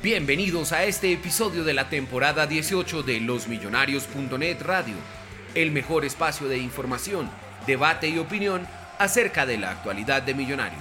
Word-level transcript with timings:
Bienvenidos 0.00 0.70
a 0.70 0.84
este 0.84 1.12
episodio 1.12 1.64
de 1.64 1.74
la 1.74 1.88
temporada 1.88 2.46
18 2.46 3.02
de 3.02 3.18
losmillonarios.net 3.18 4.62
Radio, 4.62 4.94
el 5.56 5.72
mejor 5.72 6.04
espacio 6.04 6.46
de 6.46 6.56
información, 6.58 7.28
debate 7.66 8.08
y 8.08 8.16
opinión 8.18 8.64
acerca 9.00 9.44
de 9.44 9.58
la 9.58 9.72
actualidad 9.72 10.22
de 10.22 10.34
Millonarios. 10.34 10.80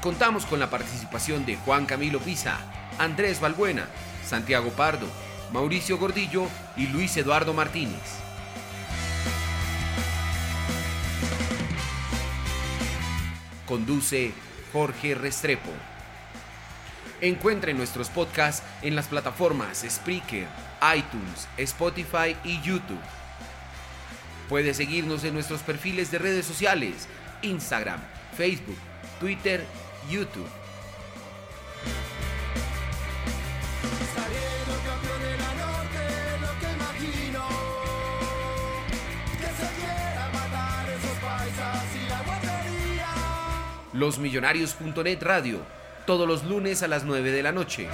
Contamos 0.00 0.46
con 0.46 0.60
la 0.60 0.70
participación 0.70 1.44
de 1.44 1.56
Juan 1.56 1.84
Camilo 1.84 2.20
Pisa, 2.20 2.60
Andrés 2.96 3.40
Balbuena, 3.40 3.88
Santiago 4.24 4.70
Pardo, 4.70 5.08
Mauricio 5.52 5.98
Gordillo 5.98 6.46
y 6.76 6.86
Luis 6.88 7.16
Eduardo 7.16 7.54
Martínez. 7.54 8.00
Conduce 13.66 14.32
Jorge 14.72 15.14
Restrepo. 15.14 15.70
Encuentre 17.20 17.74
nuestros 17.74 18.08
podcasts 18.10 18.62
en 18.82 18.94
las 18.94 19.06
plataformas 19.06 19.84
Spreaker, 19.88 20.46
iTunes, 20.94 21.48
Spotify 21.56 22.36
y 22.44 22.60
YouTube. 22.62 23.00
Puede 24.48 24.74
seguirnos 24.74 25.24
en 25.24 25.34
nuestros 25.34 25.62
perfiles 25.62 26.10
de 26.10 26.18
redes 26.18 26.46
sociales, 26.46 27.08
Instagram, 27.42 28.00
Facebook, 28.36 28.78
Twitter, 29.18 29.64
YouTube. 30.08 30.46
Losmillonarios.net 43.96 45.22
Radio, 45.22 45.60
todos 46.04 46.28
los 46.28 46.44
lunes 46.44 46.82
a 46.82 46.88
las 46.88 47.04
9 47.04 47.32
de 47.32 47.42
la 47.42 47.50
noche. 47.50 47.88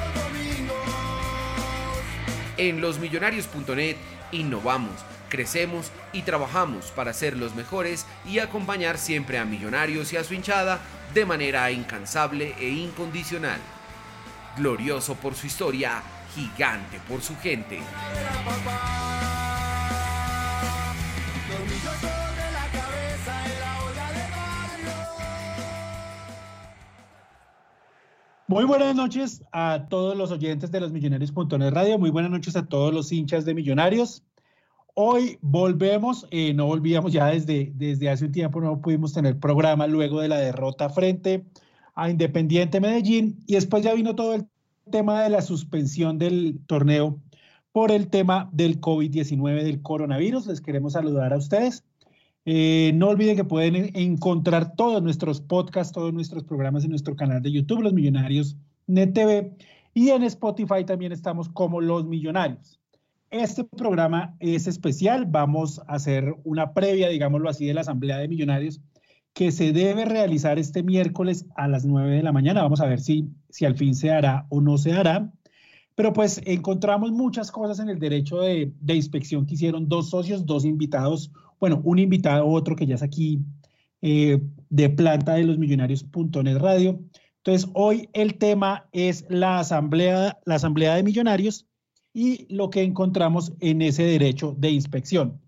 En 2.56 2.80
losmillonarios.net 2.80 3.96
innovamos, 4.32 5.04
crecemos 5.28 5.92
y 6.12 6.22
trabajamos 6.22 6.86
para 6.86 7.12
ser 7.12 7.36
los 7.36 7.54
mejores 7.54 8.04
y 8.26 8.40
acompañar 8.40 8.98
siempre 8.98 9.38
a 9.38 9.44
Millonarios 9.44 10.12
y 10.12 10.16
a 10.16 10.24
su 10.24 10.34
hinchada 10.34 10.80
de 11.14 11.24
manera 11.24 11.70
incansable 11.70 12.56
e 12.58 12.68
incondicional. 12.68 13.60
Glorioso 14.56 15.14
por 15.14 15.36
su 15.36 15.46
historia, 15.46 16.02
gigante 16.34 16.98
por 17.08 17.22
su 17.22 17.38
gente. 17.38 17.78
Muy 28.48 28.64
buenas 28.64 28.94
noches 28.96 29.42
a 29.52 29.86
todos 29.88 30.16
los 30.16 30.32
oyentes 30.32 30.70
de 30.72 30.80
los 30.80 30.92
Millonarios.net 30.92 31.70
Radio. 31.70 31.98
Muy 31.98 32.10
buenas 32.10 32.30
noches 32.30 32.56
a 32.56 32.66
todos 32.66 32.92
los 32.92 33.12
hinchas 33.12 33.44
de 33.44 33.54
Millonarios. 33.54 34.24
Hoy 34.94 35.38
volvemos, 35.40 36.26
eh, 36.30 36.52
no 36.52 36.66
volvíamos 36.66 37.12
ya 37.12 37.26
desde, 37.26 37.72
desde 37.74 38.10
hace 38.10 38.26
un 38.26 38.32
tiempo, 38.32 38.60
no 38.60 38.80
pudimos 38.80 39.12
tener 39.14 39.38
programa 39.38 39.86
luego 39.86 40.20
de 40.20 40.28
la 40.28 40.38
derrota 40.38 40.90
frente 40.90 41.46
a 41.94 42.10
Independiente 42.10 42.80
Medellín 42.80 43.42
y 43.46 43.54
después 43.54 43.84
ya 43.84 43.94
vino 43.94 44.14
todo 44.14 44.34
el 44.34 44.46
tema 44.90 45.22
de 45.22 45.30
la 45.30 45.40
suspensión 45.40 46.18
del 46.18 46.60
torneo 46.66 47.20
por 47.70 47.92
el 47.92 48.08
tema 48.08 48.50
del 48.52 48.80
COVID-19, 48.80 49.62
del 49.62 49.82
coronavirus. 49.82 50.48
Les 50.48 50.60
queremos 50.60 50.94
saludar 50.94 51.32
a 51.32 51.38
ustedes. 51.38 51.84
Eh, 52.44 52.92
no 52.94 53.08
olviden 53.08 53.36
que 53.36 53.44
pueden 53.44 53.76
en- 53.76 53.90
encontrar 53.96 54.74
todos 54.74 55.02
nuestros 55.02 55.40
podcasts, 55.40 55.92
todos 55.92 56.12
nuestros 56.12 56.42
programas 56.44 56.84
en 56.84 56.90
nuestro 56.90 57.14
canal 57.14 57.40
de 57.42 57.52
YouTube, 57.52 57.82
Los 57.82 57.92
Millonarios 57.92 58.56
Net 58.86 59.12
TV, 59.12 59.54
y 59.94 60.08
en 60.08 60.24
Spotify 60.24 60.84
también 60.84 61.12
estamos 61.12 61.48
como 61.48 61.80
Los 61.80 62.04
Millonarios. 62.04 62.80
Este 63.30 63.64
programa 63.64 64.36
es 64.40 64.66
especial, 64.66 65.24
vamos 65.26 65.78
a 65.86 65.94
hacer 65.94 66.34
una 66.44 66.74
previa, 66.74 67.08
digámoslo 67.08 67.48
así, 67.48 67.64
de 67.66 67.74
la 67.74 67.82
Asamblea 67.82 68.18
de 68.18 68.28
Millonarios 68.28 68.80
que 69.34 69.50
se 69.50 69.72
debe 69.72 70.04
realizar 70.04 70.58
este 70.58 70.82
miércoles 70.82 71.46
a 71.56 71.66
las 71.66 71.86
9 71.86 72.16
de 72.16 72.22
la 72.22 72.32
mañana. 72.32 72.62
Vamos 72.62 72.82
a 72.82 72.86
ver 72.86 73.00
si, 73.00 73.30
si 73.48 73.64
al 73.64 73.76
fin 73.76 73.94
se 73.94 74.10
hará 74.10 74.44
o 74.50 74.60
no 74.60 74.76
se 74.76 74.92
hará. 74.92 75.32
Pero 75.94 76.12
pues 76.12 76.42
encontramos 76.44 77.12
muchas 77.12 77.50
cosas 77.50 77.78
en 77.78 77.88
el 77.88 77.98
derecho 77.98 78.40
de, 78.40 78.72
de 78.78 78.94
inspección 78.94 79.46
que 79.46 79.54
hicieron 79.54 79.88
dos 79.88 80.10
socios, 80.10 80.44
dos 80.44 80.66
invitados, 80.66 81.30
bueno, 81.62 81.80
un 81.84 82.00
invitado, 82.00 82.44
otro 82.48 82.74
que 82.74 82.86
ya 82.86 82.96
es 82.96 83.04
aquí 83.04 83.38
eh, 84.00 84.42
de 84.68 84.90
planta 84.90 85.34
de 85.34 85.44
los 85.44 85.58
millonarios.net 85.58 86.58
radio. 86.58 86.98
Entonces, 87.36 87.70
hoy 87.74 88.08
el 88.14 88.36
tema 88.36 88.88
es 88.90 89.24
la 89.28 89.60
asamblea, 89.60 90.40
la 90.44 90.56
asamblea 90.56 90.96
de 90.96 91.04
millonarios 91.04 91.68
y 92.12 92.52
lo 92.52 92.68
que 92.68 92.82
encontramos 92.82 93.52
en 93.60 93.80
ese 93.80 94.02
derecho 94.02 94.56
de 94.58 94.72
inspección. 94.72 95.40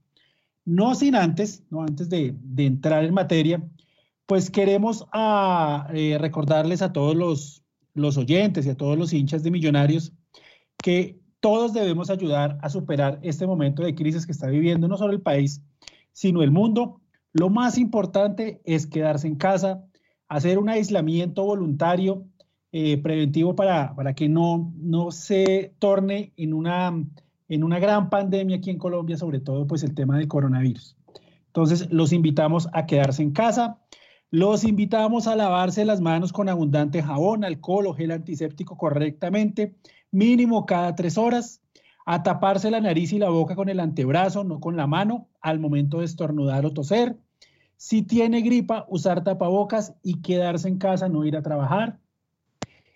No 0.64 0.94
sin 0.94 1.16
antes, 1.16 1.64
no 1.68 1.82
antes 1.82 2.08
de, 2.08 2.36
entrar 2.58 3.04
en 3.04 3.12
materia, 3.12 3.68
pues 4.26 4.50
queremos 4.50 5.06
a, 5.12 5.88
eh, 5.92 6.16
recordarles 6.20 6.80
a 6.80 6.92
todos 6.92 7.16
los, 7.16 7.64
los 7.92 8.18
oyentes 8.18 8.66
y 8.66 8.70
a 8.70 8.76
todos 8.76 8.96
los 8.96 9.12
hinchas 9.12 9.42
de 9.42 9.50
millonarios 9.50 10.12
que 10.80 11.18
todos 11.40 11.72
debemos 11.72 12.08
ayudar 12.08 12.56
a 12.62 12.70
superar 12.70 13.18
este 13.22 13.48
momento 13.48 13.82
de 13.82 13.96
crisis 13.96 14.26
que 14.26 14.32
está 14.32 14.46
viviendo 14.46 14.86
no 14.86 14.96
solo 14.96 15.12
el 15.12 15.20
país, 15.20 15.60
sino 16.14 16.42
el 16.42 16.50
mundo. 16.50 17.02
Lo 17.34 17.50
más 17.50 17.76
importante 17.76 18.62
es 18.64 18.86
quedarse 18.86 19.26
en 19.26 19.36
casa, 19.36 19.84
hacer 20.28 20.58
un 20.58 20.70
aislamiento 20.70 21.44
voluntario 21.44 22.24
eh, 22.72 22.96
preventivo 22.96 23.54
para, 23.54 23.94
para 23.94 24.14
que 24.14 24.30
no, 24.30 24.72
no 24.78 25.10
se 25.10 25.74
torne 25.78 26.32
en 26.38 26.54
una 26.54 26.94
en 27.48 27.62
una 27.62 27.78
gran 27.78 28.10
pandemia 28.10 28.56
aquí 28.56 28.70
en 28.70 28.78
Colombia, 28.78 29.16
sobre 29.16 29.40
todo 29.40 29.66
pues 29.66 29.82
el 29.82 29.94
tema 29.94 30.18
del 30.18 30.28
coronavirus. 30.28 30.96
Entonces, 31.46 31.90
los 31.92 32.12
invitamos 32.12 32.68
a 32.72 32.86
quedarse 32.86 33.22
en 33.22 33.32
casa, 33.32 33.78
los 34.30 34.64
invitamos 34.64 35.28
a 35.28 35.36
lavarse 35.36 35.84
las 35.84 36.00
manos 36.00 36.32
con 36.32 36.48
abundante 36.48 37.02
jabón, 37.02 37.44
alcohol 37.44 37.86
o 37.86 37.94
gel 37.94 38.10
antiséptico 38.10 38.76
correctamente, 38.76 39.76
mínimo 40.10 40.66
cada 40.66 40.94
tres 40.94 41.16
horas, 41.16 41.60
a 42.04 42.22
taparse 42.22 42.70
la 42.70 42.80
nariz 42.80 43.12
y 43.12 43.18
la 43.18 43.30
boca 43.30 43.56
con 43.56 43.68
el 43.68 43.80
antebrazo, 43.80 44.44
no 44.44 44.60
con 44.60 44.76
la 44.76 44.86
mano, 44.86 45.28
al 45.40 45.58
momento 45.58 46.00
de 46.00 46.04
estornudar 46.04 46.66
o 46.66 46.72
toser. 46.72 47.16
Si 47.76 48.02
tiene 48.02 48.42
gripa, 48.42 48.86
usar 48.88 49.24
tapabocas 49.24 49.94
y 50.02 50.20
quedarse 50.20 50.68
en 50.68 50.78
casa, 50.78 51.08
no 51.08 51.24
ir 51.24 51.36
a 51.36 51.42
trabajar. 51.42 51.98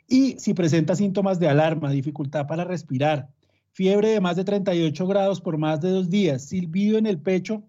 Y 0.06 0.38
si 0.38 0.54
presenta 0.54 0.94
síntomas 0.94 1.38
de 1.38 1.48
alarma, 1.48 1.90
dificultad 1.90 2.46
para 2.46 2.64
respirar, 2.64 3.28
fiebre 3.72 4.08
de 4.08 4.20
más 4.20 4.36
de 4.36 4.44
38 4.44 5.06
grados 5.06 5.40
por 5.40 5.58
más 5.58 5.80
de 5.80 5.90
dos 5.90 6.08
días, 6.08 6.44
silbido 6.44 6.98
en 6.98 7.06
el 7.06 7.18
pecho, 7.18 7.62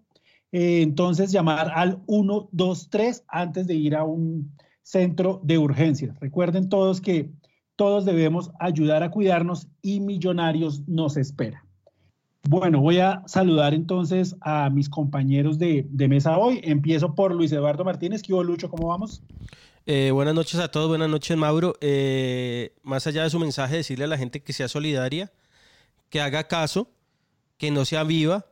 eh, 0.52 0.82
entonces 0.82 1.30
llamar 1.32 1.70
al 1.74 2.02
123 2.06 3.24
antes 3.28 3.66
de 3.66 3.74
ir 3.74 3.94
a 3.94 4.04
un 4.04 4.52
centro 4.82 5.40
de 5.44 5.58
urgencias. 5.58 6.18
Recuerden 6.18 6.68
todos 6.68 7.00
que 7.00 7.30
todos 7.80 8.04
debemos 8.04 8.50
ayudar 8.60 9.02
a 9.02 9.10
cuidarnos 9.10 9.66
y 9.80 10.00
Millonarios 10.00 10.86
nos 10.86 11.16
espera. 11.16 11.64
Bueno, 12.46 12.82
voy 12.82 12.98
a 12.98 13.22
saludar 13.24 13.72
entonces 13.72 14.36
a 14.42 14.68
mis 14.68 14.90
compañeros 14.90 15.58
de, 15.58 15.88
mesa 15.90 16.36
hoy. 16.36 16.60
Empiezo 16.62 17.14
por 17.14 17.34
Luis 17.34 17.52
Eduardo 17.52 17.82
Martínez. 17.82 18.20
¿Qué 18.20 18.34
hubo, 18.34 18.44
Lucho? 18.44 18.68
¿Cómo 18.68 18.88
vamos? 18.88 19.22
Eh, 19.86 20.10
buenas 20.12 20.34
noches 20.34 20.60
a 20.60 20.70
todos, 20.70 20.90
buenas 20.90 21.08
noches 21.08 21.34
Mauro. 21.38 21.72
Eh, 21.80 22.74
más 22.82 23.06
allá 23.06 23.22
de 23.22 23.30
su 23.30 23.40
mensaje, 23.40 23.76
decirle 23.76 24.04
a 24.04 24.08
la 24.08 24.18
gente 24.18 24.42
que 24.42 24.52
sea 24.52 24.68
solidaria, 24.68 25.32
que 26.10 26.20
haga 26.20 26.48
caso, 26.48 26.86
que 27.56 27.70
no 27.70 27.86
sea 27.86 28.04
viva, 28.04 28.44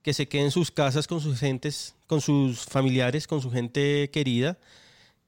que 0.00 0.14
se 0.14 0.26
quede 0.26 0.44
en 0.44 0.52
sus 0.52 0.70
casas 0.70 1.06
con 1.06 1.20
sus 1.20 1.38
gentes, 1.38 1.96
con 2.06 2.22
sus 2.22 2.64
familiares, 2.64 3.26
con 3.26 3.42
su 3.42 3.50
gente 3.50 4.08
querida, 4.10 4.56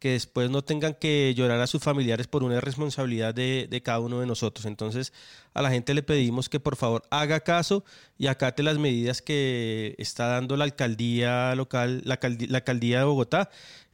que 0.02 0.10
después 0.10 0.50
no 0.50 0.62
tengan 0.62 0.94
que 0.94 1.32
llorar 1.36 1.60
a 1.60 1.68
sus 1.68 1.80
familiares 1.80 2.26
por 2.26 2.42
una 2.42 2.60
responsabilidad 2.60 3.32
de, 3.32 3.82
cada 3.84 4.00
uno 4.00 4.18
de 4.18 4.26
nosotros. 4.26 4.66
Entonces, 4.66 5.12
a 5.54 5.62
la 5.62 5.70
gente 5.70 5.94
le 5.94 6.02
pedimos 6.02 6.48
que 6.48 6.58
por 6.58 6.74
favor 6.74 7.04
haga 7.12 7.38
caso 7.38 7.84
y 8.18 8.26
acate 8.26 8.64
las 8.64 8.78
medidas 8.78 9.22
que 9.22 9.94
está 9.98 10.26
dando 10.26 10.56
la 10.56 10.64
alcaldía 10.64 11.54
local, 11.54 12.02
la, 12.04 12.18
la 12.48 12.58
alcaldía 12.58 12.98
de 12.98 13.04
Bogotá. 13.04 13.48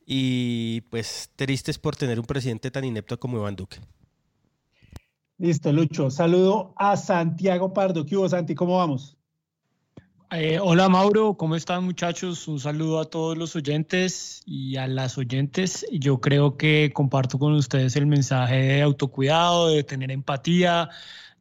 Y 0.06 0.81
pues 0.88 1.28
tristes 1.37 1.78
por 1.78 1.94
tener 1.94 2.19
un 2.19 2.25
presidente 2.25 2.70
tan 2.70 2.84
inepto 2.84 3.20
como 3.20 3.37
Iván 3.37 3.56
Duque. 3.56 3.76
Listo, 5.37 5.70
Lucho. 5.75 6.10
Saludo 6.10 6.72
a 6.76 6.96
Santiago 6.96 7.75
Pardo. 7.75 8.06
¿Qué 8.06 8.16
hubo, 8.16 8.26
Santi? 8.31 8.55
¿Cómo 8.55 8.78
vamos? 8.78 9.18
Eh, 10.30 10.58
hola 10.60 10.90
Mauro, 10.90 11.38
¿cómo 11.38 11.56
están 11.56 11.84
muchachos? 11.84 12.48
Un 12.48 12.60
saludo 12.60 13.00
a 13.00 13.06
todos 13.06 13.38
los 13.38 13.56
oyentes 13.56 14.42
y 14.44 14.76
a 14.76 14.86
las 14.86 15.16
oyentes. 15.16 15.86
Yo 15.90 16.20
creo 16.20 16.58
que 16.58 16.92
comparto 16.92 17.38
con 17.38 17.54
ustedes 17.54 17.96
el 17.96 18.04
mensaje 18.06 18.56
de 18.56 18.82
autocuidado, 18.82 19.69
de 19.69 19.84
tener 19.84 20.10
empatía, 20.10 20.90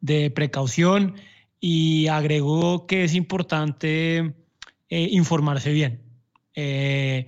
de 0.00 0.30
precaución 0.30 1.16
y 1.60 2.06
agrego 2.06 2.86
que 2.86 3.04
es 3.04 3.14
importante 3.14 4.34
eh, 4.88 5.08
informarse 5.10 5.70
bien. 5.70 6.02
Eh, 6.54 7.26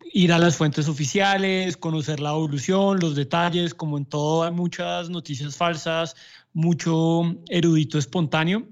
ir 0.00 0.32
a 0.32 0.38
las 0.38 0.56
fuentes 0.56 0.88
oficiales, 0.88 1.76
conocer 1.76 2.18
la 2.18 2.30
evolución, 2.30 2.98
los 2.98 3.14
detalles, 3.14 3.74
como 3.74 3.98
en 3.98 4.06
todo 4.06 4.44
hay 4.44 4.52
muchas 4.52 5.10
noticias 5.10 5.54
falsas, 5.54 6.16
mucho 6.54 7.22
erudito 7.50 7.98
espontáneo 7.98 8.68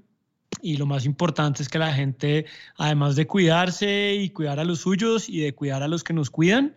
y 0.61 0.77
lo 0.77 0.85
más 0.85 1.05
importante 1.05 1.63
es 1.63 1.69
que 1.69 1.79
la 1.79 1.93
gente, 1.93 2.45
además 2.77 3.15
de 3.15 3.27
cuidarse 3.27 4.15
y 4.15 4.29
cuidar 4.29 4.59
a 4.59 4.65
los 4.65 4.79
suyos 4.79 5.29
y 5.29 5.39
de 5.39 5.53
cuidar 5.53 5.83
a 5.83 5.87
los 5.87 6.03
que 6.03 6.13
nos 6.13 6.29
cuidan, 6.29 6.75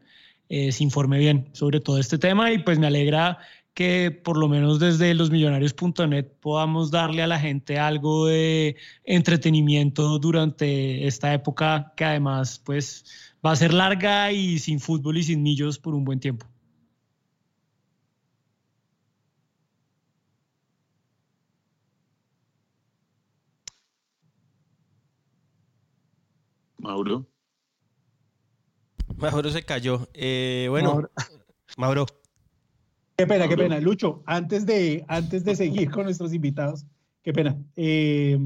eh, 0.49 0.73
se 0.73 0.83
informe 0.83 1.19
bien 1.19 1.49
sobre 1.53 1.81
todo 1.81 1.99
este 1.99 2.19
tema 2.19 2.53
y 2.53 2.59
pues 2.59 2.79
me 2.79 2.89
alegra 2.89 3.39
que 3.75 4.11
por 4.11 4.37
lo 4.37 4.49
menos 4.49 4.81
desde 4.81 5.15
losmillonarios.net 5.15 6.27
podamos 6.41 6.91
darle 6.91 7.23
a 7.23 7.27
la 7.27 7.39
gente 7.39 7.79
algo 7.79 8.27
de 8.27 8.77
entretenimiento 9.05 10.19
durante 10.19 11.07
esta 11.07 11.33
época 11.33 11.93
que 11.97 12.05
además 12.05 12.61
pues 12.65 13.05
va 13.47 13.53
a 13.53 13.57
ser 13.57 13.73
larga 13.73 14.33
y 14.33 14.59
sin 14.59 14.81
fútbol 14.81 15.19
y 15.19 15.23
sin 15.23 15.43
millos 15.43 15.79
por 15.79 15.95
un 15.95 16.05
buen 16.05 16.21
tiempo. 16.21 16.50
Mauro. 26.81 27.27
Mauro 29.17 29.51
se 29.51 29.63
cayó. 29.63 30.09
Eh, 30.15 30.67
bueno, 30.71 30.93
Mauro. 30.93 31.11
Mauro. 31.77 32.07
Qué 33.17 33.27
pena, 33.27 33.49
qué 33.49 33.57
pena. 33.57 33.79
Lucho, 33.81 34.23
antes 34.25 34.65
de, 34.65 35.05
antes 35.09 35.45
de 35.45 35.55
seguir 35.55 35.91
con 35.91 36.05
nuestros 36.05 36.33
invitados, 36.33 36.87
qué 37.23 37.33
pena. 37.33 37.59
Eh, 37.77 38.39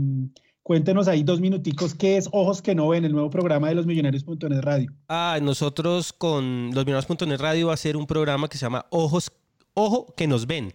cuéntenos 0.65 1.07
ahí 1.07 1.23
dos 1.23 1.41
minuticos, 1.41 1.95
¿qué 1.95 2.17
es 2.17 2.29
Ojos 2.33 2.61
que 2.61 2.75
no 2.75 2.89
ven, 2.89 3.05
el 3.05 3.13
nuevo 3.13 3.31
programa 3.31 3.69
de 3.69 3.77
los 3.77 3.87
Millonarios.net 3.87 4.61
Radio? 4.63 4.93
Ah, 5.09 5.39
nosotros 5.41 6.13
con 6.13 6.73
los 6.75 6.85
Millonarios.net 6.85 7.41
Radio 7.41 7.69
va 7.69 7.75
a 7.75 7.77
ser 7.77 7.97
un 7.97 8.07
programa 8.07 8.49
que 8.49 8.59
se 8.59 8.67
llama 8.67 8.87
Ojos, 8.91 9.31
Ojo 9.75 10.13
que 10.17 10.27
nos 10.27 10.47
ven. 10.47 10.75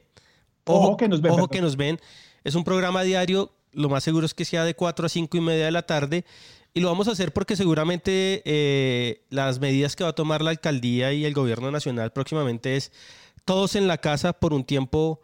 Ojo, 0.64 0.88
Ojo 0.88 0.98
que 0.98 1.10
nos 1.10 1.22
ven. 1.22 1.32
Ojo 1.34 1.48
que 1.50 1.62
nos 1.62 1.76
ven. 1.76 2.00
Es 2.46 2.56
un 2.56 2.64
programa 2.64 3.04
diario, 3.04 3.52
lo 3.74 3.90
más 3.90 4.04
seguro 4.04 4.26
es 4.26 4.34
que 4.34 4.46
sea 4.46 4.64
de 4.64 4.76
4 4.76 5.06
a 5.06 5.10
5 5.10 5.38
y 5.38 5.42
media 5.42 5.66
de 5.66 5.72
la 5.72 5.82
tarde 5.82 6.24
y 6.74 6.82
lo 6.82 6.90
vamos 6.90 7.08
a 7.08 7.12
hacer 7.12 7.34
porque 7.34 7.56
seguramente 7.56 8.42
eh, 8.46 9.22
las 9.30 9.60
medidas 9.60 9.96
que 9.96 10.04
va 10.04 10.12
a 10.12 10.16
tomar 10.16 10.42
la 10.42 10.52
alcaldía 10.52 11.14
y 11.14 11.26
el 11.26 11.34
gobierno 11.34 11.72
nacional 11.72 12.12
próximamente 12.12 12.76
es 12.76 12.92
todos 13.46 13.76
en 13.76 13.88
la 13.88 13.98
casa 13.98 14.34
por 14.34 14.54
un 14.54 14.64
tiempo 14.64 15.22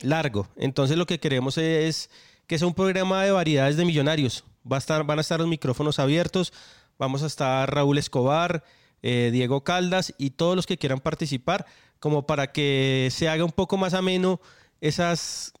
largo. 0.00 0.48
Entonces 0.56 0.96
lo 0.96 1.06
que 1.06 1.18
queremos 1.18 1.58
es 1.58 2.10
que 2.46 2.58
sea 2.58 2.68
un 2.68 2.74
programa 2.74 3.24
de 3.24 3.32
variedades 3.32 3.76
de 3.76 3.84
millonarios. 3.84 4.44
Va 4.70 4.76
a 4.76 4.78
estar, 4.78 5.04
van 5.04 5.18
a 5.18 5.22
estar 5.22 5.40
los 5.40 5.48
micrófonos 5.48 5.98
abiertos, 5.98 6.52
vamos 6.98 7.22
a 7.22 7.26
estar 7.26 7.72
Raúl 7.72 7.98
Escobar, 7.98 8.64
eh, 9.02 9.30
Diego 9.32 9.64
Caldas 9.64 10.14
y 10.18 10.30
todos 10.30 10.56
los 10.56 10.66
que 10.66 10.78
quieran 10.78 11.00
participar, 11.00 11.66
como 11.98 12.26
para 12.26 12.52
que 12.52 13.08
se 13.10 13.28
haga 13.28 13.44
un 13.44 13.52
poco 13.52 13.76
más 13.76 13.94
ameno 13.94 14.40
esas 14.80 15.52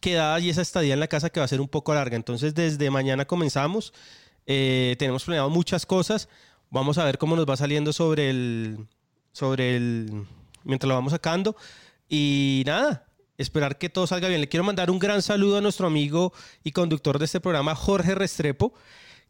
quedadas 0.00 0.42
y 0.42 0.50
esa 0.50 0.62
estadía 0.62 0.94
en 0.94 1.00
la 1.00 1.08
casa 1.08 1.30
que 1.30 1.40
va 1.40 1.44
a 1.44 1.48
ser 1.48 1.60
un 1.60 1.68
poco 1.68 1.94
larga. 1.94 2.16
Entonces 2.16 2.54
desde 2.54 2.90
mañana 2.90 3.24
comenzamos. 3.24 3.92
Eh, 4.46 4.96
tenemos 4.98 5.24
planeado 5.24 5.50
muchas 5.50 5.84
cosas. 5.84 6.28
Vamos 6.70 6.98
a 6.98 7.04
ver 7.04 7.18
cómo 7.18 7.36
nos 7.36 7.46
va 7.46 7.56
saliendo 7.56 7.92
sobre 7.92 8.30
el. 8.30 8.86
sobre 9.32 9.76
el. 9.76 10.26
mientras 10.64 10.88
lo 10.88 10.94
vamos 10.94 11.12
sacando. 11.12 11.56
Y 12.08 12.62
nada, 12.66 13.06
esperar 13.38 13.78
que 13.78 13.88
todo 13.88 14.06
salga 14.06 14.28
bien. 14.28 14.40
Le 14.40 14.48
quiero 14.48 14.64
mandar 14.64 14.90
un 14.90 14.98
gran 14.98 15.22
saludo 15.22 15.58
a 15.58 15.60
nuestro 15.60 15.86
amigo 15.86 16.32
y 16.62 16.72
conductor 16.72 17.18
de 17.18 17.24
este 17.24 17.40
programa, 17.40 17.74
Jorge 17.74 18.14
Restrepo, 18.14 18.72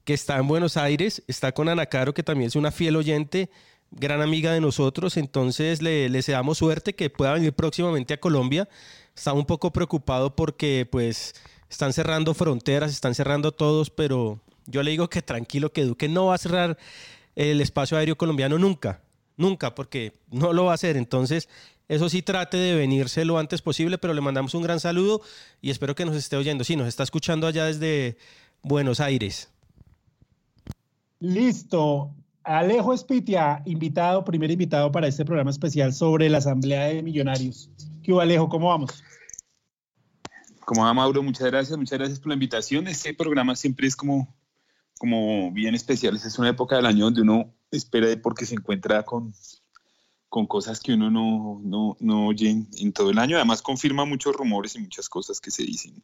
que 0.05 0.15
está 0.15 0.37
en 0.37 0.49
Buenos 0.49 0.77
Aires. 0.77 1.23
Está 1.27 1.53
con 1.53 1.69
Ana 1.69 1.87
Caro, 1.87 2.15
que 2.15 2.23
también 2.23 2.49
es 2.49 2.57
una 2.57 2.71
fiel 2.71 2.97
oyente, 2.97 3.51
gran 3.91 4.23
amiga 4.23 4.53
de 4.53 4.61
nosotros. 4.61 5.17
Entonces 5.17 5.83
le, 5.83 6.09
damos 6.09 6.59
suerte 6.59 6.95
que 6.95 7.11
pueda 7.11 7.33
venir 7.33 7.53
próximamente 7.53 8.15
a 8.15 8.21
Colombia. 8.21 8.69
Está 9.15 9.33
un 9.33 9.47
poco 9.47 9.73
preocupado 9.73 10.37
porque, 10.37 10.87
pues, 10.91 11.35
están 11.71 11.93
cerrando 11.93 12.35
fronteras, 12.35 12.93
están 12.93 13.15
cerrando 13.15 13.53
todos, 13.53 13.91
pero 13.91 14.41
yo 14.67 14.83
le 14.83 14.91
digo 14.91 15.09
que 15.09 15.23
tranquilo, 15.23 15.73
que 15.73 15.85
Duque 15.85 16.09
no 16.09 16.27
va 16.27 16.35
a 16.35 16.39
cerrar 16.39 16.79
el 17.35 17.61
espacio 17.61 17.97
aéreo 17.97 18.17
colombiano 18.17 18.59
nunca, 18.59 19.03
nunca, 19.37 19.75
porque 19.75 20.13
no 20.31 20.53
lo 20.53 20.65
va 20.65 20.73
a 20.73 20.75
hacer. 20.75 20.97
Entonces, 20.97 21.49
eso 21.89 22.09
sí 22.09 22.23
trate 22.23 22.57
de 22.57 22.75
venirse 22.75 23.25
lo 23.25 23.39
antes 23.39 23.63
posible, 23.63 23.99
pero 23.99 24.15
le 24.15 24.21
mandamos 24.21 24.55
un 24.55 24.63
gran 24.63 24.81
saludo 24.81 25.21
y 25.61 25.71
espero 25.71 25.95
que 25.95 26.05
nos 26.05 26.17
esté 26.17 26.37
oyendo. 26.37 26.65
Sí, 26.65 26.77
nos 26.77 26.89
está 26.89 27.03
escuchando 27.03 27.47
allá 27.47 27.67
desde 27.67 28.17
Buenos 28.63 29.01
Aires. 29.01 29.51
Listo. 31.21 32.13
Alejo 32.43 32.93
Espitia, 32.95 33.63
invitado, 33.67 34.25
primer 34.25 34.51
invitado 34.53 34.93
para 34.93 35.09
este 35.09 35.25
programa 35.25 35.51
especial 35.51 35.93
sobre 35.93 36.29
la 36.29 36.39
Asamblea 36.39 36.85
de 36.85 37.03
Millonarios. 37.03 37.71
¿Qué 38.05 38.13
hubo, 38.13 38.21
Alejo? 38.21 38.49
¿Cómo 38.49 38.69
vamos? 38.69 39.03
¿Cómo 40.65 40.83
va, 40.83 40.95
Mauro? 40.95 41.23
Muchas 41.23 41.47
gracias, 41.47 41.77
muchas 41.77 41.99
gracias 41.99 42.21
por 42.21 42.29
la 42.29 42.35
invitación. 42.35 42.87
Este 42.87 43.15
programa 43.15 43.57
siempre 43.57 43.87
es 43.89 43.97
como 43.97 44.36
como 44.99 45.53
bien 45.53 45.75
especiales. 45.75 46.25
Es 46.25 46.39
una 46.39 46.51
época 46.51 46.77
del 46.77 46.87
año 46.87 47.07
donde 47.07 47.23
uno 47.23 47.55
espera 47.71 48.09
porque 48.23 48.47
se 48.47 48.55
encuentra 48.55 49.05
con, 49.05 49.35
con 50.29 50.47
cosas 50.47 50.81
que 50.81 50.95
uno 50.95 51.11
no, 51.11 51.61
no, 51.63 51.97
no 52.01 52.27
oye 52.27 52.51
en, 52.51 52.93
todo 52.93 53.11
el 53.11 53.19
año. 53.19 53.37
Además 53.37 53.63
confirma 53.63 54.05
muchos 54.05 54.35
rumores 54.35 54.75
y 54.77 54.81
muchas 54.81 55.09
cosas 55.09 55.41
que 55.41 55.51
se 55.51 55.63
dicen 55.65 56.03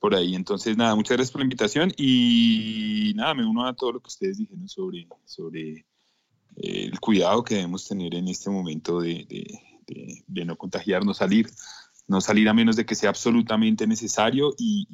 por 0.00 0.14
ahí. 0.14 0.34
Entonces, 0.34 0.76
nada, 0.76 0.94
muchas 0.94 1.16
gracias 1.16 1.32
por 1.32 1.40
la 1.40 1.46
invitación 1.46 1.92
y 1.96 3.12
nada, 3.16 3.34
me 3.34 3.46
uno 3.46 3.66
a 3.66 3.74
todo 3.74 3.92
lo 3.92 4.00
que 4.00 4.08
ustedes 4.08 4.38
dijeron 4.38 4.68
sobre, 4.68 5.06
sobre 5.24 5.86
eh, 6.56 6.86
el 6.86 6.98
cuidado 7.00 7.44
que 7.44 7.56
debemos 7.56 7.86
tener 7.86 8.14
en 8.14 8.28
este 8.28 8.50
momento 8.50 9.00
de, 9.00 9.26
de, 9.86 10.24
de, 10.26 10.44
no 10.44 10.56
contagiarnos, 10.56 11.18
salir 11.18 11.48
no 12.08 12.20
salir 12.20 12.48
a 12.48 12.54
menos 12.54 12.76
de 12.76 12.86
que 12.86 12.94
sea 12.94 13.10
absolutamente 13.10 13.86
necesario 13.86 14.54
y, 14.56 14.86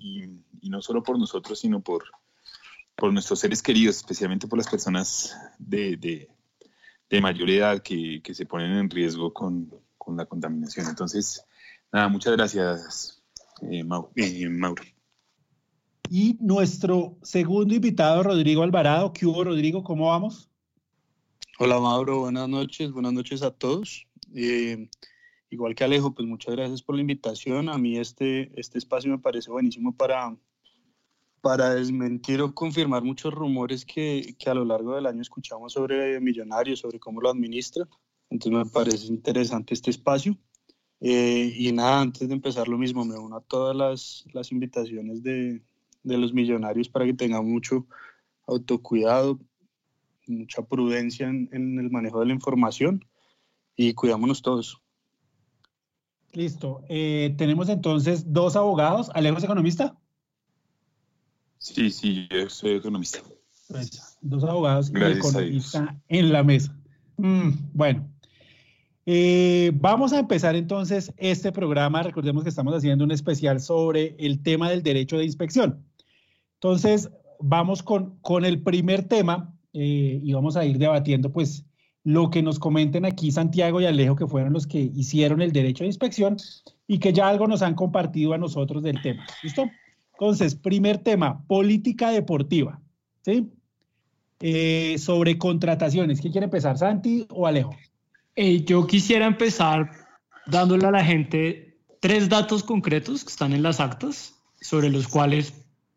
no 0.63 0.81
solo 0.81 1.03
por 1.03 1.19
nosotros, 1.19 1.59
sino 1.59 1.83
por, 1.83 2.05
por 3.03 3.13
nuestros 3.13 3.41
seres 3.41 3.61
queridos, 3.65 3.97
especialmente 3.97 4.47
por 4.47 4.57
las 4.57 4.69
personas 4.69 5.37
de, 5.59 6.29
mayor 7.21 7.51
edad 7.51 7.83
que, 7.83 8.23
se 8.33 8.47
ponen 8.47 8.71
en 8.75 8.89
riesgo 8.89 9.35
con, 9.35 9.73
la 10.17 10.25
contaminación. 10.25 10.87
Entonces, 10.87 11.45
nada, 11.93 12.07
muchas 12.07 12.33
gracias, 12.35 13.21
eh, 13.61 13.83
eh, 14.15 14.49
Mauro. 14.49 14.85
Y 16.11 16.39
nuestro 16.39 17.19
segundo 17.25 17.75
invitado, 17.75 18.23
Rodrigo 18.23 18.63
Alvarado. 18.63 19.13
¿Qué 19.13 19.27
hubo, 19.27 19.43
Rodrigo? 19.43 19.83
¿Cómo 19.83 20.07
vamos? 20.07 20.49
Hola, 21.59 21.81
Mauro. 21.81 22.21
Buenas 22.21 22.49
noches. 22.49 22.93
Buenas 22.93 23.15
noches 23.15 23.43
a 23.43 23.51
todos. 23.51 24.07
Eh, 24.33 24.89
igual 25.51 25.75
que 25.75 25.83
Alejo, 25.83 26.15
pues 26.15 26.29
muchas 26.29 26.55
gracias 26.55 26.83
por 26.83 26.95
la 26.95 27.01
invitación. 27.01 27.69
A 27.69 27.79
mí 27.79 27.99
este, 27.99 28.53
este 28.55 28.79
espacio 28.79 29.11
me 29.11 29.19
parece 29.19 29.51
buenísimo 29.51 29.93
para, 29.97 30.37
para 31.43 31.75
desmentir 31.75 32.41
o 32.41 32.55
confirmar 32.55 33.03
muchos 33.03 33.35
rumores 33.35 33.85
que, 33.85 34.35
que 34.39 34.49
a 34.49 34.55
lo 34.55 34.65
largo 34.65 34.95
del 34.95 35.07
año 35.07 35.21
escuchamos 35.21 35.73
sobre 35.73 36.21
Millonarios, 36.21 36.79
sobre 36.79 36.99
cómo 36.99 37.21
lo 37.21 37.29
administra. 37.29 37.87
Entonces 38.31 38.65
me 38.65 38.71
parece 38.71 39.07
interesante 39.09 39.75
este 39.75 39.91
espacio. 39.91 40.39
Eh, 41.01 41.53
y 41.57 41.73
nada, 41.73 42.01
antes 42.01 42.29
de 42.29 42.35
empezar 42.35 42.69
lo 42.69 42.79
mismo, 42.79 43.05
me 43.05 43.19
uno 43.19 43.37
a 43.37 43.41
todas 43.41 43.77
las, 43.77 44.25
las 44.33 44.53
invitaciones 44.53 45.23
de, 45.23 45.61
de 46.05 46.17
los 46.17 46.33
millonarios 46.33 46.89
para 46.89 47.05
que 47.05 47.15
tengan 47.15 47.45
mucho 47.45 47.87
autocuidado, 48.47 49.41
mucha 50.29 50.63
prudencia 50.63 51.27
en, 51.27 51.49
en 51.53 51.79
el 51.81 51.91
manejo 51.91 52.21
de 52.21 52.27
la 52.27 52.35
información 52.35 53.05
y 53.75 53.95
cuidámonos 53.95 54.43
todos. 54.43 54.81
Listo. 56.33 56.83
Eh, 56.89 57.35
tenemos 57.37 57.69
entonces 57.69 58.33
dos 58.33 58.55
abogados. 58.55 59.11
¿Alejo 59.13 59.39
es 59.39 59.45
economista? 59.45 59.99
Sí, 61.63 61.91
sí, 61.91 62.29
yo 62.29 62.51
soy 62.51 62.73
economista. 62.73 63.21
Pues, 63.69 64.19
dos 64.21 64.43
abogados 64.43 64.91
y 64.93 65.01
economista 65.01 65.97
en 66.09 66.33
la 66.33 66.43
mesa. 66.43 66.77
Mm, 67.19 67.51
bueno, 67.73 68.09
eh, 69.07 69.71
vamos 69.77 70.13
a 70.13 70.19
empezar 70.19 70.57
entonces 70.57 71.15
este 71.17 71.53
programa. 71.53 72.03
Recordemos 72.03 72.43
que 72.43 72.49
estamos 72.49 72.75
haciendo 72.75 73.05
un 73.05 73.13
especial 73.13 73.61
sobre 73.61 74.17
el 74.19 74.43
tema 74.43 74.71
del 74.71 74.83
derecho 74.83 75.17
de 75.17 75.25
inspección. 75.25 75.87
Entonces, 76.55 77.11
vamos 77.39 77.85
con, 77.85 78.19
con 78.23 78.45
el 78.45 78.61
primer 78.61 79.05
tema 79.05 79.55
eh, 79.73 80.19
y 80.21 80.33
vamos 80.33 80.57
a 80.57 80.65
ir 80.65 80.79
debatiendo 80.79 81.33
pues 81.33 81.65
lo 82.03 82.31
que 82.31 82.43
nos 82.43 82.59
comenten 82.59 83.05
aquí 83.05 83.31
Santiago 83.31 83.81
y 83.81 83.87
Alejo, 83.87 84.17
que 84.17 84.27
fueron 84.27 84.53
los 84.53 84.67
que 84.67 84.81
hicieron 84.81 85.41
el 85.41 85.53
derecho 85.53 85.85
de 85.85 85.89
inspección 85.89 86.39
y 86.89 86.99
que 86.99 87.13
ya 87.13 87.29
algo 87.29 87.47
nos 87.47 87.63
han 87.63 87.77
compartido 87.77 88.33
a 88.33 88.39
nosotros 88.39 88.83
del 88.83 89.01
tema. 89.01 89.25
¿Listo? 89.45 89.71
Entonces, 90.23 90.55
primer 90.55 90.99
tema, 90.99 91.45
política 91.49 92.11
deportiva. 92.11 92.81
¿Sí? 93.23 93.51
Eh, 94.39 94.97
sobre 94.99 95.37
contrataciones. 95.37 96.21
¿Quién 96.21 96.31
quiere 96.31 96.45
empezar, 96.45 96.79
Santi 96.79 97.27
o 97.29 97.45
Alejo? 97.45 97.75
Eh, 98.37 98.63
yo 98.65 98.87
quisiera 98.87 99.27
empezar 99.27 99.91
dándole 100.47 100.87
a 100.87 100.93
la 100.93 101.05
gente 101.05 101.77
tres 101.99 102.29
datos 102.29 102.63
concretos 102.63 103.25
que 103.25 103.31
están 103.31 103.53
en 103.53 103.65
las 103.65 103.81
actas 103.81 104.41
sobre 104.61 104.91
los 104.91 105.09
cuales 105.09 105.55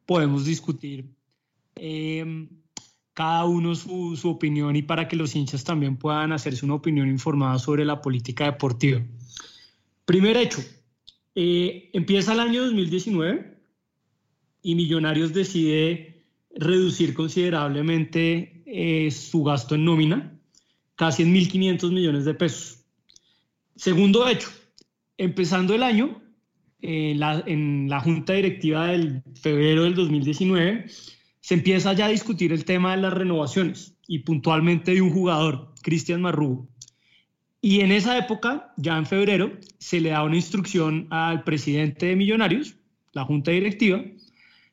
podemos 0.07 0.45
discutir. 0.45 1.05
Eh, 1.75 2.47
cada 3.13 3.45
uno 3.45 3.75
su, 3.75 4.17
opinión 4.23 4.75
y 4.75 4.81
para 4.81 5.07
que 5.07 5.15
los 5.15 5.35
hinchas 5.35 5.63
también 5.63 5.97
puedan 5.97 6.31
hacerse 6.31 6.65
una 6.65 6.73
opinión 6.73 7.09
informada 7.09 7.59
sobre 7.59 7.85
la 7.85 8.01
política 8.01 8.45
deportiva. 8.45 9.03
Primer 10.03 10.35
hecho, 10.35 10.61
eh, 11.35 11.91
empieza 11.93 12.33
el 12.33 12.39
año 12.39 12.63
2019 12.63 13.54
y 14.65 14.73
Millonarios 14.73 15.31
decide 15.31 16.23
reducir 16.55 17.13
considerablemente 17.13 18.63
eh, 18.65 19.11
su 19.11 19.43
gasto 19.43 19.75
en 19.75 19.85
nómina, 19.85 20.39
casi 20.95 21.21
en 21.21 21.35
1.500 21.35 21.91
millones 21.91 22.25
de 22.25 22.33
pesos. 22.33 22.83
Segundo 23.75 24.27
hecho, 24.27 24.49
empezando 25.19 25.75
el 25.75 25.83
año, 25.83 26.19
eh, 26.81 27.15
en 27.45 27.87
la 27.87 27.99
junta 27.99 28.33
directiva 28.33 28.87
del 28.87 29.21
febrero 29.39 29.83
del 29.83 29.93
2019, 29.93 30.87
se 31.41 31.53
empieza 31.53 31.93
ya 31.93 32.07
a 32.07 32.09
discutir 32.09 32.51
el 32.51 32.65
tema 32.65 32.95
de 32.95 33.03
las 33.03 33.13
renovaciones 33.13 33.95
y 34.07 34.19
puntualmente 34.19 34.95
de 34.95 35.01
un 35.03 35.11
jugador, 35.11 35.75
Cristian 35.83 36.23
Marrugo. 36.23 36.67
Y 37.61 37.81
en 37.81 37.91
esa 37.91 38.17
época, 38.17 38.73
ya 38.77 38.97
en 38.97 39.05
febrero, 39.05 39.59
se 39.77 40.01
le 40.01 40.09
da 40.09 40.23
una 40.23 40.37
instrucción 40.37 41.05
al 41.11 41.43
presidente 41.43 42.07
de 42.07 42.15
Millonarios, 42.15 42.77
la 43.13 43.25
junta 43.25 43.51
directiva, 43.51 44.03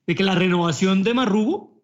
de 0.06 0.14
que 0.14 0.24
la 0.24 0.34
renovación 0.34 1.02
de 1.02 1.14
Marrugo 1.14 1.82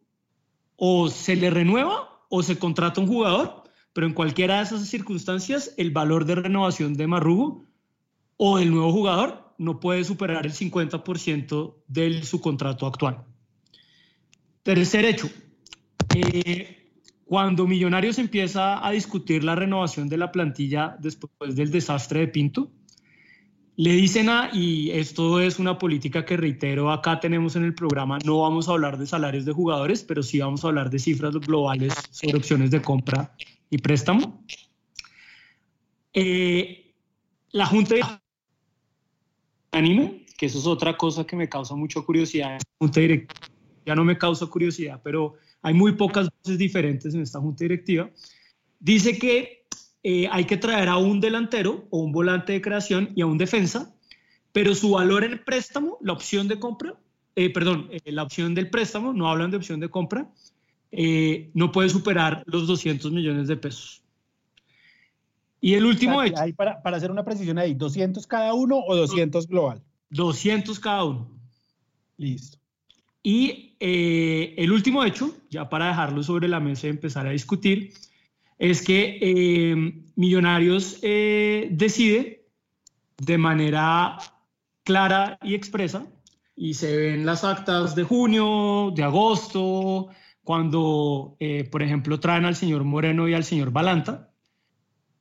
o 0.77 1.09
se 1.09 1.37
le 1.37 1.51
renueva 1.51 2.25
o 2.29 2.43
se 2.43 2.59
contrata 2.59 3.01
un 3.01 3.07
jugador, 3.07 3.65
pero 3.93 4.07
en 4.07 4.15
cualquiera 4.15 4.57
de 4.57 4.65
esas 4.65 4.87
circunstancias 4.89 5.75
el 5.77 5.91
valor 5.91 6.25
de 6.25 6.37
renovación 6.37 6.95
de 6.95 7.07
Marrugo 7.07 7.65
o 8.37 8.59
del 8.59 8.71
nuevo 8.71 8.93
jugador 8.93 9.55
no 9.59 9.81
puede 9.81 10.05
superar 10.05 10.47
el 10.47 10.53
50% 10.53 11.75
de 11.89 12.23
su 12.23 12.41
contrato 12.41 12.87
actual. 12.87 13.25
Tercer 14.63 15.05
hecho, 15.05 15.29
eh, 16.15 16.93
cuando 17.25 17.67
Millonarios 17.67 18.19
empieza 18.19 18.87
a 18.87 18.91
discutir 18.93 19.43
la 19.43 19.55
renovación 19.55 20.09
de 20.09 20.17
la 20.17 20.31
plantilla 20.31 20.97
después 21.01 21.57
del 21.57 21.71
desastre 21.71 22.21
de 22.21 22.29
Pinto, 22.29 22.71
le 23.79 23.93
dicen 23.93 24.29
a, 24.29 24.51
y 24.53 24.91
esto 24.91 25.41
es 25.41 25.61
una 25.61 25.79
política 25.79 26.25
que 26.25 26.37
reitero, 26.37 26.91
acá 26.91 27.21
tenemos 27.21 27.55
en 27.55 27.63
el 27.63 27.75
programa, 27.75 28.19
no 28.25 28.41
vamos 28.41 28.69
a 28.69 28.73
hablar 28.73 28.99
de 28.99 29.07
salarios 29.07 29.45
de 29.45 29.53
jugadores, 29.53 30.03
pero 30.03 30.21
sí 30.25 30.41
vamos 30.41 30.65
a 30.65 30.69
hablar 30.69 30.91
de 30.91 30.99
cifras 30.99 31.33
globales 31.37 31.95
sobre 32.11 32.39
opciones 32.39 32.73
de 32.73 32.83
compra 32.83 33.33
y 33.71 33.79
préstamo. 33.79 34.45
Eh, 36.13 36.93
la 37.53 37.67
Junta 37.67 37.95
de 37.95 38.03
Ánimo, 39.71 40.13
que 40.37 40.47
eso 40.47 40.59
es 40.59 40.67
otra 40.67 40.97
cosa 40.97 41.25
que 41.25 41.37
me 41.37 41.49
causa 41.49 41.77
mucha 41.77 42.01
curiosidad, 42.01 42.59
Junta 42.81 42.99
Directiva 42.99 43.49
ya 43.87 43.95
no 43.95 44.05
me 44.05 44.19
causa 44.19 44.47
curiosidad, 44.47 45.01
pero 45.05 45.37
hay 45.63 45.73
muy 45.73 45.93
pocas 45.93 46.29
voces 46.43 46.59
diferentes 46.59 47.15
en 47.15 47.23
esta 47.23 47.39
junta 47.39 47.65
directiva, 47.65 48.11
dice 48.81 49.17
que 49.21 49.58
eh, 50.03 50.29
hay 50.31 50.45
que 50.45 50.57
traer 50.57 50.89
a 50.89 50.97
un 50.97 51.21
delantero 51.21 51.87
o 51.91 51.99
un 51.99 52.13
volante 52.13 52.53
de 52.53 52.61
creación 52.61 53.11
y 53.17 53.23
a 53.23 53.27
un 53.27 53.39
defensa, 53.39 53.95
pero 54.53 54.75
su 54.75 54.93
valor 54.93 55.25
en 55.25 55.43
préstamo, 55.45 55.99
la 56.01 56.13
opción 56.13 56.47
de 56.47 56.59
compra, 56.59 56.95
eh, 57.35 57.51
perdón, 57.53 57.89
eh, 57.91 58.13
la 58.13 58.23
opción 58.23 58.55
del 58.55 58.71
préstamo, 58.71 59.13
no 59.13 59.29
hablan 59.29 59.51
de 59.51 59.57
opción 59.57 59.81
de 59.81 59.89
compra, 59.89 60.29
no 61.55 61.73
puede 61.73 61.89
superar 61.91 62.43
los 62.47 62.67
200 62.67 63.13
millones 63.13 63.49
de 63.49 63.57
pesos. 63.57 64.03
Y 65.61 65.75
el 65.75 65.85
último 65.85 66.23
hecho. 66.23 66.37
para, 66.57 66.81
para 66.81 66.97
hacer 66.97 67.11
una 67.11 67.25
precisión 67.25 67.59
ahí, 67.59 67.75
¿200 67.75 68.27
cada 68.27 68.55
uno 68.55 68.79
o 68.79 68.97
200 68.97 69.49
global? 69.49 69.83
200 70.11 70.79
cada 70.79 71.05
uno. 71.05 71.29
Listo. 72.17 72.59
Y 73.23 73.75
el 73.81 74.73
último 74.73 75.05
hecho, 75.05 75.37
ya 75.51 75.69
para 75.69 75.89
dejarlo 75.89 76.23
sobre 76.23 76.49
la 76.49 76.61
mesa 76.61 76.87
y 76.87 76.91
empezar 76.91 77.27
a 77.27 77.31
discutir, 77.31 77.93
es 78.59 78.83
que 78.83 79.19
eh, 79.21 80.05
Millonarios 80.17 80.99
eh, 81.03 81.69
decide 81.71 82.47
de 83.19 83.39
manera 83.39 84.19
clara 84.83 85.39
y 85.43 85.55
expresa, 85.55 86.07
y 86.57 86.75
se 86.75 86.97
ven 86.97 87.27
las 87.27 87.45
actas 87.45 87.95
de 87.95 88.03
junio, 88.03 88.93
de 88.95 89.05
agosto, 89.05 90.09
cuando, 90.43 91.37
por 91.71 91.83
ejemplo, 91.83 92.19
traen 92.19 92.47
al 92.47 92.57
señor 92.57 92.83
Moreno 92.83 93.29
y 93.29 93.35
al 93.35 93.45
señor 93.45 93.71
Balanta, 93.71 94.31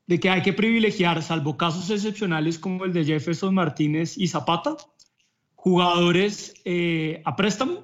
de 0.08 0.20
que 0.20 0.30
hay 0.30 0.42
que 0.42 0.54
privilegiar, 0.54 1.22
salvo 1.22 1.58
casos 1.58 1.90
excepcionales 1.90 2.58
como 2.58 2.86
el 2.86 2.94
de 2.94 3.04
Jefferson 3.04 3.54
Martínez 3.54 4.18
y 4.18 4.30
Zapata, 4.30 4.78
jugadores 5.54 6.54
a 7.26 7.36
préstamo 7.36 7.84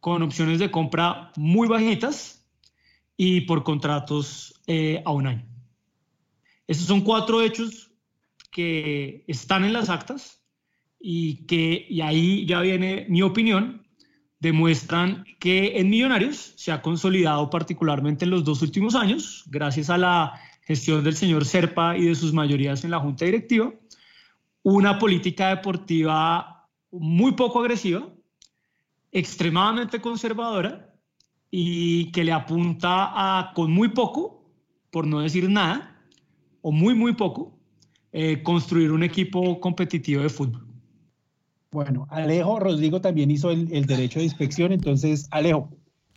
con 0.00 0.22
opciones 0.22 0.58
de 0.58 0.70
compra 0.70 1.30
muy 1.36 1.68
bajitas 1.68 2.41
y 3.24 3.42
por 3.42 3.62
contratos 3.62 4.60
eh, 4.66 5.00
a 5.04 5.12
un 5.12 5.28
año. 5.28 5.46
Estos 6.66 6.88
son 6.88 7.02
cuatro 7.02 7.40
hechos 7.40 7.92
que 8.50 9.22
están 9.28 9.64
en 9.64 9.72
las 9.72 9.90
actas 9.90 10.42
y 10.98 11.46
que, 11.46 11.86
y 11.88 12.00
ahí 12.00 12.44
ya 12.46 12.60
viene 12.60 13.06
mi 13.08 13.22
opinión, 13.22 13.86
demuestran 14.40 15.24
que 15.38 15.78
en 15.78 15.88
Millonarios 15.88 16.54
se 16.56 16.72
ha 16.72 16.82
consolidado 16.82 17.48
particularmente 17.48 18.24
en 18.24 18.32
los 18.32 18.42
dos 18.42 18.60
últimos 18.60 18.96
años, 18.96 19.44
gracias 19.46 19.88
a 19.88 19.98
la 19.98 20.40
gestión 20.62 21.04
del 21.04 21.14
señor 21.14 21.44
Serpa 21.44 21.96
y 21.96 22.06
de 22.06 22.16
sus 22.16 22.32
mayorías 22.32 22.82
en 22.82 22.90
la 22.90 22.98
junta 22.98 23.24
directiva, 23.24 23.72
una 24.64 24.98
política 24.98 25.50
deportiva 25.50 26.68
muy 26.90 27.36
poco 27.36 27.60
agresiva, 27.60 28.04
extremadamente 29.12 30.00
conservadora 30.00 30.91
y 31.54 32.10
que 32.12 32.24
le 32.24 32.32
apunta 32.32 33.10
a 33.12 33.52
con 33.52 33.70
muy 33.70 33.88
poco, 33.88 34.42
por 34.90 35.06
no 35.06 35.20
decir 35.20 35.50
nada, 35.50 36.02
o 36.62 36.72
muy, 36.72 36.94
muy 36.94 37.12
poco, 37.12 37.52
eh, 38.10 38.42
construir 38.42 38.90
un 38.90 39.02
equipo 39.02 39.60
competitivo 39.60 40.22
de 40.22 40.30
fútbol. 40.30 40.66
Bueno, 41.70 42.06
Alejo 42.10 42.58
Rodrigo 42.58 43.02
también 43.02 43.30
hizo 43.30 43.50
el, 43.50 43.86
derecho 43.86 44.18
de 44.18 44.24
inspección, 44.24 44.72
entonces, 44.72 45.28
Alejo, 45.30 45.68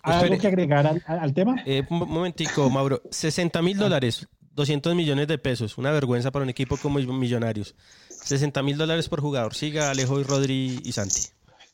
¿algo 0.03 0.37
que 0.37 0.47
agregar 0.47 1.01
al, 1.05 1.33
tema? 1.33 1.61
Eh, 1.65 1.83
un 1.89 1.99
momentico, 2.09 2.69
Mauro. 2.69 3.01
60 3.11 3.61
mil 3.61 3.77
dólares, 3.77 4.27
200 4.53 4.95
millones 4.95 5.27
de 5.27 5.37
pesos, 5.37 5.77
una 5.77 5.91
vergüenza 5.91 6.31
para 6.31 6.43
un 6.43 6.49
equipo 6.49 6.77
como 6.77 6.97
Millonarios. 6.99 7.75
60 8.09 8.63
mil 8.63 8.77
dólares 8.77 9.09
por 9.09 9.19
jugador. 9.19 9.53
Siga 9.53 9.91
Alejo 9.91 10.17
y 10.17 10.23
Rodri 10.23 10.79
y 10.83 10.91
Santi. 10.93 11.21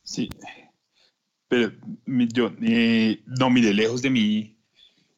Sí, 0.04 0.30
pero 1.52 1.70
yo, 2.06 2.56
eh, 2.62 3.22
no, 3.26 3.50
mire, 3.50 3.74
lejos 3.74 4.02
de 4.02 4.10
mí, 4.10 4.58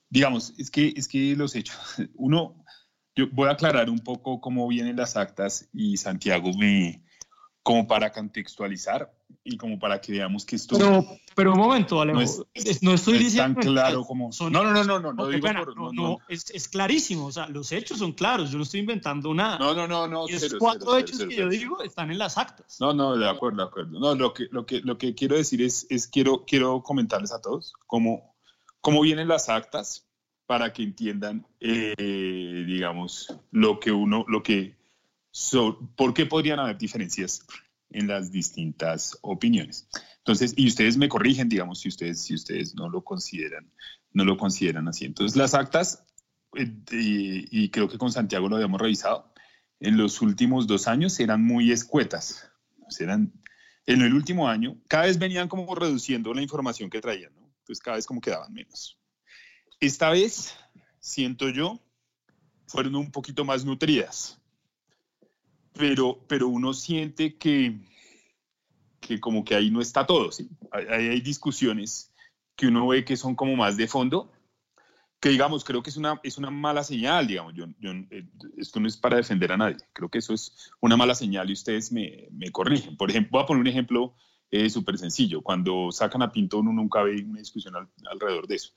digamos, 0.10 0.56
es 0.58 0.72
que, 0.72 0.92
es 0.96 1.08
que 1.08 1.36
los 1.36 1.56
hechos, 1.56 1.78
uno, 2.16 2.66
yo 3.16 3.30
voy 3.32 3.50
a 3.50 3.52
aclarar 3.52 3.88
un 3.88 4.00
poco 4.00 4.42
cómo 4.42 4.68
vienen 4.68 4.96
las 4.96 5.16
actas 5.16 5.70
y 5.72 5.96
Santiago 5.98 6.52
me, 6.58 7.04
como 7.64 7.88
para 7.88 8.12
contextualizar 8.12 9.10
y 9.46 9.58
como 9.58 9.80
para 9.80 10.00
que 10.00 10.12
veamos 10.12 10.46
que 10.46 10.58
esto... 10.58 10.78
Pero, 10.78 11.06
pero 11.34 11.54
un 11.54 11.60
momento, 11.60 12.02
Alejo, 12.02 12.46
no, 12.82 12.94
estoy 12.94 13.18
diciendo... 13.18 13.62
tan 13.62 13.72
claro 13.72 14.04
como... 14.04 14.30
no, 14.42 14.50
no, 14.50 14.64
no, 14.64 14.84
no, 14.84 15.00
no, 15.00 15.14
no, 15.14 15.28
digo 15.28 15.48
no, 15.94 16.20
es, 16.28 16.52
es, 16.52 16.68
clarísimo, 16.68 17.26
o 17.26 17.32
sea, 17.32 17.48
los 17.48 17.72
hechos 17.72 18.00
son 18.00 18.12
claros, 18.12 18.52
yo 18.52 18.58
no 18.58 18.64
estoy 18.64 18.82
inventando 18.82 19.34
nada. 19.34 19.58
No, 19.60 19.74
no, 19.74 19.88
no, 19.88 20.08
no. 20.08 20.28
Esos 20.28 20.56
cuatro 20.56 20.98
hechos 20.98 21.20
que 21.20 21.36
yo 21.36 21.48
digo 21.48 21.82
están 21.82 22.12
en 22.12 22.18
las 22.18 22.38
actas. 22.38 22.78
No, 22.80 22.94
no, 22.94 23.18
de 23.18 23.30
acuerdo, 23.30 23.58
de 23.58 23.64
acuerdo. 23.64 24.00
No, 24.00 24.14
lo 24.14 24.34
que, 24.34 24.48
lo 24.52 24.66
que, 24.66 24.82
lo 24.82 24.98
que 24.98 25.16
quiero 25.16 25.38
decir 25.38 25.62
es, 25.62 25.88
es 25.90 26.08
quiero, 26.08 26.44
quiero 26.46 26.84
comentarles 26.84 27.32
a 27.32 27.42
todos 27.42 27.74
cómo, 27.88 28.36
cómo 28.82 29.02
vienen 29.02 29.30
las 29.30 29.48
actas 29.48 30.06
para 30.46 30.74
que 30.74 30.84
entiendan, 30.84 31.48
eh, 31.62 31.96
digamos, 32.68 33.34
lo 33.52 33.80
que 33.80 33.92
uno, 33.92 34.26
lo 34.28 34.44
que 34.44 34.76
¿Por 35.96 36.14
qué 36.14 36.26
podrían 36.28 36.60
haber 36.60 36.78
diferencias 36.78 37.46
en 37.90 38.08
las 38.08 38.32
distintas 38.32 39.18
opiniones? 39.22 39.88
Entonces, 40.20 40.54
y 40.56 40.68
ustedes 40.68 40.96
me 40.96 41.10
corrigen, 41.10 41.50
digamos, 41.50 41.80
si 41.80 41.90
ustedes, 41.90 42.22
si 42.22 42.36
ustedes 42.36 42.76
no 42.76 42.88
lo 42.88 43.04
consideran, 43.04 43.72
no 44.12 44.26
lo 44.26 44.38
consideran 44.38 44.88
así. 44.88 45.06
Entonces, 45.06 45.36
las 45.36 45.56
actas, 45.56 46.06
eh, 46.56 46.72
y, 46.92 47.70
creo 47.70 47.90
que 47.90 47.98
con 47.98 48.12
Santiago 48.12 48.48
lo 48.48 48.56
habíamos 48.58 48.80
revisado, 48.80 49.34
en 49.80 49.98
los 49.98 50.22
últimos 50.22 50.68
dos 50.68 50.88
años 50.88 51.20
eran 51.20 51.44
muy 51.44 51.72
escuetas. 51.72 52.50
Eran, 53.00 53.34
en 53.88 54.02
el 54.02 54.14
último 54.14 54.48
año, 54.48 54.78
cada 54.88 55.06
vez 55.06 55.18
venían 55.18 55.48
como 55.48 55.74
reduciendo 55.74 56.34
la 56.34 56.44
información 56.44 56.92
que 56.92 57.02
traían, 57.02 57.34
¿no? 57.36 57.52
Entonces, 57.60 57.82
cada 57.82 57.98
vez 57.98 58.06
como 58.06 58.22
quedaban 58.22 58.54
menos. 58.54 59.00
Esta 59.80 60.10
vez, 60.12 60.56
siento 61.00 61.50
yo, 61.50 61.82
fueron 62.68 62.96
un 62.96 63.12
poquito 63.12 63.44
más 63.44 63.66
nutridas 63.66 64.40
pero, 65.74 66.20
pero 66.28 66.48
uno 66.48 66.74
siente 66.74 67.36
que, 67.38 67.80
que 69.00 69.20
como 69.20 69.44
que 69.44 69.56
ahí 69.56 69.72
no 69.72 69.82
está 69.82 70.06
todo, 70.06 70.32
¿sí? 70.32 70.50
Hay, 70.72 71.08
hay 71.08 71.22
discusiones 71.22 72.14
que 72.56 72.68
uno 72.68 72.88
ve 72.88 73.04
que 73.04 73.18
son 73.18 73.36
como 73.36 73.56
más 73.56 73.78
de 73.78 73.88
fondo, 73.88 74.32
que 75.20 75.30
digamos, 75.30 75.64
creo 75.64 75.82
que 75.82 75.90
es 75.90 75.96
una, 75.96 76.20
es 76.22 76.38
una 76.38 76.50
mala 76.50 76.84
señal, 76.84 77.28
digamos, 77.28 77.54
yo, 77.54 77.66
yo, 77.80 77.92
eh, 78.12 78.28
esto 78.58 78.82
no 78.82 78.88
es 78.88 78.98
para 78.98 79.16
defender 79.16 79.54
a 79.54 79.58
nadie, 79.58 79.78
creo 79.94 80.10
que 80.10 80.18
eso 80.20 80.34
es 80.34 80.70
una 80.82 80.98
mala 80.98 81.16
señal 81.16 81.50
y 81.50 81.54
ustedes 81.54 81.94
me, 81.94 82.28
me 82.32 82.52
corrigen. 82.52 82.98
Por 82.98 83.10
ejemplo, 83.10 83.32
voy 83.32 83.44
a 83.44 83.46
poner 83.46 83.62
un 83.62 83.68
ejemplo 83.68 84.16
eh, 84.52 84.70
súper 84.70 84.98
sencillo, 84.98 85.42
cuando 85.42 85.92
sacan 85.92 86.22
a 86.24 86.32
Pinto 86.32 86.60
uno 86.60 86.74
nunca 86.74 87.02
ve 87.04 87.24
una 87.24 87.40
discusión 87.40 87.74
alrededor 88.12 88.48
de 88.48 88.56
eso. 88.56 88.74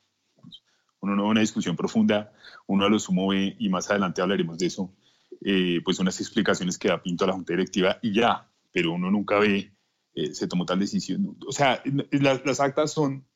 Uno 1.00 1.16
no 1.16 1.24
ve 1.24 1.28
una 1.30 1.40
discusión 1.40 1.76
profunda, 1.76 2.32
uno 2.66 2.84
a 2.84 2.88
lo 2.88 2.98
sumo 2.98 3.28
ve, 3.28 3.56
y 3.58 3.68
más 3.68 3.90
adelante 3.90 4.22
hablaremos 4.22 4.56
de 4.56 4.66
eso, 4.66 4.94
eh, 5.40 5.80
pues 5.84 5.98
unas 5.98 6.20
explicaciones 6.20 6.78
que 6.78 6.88
da 6.88 7.02
Pinto 7.02 7.24
a 7.24 7.28
la 7.28 7.34
Junta 7.34 7.52
Directiva 7.52 7.98
y 8.02 8.12
ya, 8.12 8.50
pero 8.72 8.92
uno 8.92 9.10
nunca 9.10 9.38
ve, 9.38 9.72
eh, 10.14 10.34
se 10.34 10.48
tomó 10.48 10.64
tal 10.64 10.80
decisión. 10.80 11.36
O 11.46 11.52
sea, 11.52 11.82
las, 12.10 12.60
actas 12.60 12.92
son 12.92 13.26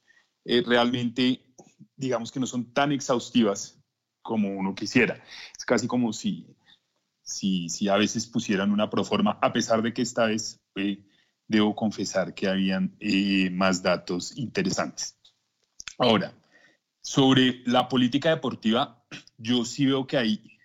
eh, 0.44 0.62
realmente, 0.66 1.42
digamos 1.96 2.32
que 2.32 2.40
no 2.40 2.46
son 2.46 2.72
tan 2.72 2.92
exhaustivas 2.92 3.80
como 4.22 4.48
uno 4.48 4.74
quisiera. 4.74 5.22
Es 5.56 5.64
casi 5.64 5.86
como 5.86 6.12
si, 6.12 6.46
si, 7.22 7.68
si 7.68 7.88
a 7.88 7.96
veces 7.96 8.26
pusieran 8.26 8.72
una 8.72 8.90
proforma, 8.90 9.38
a 9.40 9.52
pesar 9.52 9.82
de 9.82 9.92
que 9.92 10.02
esta 10.02 10.26
vez 10.26 10.60
debo 11.48 11.74
confesar 11.74 12.34
que 12.34 12.48
habían 12.48 12.96
más 13.52 13.82
datos 13.82 14.36
interesantes. 14.36 15.16
Ahora, 15.98 16.32
sobre 17.02 17.62
la 17.66 17.88
política 17.88 18.30
deportiva, 18.30 19.04
yo 19.36 19.64
sí 19.64 19.86
veo 19.86 20.06
que 20.06 20.16
hay 20.16 20.59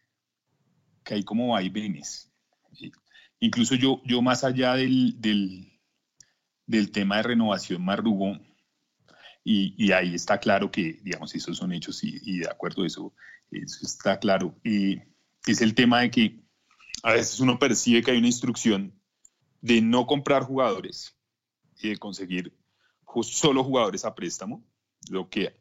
que 1.05 1.13
hay 1.13 1.23
como 1.23 1.49
vaivenes. 1.49 2.33
Incluso 3.39 3.75
yo, 3.75 4.01
yo 4.03 4.21
más 4.21 4.43
allá 4.43 4.73
del, 4.73 5.21
del, 5.21 6.91
tema 6.91 7.17
de 7.17 7.23
renovación 7.23 7.85
Marrugo, 7.85 8.37
y, 9.43 9.75
y, 9.77 9.91
ahí 9.91 10.15
está 10.15 10.39
claro 10.39 10.71
que, 10.71 10.99
digamos, 11.03 11.33
esos 11.35 11.57
son 11.57 11.71
hechos 11.71 12.03
y, 12.03 12.39
de 12.39 12.49
acuerdo 12.49 12.83
eso, 12.83 13.13
eso 13.51 13.85
está 13.85 14.19
claro. 14.19 14.59
y 14.63 14.99
es 15.45 15.61
el 15.61 15.75
tema 15.75 16.01
de 16.01 16.09
que 16.09 16.43
a 17.03 17.13
veces 17.13 17.39
uno 17.39 17.59
percibe 17.59 18.01
que 18.01 18.09
hay 18.09 18.17
una 18.17 18.27
instrucción 18.27 18.99
de 19.61 19.81
no 19.81 20.07
comprar 20.07 20.41
jugadores 20.41 21.15
y 21.77 21.89
de 21.89 21.97
conseguir 21.97 22.57
solo 23.21 23.63
jugadores 23.63 24.03
a 24.03 24.15
préstamo, 24.15 24.65
lo 25.09 25.29
que 25.29 25.55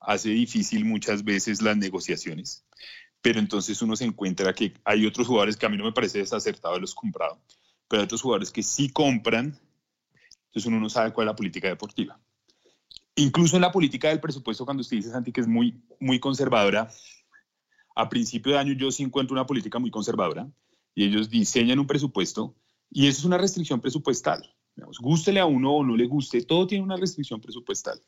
hace 0.00 0.30
difícil 0.30 0.86
muchas 0.86 1.22
veces 1.22 1.60
las 1.60 1.76
negociaciones 1.76 2.66
pero 3.26 3.40
entonces 3.40 3.82
uno 3.82 3.96
se 3.96 4.04
encuentra 4.04 4.54
que 4.54 4.72
hay 4.84 5.04
otros 5.04 5.26
jugadores 5.26 5.56
que 5.56 5.66
a 5.66 5.68
mí 5.68 5.76
no 5.76 5.82
me 5.82 5.90
parece 5.90 6.18
desacertado 6.18 6.78
los 6.78 6.94
comprado, 6.94 7.40
pero 7.88 8.00
hay 8.00 8.04
otros 8.04 8.22
jugadores 8.22 8.52
que 8.52 8.62
sí 8.62 8.88
compran, 8.88 9.58
entonces 10.44 10.66
uno 10.66 10.78
no 10.78 10.88
sabe 10.88 11.12
cuál 11.12 11.26
es 11.26 11.32
la 11.32 11.34
política 11.34 11.66
deportiva. 11.66 12.20
Incluso 13.16 13.56
en 13.56 13.62
la 13.62 13.72
política 13.72 14.10
del 14.10 14.20
presupuesto, 14.20 14.64
cuando 14.64 14.82
usted 14.82 14.98
dice, 14.98 15.10
Santi, 15.10 15.32
que 15.32 15.40
es 15.40 15.48
muy, 15.48 15.82
muy 15.98 16.20
conservadora, 16.20 16.88
a 17.96 18.08
principio 18.08 18.52
de 18.52 18.58
año 18.58 18.74
yo 18.74 18.92
sí 18.92 19.02
encuentro 19.02 19.34
una 19.34 19.44
política 19.44 19.80
muy 19.80 19.90
conservadora 19.90 20.48
y 20.94 21.02
ellos 21.02 21.28
diseñan 21.28 21.80
un 21.80 21.88
presupuesto 21.88 22.54
y 22.92 23.08
eso 23.08 23.18
es 23.18 23.24
una 23.24 23.38
restricción 23.38 23.80
presupuestal. 23.80 24.54
Digamos, 24.76 25.00
gústele 25.00 25.40
a 25.40 25.46
uno 25.46 25.72
o 25.72 25.84
no 25.84 25.96
le 25.96 26.06
guste, 26.06 26.42
todo 26.42 26.68
tiene 26.68 26.84
una 26.84 26.96
restricción 26.96 27.40
presupuestal. 27.40 28.00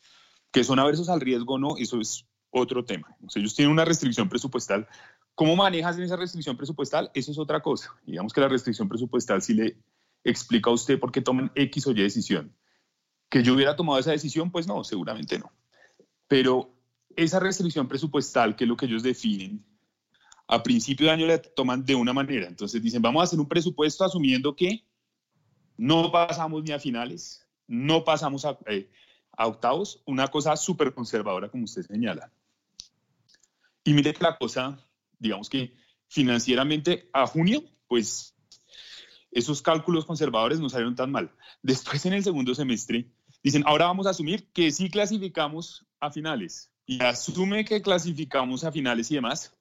Que 0.53 0.63
son 0.63 0.79
aversos 0.79 1.09
al 1.09 1.21
riesgo 1.21 1.59
no, 1.59 1.77
eso 1.77 2.01
es 2.01 2.25
otro 2.51 2.85
tema. 2.85 3.17
ellos 3.35 3.55
tienen 3.55 3.73
una 3.73 3.85
restricción 3.85 4.29
presupuestal. 4.29 4.87
¿Cómo 5.35 5.55
manejas 5.55 5.99
esa 5.99 6.17
restricción 6.17 6.57
presupuestal? 6.57 7.11
Eso 7.15 7.31
es 7.31 7.39
otra 7.39 7.61
cosa. 7.61 7.95
Digamos 8.05 8.33
que 8.33 8.41
la 8.41 8.49
restricción 8.49 8.89
presupuestal 8.89 9.43
sí 9.43 9.55
le 9.55 9.77
explica 10.25 10.71
a 10.71 10.73
usted 10.73 10.99
por 10.99 11.13
qué 11.13 11.21
toman 11.21 11.53
X 11.55 11.87
o 11.87 11.93
Y 11.93 12.03
decisión. 12.03 12.55
Que 13.29 13.43
yo 13.43 13.55
hubiera 13.55 13.77
tomado 13.77 13.99
esa 13.99 14.11
decisión, 14.11 14.51
pues 14.51 14.67
no, 14.67 14.83
seguramente 14.83 15.39
no. 15.39 15.53
Pero 16.27 16.75
esa 17.15 17.39
restricción 17.41 17.89
presupuestal, 17.89 18.57
que 18.57 18.65
es 18.65 18.69
lo 18.69 18.77
que 18.77 18.87
ellos 18.87 19.03
definen, 19.03 19.65
a 20.47 20.63
principio 20.63 21.07
de 21.07 21.13
año 21.13 21.27
la 21.27 21.41
toman 21.41 21.85
de 21.85 21.95
una 21.95 22.13
manera. 22.13 22.47
Entonces 22.47 22.83
dicen, 22.83 23.03
vamos 23.03 23.21
a 23.21 23.25
hacer 23.25 23.39
un 23.39 23.49
presupuesto 23.49 24.05
asumiendo 24.05 24.57
que 24.57 24.85
no 25.77 26.11
pasamos 26.11 26.63
ni 26.65 26.73
a 26.73 26.79
finales, 26.79 27.47
no 27.67 28.03
pasamos 28.03 28.45
a, 28.45 28.59
eh, 28.67 28.91
a 29.37 29.47
octavos, 29.47 30.03
una 30.07 30.27
cosa 30.29 30.57
súper 30.57 30.93
conservadora 30.95 31.51
como 31.51 31.65
usted 31.65 31.83
señala. 31.83 32.33
Y 33.89 33.95
mire 33.95 34.13
que 34.13 34.23
la 34.23 34.37
cosa, 34.37 34.87
digamos 35.19 35.49
que 35.49 35.73
financieramente 36.09 37.09
a 37.15 37.27
junio, 37.27 37.65
pues 37.87 38.35
esos 39.31 39.63
cálculos 39.63 40.05
conservadores 40.05 40.61
no 40.61 40.69
salieron 40.69 40.95
tan 40.95 41.11
mal. 41.11 41.35
Después 41.63 42.05
en 42.05 42.13
el 42.13 42.23
segundo 42.23 42.55
semestre 42.55 43.11
dicen, 43.43 43.63
ahora 43.65 43.87
vamos 43.87 44.07
a 44.07 44.11
asumir 44.11 44.47
que 44.53 44.71
sí 44.73 44.91
clasificamos 44.91 45.87
a 46.01 46.11
finales. 46.11 46.71
Y 46.85 47.03
asume 47.03 47.65
que 47.65 47.81
clasificamos 47.81 48.63
a 48.63 48.73
finales 48.73 49.11
y 49.11 49.15
demás. 49.15 49.57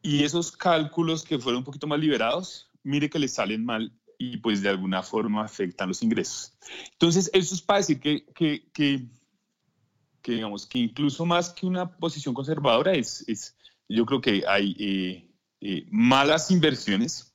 Y 0.00 0.24
esos 0.24 0.52
cálculos 0.52 1.22
que 1.22 1.38
fueron 1.38 1.58
un 1.58 1.64
poquito 1.64 1.86
más 1.86 2.00
liberados, 2.00 2.70
mire 2.82 3.10
que 3.10 3.18
les 3.18 3.34
salen 3.34 3.66
mal 3.66 3.92
y 4.16 4.38
pues 4.38 4.62
de 4.62 4.70
alguna 4.70 5.02
forma 5.02 5.44
afectan 5.44 5.88
los 5.88 6.02
ingresos. 6.02 6.54
Entonces, 6.92 7.28
eso 7.34 7.54
es 7.54 7.60
para 7.60 7.80
decir 7.80 8.00
que, 8.00 8.24
que, 8.34 8.70
que 8.72 9.06
que 10.22 10.32
digamos 10.32 10.66
que 10.66 10.78
incluso 10.78 11.24
más 11.24 11.50
que 11.50 11.66
una 11.66 11.96
posición 11.96 12.34
conservadora 12.34 12.92
es, 12.92 13.24
es 13.28 13.56
yo 13.88 14.06
creo 14.06 14.20
que 14.20 14.44
hay 14.46 14.76
eh, 14.78 15.30
eh, 15.60 15.86
malas 15.90 16.50
inversiones, 16.50 17.34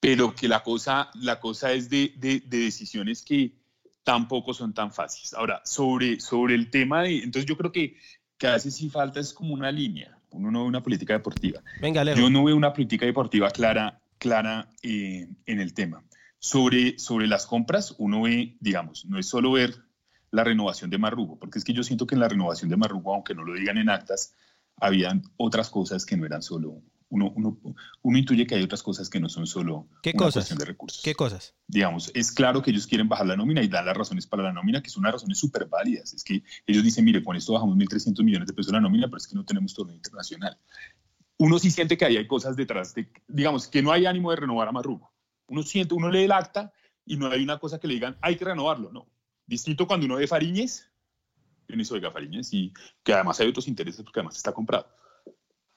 pero 0.00 0.34
que 0.34 0.48
la 0.48 0.62
cosa, 0.62 1.10
la 1.14 1.40
cosa 1.40 1.72
es 1.72 1.88
de, 1.88 2.12
de, 2.16 2.40
decisiones 2.40 3.22
que 3.22 3.56
tampoco 4.02 4.52
son 4.54 4.74
tan 4.74 4.92
fáciles. 4.92 5.34
Ahora, 5.34 5.62
sobre, 5.64 6.20
sobre 6.20 6.54
el 6.54 6.70
tema 6.70 7.02
de, 7.02 7.18
entonces 7.18 7.46
yo 7.46 7.56
creo 7.56 7.72
que, 7.72 7.96
que 8.36 8.46
a 8.46 8.52
veces 8.52 8.74
sí 8.74 8.88
falta 8.90 9.20
es 9.20 9.32
como 9.32 9.54
una 9.54 9.70
línea, 9.70 10.18
uno 10.30 10.50
no 10.50 10.62
ve 10.62 10.68
una 10.68 10.82
política 10.82 11.14
deportiva. 11.14 11.62
Venga, 11.80 12.04
Yo 12.14 12.30
no 12.30 12.44
veo 12.44 12.56
una 12.56 12.72
política 12.72 13.06
deportiva 13.06 13.50
clara, 13.50 14.00
clara 14.18 14.70
eh, 14.82 15.28
en 15.46 15.60
el 15.60 15.74
tema. 15.74 16.02
Sobre, 16.38 16.98
sobre 16.98 17.28
las 17.28 17.46
compras, 17.46 17.94
uno 17.98 18.22
ve, 18.22 18.56
digamos, 18.60 19.04
no 19.04 19.18
es 19.18 19.28
solo 19.28 19.52
ver 19.52 19.84
la 20.32 20.42
renovación 20.42 20.90
de 20.90 20.98
Marrugo, 20.98 21.38
porque 21.38 21.58
es 21.58 21.64
que 21.64 21.72
yo 21.72 21.84
siento 21.84 22.06
que 22.06 22.16
en 22.16 22.20
la 22.20 22.28
renovación 22.28 22.68
de 22.68 22.76
Marrugo, 22.76 23.14
aunque 23.14 23.34
no 23.34 23.44
lo 23.44 23.54
digan 23.54 23.78
en 23.78 23.88
actas, 23.88 24.34
habían 24.76 25.22
otras 25.36 25.70
cosas 25.70 26.04
que 26.04 26.16
no 26.16 26.26
eran 26.26 26.42
solo 26.42 26.82
uno, 27.12 27.30
uno, 27.36 27.60
uno, 28.02 28.18
intuye 28.18 28.46
que 28.46 28.54
hay 28.54 28.62
otras 28.62 28.82
cosas 28.82 29.10
que 29.10 29.20
no 29.20 29.28
son 29.28 29.46
solo 29.46 29.86
¿Qué 30.02 30.12
una 30.14 30.30
cuestión 30.30 30.58
de 30.58 30.64
recursos. 30.64 31.02
¿Qué 31.02 31.14
cosas? 31.14 31.54
Digamos, 31.66 32.10
es 32.14 32.32
claro 32.32 32.62
que 32.62 32.70
ellos 32.70 32.86
quieren 32.86 33.06
bajar 33.06 33.26
la 33.26 33.36
nómina 33.36 33.62
y 33.62 33.68
dar 33.68 33.84
las 33.84 33.94
razones 33.94 34.26
para 34.26 34.44
la 34.44 34.52
nómina, 34.52 34.82
que 34.82 34.88
son 34.88 35.02
unas 35.02 35.12
razones 35.12 35.36
súper 35.36 35.66
válidas. 35.66 36.14
Es 36.14 36.24
que 36.24 36.42
ellos 36.66 36.82
dicen, 36.82 37.04
mire, 37.04 37.22
con 37.22 37.36
esto 37.36 37.52
bajamos 37.52 37.76
1.300 37.76 38.24
millones 38.24 38.48
de 38.48 38.54
pesos 38.54 38.72
la 38.72 38.80
nómina, 38.80 39.08
pero 39.08 39.18
es 39.18 39.26
que 39.26 39.34
no 39.34 39.44
tenemos 39.44 39.74
torneo 39.74 39.94
internacional. 39.94 40.56
Uno 41.36 41.58
sí 41.58 41.70
siente 41.70 41.98
que 41.98 42.06
ahí 42.06 42.16
hay 42.16 42.26
cosas 42.26 42.56
detrás, 42.56 42.94
de, 42.94 43.10
digamos, 43.28 43.68
que 43.68 43.82
no 43.82 43.92
hay 43.92 44.06
ánimo 44.06 44.30
de 44.30 44.36
renovar 44.36 44.68
a 44.68 44.72
Marrugo. 44.72 45.12
Uno 45.48 45.62
siente, 45.64 45.92
uno 45.92 46.08
lee 46.08 46.24
el 46.24 46.32
acta 46.32 46.72
y 47.04 47.18
no 47.18 47.30
hay 47.30 47.42
una 47.42 47.58
cosa 47.58 47.78
que 47.78 47.88
le 47.88 47.94
digan, 47.94 48.16
hay 48.22 48.36
que 48.36 48.46
renovarlo, 48.46 48.90
no. 48.90 49.06
Distinto 49.52 49.86
cuando 49.86 50.06
uno 50.06 50.16
ve 50.16 50.26
Fariñez, 50.26 50.90
uno 51.68 51.76
dice, 51.76 52.00
Fariñez, 52.10 52.54
y 52.54 52.72
que 53.02 53.12
además 53.12 53.38
hay 53.38 53.48
otros 53.48 53.68
intereses 53.68 54.02
porque 54.02 54.20
además 54.20 54.38
está 54.38 54.50
comprado. 54.50 54.86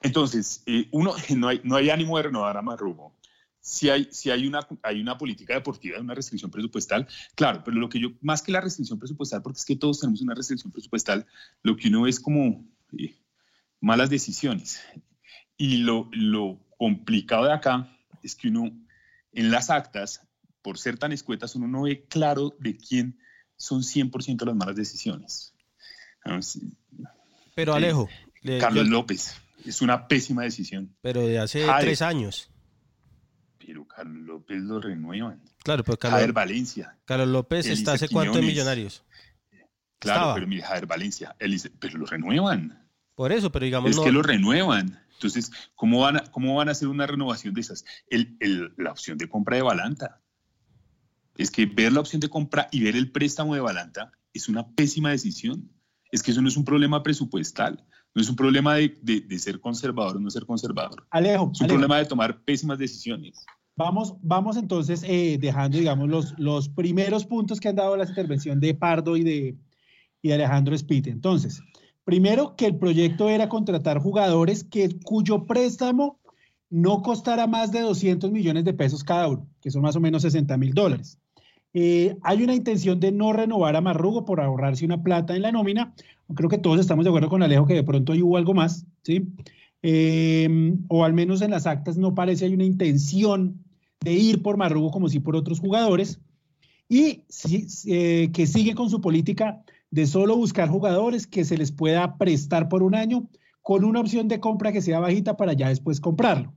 Entonces, 0.00 0.62
eh, 0.64 0.88
uno, 0.92 1.12
no 1.36 1.48
hay, 1.48 1.60
no 1.62 1.76
hay 1.76 1.90
ánimo 1.90 2.16
de 2.16 2.22
renovar 2.22 2.56
a 2.56 2.62
Marrugo. 2.62 3.14
Si 3.60 3.90
hay, 3.90 4.08
si 4.10 4.30
hay, 4.30 4.46
una, 4.46 4.66
hay 4.82 5.02
una 5.02 5.18
política 5.18 5.52
deportiva, 5.52 6.00
una 6.00 6.14
restricción 6.14 6.50
presupuestal, 6.50 7.06
claro, 7.34 7.60
pero 7.66 7.76
lo 7.76 7.90
que 7.90 8.00
yo, 8.00 8.12
más 8.22 8.40
que 8.40 8.50
la 8.50 8.62
restricción 8.62 8.98
presupuestal, 8.98 9.42
porque 9.42 9.58
es 9.58 9.66
que 9.66 9.76
todos 9.76 10.00
tenemos 10.00 10.22
una 10.22 10.34
restricción 10.34 10.72
presupuestal, 10.72 11.26
lo 11.62 11.76
que 11.76 11.88
uno 11.88 12.00
ve 12.00 12.08
es 12.08 12.18
como 12.18 12.64
eh, 12.96 13.14
malas 13.82 14.08
decisiones. 14.08 14.80
Y 15.58 15.78
lo, 15.78 16.08
lo 16.12 16.60
complicado 16.78 17.44
de 17.44 17.52
acá 17.52 17.94
es 18.22 18.36
que 18.36 18.48
uno, 18.48 18.70
en 19.32 19.50
las 19.50 19.68
actas, 19.68 20.26
por 20.62 20.78
ser 20.78 20.96
tan 20.96 21.12
escuetas, 21.12 21.54
uno 21.56 21.68
no 21.68 21.82
ve 21.82 22.06
claro 22.06 22.56
de 22.58 22.78
quién 22.78 23.18
son 23.56 23.82
100% 23.82 24.44
las 24.44 24.54
malas 24.54 24.76
decisiones. 24.76 25.54
Pero 27.54 27.72
eh, 27.72 27.76
Alejo. 27.76 28.08
Carlos 28.60 28.88
López. 28.88 29.34
Es 29.64 29.82
una 29.82 30.06
pésima 30.06 30.42
decisión. 30.42 30.94
Pero 31.00 31.26
de 31.26 31.38
hace 31.38 31.66
tres 31.80 32.02
años. 32.02 32.50
Pero 33.58 33.86
Carlos 33.86 34.22
López 34.24 34.62
lo 34.62 34.80
renuevan. 34.80 35.42
Claro, 35.64 35.82
pero 35.82 35.98
Carlos, 35.98 36.18
Javier 36.18 36.32
Valencia. 36.32 36.98
Carlos 37.04 37.28
López 37.28 37.66
está 37.66 37.94
hace 37.94 38.08
cuánto 38.08 38.38
en 38.38 38.46
Millonarios. 38.46 39.02
Claro, 39.98 40.34
pero 40.34 40.46
mira, 40.46 40.66
Javier 40.66 40.86
Valencia, 40.86 41.36
pero 41.80 41.98
lo 41.98 42.06
renuevan. 42.06 42.86
Por 43.14 43.32
eso, 43.32 43.50
pero 43.50 43.64
digamos. 43.64 43.90
Es 43.90 43.98
que 43.98 44.12
lo 44.12 44.22
renuevan. 44.22 45.02
Entonces, 45.14 45.50
¿cómo 45.74 46.00
van, 46.00 46.18
a, 46.18 46.30
¿cómo 46.30 46.54
van 46.54 46.68
a 46.68 46.72
hacer 46.72 46.88
una 46.88 47.06
renovación 47.06 47.54
de 47.54 47.62
esas? 47.62 47.84
El, 48.08 48.36
el, 48.38 48.74
la 48.76 48.92
opción 48.92 49.16
de 49.16 49.28
compra 49.28 49.56
de 49.56 49.62
Balanta. 49.62 50.20
Es 51.38 51.50
que 51.50 51.66
ver 51.66 51.92
la 51.92 52.00
opción 52.00 52.20
de 52.20 52.28
compra 52.28 52.68
y 52.70 52.82
ver 52.82 52.96
el 52.96 53.12
préstamo 53.12 53.54
de 53.54 53.60
Balanta 53.60 54.12
es 54.32 54.48
una 54.48 54.68
pésima 54.68 55.10
decisión. 55.10 55.70
Es 56.12 56.22
que 56.22 56.30
eso 56.30 56.42
no 56.42 56.48
es 56.48 56.56
un 56.56 56.64
problema 56.64 57.02
presupuestal. 57.02 57.84
No 58.14 58.22
es 58.22 58.30
un 58.30 58.36
problema 58.36 58.76
de, 58.76 58.96
de, 59.02 59.38
ser 59.38 59.60
conservador 59.60 60.16
o 60.16 60.20
no 60.20 60.30
ser 60.30 60.46
conservador. 60.46 61.06
Alejo. 61.10 61.50
Es 61.52 61.60
un 61.60 61.66
problema 61.66 61.98
de 61.98 62.06
tomar 62.06 62.42
pésimas 62.44 62.78
decisiones. 62.78 63.44
Vamos, 63.76 64.14
vamos 64.22 64.56
entonces 64.56 65.02
eh, 65.06 65.36
dejando, 65.38 65.76
digamos, 65.76 66.08
los, 66.08 66.34
los 66.38 66.70
primeros 66.70 67.26
puntos 67.26 67.60
que 67.60 67.68
han 67.68 67.76
dado 67.76 67.94
la 67.94 68.06
intervención 68.06 68.58
de 68.58 68.72
Pardo 68.72 69.18
y 69.18 69.22
de, 69.22 69.58
y 70.22 70.28
de 70.28 70.34
Alejandro 70.34 70.76
Spite. 70.78 71.10
Entonces, 71.10 71.60
primero 72.04 72.56
que 72.56 72.64
el 72.64 72.78
proyecto 72.78 73.28
era 73.28 73.50
contratar 73.50 73.98
jugadores 73.98 74.64
que, 74.64 74.98
cuyo 75.04 75.44
préstamo 75.44 76.18
no 76.70 77.02
costara 77.02 77.46
más 77.46 77.70
de 77.70 77.80
200 77.80 78.30
millones 78.30 78.64
de 78.64 78.72
pesos 78.72 79.04
cada 79.04 79.28
uno, 79.28 79.46
que 79.60 79.70
son 79.70 79.82
más 79.82 79.94
o 79.94 80.00
menos 80.00 80.22
60 80.22 80.56
mil 80.56 80.72
dólares. 80.72 81.18
Eh, 81.78 82.16
hay 82.22 82.42
una 82.42 82.54
intención 82.54 83.00
de 83.00 83.12
no 83.12 83.34
renovar 83.34 83.76
a 83.76 83.82
Marrugo 83.82 84.24
por 84.24 84.40
ahorrarse 84.40 84.86
una 84.86 85.02
plata 85.02 85.36
en 85.36 85.42
la 85.42 85.52
nómina. 85.52 85.92
Creo 86.34 86.48
que 86.48 86.56
todos 86.56 86.80
estamos 86.80 87.04
de 87.04 87.10
acuerdo 87.10 87.28
con 87.28 87.42
Alejo 87.42 87.66
que 87.66 87.74
de 87.74 87.82
pronto 87.82 88.14
ahí 88.14 88.22
hubo 88.22 88.38
algo 88.38 88.54
más, 88.54 88.86
¿sí? 89.02 89.28
Eh, 89.82 90.74
o 90.88 91.04
al 91.04 91.12
menos 91.12 91.42
en 91.42 91.50
las 91.50 91.66
actas 91.66 91.98
no 91.98 92.14
parece 92.14 92.46
hay 92.46 92.54
una 92.54 92.64
intención 92.64 93.62
de 94.00 94.14
ir 94.14 94.40
por 94.40 94.56
Marrugo 94.56 94.90
como 94.90 95.10
si 95.10 95.20
por 95.20 95.36
otros 95.36 95.60
jugadores. 95.60 96.18
Y 96.88 97.24
eh, 97.84 98.30
que 98.32 98.46
sigue 98.46 98.74
con 98.74 98.88
su 98.88 99.02
política 99.02 99.62
de 99.90 100.06
solo 100.06 100.34
buscar 100.34 100.70
jugadores 100.70 101.26
que 101.26 101.44
se 101.44 101.58
les 101.58 101.72
pueda 101.72 102.16
prestar 102.16 102.70
por 102.70 102.82
un 102.82 102.94
año 102.94 103.28
con 103.60 103.84
una 103.84 104.00
opción 104.00 104.28
de 104.28 104.40
compra 104.40 104.72
que 104.72 104.80
sea 104.80 104.98
bajita 104.98 105.36
para 105.36 105.52
ya 105.52 105.68
después 105.68 106.00
comprarlo. 106.00 106.54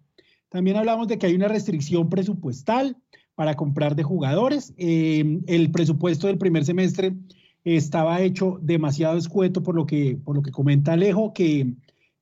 También 0.47 0.77
hablamos 0.77 1.09
de 1.09 1.17
que 1.17 1.27
hay 1.27 1.35
una 1.35 1.49
restricción 1.49 2.07
presupuestal 2.07 2.95
para 3.39 3.55
comprar 3.55 3.95
de 3.95 4.03
jugadores. 4.03 4.73
Eh, 4.75 5.39
el 5.47 5.71
presupuesto 5.71 6.27
del 6.27 6.37
primer 6.37 6.65
semestre 6.65 7.15
estaba 7.63 8.19
hecho 8.19 8.59
demasiado 8.61 9.17
escueto 9.17 9.63
por 9.63 9.75
lo 9.75 9.85
que, 9.85 10.17
por 10.21 10.35
lo 10.35 10.41
que 10.41 10.51
comenta 10.51 10.91
Alejo, 10.91 11.31
que, 11.31 11.73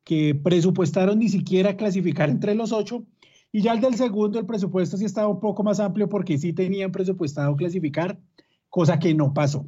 que 0.04 0.36
presupuestaron 0.36 1.18
ni 1.18 1.30
siquiera 1.30 1.76
clasificar 1.76 2.30
entre 2.30 2.54
los 2.54 2.72
ocho. 2.72 3.04
Y 3.52 3.64
ya 3.64 3.74
el 3.74 3.82
del 3.82 3.96
segundo, 3.96 4.38
el 4.38 4.46
presupuesto 4.46 4.96
sí 4.96 5.06
estaba 5.06 5.28
un 5.28 5.40
poco 5.40 5.64
más 5.64 5.80
amplio 5.80 6.08
porque 6.08 6.38
sí 6.38 6.54
tenían 6.54 6.92
presupuestado 6.92 7.56
clasificar, 7.56 8.20
cosa 8.70 9.00
que 9.00 9.16
no 9.16 9.34
pasó. 9.34 9.66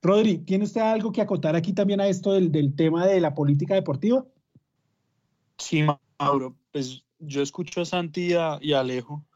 Rodri, 0.00 0.38
¿tiene 0.38 0.62
usted 0.62 0.82
algo 0.82 1.10
que 1.10 1.22
acotar 1.22 1.56
aquí 1.56 1.72
también 1.72 2.00
a 2.00 2.06
esto 2.06 2.34
del, 2.34 2.52
del 2.52 2.76
tema 2.76 3.04
de 3.04 3.18
la 3.20 3.34
política 3.34 3.74
deportiva? 3.74 4.24
Sí, 5.58 5.84
Mauro, 6.20 6.54
pues 6.70 7.02
yo 7.18 7.42
escucho 7.42 7.80
a 7.80 7.84
Santi 7.84 8.28
y 8.28 8.32
a, 8.34 8.78
Alejo. 8.78 9.26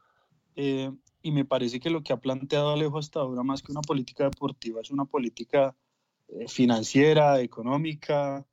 Eh, 0.55 0.89
y 1.21 1.31
me 1.31 1.45
parece 1.45 1.79
que 1.79 1.89
lo 1.89 2.03
que 2.03 2.13
ha 2.13 2.17
planteado 2.17 2.71
Alejo 2.71 2.97
hasta 2.97 3.19
ahora, 3.19 3.43
más 3.43 3.61
que 3.61 3.71
una 3.71 3.81
política 3.81 4.25
deportiva, 4.25 4.81
es 4.81 4.91
una 4.91 5.05
política 5.05 5.75
eh, 6.27 6.47
financiera, 6.47 7.41
económica, 7.41 8.45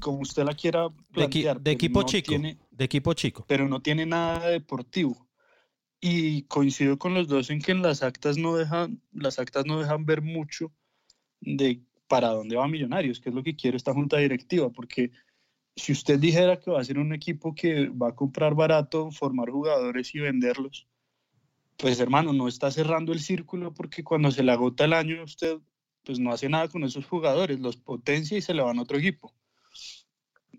como 0.00 0.20
usted 0.20 0.44
la 0.44 0.54
quiera 0.54 0.88
plantear. 1.12 1.60
De, 1.60 1.72
equipo 1.72 2.02
chico. 2.02 2.34
de 2.34 2.84
equipo 2.84 3.14
chico. 3.14 3.44
Pero 3.48 3.68
no 3.68 3.80
tiene 3.80 4.06
nada 4.06 4.48
deportivo. 4.48 5.26
Y 6.00 6.42
coincido 6.42 6.98
con 6.98 7.14
los 7.14 7.28
dos 7.28 7.48
en 7.50 7.62
que 7.62 7.72
en 7.72 7.80
las 7.80 8.02
actas 8.02 8.36
no 8.36 8.56
dejan, 8.56 9.00
las 9.12 9.38
actas 9.38 9.64
no 9.64 9.80
dejan 9.80 10.04
ver 10.04 10.20
mucho 10.20 10.70
de 11.40 11.82
para 12.06 12.28
dónde 12.28 12.56
va 12.56 12.68
Millonarios, 12.68 13.20
que 13.20 13.30
es 13.30 13.34
lo 13.34 13.42
que 13.42 13.56
quiere 13.56 13.76
esta 13.76 13.94
junta 13.94 14.18
directiva, 14.18 14.68
porque 14.70 15.10
si 15.74 15.92
usted 15.92 16.18
dijera 16.18 16.60
que 16.60 16.70
va 16.70 16.80
a 16.80 16.84
ser 16.84 16.98
un 16.98 17.14
equipo 17.14 17.54
que 17.54 17.88
va 17.88 18.08
a 18.08 18.14
comprar 18.14 18.54
barato, 18.54 19.10
formar 19.10 19.50
jugadores 19.50 20.14
y 20.14 20.20
venderlos, 20.20 20.86
pues 21.76 22.00
hermano, 22.00 22.32
no 22.32 22.48
está 22.48 22.70
cerrando 22.70 23.12
el 23.12 23.20
círculo 23.20 23.72
porque 23.74 24.04
cuando 24.04 24.30
se 24.30 24.42
le 24.42 24.52
agota 24.52 24.84
el 24.84 24.92
año 24.92 25.22
usted 25.24 25.58
pues 26.04 26.18
no 26.18 26.32
hace 26.32 26.48
nada 26.48 26.68
con 26.68 26.84
esos 26.84 27.06
jugadores, 27.06 27.60
los 27.60 27.76
potencia 27.76 28.36
y 28.36 28.42
se 28.42 28.54
le 28.54 28.62
van 28.62 28.78
a 28.78 28.82
otro 28.82 28.98
equipo. 28.98 29.32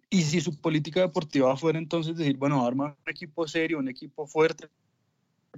Y 0.09 0.23
si 0.23 0.41
su 0.41 0.59
política 0.59 1.01
deportiva 1.01 1.55
fuera 1.55 1.77
entonces 1.77 2.15
decir, 2.15 2.37
bueno, 2.37 2.65
arma 2.65 2.97
un 3.05 3.11
equipo 3.11 3.47
serio, 3.47 3.79
un 3.79 3.87
equipo 3.87 4.27
fuerte 4.27 4.69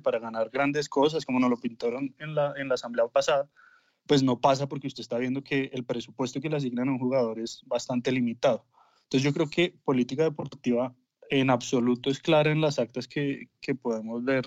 para 0.03 0.19
ganar 0.19 0.49
grandes 0.49 0.89
cosas, 0.89 1.25
como 1.25 1.39
nos 1.39 1.49
lo 1.49 1.57
pintaron 1.57 2.13
en 2.19 2.35
la, 2.35 2.53
en 2.57 2.67
la 2.67 2.75
asamblea 2.75 3.07
pasada, 3.07 3.49
pues 4.05 4.23
no 4.23 4.39
pasa 4.39 4.67
porque 4.67 4.87
usted 4.87 5.01
está 5.01 5.17
viendo 5.17 5.43
que 5.43 5.69
el 5.73 5.83
presupuesto 5.83 6.39
que 6.39 6.49
le 6.49 6.57
asignan 6.57 6.89
a 6.89 6.93
un 6.93 6.99
jugador 6.99 7.39
es 7.39 7.61
bastante 7.65 8.11
limitado. 8.11 8.65
Entonces 9.03 9.23
yo 9.23 9.33
creo 9.33 9.49
que 9.49 9.73
política 9.83 10.23
deportiva 10.23 10.93
en 11.29 11.49
absoluto 11.49 12.09
es 12.09 12.19
clara 12.19 12.51
en 12.51 12.61
las 12.61 12.79
actas 12.79 13.07
que, 13.07 13.49
que 13.61 13.75
podemos 13.75 14.23
ver 14.23 14.45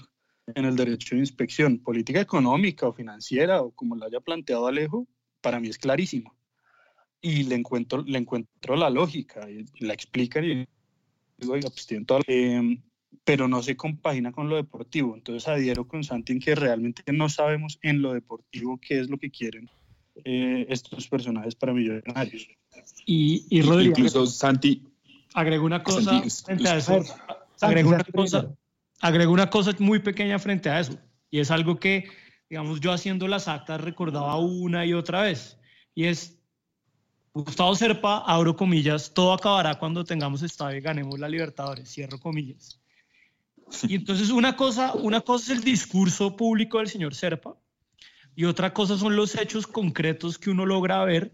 en 0.54 0.64
el 0.64 0.76
derecho 0.76 1.14
de 1.14 1.20
inspección. 1.20 1.78
Política 1.78 2.20
económica 2.20 2.86
o 2.86 2.92
financiera 2.92 3.62
o 3.62 3.70
como 3.70 3.96
lo 3.96 4.06
haya 4.06 4.20
planteado 4.20 4.66
Alejo, 4.66 5.06
para 5.40 5.60
mí 5.60 5.68
es 5.68 5.78
clarísimo. 5.78 6.34
Y 7.20 7.44
le 7.44 7.56
encuentro, 7.56 8.02
le 8.02 8.18
encuentro 8.18 8.76
la 8.76 8.88
lógica, 8.88 9.46
y 9.50 9.66
la 9.84 9.92
explican 9.92 10.44
y 10.44 10.66
digo, 11.36 11.52
oiga, 11.52 11.68
pues 11.68 11.86
tienen 11.86 12.06
todo. 12.06 12.20
Eh, 12.26 12.78
pero 13.24 13.48
no 13.48 13.62
se 13.62 13.76
compagina 13.76 14.32
con 14.32 14.48
lo 14.48 14.56
deportivo. 14.56 15.14
Entonces 15.14 15.48
adhiero 15.48 15.86
con 15.86 16.04
Santi 16.04 16.32
en 16.32 16.40
que 16.40 16.54
realmente 16.54 17.02
no 17.12 17.28
sabemos 17.28 17.78
en 17.82 18.02
lo 18.02 18.12
deportivo 18.12 18.78
qué 18.80 19.00
es 19.00 19.10
lo 19.10 19.18
que 19.18 19.30
quieren 19.30 19.68
eh, 20.24 20.66
estos 20.68 21.08
personajes 21.08 21.54
para 21.54 21.72
millonarios. 21.72 22.48
Y, 23.06 23.44
y 23.50 23.62
Rodrigo, 23.62 23.90
incluso 23.90 24.26
Santi 24.26 24.82
agrego 25.34 25.64
una 25.64 25.82
cosa 25.82 26.22
frente 26.44 26.68
a 26.68 26.76
eso. 26.76 27.02
Agrego 27.60 27.90
una 27.90 28.04
cosa, 28.04 28.54
agrego 29.00 29.32
una 29.32 29.50
cosa 29.50 29.72
muy 29.78 29.98
pequeña 29.98 30.38
frente 30.38 30.70
a 30.70 30.80
eso. 30.80 30.98
Y 31.30 31.40
es 31.40 31.50
algo 31.50 31.78
que, 31.78 32.08
digamos, 32.48 32.80
yo 32.80 32.92
haciendo 32.92 33.26
las 33.28 33.48
actas 33.48 33.80
recordaba 33.80 34.36
una 34.38 34.84
y 34.86 34.92
otra 34.92 35.22
vez. 35.22 35.58
Y 35.94 36.04
es 36.04 36.38
Gustavo 37.32 37.74
Serpa, 37.74 38.24
abro 38.26 38.56
comillas, 38.56 39.14
todo 39.14 39.32
acabará 39.32 39.76
cuando 39.76 40.04
tengamos 40.04 40.42
estadio 40.42 40.78
y 40.78 40.80
ganemos 40.80 41.18
la 41.18 41.28
Libertadores, 41.28 41.88
cierro 41.88 42.18
comillas. 42.18 42.80
Y 43.84 43.94
entonces 43.94 44.30
una 44.30 44.56
cosa, 44.56 44.94
una 44.94 45.20
cosa 45.20 45.52
es 45.52 45.58
el 45.58 45.64
discurso 45.64 46.36
público 46.36 46.78
del 46.78 46.88
señor 46.88 47.14
Serpa 47.14 47.56
y 48.34 48.44
otra 48.44 48.72
cosa 48.74 48.98
son 48.98 49.14
los 49.14 49.36
hechos 49.36 49.66
concretos 49.66 50.38
que 50.38 50.50
uno 50.50 50.66
logra 50.66 51.04
ver 51.04 51.32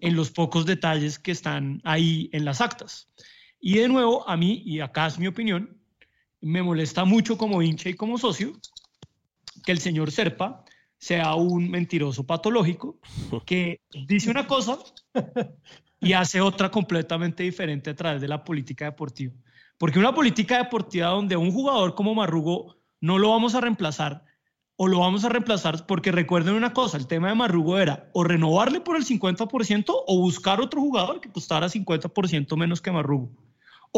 en 0.00 0.16
los 0.16 0.30
pocos 0.30 0.64
detalles 0.64 1.18
que 1.18 1.32
están 1.32 1.80
ahí 1.84 2.30
en 2.32 2.44
las 2.44 2.60
actas. 2.60 3.10
Y 3.60 3.78
de 3.78 3.88
nuevo, 3.88 4.28
a 4.28 4.36
mí, 4.36 4.62
y 4.64 4.80
acá 4.80 5.06
es 5.06 5.18
mi 5.18 5.26
opinión, 5.26 5.76
me 6.40 6.62
molesta 6.62 7.04
mucho 7.04 7.36
como 7.38 7.62
hincha 7.62 7.88
y 7.88 7.94
como 7.94 8.18
socio 8.18 8.52
que 9.64 9.72
el 9.72 9.78
señor 9.78 10.10
Serpa 10.10 10.64
sea 10.98 11.34
un 11.34 11.70
mentiroso 11.70 12.24
patológico 12.24 12.98
que 13.46 13.80
dice 14.06 14.30
una 14.30 14.46
cosa 14.46 14.78
y 16.00 16.12
hace 16.12 16.40
otra 16.40 16.70
completamente 16.70 17.42
diferente 17.42 17.90
a 17.90 17.96
través 17.96 18.20
de 18.20 18.28
la 18.28 18.44
política 18.44 18.86
deportiva. 18.86 19.34
Porque 19.78 19.98
una 19.98 20.14
política 20.14 20.58
deportiva 20.58 21.08
donde 21.08 21.36
un 21.36 21.52
jugador 21.52 21.94
como 21.94 22.14
Marrugo 22.14 22.76
no 23.00 23.18
lo 23.18 23.30
vamos 23.30 23.54
a 23.54 23.60
reemplazar 23.60 24.24
o 24.76 24.88
lo 24.88 25.00
vamos 25.00 25.24
a 25.24 25.28
reemplazar 25.28 25.86
porque 25.86 26.12
recuerden 26.12 26.54
una 26.54 26.72
cosa, 26.72 26.96
el 26.96 27.06
tema 27.06 27.28
de 27.28 27.34
Marrugo 27.34 27.78
era 27.78 28.10
o 28.12 28.24
renovarle 28.24 28.80
por 28.80 28.96
el 28.96 29.04
50% 29.04 29.84
o 29.88 30.20
buscar 30.20 30.60
otro 30.60 30.80
jugador 30.80 31.20
que 31.20 31.30
costara 31.30 31.68
50% 31.68 32.56
menos 32.56 32.80
que 32.80 32.92
Marrugo. 32.92 33.30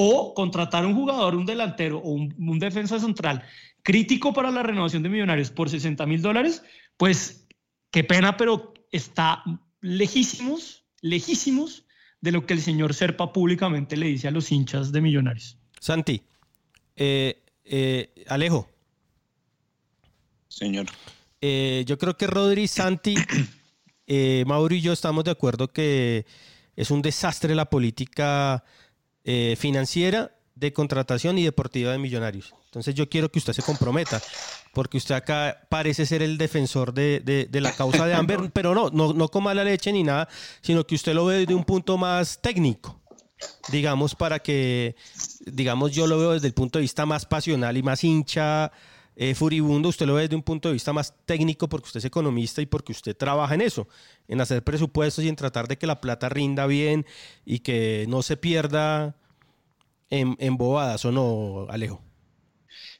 O 0.00 0.32
contratar 0.32 0.86
un 0.86 0.94
jugador, 0.94 1.34
un 1.34 1.44
delantero 1.44 1.98
o 1.98 2.10
un, 2.10 2.58
defensa 2.60 3.00
central 3.00 3.42
crítico 3.82 4.32
para 4.32 4.52
la 4.52 4.62
renovación 4.62 5.02
de 5.02 5.08
Millonarios 5.08 5.50
por 5.50 5.68
60 5.68 6.06
mil 6.06 6.22
dólares, 6.22 6.62
pues 6.96 7.48
qué 7.90 8.04
pena, 8.04 8.36
pero 8.36 8.74
está 8.92 9.42
lejísimos, 9.80 10.84
lejísimos 11.00 11.84
de 12.20 12.30
lo 12.30 12.46
que 12.46 12.54
el 12.54 12.60
señor 12.60 12.94
Serpa 12.94 13.32
públicamente 13.32 13.96
le 13.96 14.06
dice 14.06 14.28
a 14.28 14.30
los 14.30 14.52
hinchas 14.52 14.92
de 14.92 15.00
Millonarios. 15.00 15.58
Santi, 15.80 16.22
eh, 16.94 17.42
eh, 17.64 18.24
Alejo. 18.28 18.68
Señor. 20.46 20.86
Eh, 21.40 21.82
yo 21.88 21.98
creo 21.98 22.16
que 22.16 22.28
Rodri, 22.28 22.68
Santi, 22.68 23.16
Mauro 24.46 24.76
y 24.76 24.80
yo 24.80 24.92
estamos 24.92 25.24
de 25.24 25.32
acuerdo 25.32 25.72
que 25.72 26.24
es 26.76 26.92
un 26.92 27.02
desastre 27.02 27.56
la 27.56 27.68
política 27.68 28.62
financiera 29.58 30.32
de 30.54 30.72
contratación 30.72 31.38
y 31.38 31.44
deportiva 31.44 31.92
de 31.92 31.98
Millonarios. 31.98 32.54
Entonces 32.66 32.94
yo 32.94 33.08
quiero 33.08 33.30
que 33.30 33.38
usted 33.38 33.52
se 33.52 33.62
comprometa, 33.62 34.20
porque 34.74 34.96
usted 34.96 35.14
acá 35.14 35.66
parece 35.68 36.04
ser 36.06 36.22
el 36.22 36.36
defensor 36.36 36.92
de, 36.92 37.48
la 37.52 37.72
causa 37.72 38.06
de 38.06 38.14
Amber, 38.14 38.50
pero 38.52 38.74
no, 38.74 38.90
no, 38.90 39.12
no 39.12 39.28
con 39.28 39.44
mala 39.44 39.64
leche 39.64 39.92
ni 39.92 40.02
nada, 40.02 40.28
sino 40.60 40.86
que 40.86 40.94
usted 40.94 41.14
lo 41.14 41.26
ve 41.26 41.40
desde 41.40 41.54
un 41.54 41.64
punto 41.64 41.96
más 41.96 42.40
técnico 42.40 42.98
digamos, 43.70 44.14
para 44.14 44.40
que, 44.40 44.96
digamos, 45.46 45.92
yo 45.92 46.06
lo 46.06 46.18
veo 46.18 46.32
desde 46.32 46.48
el 46.48 46.54
punto 46.54 46.78
de 46.78 46.82
vista 46.82 47.06
más 47.06 47.26
pasional 47.26 47.76
y 47.76 47.82
más 47.82 48.02
hincha, 48.04 48.72
eh, 49.20 49.34
furibundo, 49.34 49.88
usted 49.88 50.06
lo 50.06 50.14
ve 50.14 50.22
desde 50.22 50.36
un 50.36 50.44
punto 50.44 50.68
de 50.68 50.74
vista 50.74 50.92
más 50.92 51.12
técnico 51.26 51.68
porque 51.68 51.86
usted 51.86 51.98
es 51.98 52.04
economista 52.04 52.62
y 52.62 52.66
porque 52.66 52.92
usted 52.92 53.16
trabaja 53.16 53.52
en 53.52 53.62
eso, 53.62 53.88
en 54.28 54.40
hacer 54.40 54.62
presupuestos 54.62 55.24
y 55.24 55.28
en 55.28 55.34
tratar 55.34 55.66
de 55.66 55.76
que 55.76 55.88
la 55.88 56.00
plata 56.00 56.28
rinda 56.28 56.68
bien 56.68 57.04
y 57.44 57.58
que 57.58 58.06
no 58.08 58.22
se 58.22 58.36
pierda 58.36 59.16
en, 60.08 60.36
en 60.38 60.56
bobadas, 60.56 61.04
¿o 61.04 61.10
no, 61.10 61.66
Alejo? 61.68 62.00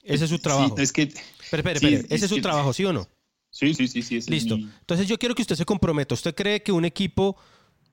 Ese 0.03 0.25
es 0.25 0.31
su 0.31 0.41
trabajo. 0.41 0.75
es 0.77 0.93
que... 0.93 1.03
Espere, 1.03 1.73
espere. 1.73 2.07
Ese 2.11 2.25
es 2.25 2.29
su 2.29 2.41
trabajo, 2.41 2.73
¿sí 2.73 2.85
o 2.85 2.93
no? 2.93 3.07
Sí, 3.51 3.73
sí, 3.75 3.87
sí, 3.87 4.03
sí. 4.03 4.21
Listo. 4.29 4.57
Entonces 4.57 5.07
yo 5.07 5.19
quiero 5.21 5.37
que 5.37 5.43
usted 5.43 5.55
se 5.55 5.65
comprometa. 5.65 6.15
¿Usted 6.15 6.35
cree 6.35 6.65
que 6.65 6.73
un 6.73 6.85
equipo 6.85 7.37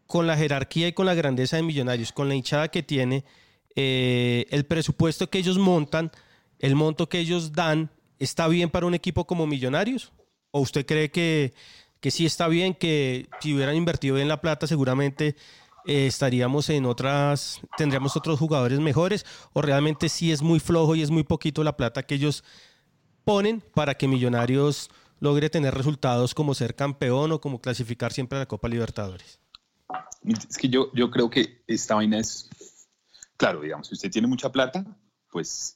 con 0.07 0.25
la 0.25 0.35
jerarquía 0.35 0.87
y 0.87 0.93
con 0.93 1.05
la 1.05 1.13
grandeza 1.13 1.57
de 1.57 1.61
Millonarios, 1.61 2.11
con 2.11 2.27
la 2.27 2.33
hinchada 2.33 2.69
que 2.69 2.81
tiene, 2.81 3.23
eh, 3.75 4.47
el 4.49 4.65
presupuesto 4.65 5.29
que 5.29 5.37
ellos 5.37 5.59
montan, 5.59 6.11
el 6.57 6.73
monto 6.73 7.07
que 7.07 7.19
ellos 7.19 7.53
dan, 7.53 7.91
¿está 8.19 8.47
bien 8.47 8.69
para 8.69 8.85
un 8.85 8.93
equipo 8.93 9.25
como 9.25 9.47
Millonarios? 9.47 10.11
¿O 10.51 10.61
usted 10.61 10.85
cree 10.85 11.11
que, 11.11 11.53
que 11.99 12.11
sí 12.11 12.25
está 12.25 12.47
bien, 12.47 12.73
que 12.73 13.27
si 13.41 13.53
hubieran 13.53 13.75
invertido 13.75 14.15
bien 14.15 14.27
la 14.27 14.41
plata 14.41 14.67
seguramente 14.67 15.35
eh, 15.85 16.07
estaríamos 16.07 16.69
en 16.69 16.85
otras, 16.85 17.61
tendríamos 17.77 18.15
otros 18.15 18.39
jugadores 18.39 18.79
mejores? 18.79 19.25
¿O 19.53 19.61
realmente 19.61 20.09
sí 20.09 20.31
es 20.31 20.41
muy 20.41 20.59
flojo 20.59 20.95
y 20.95 21.01
es 21.01 21.11
muy 21.11 21.23
poquito 21.23 21.63
la 21.63 21.77
plata 21.77 22.03
que 22.03 22.15
ellos 22.15 22.43
ponen 23.23 23.61
para 23.73 23.95
que 23.95 24.07
Millonarios 24.07 24.89
logre 25.19 25.49
tener 25.49 25.73
resultados 25.73 26.33
como 26.33 26.53
ser 26.53 26.75
campeón 26.75 27.31
o 27.31 27.41
como 27.41 27.59
clasificar 27.59 28.13
siempre 28.13 28.37
a 28.37 28.41
la 28.41 28.45
Copa 28.45 28.69
Libertadores? 28.69 29.39
Es 30.49 30.57
que 30.57 30.69
yo, 30.69 30.91
yo 30.93 31.11
creo 31.11 31.29
que 31.29 31.63
esta 31.67 31.95
vaina 31.95 32.19
es, 32.19 32.49
claro, 33.37 33.61
digamos, 33.61 33.87
si 33.87 33.93
usted 33.93 34.11
tiene 34.11 34.27
mucha 34.27 34.51
plata, 34.51 34.85
pues 35.31 35.74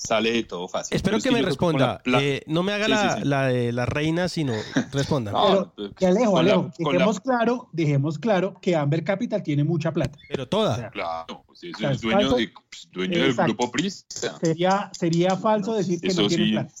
sale 0.00 0.32
de 0.32 0.44
todo 0.44 0.66
fácil. 0.66 0.96
Espero 0.96 1.18
que 1.20 1.30
me 1.30 1.42
responda. 1.42 2.00
Eh, 2.20 2.42
no 2.46 2.62
me 2.62 2.72
haga 2.72 2.88
la, 2.88 3.46
de 3.46 3.72
la 3.72 3.86
reina, 3.86 4.28
sino 4.28 4.54
responda. 4.92 5.32
Pero, 5.32 5.94
que 5.94 6.06
Alejo, 6.06 6.38
Alejo, 6.38 6.70
dejemos, 6.78 7.20
claro, 7.20 7.68
dejemos 7.72 8.18
claro 8.18 8.54
que 8.60 8.74
Amber 8.74 9.04
Capital 9.04 9.42
tiene 9.42 9.62
mucha 9.62 9.92
plata. 9.92 10.18
Pero 10.28 10.48
toda. 10.48 10.90
claro, 10.90 11.44
pues 11.46 11.64
es 11.64 11.80
el 11.80 11.98
dueño, 11.98 12.32
de, 12.32 12.52
pues, 12.70 12.88
dueño 12.90 13.18
del 13.18 13.34
grupo 13.34 13.70
PRIS. 13.70 14.06
Sería, 14.40 14.90
sería 14.92 15.36
falso 15.36 15.74
decir 15.74 16.00
que 16.00 16.14
no 16.14 16.26
tiene 16.26 16.52
plata. 16.52 16.72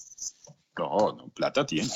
No, 0.78 1.12
no, 1.12 1.28
plata 1.28 1.66
tiene. 1.66 1.88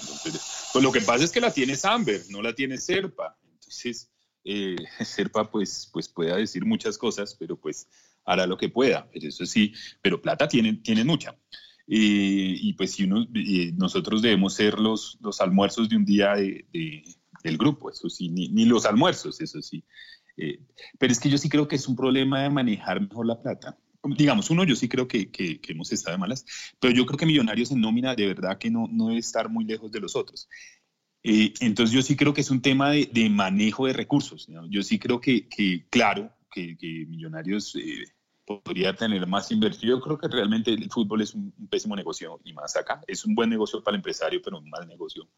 Pues 0.73 0.85
lo 0.85 0.93
que 0.93 1.01
pasa 1.01 1.25
es 1.25 1.33
que 1.33 1.41
la 1.41 1.51
tiene 1.51 1.75
Amber, 1.85 2.21
no 2.29 2.43
la 2.43 2.55
tiene 2.55 2.77
Serpa. 2.77 3.35
Entonces, 3.55 4.11
eh, 4.45 4.77
Serpa 5.05 5.51
pues, 5.51 5.89
pues 5.91 6.09
pueda 6.09 6.37
decir 6.37 6.67
muchas 6.67 6.99
cosas, 6.99 7.35
pero 7.35 7.57
pues 7.57 7.89
hará 8.25 8.47
lo 8.47 8.57
que 8.57 8.69
pueda, 8.69 9.09
pero 9.13 9.29
eso 9.29 9.47
sí, 9.47 9.73
pero 10.03 10.21
plata 10.21 10.49
tienen, 10.49 10.83
tienen 10.83 11.07
mucha. 11.07 11.37
y 11.87 12.73
pues 12.75 12.93
si 12.93 13.05
uno, 13.05 13.27
nosotros 13.77 14.23
debemos 14.23 14.55
ser 14.55 14.79
los, 14.79 15.19
los 15.21 15.41
almuerzos 15.41 15.89
de 15.89 15.97
un 15.97 16.05
día 16.05 16.35
de, 16.35 16.67
del 17.43 17.59
grupo, 17.59 17.91
eso 17.91 18.09
sí, 18.09 18.29
ni, 18.31 18.49
ni 18.49 18.65
los 18.65 18.87
almuerzos, 18.87 19.41
eso 19.41 19.61
sí. 19.63 19.85
Eh, 20.37 20.61
pero 20.99 21.13
es 21.13 21.21
que 21.21 21.31
yo 21.31 21.39
sí 21.39 21.49
creo 21.49 21.69
que 21.69 21.77
es 21.77 21.87
un 21.87 21.95
problema 21.95 22.43
de 22.43 22.51
manejar 22.51 23.01
mejor 23.01 23.27
la 23.27 23.41
plata. 23.41 23.79
Digamos, 24.03 24.51
uno, 24.51 24.65
yo 24.65 24.77
sí 24.77 24.89
creo 24.89 25.09
que, 25.09 25.31
que, 25.31 25.61
que 25.61 25.73
hemos 25.73 25.93
estado 25.93 26.17
de 26.17 26.21
malas, 26.21 26.45
pero 26.81 26.93
yo 26.93 27.07
creo 27.07 27.17
que 27.17 27.27
Millonarios 27.27 27.71
en 27.71 27.81
nómina 27.81 28.15
de 28.15 28.27
verdad 28.27 28.59
que 28.59 28.71
no, 28.71 28.89
no 28.91 29.09
debe 29.09 29.21
estar 29.21 29.49
muy 29.49 29.65
lejos 29.65 29.91
de 29.93 30.01
los 30.01 30.17
otros. 30.17 30.49
Eh, 31.23 31.55
entonces 31.61 31.95
yo 31.95 32.03
sí 32.03 32.17
creo 32.17 32.35
que 32.35 32.43
es 32.43 32.51
un 32.51 32.61
tema 32.61 32.91
de, 32.91 33.31
manejo 33.31 33.87
de 33.87 33.95
recursos. 33.95 34.47
Yo 34.69 34.83
sí 34.83 34.99
creo 34.99 35.21
que, 35.21 35.49
claro, 35.89 36.31
que, 36.51 36.77
Millonarios 37.09 37.75
eh, 37.77 38.05
podría 38.45 38.95
tener 38.95 39.27
más 39.27 39.51
inversión. 39.51 39.91
Yo 39.91 40.01
creo 40.01 40.19
que 40.19 40.29
realmente 40.29 40.73
el 40.73 40.91
fútbol 40.91 41.23
es 41.23 41.35
un, 41.35 41.53
pésimo 41.71 41.97
negocio 41.97 42.41
y 42.45 42.53
más 42.53 42.77
acá. 42.77 43.01
Es 43.07 43.25
un 43.25 43.35
buen 43.35 43.51
negocio 43.51 43.83
para 43.83 43.95
el 43.95 44.01
empresario, 44.01 44.41
pero 44.43 44.59
un 44.59 44.69
mal 44.69 44.87
negocio 44.87 45.29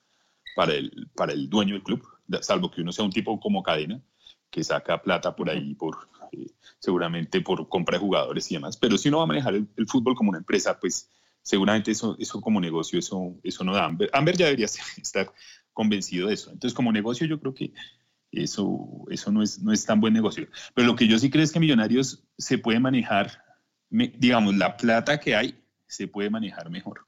para 0.55 0.75
el, 0.75 1.11
para 1.15 1.33
el 1.33 1.49
dueño 1.49 1.75
del 1.75 1.83
club, 1.83 2.03
salvo 2.41 2.71
que 2.71 2.81
uno 2.81 2.93
sea 2.93 3.05
un 3.05 3.13
tipo 3.13 3.39
como 3.39 3.63
cadena 3.63 4.03
que 4.51 4.65
saca 4.65 5.03
plata 5.03 5.37
por 5.37 5.51
ahí, 5.51 5.75
por, 5.75 6.09
eh, 6.33 6.47
seguramente 6.79 7.41
por 7.41 7.69
compra 7.69 7.99
de 7.99 8.05
jugadores 8.05 8.51
y 8.51 8.55
demás. 8.55 8.77
Pero 8.77 8.97
si 8.97 9.09
uno 9.09 9.19
va 9.19 9.25
a 9.25 9.27
manejar 9.27 9.55
el, 9.55 9.69
el 9.77 9.87
fútbol 9.87 10.15
como 10.15 10.31
una 10.31 10.39
empresa, 10.39 10.79
pues 10.81 11.11
seguramente 11.47 11.93
eso, 11.93 12.17
eso 12.19 12.41
como 12.41 12.61
negocio, 12.61 12.99
eso, 12.99 13.37
eso 13.45 13.63
no 13.63 13.73
da. 13.73 13.85
Amber, 13.85 14.11
Amber 14.13 14.37
ya 14.37 14.47
debería 14.47 14.67
estar 14.97 15.33
convencido 15.73 16.29
de 16.29 16.35
eso. 16.35 16.51
Entonces, 16.51 16.75
como 16.75 16.91
negocio, 16.91 17.27
yo 17.27 17.39
creo 17.39 17.55
que 17.55 17.73
eso, 18.43 19.05
eso 19.11 19.33
no, 19.33 19.43
es, 19.43 19.61
no 19.63 19.73
es 19.73 19.85
tan 19.85 20.01
buen 20.01 20.15
negocio. 20.15 20.49
Pero 20.75 20.87
lo 20.87 20.97
que 20.97 21.09
yo 21.09 21.19
sí 21.19 21.31
creo 21.31 21.45
es 21.45 21.53
que 21.53 21.61
Millonarios 21.61 22.25
se 22.39 22.59
puede 22.59 22.81
manejar, 22.81 23.43
digamos, 23.91 24.57
la 24.57 24.77
plata 24.77 25.21
que 25.21 25.35
hay 25.35 25.63
se 25.87 26.09
puede 26.09 26.31
manejar 26.31 26.71
mejor. 26.71 27.07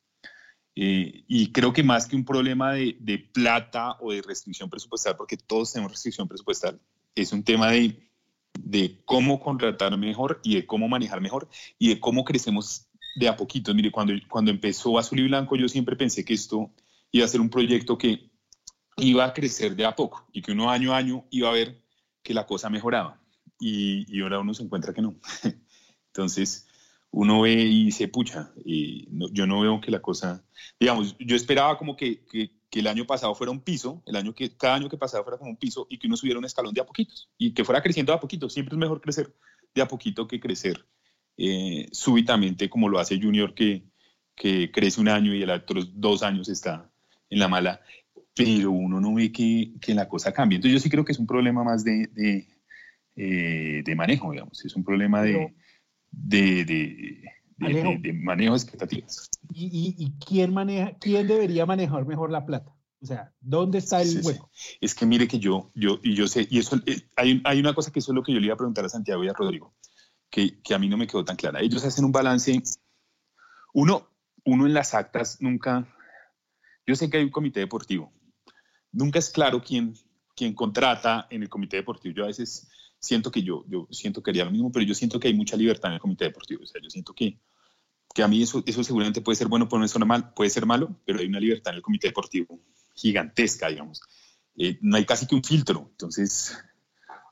Eh, 0.77 1.25
y 1.27 1.51
creo 1.51 1.73
que 1.73 1.83
más 1.83 2.07
que 2.07 2.15
un 2.15 2.25
problema 2.25 2.73
de, 2.73 2.97
de, 3.01 3.19
plata 3.19 3.97
o 4.01 4.13
de 4.13 4.23
restricción 4.23 4.71
presupuestal, 4.71 5.17
porque 5.17 5.37
todos 5.37 5.73
tenemos 5.73 5.91
restricción 5.91 6.29
presupuestal, 6.29 6.81
es 7.17 7.33
un 7.33 7.43
tema 7.43 7.73
de, 7.73 8.09
de 8.55 9.03
cómo 9.05 9.41
contratar 9.41 9.97
mejor 9.99 10.41
y 10.45 10.55
de 10.55 10.67
cómo 10.67 10.89
manejar 10.89 11.21
mejor 11.21 11.49
y 11.79 11.89
de 11.89 12.01
cómo 12.01 12.25
crecemos 12.25 12.89
de 13.17 13.29
a 13.29 13.37
poquito. 13.37 13.75
Mire, 13.75 13.91
cuando, 13.91 14.13
cuando 14.29 14.51
empezó 14.51 14.99
Azul 14.99 15.19
y 15.19 15.27
Blanco, 15.27 15.57
yo 15.57 15.69
siempre 15.69 15.97
pensé 15.97 16.25
que 16.25 16.35
esto 16.35 16.71
iba 17.11 17.25
a 17.25 17.29
ser 17.29 17.41
un 17.41 17.51
proyecto 17.51 17.99
que 17.99 18.31
iba 18.99 19.25
a 19.25 19.33
crecer 19.33 19.75
de 19.77 19.85
a 19.85 19.95
poco 19.95 20.27
y 20.33 20.43
que 20.43 20.53
uno 20.53 20.71
año 20.71 20.93
a 20.93 20.99
año 20.99 21.27
iba 21.31 21.49
a 21.49 21.53
ver 21.53 21.83
que 22.23 22.35
la 22.35 22.47
cosa 22.47 22.71
mejoraba. 22.71 23.21
Y, 23.61 24.21
ahora 24.21 24.41
uno 24.41 24.55
se 24.55 24.63
encuentra 24.63 24.93
que 24.93 25.03
no. 25.03 25.17
Entonces, 26.09 26.67
uno 27.11 27.41
ve 27.43 27.55
y 27.55 27.91
se 27.91 28.09
pucha. 28.09 28.53
Y 28.65 29.09
yo 29.33 29.47
no 29.47 29.61
veo 29.61 29.81
que 29.81 29.91
la 29.91 30.01
cosa, 30.01 30.45
digamos, 30.79 31.17
yo 31.19 31.37
esperaba 31.37 31.79
como 31.79 31.97
que, 31.97 32.25
que, 32.25 32.51
el 32.71 32.87
año 32.87 33.07
pasado 33.07 33.35
fuera 33.35 33.51
un 33.51 33.61
piso, 33.61 34.05
el 34.07 34.15
año 34.15 34.33
que, 34.35 34.57
cada 34.57 34.77
año 34.77 34.89
que 34.89 34.97
pasaba 34.97 35.25
fuera 35.25 35.39
como 35.39 35.51
un 35.51 35.57
piso 35.57 35.89
y 35.91 35.99
que 35.99 36.07
uno 36.07 36.17
subiera 36.17 36.39
un 36.39 36.45
escalón 36.45 36.73
de 36.73 36.81
a 36.81 36.87
poquitos 36.87 37.29
y 37.37 37.53
que 37.53 37.65
fuera 37.65 37.83
creciendo 37.83 38.13
de 38.13 38.19
a 38.19 38.21
poquito. 38.21 38.49
Siempre 38.49 38.75
es 38.75 38.79
mejor 38.79 39.01
crecer 39.01 39.35
de 39.75 39.83
a 39.83 39.89
poquito 39.89 40.29
que 40.29 40.39
crecer 40.39 40.87
eh, 41.37 41.89
súbitamente 41.91 42.69
como 42.71 42.89
lo 42.89 43.01
hace 43.01 43.21
Junior 43.21 43.55
que, 43.55 43.85
que 44.37 44.71
crece 44.71 45.01
un 45.01 45.09
año 45.09 45.35
y 45.35 45.43
el 45.43 45.51
otro 45.51 45.83
dos 45.93 46.23
años 46.23 46.49
está 46.49 46.89
en 47.31 47.39
la 47.41 47.49
mala 47.49 47.81
pero 48.39 48.71
uno 48.71 49.01
no 49.01 49.15
ve 49.15 49.33
que, 49.33 49.73
que, 49.81 49.95
la 49.95 50.09
cosa 50.09 50.33
cambie. 50.33 50.57
Entonces 50.57 50.75
yo 50.75 50.83
sí 50.83 50.89
creo 50.89 51.05
que 51.05 51.13
es 51.13 51.19
un 51.19 51.27
problema 51.27 51.65
más 51.65 51.83
de, 51.83 52.09
de, 52.13 52.47
eh, 53.17 53.83
de 53.85 53.97
manejo, 53.97 54.31
digamos, 54.31 54.65
es 54.65 54.77
un 54.77 54.85
problema 54.85 55.23
de, 55.23 55.55
de, 56.11 56.65
de 56.65 58.13
manejo 58.13 58.53
de 58.53 58.57
expectativas. 58.57 59.29
¿Y, 59.53 59.97
y, 59.99 60.13
quién, 60.25 60.55
maneja, 60.55 60.97
quién 61.01 61.27
debería 61.27 61.67
manejar 61.67 62.07
mejor 62.07 62.31
la 62.31 62.47
plata? 62.47 62.73
O 63.01 63.07
sea, 63.07 63.33
¿dónde 63.41 63.79
está 63.79 64.03
el 64.03 64.21
hueco? 64.23 64.51
Es 64.81 64.95
que 64.95 65.05
mire 65.05 65.27
que 65.27 65.41
yo, 65.41 65.73
yo, 65.75 65.99
y 66.03 66.15
yo 66.15 66.29
sé, 66.29 66.47
y 66.49 66.61
eso, 66.61 66.77
eh, 66.87 67.09
hay, 67.17 67.41
hay, 67.45 67.61
una 67.61 67.75
cosa 67.75 67.91
que 67.91 67.99
eso 67.99 68.13
es 68.13 68.15
lo 68.15 68.23
que 68.23 68.33
yo 68.33 68.39
le 68.39 68.47
iba 68.47 68.55
a 68.55 68.59
preguntar 68.59 68.85
a 68.85 68.89
Santiago 68.89 69.25
y 69.25 69.29
a 69.29 69.33
Rodrigo, 69.33 69.75
que, 70.31 70.61
que 70.63 70.75
a 70.75 70.79
mí 70.79 70.89
no 70.89 70.97
me 70.97 71.07
quedó 71.07 71.25
tan 71.25 71.37
clara. 71.37 71.61
Ellos 71.61 71.85
hacen 71.85 72.05
un 72.05 72.13
balance, 72.13 72.63
uno, 73.73 74.09
uno 74.45 74.67
en 74.67 74.75
las 74.75 74.95
actas 74.95 75.41
nunca, 75.41 75.89
yo 76.87 76.95
sé 76.95 77.11
que 77.11 77.19
hay 77.19 77.25
un 77.25 77.31
comité 77.31 77.61
deportivo, 77.61 78.13
nunca 78.93 79.19
es 79.19 79.31
claro 79.31 79.63
quién, 79.63 79.95
quien 80.35 80.55
contrata 80.55 81.27
en 81.31 81.43
el 81.43 81.49
comité 81.49 81.77
deportivo. 81.79 82.15
Yo 82.15 82.25
a 82.25 82.29
veces 82.29 82.69
siento 82.99 83.31
que 83.31 83.43
yo, 83.43 83.65
yo 83.69 83.87
siento 83.91 84.23
que 84.23 84.31
haría 84.31 84.45
lo 84.45 84.51
mismo, 84.51 84.73
pero 84.73 84.85
yo 84.85 84.95
siento 84.95 85.21
que 85.21 85.29
hay 85.29 85.35
mucha 85.35 85.57
libertad 85.57 85.91
en 85.91 85.95
el 85.95 86.01
comité 86.01 86.25
deportivo. 86.25 86.63
O 86.63 86.67
sea, 86.67 86.81
yo 86.83 86.91
siento 86.91 87.15
que, 87.15 87.39
que 88.15 88.23
a 88.23 88.29
mí 88.29 88.43
eso, 88.43 88.63
eso 88.67 88.83
seguramente 88.83 89.21
puede 89.21 89.37
ser 89.37 89.49
bueno, 89.49 89.69
puede 89.69 89.89
ser, 89.89 90.05
mal, 90.05 90.33
puede 90.35 90.51
ser 90.51 90.67
malo, 90.67 91.01
pero 91.05 91.21
hay 91.21 91.27
una 91.27 91.41
libertad 91.41 91.73
en 91.73 91.77
el 91.77 91.83
comité 91.83 92.09
deportivo 92.09 92.61
gigantesca, 92.95 93.69
digamos. 93.69 94.01
Eh, 94.57 94.79
no 94.83 94.97
hay 94.97 95.05
casi 95.05 95.27
que 95.27 95.35
un 95.35 95.45
filtro. 95.45 95.89
Entonces, 95.91 96.57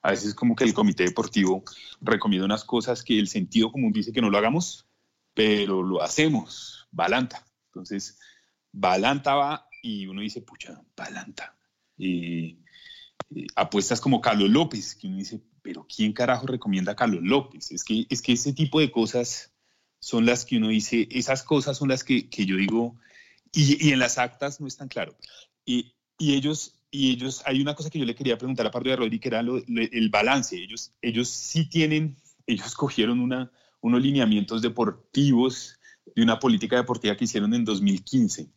a 0.02 0.10
veces 0.10 0.34
como 0.34 0.54
que 0.54 0.64
el 0.64 0.74
comité 0.74 1.04
deportivo 1.04 1.64
recomienda 2.00 2.44
unas 2.44 2.64
cosas 2.64 3.02
que 3.02 3.18
el 3.18 3.28
sentido 3.28 3.72
común 3.72 3.92
dice 3.92 4.12
que 4.12 4.20
no 4.20 4.30
lo 4.30 4.38
hagamos, 4.38 4.86
pero 5.34 5.82
lo 5.82 6.02
hacemos. 6.02 6.86
Balanta. 6.92 7.44
Entonces, 7.66 8.18
Balanta 8.72 9.34
va 9.34 9.66
y 9.86 10.06
uno 10.06 10.20
dice, 10.20 10.42
pucha, 10.42 10.82
Balanta. 10.96 11.56
Y 11.96 12.58
apuestas 13.54 14.00
como 14.00 14.20
Carlos 14.20 14.50
López, 14.50 14.96
que 14.96 15.06
uno 15.06 15.18
dice, 15.18 15.40
pero 15.62 15.86
¿quién 15.86 16.12
carajo 16.12 16.46
recomienda 16.48 16.92
a 16.92 16.96
Carlos 16.96 17.22
López? 17.22 17.70
Es 17.70 17.84
que, 17.84 18.04
es 18.10 18.20
que 18.20 18.32
ese 18.32 18.52
tipo 18.52 18.80
de 18.80 18.90
cosas 18.90 19.54
son 20.00 20.26
las 20.26 20.44
que 20.44 20.56
uno 20.56 20.68
dice, 20.68 21.06
esas 21.10 21.44
cosas 21.44 21.76
son 21.76 21.88
las 21.88 22.02
que, 22.02 22.28
que 22.28 22.46
yo 22.46 22.56
digo, 22.56 22.96
y, 23.52 23.88
y, 23.88 23.92
en 23.92 24.00
las 24.00 24.18
actas 24.18 24.60
no 24.60 24.66
es 24.66 24.76
tan 24.76 24.88
claro. 24.88 25.16
Y, 25.64 25.94
y, 26.18 26.34
ellos, 26.34 26.82
y 26.90 27.12
ellos, 27.12 27.42
hay 27.46 27.60
una 27.62 27.76
cosa 27.76 27.88
que 27.88 28.00
yo 28.00 28.04
le 28.04 28.16
quería 28.16 28.36
preguntar 28.36 28.66
a 28.66 28.72
parte 28.72 28.90
de 28.90 28.96
Rodri, 28.96 29.20
que 29.20 29.28
era 29.28 29.40
el 29.40 30.10
balance. 30.10 30.56
Ellos, 30.56 30.92
ellos 31.00 31.28
sí 31.28 31.68
tienen, 31.68 32.16
ellos 32.46 32.74
cogieron 32.74 33.20
una, 33.20 33.52
unos 33.80 34.02
lineamientos 34.02 34.62
deportivos 34.62 35.78
de 36.14 36.22
una 36.22 36.38
política 36.38 36.76
deportiva 36.76 37.16
que 37.16 37.24
hicieron 37.24 37.54
en 37.54 37.64
2015 37.64 38.50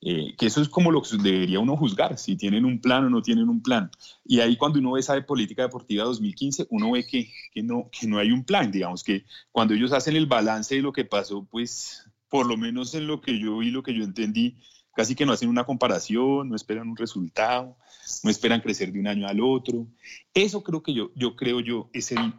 eh, 0.00 0.34
que 0.36 0.46
eso 0.46 0.60
es 0.60 0.68
como 0.68 0.90
lo 0.90 1.02
que 1.02 1.16
debería 1.16 1.58
uno 1.58 1.76
juzgar, 1.76 2.18
si 2.18 2.36
tienen 2.36 2.64
un 2.64 2.80
plan 2.80 3.04
o 3.04 3.10
no 3.10 3.22
tienen 3.22 3.48
un 3.48 3.62
plan. 3.62 3.90
Y 4.24 4.40
ahí 4.40 4.56
cuando 4.56 4.78
uno 4.78 4.92
ve 4.92 5.00
esa 5.00 5.14
de 5.14 5.22
política 5.22 5.62
deportiva 5.62 6.04
2015, 6.04 6.66
uno 6.70 6.92
ve 6.92 7.06
que, 7.06 7.32
que, 7.52 7.62
no, 7.62 7.88
que 7.90 8.06
no 8.06 8.18
hay 8.18 8.30
un 8.30 8.44
plan, 8.44 8.70
digamos 8.70 9.02
que 9.02 9.24
cuando 9.50 9.74
ellos 9.74 9.92
hacen 9.92 10.16
el 10.16 10.26
balance 10.26 10.74
de 10.74 10.82
lo 10.82 10.92
que 10.92 11.04
pasó, 11.04 11.44
pues 11.50 12.04
por 12.28 12.46
lo 12.46 12.56
menos 12.56 12.94
en 12.94 13.06
lo 13.06 13.20
que 13.20 13.38
yo 13.38 13.58
vi, 13.58 13.70
lo 13.70 13.82
que 13.82 13.94
yo 13.94 14.04
entendí, 14.04 14.58
casi 14.94 15.14
que 15.14 15.26
no 15.26 15.32
hacen 15.32 15.48
una 15.48 15.64
comparación, 15.64 16.48
no 16.48 16.56
esperan 16.56 16.88
un 16.88 16.96
resultado, 16.96 17.76
no 18.22 18.30
esperan 18.30 18.60
crecer 18.60 18.92
de 18.92 19.00
un 19.00 19.06
año 19.06 19.26
al 19.26 19.40
otro. 19.40 19.86
Eso 20.34 20.62
creo 20.62 20.82
que 20.82 20.94
yo, 20.94 21.10
yo 21.14 21.36
creo 21.36 21.60
yo 21.60 21.90
es 21.92 22.12
el, 22.12 22.34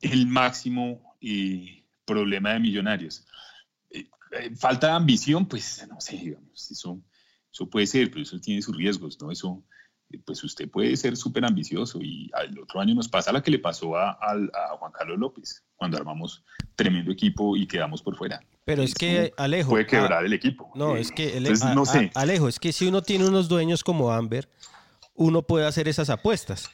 el 0.00 0.26
máximo 0.26 1.16
eh, 1.20 1.84
problema 2.04 2.52
de 2.52 2.60
millonarios. 2.60 3.26
Eh, 4.32 4.54
falta 4.56 4.88
de 4.88 4.92
ambición, 4.94 5.46
pues 5.46 5.86
no 5.88 6.00
sé, 6.00 6.16
digamos, 6.16 6.70
eso, 6.70 6.98
eso 7.52 7.68
puede 7.68 7.86
ser, 7.86 8.10
pero 8.10 8.22
eso 8.22 8.40
tiene 8.40 8.62
sus 8.62 8.74
riesgos, 8.74 9.20
¿no? 9.20 9.30
Eso, 9.30 9.62
eh, 10.10 10.18
pues 10.24 10.42
usted 10.42 10.70
puede 10.70 10.96
ser 10.96 11.18
súper 11.18 11.44
ambicioso 11.44 12.00
y 12.00 12.30
el 12.42 12.58
otro 12.58 12.80
año 12.80 12.94
nos 12.94 13.08
pasa 13.08 13.30
la 13.30 13.42
que 13.42 13.50
le 13.50 13.58
pasó 13.58 13.94
a, 13.94 14.16
Juan 14.78 14.92
Carlos 14.92 15.18
López 15.18 15.62
cuando 15.76 15.98
armamos 15.98 16.42
tremendo 16.76 17.12
equipo 17.12 17.56
y 17.58 17.66
quedamos 17.66 18.02
por 18.02 18.16
fuera. 18.16 18.42
Pero 18.64 18.82
es 18.82 18.94
que 18.94 19.34
Alejo. 19.36 19.70
Puede 19.70 19.86
quebrar 19.86 20.24
el 20.24 20.32
equipo. 20.32 20.70
No, 20.74 20.96
es 20.96 21.12
que 21.12 21.38
no 21.74 21.84
sé. 21.84 22.10
Alejo, 22.14 22.48
es 22.48 22.58
que 22.58 22.72
si 22.72 22.86
uno 22.86 23.02
tiene 23.02 23.26
unos 23.26 23.48
dueños 23.48 23.84
como 23.84 24.12
Amber, 24.12 24.48
uno 25.14 25.42
puede 25.42 25.66
hacer 25.66 25.88
esas 25.88 26.08
apuestas. 26.08 26.70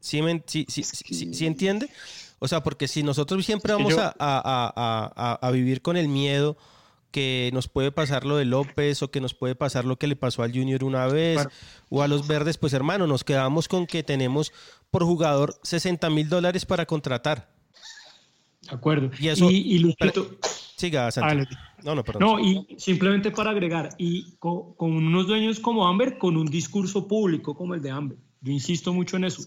¿Sí, 0.00 0.20
sí 0.66 1.46
entiende? 1.46 1.88
O 2.42 2.48
sea, 2.48 2.60
porque 2.64 2.88
si 2.88 3.04
nosotros 3.04 3.46
siempre 3.46 3.72
vamos 3.72 3.94
a, 3.96 5.50
vivir 5.52 5.80
con 5.80 5.96
el 5.96 6.08
miedo 6.08 6.56
que 7.12 7.50
nos 7.52 7.68
puede 7.68 7.92
pasar 7.92 8.24
lo 8.24 8.36
de 8.36 8.44
López 8.44 9.00
o 9.04 9.12
que 9.12 9.20
nos 9.20 9.32
puede 9.32 9.54
pasar 9.54 9.84
lo 9.84 9.96
que 9.96 10.08
le 10.08 10.16
pasó 10.16 10.42
al 10.42 10.50
Junior 10.50 10.82
una 10.82 11.06
vez 11.06 11.46
o 11.88 12.02
a 12.02 12.08
los 12.08 12.26
verdes, 12.26 12.58
pues 12.58 12.72
hermano, 12.72 13.06
nos 13.06 13.22
quedamos 13.22 13.68
con 13.68 13.86
que 13.86 14.02
tenemos 14.02 14.52
por 14.90 15.04
jugador 15.04 15.54
60 15.62 16.10
mil 16.10 16.28
dólares 16.28 16.66
para 16.66 16.84
contratar. 16.84 17.48
De 18.62 18.74
acuerdo. 18.74 19.12
Y, 19.20 19.28
eso, 19.28 19.48
y, 19.48 19.94
Siga, 20.76 21.12
Santi. 21.12 21.54
No, 21.84 21.94
no, 21.94 22.02
perdón. 22.02 22.22
No, 22.22 22.40
y 22.40 22.66
simplemente 22.76 23.30
para 23.30 23.50
agregar, 23.50 23.90
y 23.98 24.32
con, 24.40 24.74
con, 24.74 24.90
unos 24.90 25.28
dueños 25.28 25.60
como 25.60 25.86
Amber, 25.86 26.18
con 26.18 26.36
un 26.36 26.46
discurso 26.46 27.06
público 27.06 27.54
como 27.54 27.74
el 27.74 27.82
de 27.82 27.90
Amber. 27.90 28.18
Yo 28.40 28.50
insisto 28.50 28.92
mucho 28.92 29.16
en 29.16 29.24
eso. 29.24 29.44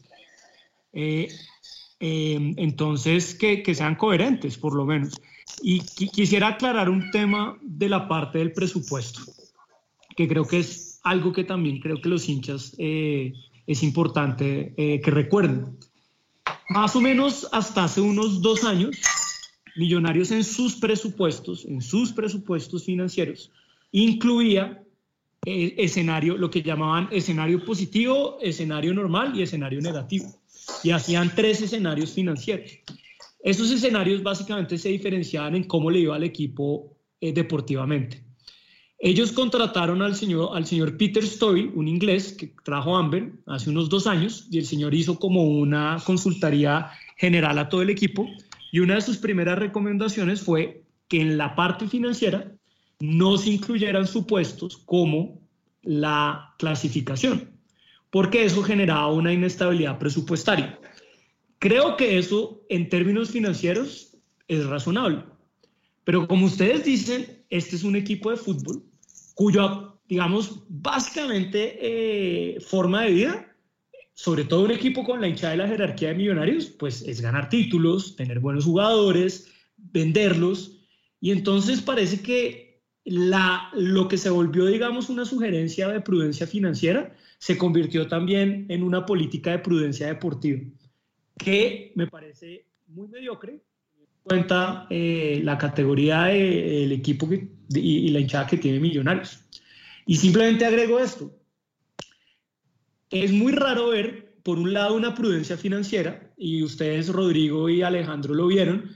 Eh, 0.94 1.28
Em, 2.00 2.54
entonces, 2.58 3.36
que, 3.36 3.64
sean 3.74 3.96
coherentes, 3.96 4.58
por 4.58 4.76
lo 4.76 4.86
menos. 4.86 5.20
Y 5.62 5.80
quisiera 5.80 6.50
aclarar 6.50 6.90
un 6.90 7.12
tema 7.12 7.58
de 7.62 7.90
la 7.90 8.08
parte 8.08 8.40
del 8.40 8.52
presupuesto, 8.52 9.22
que 10.16 10.28
creo 10.28 10.46
que 10.46 10.60
es 10.60 11.00
algo 11.04 11.32
que 11.32 11.44
también 11.44 11.80
creo 11.80 12.02
que 12.02 12.10
los 12.10 12.28
hinchas 12.28 12.76
eh, 12.78 13.34
es 13.68 13.84
importante 13.84 14.74
eh, 14.78 15.00
que 15.02 15.12
recuerden. 15.12 15.78
Más 16.70 16.96
o 16.96 17.02
menos 17.02 17.48
hasta 17.52 17.84
hace 17.84 18.02
unos 18.02 18.42
dos 18.42 18.64
años, 18.64 18.98
Millonarios 19.76 20.32
en 20.32 20.46
sus 20.46 20.76
presupuestos, 20.78 21.66
en 21.66 21.82
sus 21.82 22.14
presupuestos 22.14 22.86
financieros, 22.86 23.52
incluía 23.92 24.82
eh, 25.46 25.76
escenario, 25.78 26.38
lo 26.38 26.50
que 26.50 26.62
llamaban 26.62 27.08
escenario 27.12 27.64
positivo, 27.64 28.38
escenario 28.42 28.94
normal 28.94 29.34
y 29.36 29.44
escenario 29.44 29.80
negativo 29.82 30.26
y 30.84 30.92
hacían 30.92 31.32
tres 31.36 31.62
escenarios 31.62 32.12
financieros. 32.12 32.72
Esos 33.44 33.72
escenarios 33.72 34.24
básicamente 34.24 34.78
se 34.78 34.90
diferenciaban 34.90 35.56
en 35.56 35.66
cómo 35.66 35.92
le 35.92 36.00
iba 36.00 36.16
al 36.16 36.24
equipo 36.24 36.98
eh, 37.22 37.32
deportivamente. 37.32 38.24
Ellos 38.98 39.32
contrataron 39.32 40.02
al 40.02 40.16
señor, 40.16 40.50
al 40.56 40.66
señor 40.66 40.98
Peter 40.98 41.24
Story, 41.24 41.72
un 41.76 41.88
inglés 41.88 42.34
que 42.34 42.54
trajo 42.64 42.96
Amber 42.98 43.34
hace 43.46 43.70
unos 43.70 43.90
dos 43.90 44.08
años, 44.08 44.48
y 44.50 44.58
el 44.58 44.66
señor 44.66 44.96
hizo 44.96 45.20
como 45.20 45.44
una 45.44 46.02
consultoría 46.04 46.90
general 47.18 47.60
a 47.60 47.70
todo 47.70 47.82
el 47.82 47.90
equipo, 47.90 48.28
y 48.72 48.80
una 48.80 48.96
de 48.96 49.02
sus 49.02 49.18
primeras 49.18 49.60
recomendaciones 49.60 50.42
fue 50.42 50.84
que 51.08 51.22
en 51.22 51.38
la 51.38 51.56
parte 51.56 51.88
financiera 51.88 52.52
no 53.00 53.38
se 53.38 53.52
incluyeran 53.52 54.08
supuestos 54.08 54.78
como 54.78 55.42
la 55.84 56.54
clasificación 56.58 57.56
porque 58.16 58.46
eso 58.46 58.64
generaba 58.64 59.12
una 59.12 59.34
inestabilidad 59.34 60.00
presupuestaria. 60.00 60.80
Creo 61.60 61.98
que 61.98 62.18
eso 62.18 62.64
en 62.70 62.88
términos 62.88 63.30
financieros 63.30 64.16
es 64.48 64.66
razonable, 64.66 65.22
pero 66.06 66.26
como 66.26 66.46
ustedes 66.46 66.86
dicen, 66.86 67.44
este 67.50 67.76
es 67.76 67.84
un 67.84 67.98
equipo 67.98 68.32
de 68.32 68.38
fútbol 68.38 68.82
cuyo, 69.34 70.00
digamos, 70.08 70.64
básicamente 70.70 71.78
eh, 71.82 72.62
forma 72.62 73.02
de 73.02 73.12
vida, 73.12 73.56
sobre 74.14 74.46
todo 74.46 74.64
un 74.64 74.72
equipo 74.72 75.04
con 75.04 75.20
la 75.20 75.28
hinchada 75.28 75.52
de 75.52 75.58
la 75.58 75.68
jerarquía 75.68 76.08
de 76.08 76.16
millonarios, 76.16 76.68
pues 76.68 77.02
es 77.02 77.20
ganar 77.20 77.50
títulos, 77.50 78.16
tener 78.16 78.40
buenos 78.40 78.64
jugadores, 78.64 79.52
venderlos, 79.76 80.80
y 81.20 81.32
entonces 81.32 81.82
parece 81.82 82.22
que 82.22 82.65
la, 83.06 83.70
lo 83.74 84.08
que 84.08 84.18
se 84.18 84.32
volvió, 84.32 84.66
digamos, 84.66 85.10
una 85.10 85.26
sugerencia 85.26 85.88
de 85.88 86.02
prudencia 86.02 86.48
financiera, 86.48 87.16
se 87.38 87.58
convirtió 87.58 88.08
también 88.08 88.66
en 88.70 88.84
una 88.84 89.06
política 89.06 89.52
de 89.52 89.60
prudencia 89.60 90.08
deportiva, 90.08 90.62
que 91.38 91.92
me 91.96 92.08
parece 92.08 92.66
muy 92.88 93.08
mediocre, 93.08 93.62
cuenta 94.24 94.88
eh, 94.90 95.40
la 95.44 95.58
categoría 95.58 96.24
del 96.24 96.92
equipo 96.92 97.30
y, 97.70 98.10
la 98.10 98.20
hinchada 98.20 98.48
que 98.48 98.58
tiene 98.58 98.80
Millonarios. 98.80 99.40
Y 100.08 100.16
simplemente 100.16 100.66
agrego 100.66 101.00
esto. 101.00 101.32
Es 103.12 103.32
muy 103.32 103.54
raro 103.54 103.90
ver, 103.90 104.40
por 104.42 104.58
un 104.58 104.74
lado, 104.74 104.96
una 104.96 105.14
prudencia 105.14 105.58
financiera, 105.58 106.34
y 106.38 106.64
ustedes, 106.64 107.10
Rodrigo 107.10 107.70
y 107.70 107.84
Alejandro, 107.84 108.34
lo 108.34 108.48
vieron, 108.48 108.95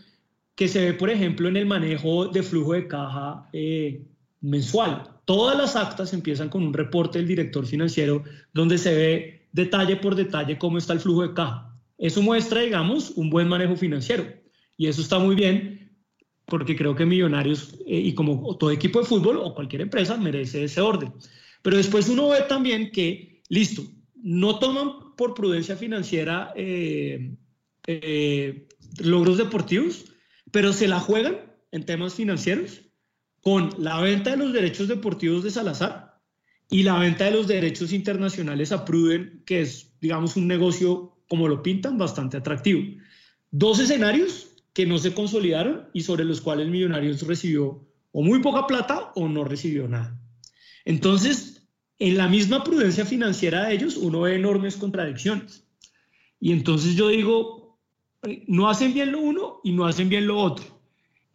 que 0.60 0.68
se 0.68 0.84
ve, 0.84 0.94
por 0.94 1.10
ejemplo, 1.10 1.48
en 1.48 1.56
el 1.56 1.66
manejo 1.66 2.28
de 2.28 2.44
flujo 2.44 2.74
de 2.74 2.86
caja 2.86 3.48
eh, 3.54 4.04
mensual. 4.42 5.10
Todas 5.24 5.58
las 5.58 5.78
actas 5.78 6.12
empiezan 6.12 6.50
con 6.50 6.64
un 6.64 6.74
reporte 6.74 7.18
del 7.18 7.30
director 7.30 7.66
financiero 7.66 8.26
donde 8.54 8.78
se 8.78 8.94
ve 8.94 9.48
detalle 9.54 9.96
por 9.96 10.16
detalle 10.16 10.58
cómo 10.58 10.78
está 10.78 10.92
el 10.92 11.00
flujo 11.00 11.22
de 11.22 11.34
caja. 11.34 11.74
Eso 11.98 12.22
muestra, 12.22 12.60
digamos, 12.60 13.12
un 13.12 13.30
buen 13.30 13.48
manejo 13.48 13.78
financiero. 13.78 14.26
Y 14.76 14.88
eso 14.88 15.02
está 15.02 15.18
muy 15.18 15.34
bien 15.34 15.94
porque 16.46 16.76
creo 16.76 16.94
que 16.94 17.06
Millonarios 17.06 17.76
eh, 17.88 17.98
y 17.98 18.14
como 18.14 18.58
todo 18.58 18.72
equipo 18.72 19.00
de 19.00 19.06
fútbol 19.06 19.38
o 19.38 19.56
cualquier 19.56 19.84
empresa 19.84 20.18
merece 20.18 20.66
ese 20.66 20.82
orden. 20.82 21.14
Pero 21.62 21.78
después 21.78 22.10
uno 22.10 22.28
ve 22.28 22.42
también 22.50 22.92
que, 22.92 23.44
listo, 23.48 23.84
no 24.14 24.60
toman 24.60 25.16
por 25.16 25.36
prudencia 25.36 25.78
financiera 25.78 26.52
eh, 26.58 27.34
eh, 27.88 28.68
logros 29.02 29.38
deportivos, 29.38 30.04
pero 30.52 30.74
se 30.74 30.88
la 30.88 31.00
juegan 31.00 31.38
en 31.72 31.86
temas 31.86 32.16
financieros 32.16 32.82
con 33.42 33.74
la 33.78 34.00
venta 34.02 34.32
de 34.32 34.38
los 34.38 34.54
derechos 34.54 34.88
deportivos 34.88 35.44
de 35.44 35.52
Salazar 35.52 36.20
y 36.70 36.84
la 36.84 37.00
venta 37.00 37.26
de 37.26 37.32
los 37.32 37.48
derechos 37.48 37.94
internacionales 37.94 38.72
a 38.72 38.86
Pruden, 38.86 39.44
que 39.46 39.62
es, 39.62 39.94
digamos, 40.02 40.36
un 40.36 40.48
negocio, 40.48 41.18
como 41.28 41.48
lo 41.48 41.64
pintan, 41.64 41.98
bastante 41.98 42.38
atractivo. 42.38 42.82
Dos 43.52 43.80
escenarios 43.80 44.48
que 44.74 44.86
no 44.86 45.00
se 45.00 45.14
consolidaron 45.14 45.90
y 45.94 46.02
sobre 46.02 46.26
los 46.26 46.42
cuales 46.42 46.68
Millonarios 46.68 47.26
recibió 47.26 47.88
o 48.12 48.22
muy 48.22 48.40
poca 48.40 48.68
plata 48.68 49.12
o 49.16 49.28
no 49.28 49.44
recibió 49.44 49.88
nada. 49.88 50.20
Entonces, 50.86 51.68
en 51.98 52.18
la 52.18 52.28
misma 52.28 52.64
prudencia 52.64 53.06
financiera 53.06 53.66
de 53.66 53.74
ellos 53.74 53.98
uno 53.98 54.22
ve 54.22 54.36
enormes 54.36 54.78
contradicciones. 54.78 55.66
Y 56.40 56.54
entonces 56.54 56.96
yo 56.96 57.10
digo, 57.10 57.59
no 58.48 58.70
hacen 58.70 58.94
bien 58.94 59.12
lo 59.12 59.20
uno 59.20 59.60
y 59.64 59.72
no 59.72 59.86
hacen 59.86 60.10
bien 60.10 60.28
lo 60.28 60.38
otro. 60.38 60.66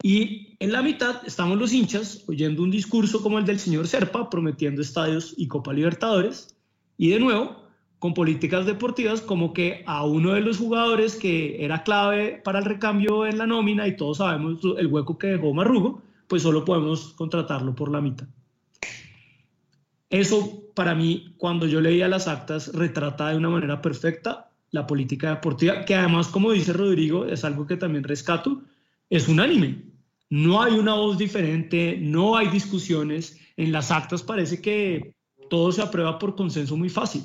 Y 0.01 0.55
en 0.59 0.71
la 0.71 0.81
mitad 0.81 1.21
estamos 1.25 1.57
los 1.57 1.73
hinchas 1.73 2.23
oyendo 2.27 2.61
un 2.61 2.71
discurso 2.71 3.21
como 3.21 3.39
el 3.39 3.45
del 3.45 3.59
señor 3.59 3.87
Serpa, 3.87 4.29
prometiendo 4.29 4.81
estadios 4.81 5.33
y 5.37 5.47
Copa 5.47 5.73
Libertadores. 5.73 6.55
Y 6.97 7.09
de 7.09 7.19
nuevo, 7.19 7.55
con 7.99 8.13
políticas 8.13 8.65
deportivas 8.65 9.21
como 9.21 9.53
que 9.53 9.83
a 9.87 10.05
uno 10.05 10.33
de 10.33 10.41
los 10.41 10.57
jugadores 10.57 11.15
que 11.15 11.63
era 11.63 11.83
clave 11.83 12.41
para 12.43 12.59
el 12.59 12.65
recambio 12.65 13.25
en 13.25 13.37
la 13.37 13.47
nómina 13.47 13.87
y 13.87 13.97
todos 13.97 14.17
sabemos 14.17 14.59
el 14.77 14.87
hueco 14.87 15.17
que 15.17 15.27
dejó 15.27 15.53
Marrugo, 15.53 16.01
pues 16.27 16.43
solo 16.43 16.65
podemos 16.65 17.13
contratarlo 17.13 17.73
por 17.73 17.91
la 17.91 18.01
mitad. 18.01 18.27
Eso 20.09 20.61
para 20.75 20.93
mí, 20.93 21.33
cuando 21.37 21.65
yo 21.65 21.81
leía 21.81 22.07
las 22.07 22.27
actas, 22.27 22.73
retrata 22.73 23.29
de 23.29 23.37
una 23.37 23.49
manera 23.49 23.81
perfecta 23.81 24.51
la 24.75 24.85
política 24.85 25.29
deportiva, 25.29 25.85
que 25.85 25.95
además, 25.95 26.27
como 26.27 26.51
dice 26.51 26.73
Rodrigo, 26.73 27.25
es 27.25 27.43
algo 27.43 27.65
que 27.65 27.77
también 27.77 28.03
rescato, 28.03 28.61
es 29.09 29.27
unánime. 29.27 29.83
No 30.29 30.61
hay 30.61 30.73
una 30.73 30.93
voz 30.93 31.17
diferente, 31.17 31.97
no 31.99 32.35
hay 32.35 32.49
discusiones. 32.49 33.39
En 33.57 33.71
las 33.71 33.89
actas 33.89 34.21
parece 34.21 34.61
que 34.61 35.15
todo 35.49 35.71
se 35.71 35.81
aprueba 35.81 36.19
por 36.19 36.35
consenso 36.35 36.75
muy 36.75 36.89
fácil. 36.89 37.23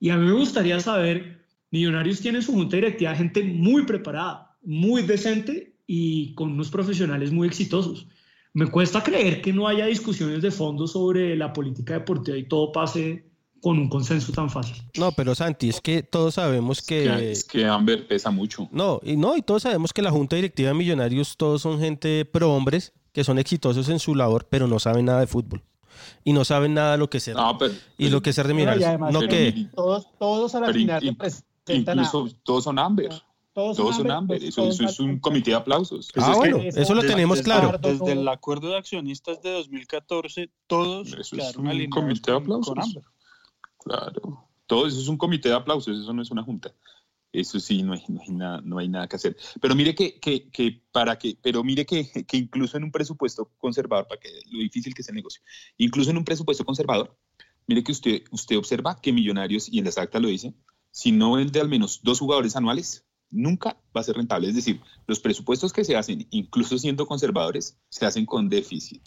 Y 0.00 0.10
a 0.10 0.16
mí 0.16 0.26
me 0.26 0.32
gustaría 0.32 0.80
saber, 0.80 1.44
Millonarios 1.70 2.20
tiene 2.20 2.40
su 2.40 2.52
junta 2.52 2.76
directiva 2.76 3.14
gente 3.14 3.42
muy 3.42 3.84
preparada, 3.84 4.56
muy 4.62 5.02
decente 5.02 5.74
y 5.86 6.34
con 6.34 6.52
unos 6.52 6.70
profesionales 6.70 7.30
muy 7.30 7.46
exitosos. 7.46 8.06
Me 8.54 8.66
cuesta 8.68 9.02
creer 9.02 9.42
que 9.42 9.52
no 9.52 9.68
haya 9.68 9.84
discusiones 9.86 10.40
de 10.40 10.50
fondo 10.50 10.86
sobre 10.86 11.36
la 11.36 11.52
política 11.52 11.94
deportiva 11.94 12.38
y 12.38 12.48
todo 12.48 12.72
pase 12.72 13.28
con 13.60 13.78
un 13.78 13.88
consenso 13.88 14.32
tan 14.32 14.50
fácil. 14.50 14.76
No, 14.96 15.12
pero 15.12 15.34
Santi, 15.34 15.68
es 15.68 15.80
que 15.80 16.02
todos 16.02 16.34
sabemos 16.34 16.82
que... 16.82 17.32
Es 17.32 17.44
que, 17.44 17.66
Amber 17.66 18.06
pesa 18.06 18.30
mucho. 18.30 18.68
No, 18.70 19.00
y 19.02 19.16
no, 19.16 19.36
y 19.36 19.42
todos 19.42 19.62
sabemos 19.62 19.92
que 19.92 20.02
la 20.02 20.10
Junta 20.10 20.36
Directiva 20.36 20.68
de 20.68 20.74
Millonarios 20.74 21.36
todos 21.36 21.62
son 21.62 21.80
gente 21.80 22.24
pro 22.24 22.52
hombres 22.54 22.92
que 23.12 23.24
son 23.24 23.38
exitosos 23.38 23.88
en 23.88 23.98
su 23.98 24.14
labor, 24.14 24.46
pero 24.48 24.66
no 24.66 24.78
saben 24.78 25.06
nada 25.06 25.20
de 25.20 25.26
fútbol. 25.26 25.62
Y 26.24 26.32
no 26.32 26.44
saben 26.44 26.74
nada 26.74 26.92
de 26.92 26.98
lo 26.98 27.10
que 27.10 27.18
ser. 27.18 27.36
y 27.96 28.08
lo 28.08 28.22
que 28.22 28.32
ser 28.32 28.46
de 28.46 28.54
Millonarios. 28.54 29.12
No, 29.12 29.20
que... 29.20 29.68
Todos, 29.74 30.06
todos 30.18 30.54
a 30.54 30.60
la 30.60 30.72
final 30.72 31.16
Incluso 31.68 32.28
todos 32.42 32.64
son 32.64 32.78
Amber. 32.78 33.10
Todos, 33.52 33.76
son 33.76 34.10
Amber. 34.10 34.42
Eso, 34.42 34.68
es 34.68 35.00
un 35.00 35.18
comité 35.18 35.50
de 35.50 35.56
aplausos. 35.56 36.10
Ah, 36.16 36.34
bueno, 36.36 36.58
eso 36.58 36.94
lo 36.94 37.02
tenemos 37.02 37.42
claro. 37.42 37.76
Desde 37.78 38.12
el 38.12 38.28
acuerdo 38.28 38.68
de 38.68 38.76
accionistas 38.76 39.42
de 39.42 39.50
2014, 39.50 40.50
todos 40.66 41.12
eso 41.12 41.36
es 41.36 41.56
un 41.56 41.90
comité 41.90 42.30
de 42.30 42.36
aplausos. 42.36 42.74
Claro. 43.88 44.48
Todo 44.66 44.86
eso 44.86 45.00
es 45.00 45.08
un 45.08 45.16
comité 45.16 45.48
de 45.48 45.54
aplausos, 45.54 45.98
eso 45.98 46.12
no 46.12 46.20
es 46.20 46.30
una 46.30 46.42
junta. 46.42 46.74
Eso 47.32 47.58
sí, 47.60 47.82
no 47.82 47.94
hay, 48.78 48.88
nada, 48.88 49.08
que 49.08 49.16
hacer. 49.16 49.36
Pero 49.60 49.74
mire 49.74 49.94
que, 49.94 50.82
para 50.92 51.18
que, 51.18 51.38
pero 51.42 51.62
mire 51.62 51.84
que, 51.86 52.24
que, 52.26 52.36
incluso 52.36 52.76
en 52.76 52.84
un 52.84 52.92
presupuesto 52.92 53.50
conservador, 53.58 54.06
para 54.08 54.20
que 54.20 54.28
lo 54.50 54.60
difícil 54.60 54.94
que 54.94 55.02
es 55.02 55.08
el 55.08 55.14
negocio, 55.14 55.42
incluso 55.76 56.10
en 56.10 56.16
un 56.18 56.24
presupuesto 56.24 56.64
conservador, 56.64 57.16
mire 57.66 57.82
que 57.82 57.92
usted, 57.92 58.22
usted 58.30 58.56
observa 58.56 59.00
que 59.00 59.12
Millonarios, 59.12 59.68
y 59.70 59.78
en 59.78 59.84
las 59.86 59.98
actas 59.98 60.22
lo 60.22 60.28
dice, 60.28 60.54
si 60.90 61.12
no 61.12 61.32
vende 61.32 61.60
al 61.60 61.68
menos 61.68 62.00
dos 62.02 62.18
jugadores 62.18 62.56
anuales, 62.56 63.06
nunca 63.30 63.78
va 63.94 64.00
a 64.00 64.04
ser 64.04 64.16
rentable. 64.16 64.48
Es 64.48 64.54
decir, 64.54 64.80
los 65.06 65.20
presupuestos 65.20 65.72
que 65.72 65.84
se 65.84 65.96
hacen, 65.96 66.26
incluso 66.30 66.78
siendo 66.78 67.06
conservadores, 67.06 67.78
se 67.90 68.06
hacen 68.06 68.26
con 68.26 68.48
déficit. 68.48 69.02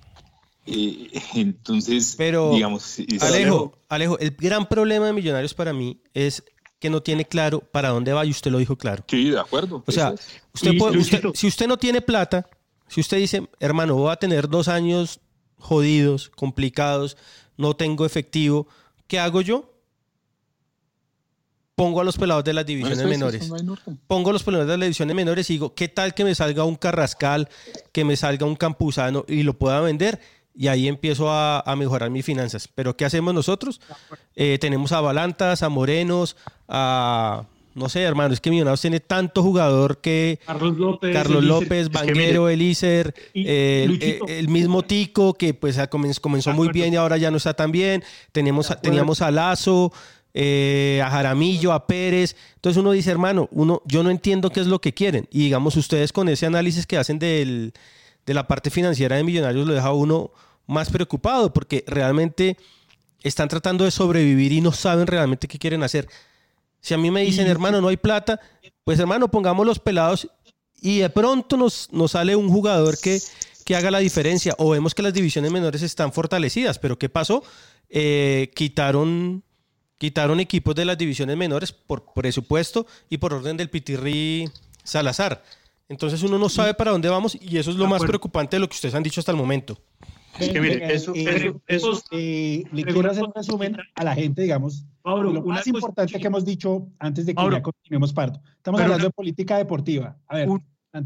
Eh, 0.66 1.10
entonces, 1.36 2.16
Pero, 2.18 2.54
digamos, 2.54 2.98
Alejo, 3.22 3.74
Alejo, 3.90 4.20
el 4.20 4.32
gran 4.32 4.68
problema 4.68 5.08
de 5.08 5.14
Millonarios 5.14 5.54
para 5.54 5.74
mí 5.74 6.00
es 6.14 6.44
que 6.80 6.90
no 6.90 7.02
tiene 7.02 7.26
claro 7.26 7.60
para 7.60 7.90
dónde 7.90 8.12
va 8.14 8.26
y 8.26 8.32
usted 8.32 8.52
lo 8.52 8.58
dijo 8.58 8.76
claro. 8.76 9.04
Sí, 9.08 9.30
de 9.30 9.40
acuerdo. 9.40 9.84
O 9.86 9.92
sea, 9.92 10.14
usted 10.54 10.72
si 11.34 11.48
usted 11.48 11.68
no 11.68 11.78
tiene 11.78 12.02
plata, 12.02 12.48
si 12.88 13.02
usted 13.02 13.18
dice, 13.18 13.48
hermano, 13.60 13.96
voy 13.96 14.12
a 14.12 14.16
tener 14.16 14.50
dos 14.50 14.68
años 14.68 15.20
jodidos, 15.58 16.30
complicados, 16.30 17.18
no 17.56 17.76
tengo 17.76 18.06
efectivo, 18.06 18.68
¿qué 19.08 19.20
hago 19.20 19.42
yo? 19.42 19.72
pongo 21.82 22.00
a 22.00 22.04
los 22.04 22.16
pelados 22.16 22.44
de 22.44 22.54
las 22.54 22.64
divisiones 22.64 23.04
menores. 23.04 23.50
pongo 24.06 24.30
a 24.30 24.34
los 24.34 24.44
pelados 24.44 24.68
de 24.68 24.78
las 24.78 24.86
divisiones 24.86 25.16
menores 25.16 25.50
y 25.50 25.54
digo, 25.54 25.74
¿qué 25.74 25.88
tal 25.88 26.14
que 26.14 26.24
me 26.24 26.36
salga 26.36 26.64
un 26.64 26.76
Carrascal, 26.76 27.50
que 27.92 28.04
me 28.06 28.16
salga 28.16 28.46
un 28.46 28.56
Campuzano 28.56 29.26
y 29.28 29.42
lo 29.42 29.58
pueda 29.58 29.82
vender? 29.82 30.20
Y 30.56 30.68
ahí 30.68 30.88
empiezo 30.88 31.30
a, 31.30 31.64
mejorar 31.78 32.10
mis 32.10 32.26
finanzas. 32.26 32.68
Pero 32.68 32.96
¿qué 32.96 33.06
hacemos 33.06 33.34
nosotros? 33.34 33.82
Eh, 34.36 34.58
tenemos 34.60 34.92
a 34.92 35.02
Balantas, 35.02 35.64
a 35.64 35.70
Morenos, 35.70 36.36
a... 36.68 37.46
No 37.74 37.88
sé, 37.88 38.02
hermano, 38.02 38.34
es 38.34 38.42
que 38.42 38.50
Millonarios 38.50 38.82
tiene 38.82 39.00
tanto 39.00 39.42
jugador 39.42 40.00
que... 40.00 40.40
Carlos 40.46 40.78
López, 40.78 41.14
Carlos 41.14 41.42
López, 41.42 41.90
Banguero, 41.90 42.50
Elícer, 42.50 43.16
eh, 43.34 44.20
el, 44.28 44.50
mismo 44.50 44.84
Tico, 44.84 45.36
que 45.36 45.54
pues 45.54 45.80
comenzó, 45.88 46.52
muy 46.52 46.68
bien 46.68 46.94
y 46.94 46.98
ahora 46.98 47.16
ya 47.16 47.32
no 47.32 47.38
está 47.38 47.54
tan 47.54 47.72
bien. 47.72 48.04
Tenemos, 48.34 48.76
teníamos 48.82 49.22
a 49.22 49.32
Lazo, 49.32 49.94
eh, 50.34 51.02
a 51.04 51.10
Jaramillo, 51.10 51.74
a 51.74 51.88
Pérez. 51.88 52.36
Entonces 52.56 52.80
uno 52.80 52.92
dice, 52.92 53.12
hermano, 53.12 53.50
uno, 53.52 53.82
yo 53.86 54.04
no 54.04 54.10
entiendo 54.10 54.50
qué 54.50 54.62
es 54.62 54.68
lo 54.68 54.80
que 54.80 54.94
quieren. 54.94 55.28
Y 55.32 55.40
digamos, 55.40 55.76
ustedes 55.76 56.14
con 56.14 56.30
ese 56.30 56.46
análisis 56.46 56.86
que 56.86 56.98
hacen 56.98 57.20
de 58.26 58.34
la 58.34 58.48
parte 58.48 58.70
financiera 58.70 59.16
de 59.16 59.24
Millonarios 59.24 59.68
lo 59.68 59.74
deja 59.74 59.92
uno 59.94 60.32
más 60.68 60.90
preocupado 60.90 61.54
porque 61.54 61.84
realmente 61.88 62.58
están 63.24 63.50
tratando 63.50 63.84
de 63.84 63.92
sobrevivir 63.92 64.52
y 64.52 64.62
no 64.62 64.72
saben 64.72 65.08
realmente 65.08 65.48
qué 65.48 65.60
quieren 65.60 65.84
hacer. 65.84 66.08
Si 66.80 66.94
a 66.94 66.98
mí 66.98 67.12
me 67.12 67.22
dicen, 67.22 67.48
hermano, 67.48 67.82
no 67.82 67.90
hay 67.90 67.98
plata, 67.98 68.40
pues 68.84 69.00
hermano, 69.00 69.30
pongamos 69.30 69.66
los 69.66 69.80
pelados 69.80 70.28
y 70.82 71.00
de 71.00 71.10
pronto 71.10 71.58
nos, 71.58 71.90
nos 71.92 72.12
sale 72.12 72.36
un 72.36 72.50
jugador 72.50 72.98
que, 73.00 73.22
que 73.66 73.76
haga 73.76 73.92
la 73.92 74.00
diferencia 74.00 74.56
o 74.58 74.72
vemos 74.72 74.96
que 74.96 75.04
las 75.04 75.14
divisiones 75.14 75.52
menores 75.52 75.82
están 75.84 76.12
fortalecidas. 76.12 76.80
Pero 76.80 76.98
¿qué 76.98 77.10
pasó? 77.10 77.44
Eh, 77.90 78.52
quitaron 78.56 79.44
Quitaron 80.02 80.40
equipos 80.40 80.74
de 80.74 80.84
las 80.84 80.98
divisiones 80.98 81.38
menores 81.38 81.72
por 81.72 82.12
presupuesto 82.16 82.88
y 83.08 83.20
por 83.20 83.36
orden 83.36 83.56
del 83.56 83.70
Pitirri 83.70 84.50
Salazar. 84.84 85.44
Entonces 85.92 86.24
uno 86.24 86.38
no 86.38 86.48
sabe 86.48 86.74
para 86.74 86.92
dónde 86.92 87.10
vamos 87.10 87.38
y 87.40 87.58
eso 87.58 87.70
es 87.70 87.76
lo 87.76 87.86
más 87.86 88.02
preocupante 88.02 88.56
de 88.56 88.62
lo 88.62 88.70
que 88.70 88.76
ustedes 88.76 88.96
han 88.96 89.04
dicho 89.04 89.20
hasta 89.20 89.34
el 89.34 89.38
momento. 89.38 89.78
Es 90.40 90.48
que 90.48 90.62
mire, 90.62 90.94
eso, 90.94 91.14
eso, 91.68 92.02
eh, 92.12 92.64
le 92.72 92.84
quiero 92.86 93.12
hacer 93.12 93.26
un 93.26 93.34
resumen 93.36 93.76
a 93.96 94.04
la 94.06 94.16
gente, 94.16 94.42
digamos, 94.42 94.86
lo 95.04 95.44
más 95.44 95.68
importante 95.68 96.18
que 96.18 96.28
hemos 96.28 96.46
dicho 96.46 96.88
antes 96.98 97.26
de 97.26 97.36
que 97.36 97.44
ya 97.52 97.62
continuemos 97.62 98.14
parto. 98.14 98.40
Estamos 98.56 98.80
hablando 98.80 99.04
de 99.04 99.12
política 99.12 99.58
deportiva. 99.58 100.18
A 100.30 100.38
ver, 100.38 100.48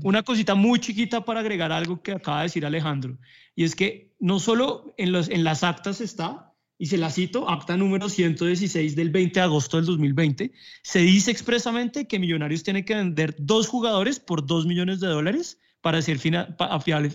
una 0.04 0.22
cosita 0.22 0.54
muy 0.54 0.80
chiquita 0.80 1.26
para 1.26 1.40
agregar 1.40 1.72
algo 1.72 2.04
que 2.04 2.12
acaba 2.12 2.38
de 2.38 2.44
decir 2.44 2.64
Alejandro, 2.64 3.18
y 3.56 3.64
es 3.64 3.76
que 3.76 4.14
no 4.20 4.40
solo 4.40 4.94
en, 4.98 5.12
los, 5.12 5.30
en 5.30 5.44
las 5.44 5.64
actas 5.64 6.00
está, 6.00 6.45
y 6.78 6.88
se 6.88 6.97
la 6.97 7.09
cito, 7.09 7.49
acta 7.49 7.78
número 7.78 8.09
116 8.09 8.95
del 8.95 9.09
20 9.09 9.39
de 9.39 9.43
agosto 9.43 9.78
del 9.78 9.86
2020, 9.86 10.51
se 10.84 10.99
dice 10.99 11.32
expresamente 11.32 12.07
que 12.07 12.19
Millonarios 12.19 12.63
tiene 12.63 12.84
que 12.84 12.95
vender 12.95 13.36
dos 13.39 13.67
jugadores 13.67 14.19
por 14.19 14.45
dos 14.45 14.65
millones 14.65 14.99
de 14.99 15.07
dólares 15.07 15.59
para 15.86 16.01
ser 16.01 16.19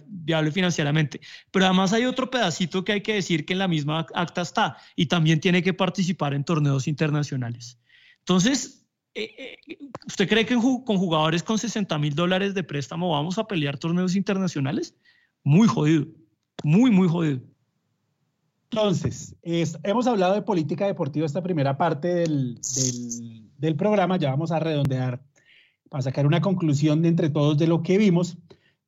viable, 0.06 0.52
financieramente. 0.52 1.20
Pero 1.50 1.66
además 1.66 1.92
hay 1.92 2.04
otro 2.04 2.30
pedacito 2.30 2.84
que 2.84 2.92
hay 2.92 3.00
que 3.00 3.14
decir 3.14 3.44
que 3.44 3.52
en 3.52 3.58
la 3.58 3.66
misma 3.68 4.06
acta 4.14 4.42
está 4.42 4.76
y 4.94 5.06
también 5.06 5.40
tiene 5.40 5.62
que 5.62 5.74
participar 5.74 6.34
en 6.34 6.44
torneos 6.44 6.86
internacionales. 6.86 7.80
Entonces, 8.20 8.86
eh, 9.14 9.56
eh, 9.66 9.78
¿usted 10.06 10.28
cree 10.28 10.46
que 10.46 10.54
con 10.54 10.96
jugadores 10.98 11.42
con 11.42 11.58
60 11.58 11.98
mil 11.98 12.14
dólares 12.14 12.54
de 12.54 12.62
préstamo 12.62 13.10
vamos 13.10 13.38
a 13.38 13.46
pelear 13.48 13.76
torneos 13.76 14.14
internacionales? 14.14 14.94
Muy 15.42 15.66
jodido, 15.66 16.06
muy, 16.62 16.92
muy 16.92 17.08
jodido. 17.08 17.49
Entonces, 18.72 19.34
hemos 19.42 20.06
hablado 20.06 20.34
de 20.34 20.42
política 20.42 20.86
deportiva 20.86 21.26
esta 21.26 21.42
primera 21.42 21.76
parte 21.76 22.14
del, 22.14 22.60
del, 23.58 23.74
programa, 23.74 24.16
ya 24.16 24.30
vamos 24.30 24.52
a 24.52 24.60
redondear 24.60 25.20
para 25.88 26.02
sacar 26.02 26.24
una 26.24 26.40
conclusión 26.40 27.02
de 27.02 27.08
entre 27.08 27.30
todos 27.30 27.58
de 27.58 27.66
lo 27.66 27.82
que 27.82 27.98
vimos. 27.98 28.38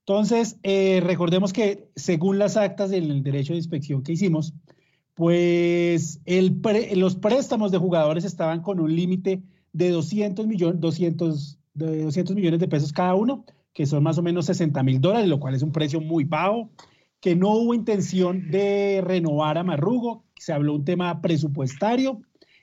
Entonces, 0.07 0.57
eh, 0.63 1.01
recordemos 1.05 1.53
que 1.53 1.91
según 1.97 2.39
las 2.39 2.57
actas 2.57 2.91
del 2.91 3.25
derecho 3.25 3.55
de 3.55 3.59
inspección 3.59 4.05
que 4.05 4.13
hicimos, 4.13 4.55
pues 5.15 6.21
el 6.27 6.61
los 6.95 7.17
préstamos 7.17 7.73
de 7.73 7.79
jugadores 7.79 8.25
estaban 8.25 8.63
con 8.63 8.79
un 8.79 8.95
límite 8.95 9.43
de 9.73 9.91
200, 9.91 10.47
millones 10.47 10.81
200, 10.81 11.59
de 11.75 12.05
200 12.05 12.37
millones 12.37 12.61
de 12.61 12.69
pesos 12.69 12.93
cada 12.93 13.17
uno, 13.17 13.45
que 13.73 13.87
son 13.87 14.05
más 14.05 14.17
o 14.17 14.23
menos 14.23 14.47
60 14.47 14.81
mil 14.85 15.01
dólares, 15.01 15.29
lo 15.29 15.41
cual 15.41 15.57
es 15.57 15.63
un 15.63 15.73
precio 15.73 16.01
muy 16.01 16.23
bajo 16.23 16.71
que 17.23 17.37
no 17.37 17.53
hubo 17.53 17.73
intención 17.73 18.51
de 18.51 19.01
renovar 19.03 19.57
a 19.57 19.63
Marrugo, 19.63 20.25
se 20.37 20.53
habló 20.53 20.75
un 20.75 20.85
tema 20.85 21.23
presupuestario, 21.23 22.21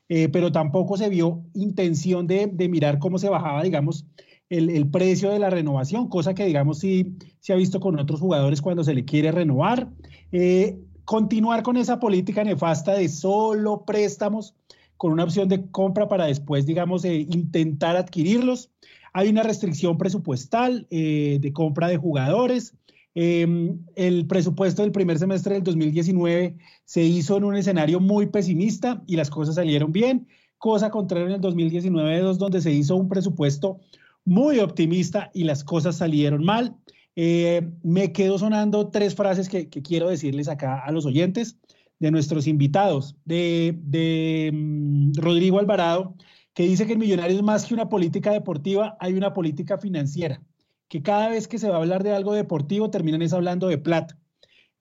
eh, 0.09 0.27
pero 0.27 0.51
tampoco 0.51 0.97
se 0.97 1.09
vio 1.09 1.41
intención 1.53 2.27
de, 2.27 2.47
mirar 2.69 2.99
cómo 2.99 3.17
se 3.17 3.29
bajaba, 3.29 3.63
digamos, 3.63 4.05
el, 4.49 4.89
precio 4.89 5.31
de 5.31 5.39
la 5.39 5.49
renovación, 5.49 6.09
cosa 6.09 6.33
que, 6.33 6.45
digamos, 6.45 6.79
sí 6.79 7.15
se 7.39 7.53
ha 7.53 7.55
visto 7.55 7.79
con 7.79 7.97
otros 7.97 8.19
jugadores 8.19 8.61
cuando 8.61 8.83
se 8.83 8.93
le 8.93 9.05
quiere 9.05 9.31
renovar. 9.31 9.89
Eh, 10.31 10.77
continuar 11.05 11.63
con 11.63 11.77
esa 11.77 11.99
política 11.99 12.43
nefasta 12.43 12.93
de 12.93 13.07
solo 13.07 13.85
préstamos 13.85 14.55
con 14.97 15.13
una 15.13 15.23
opción 15.23 15.47
de 15.47 15.71
compra 15.71 16.09
para 16.09 16.25
después, 16.25 16.65
digamos, 16.65 17.05
eh, 17.05 17.25
intentar 17.29 17.95
adquirirlos. 17.95 18.69
Hay 19.13 19.29
una 19.29 19.43
restricción 19.43 19.97
presupuestal 19.97 20.87
eh, 20.89 21.37
de 21.39 21.53
compra 21.53 21.87
de 21.87 21.95
jugadores. 21.95 22.73
Em, 23.21 23.83
el 23.95 24.27
presupuesto 24.27 24.81
del 24.81 24.93
primer 24.93 25.19
semestre 25.19 25.55
del 25.55 25.63
2019 25.65 26.55
se 26.85 27.03
hizo 27.03 27.35
en 27.35 27.43
un 27.43 27.57
escenario 27.57 27.99
muy 27.99 28.27
pesimista 28.27 29.03
y 29.07 29.17
las 29.17 29.29
cosas 29.29 29.55
salieron 29.55 29.91
bien, 29.91 30.25
cosa 30.57 30.89
contraria 30.89 31.27
en 31.27 31.33
el 31.33 31.41
2019 31.41 32.17
donde 32.37 32.61
se 32.61 32.71
hizo 32.71 32.95
un 32.95 33.09
presupuesto 33.09 33.81
muy 34.23 34.59
optimista 34.59 35.31
y 35.33 35.43
las 35.43 35.65
cosas 35.65 35.97
salieron 35.97 36.45
mal. 36.45 36.77
Eh, 37.17 37.69
me 37.83 38.13
quedo 38.13 38.37
sonando 38.37 38.87
tres 38.87 39.15
frases 39.15 39.49
que, 39.49 39.67
quiero 39.67 40.07
decirles 40.07 40.47
acá 40.47 40.79
a 40.79 40.89
los 40.93 41.05
oyentes 41.05 41.57
de 41.99 42.11
nuestros 42.11 42.47
invitados, 42.47 43.17
de, 43.25 44.49
mm, 44.53 45.11
Rodrigo 45.17 45.59
Alvarado, 45.59 46.15
que 46.53 46.63
dice 46.63 46.87
que 46.87 46.93
el 46.93 46.99
millonario 46.99 47.35
es 47.35 47.43
más 47.43 47.65
que 47.65 47.73
una 47.73 47.89
política 47.89 48.31
deportiva, 48.31 48.95
hay 49.01 49.15
una 49.15 49.33
política 49.33 49.77
financiera, 49.77 50.41
que 50.89 51.01
cada 51.01 51.29
vez 51.29 51.47
que 51.47 51.59
se 51.59 51.69
va 51.69 51.75
a 51.75 51.79
hablar 51.79 52.03
de 52.03 52.13
algo 52.13 52.33
deportivo 52.33 52.89
terminan 52.89 53.21
es 53.21 53.31
hablando 53.31 53.67
de 53.67 53.77
plata. 53.77 54.17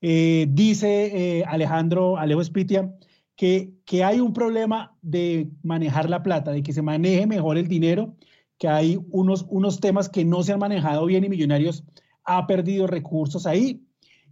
Eh, 0.00 0.46
dice 0.50 1.38
eh, 1.38 1.44
Alejandro 1.44 2.16
Alejo 2.18 2.40
Espitia 2.40 2.94
que, 3.36 3.72
que 3.84 4.04
hay 4.04 4.20
un 4.20 4.32
problema 4.32 4.96
de 5.02 5.48
manejar 5.62 6.08
la 6.10 6.22
plata, 6.22 6.50
de 6.50 6.62
que 6.62 6.72
se 6.72 6.82
maneje 6.82 7.26
mejor 7.26 7.58
el 7.58 7.68
dinero, 7.68 8.16
que 8.58 8.68
hay 8.68 8.98
unos, 9.10 9.46
unos 9.48 9.80
temas 9.80 10.08
que 10.08 10.24
no 10.24 10.42
se 10.42 10.52
han 10.52 10.58
manejado 10.58 11.06
bien 11.06 11.24
y 11.24 11.28
Millonarios 11.28 11.84
ha 12.24 12.46
perdido 12.46 12.86
recursos 12.86 13.46
ahí. 13.46 13.84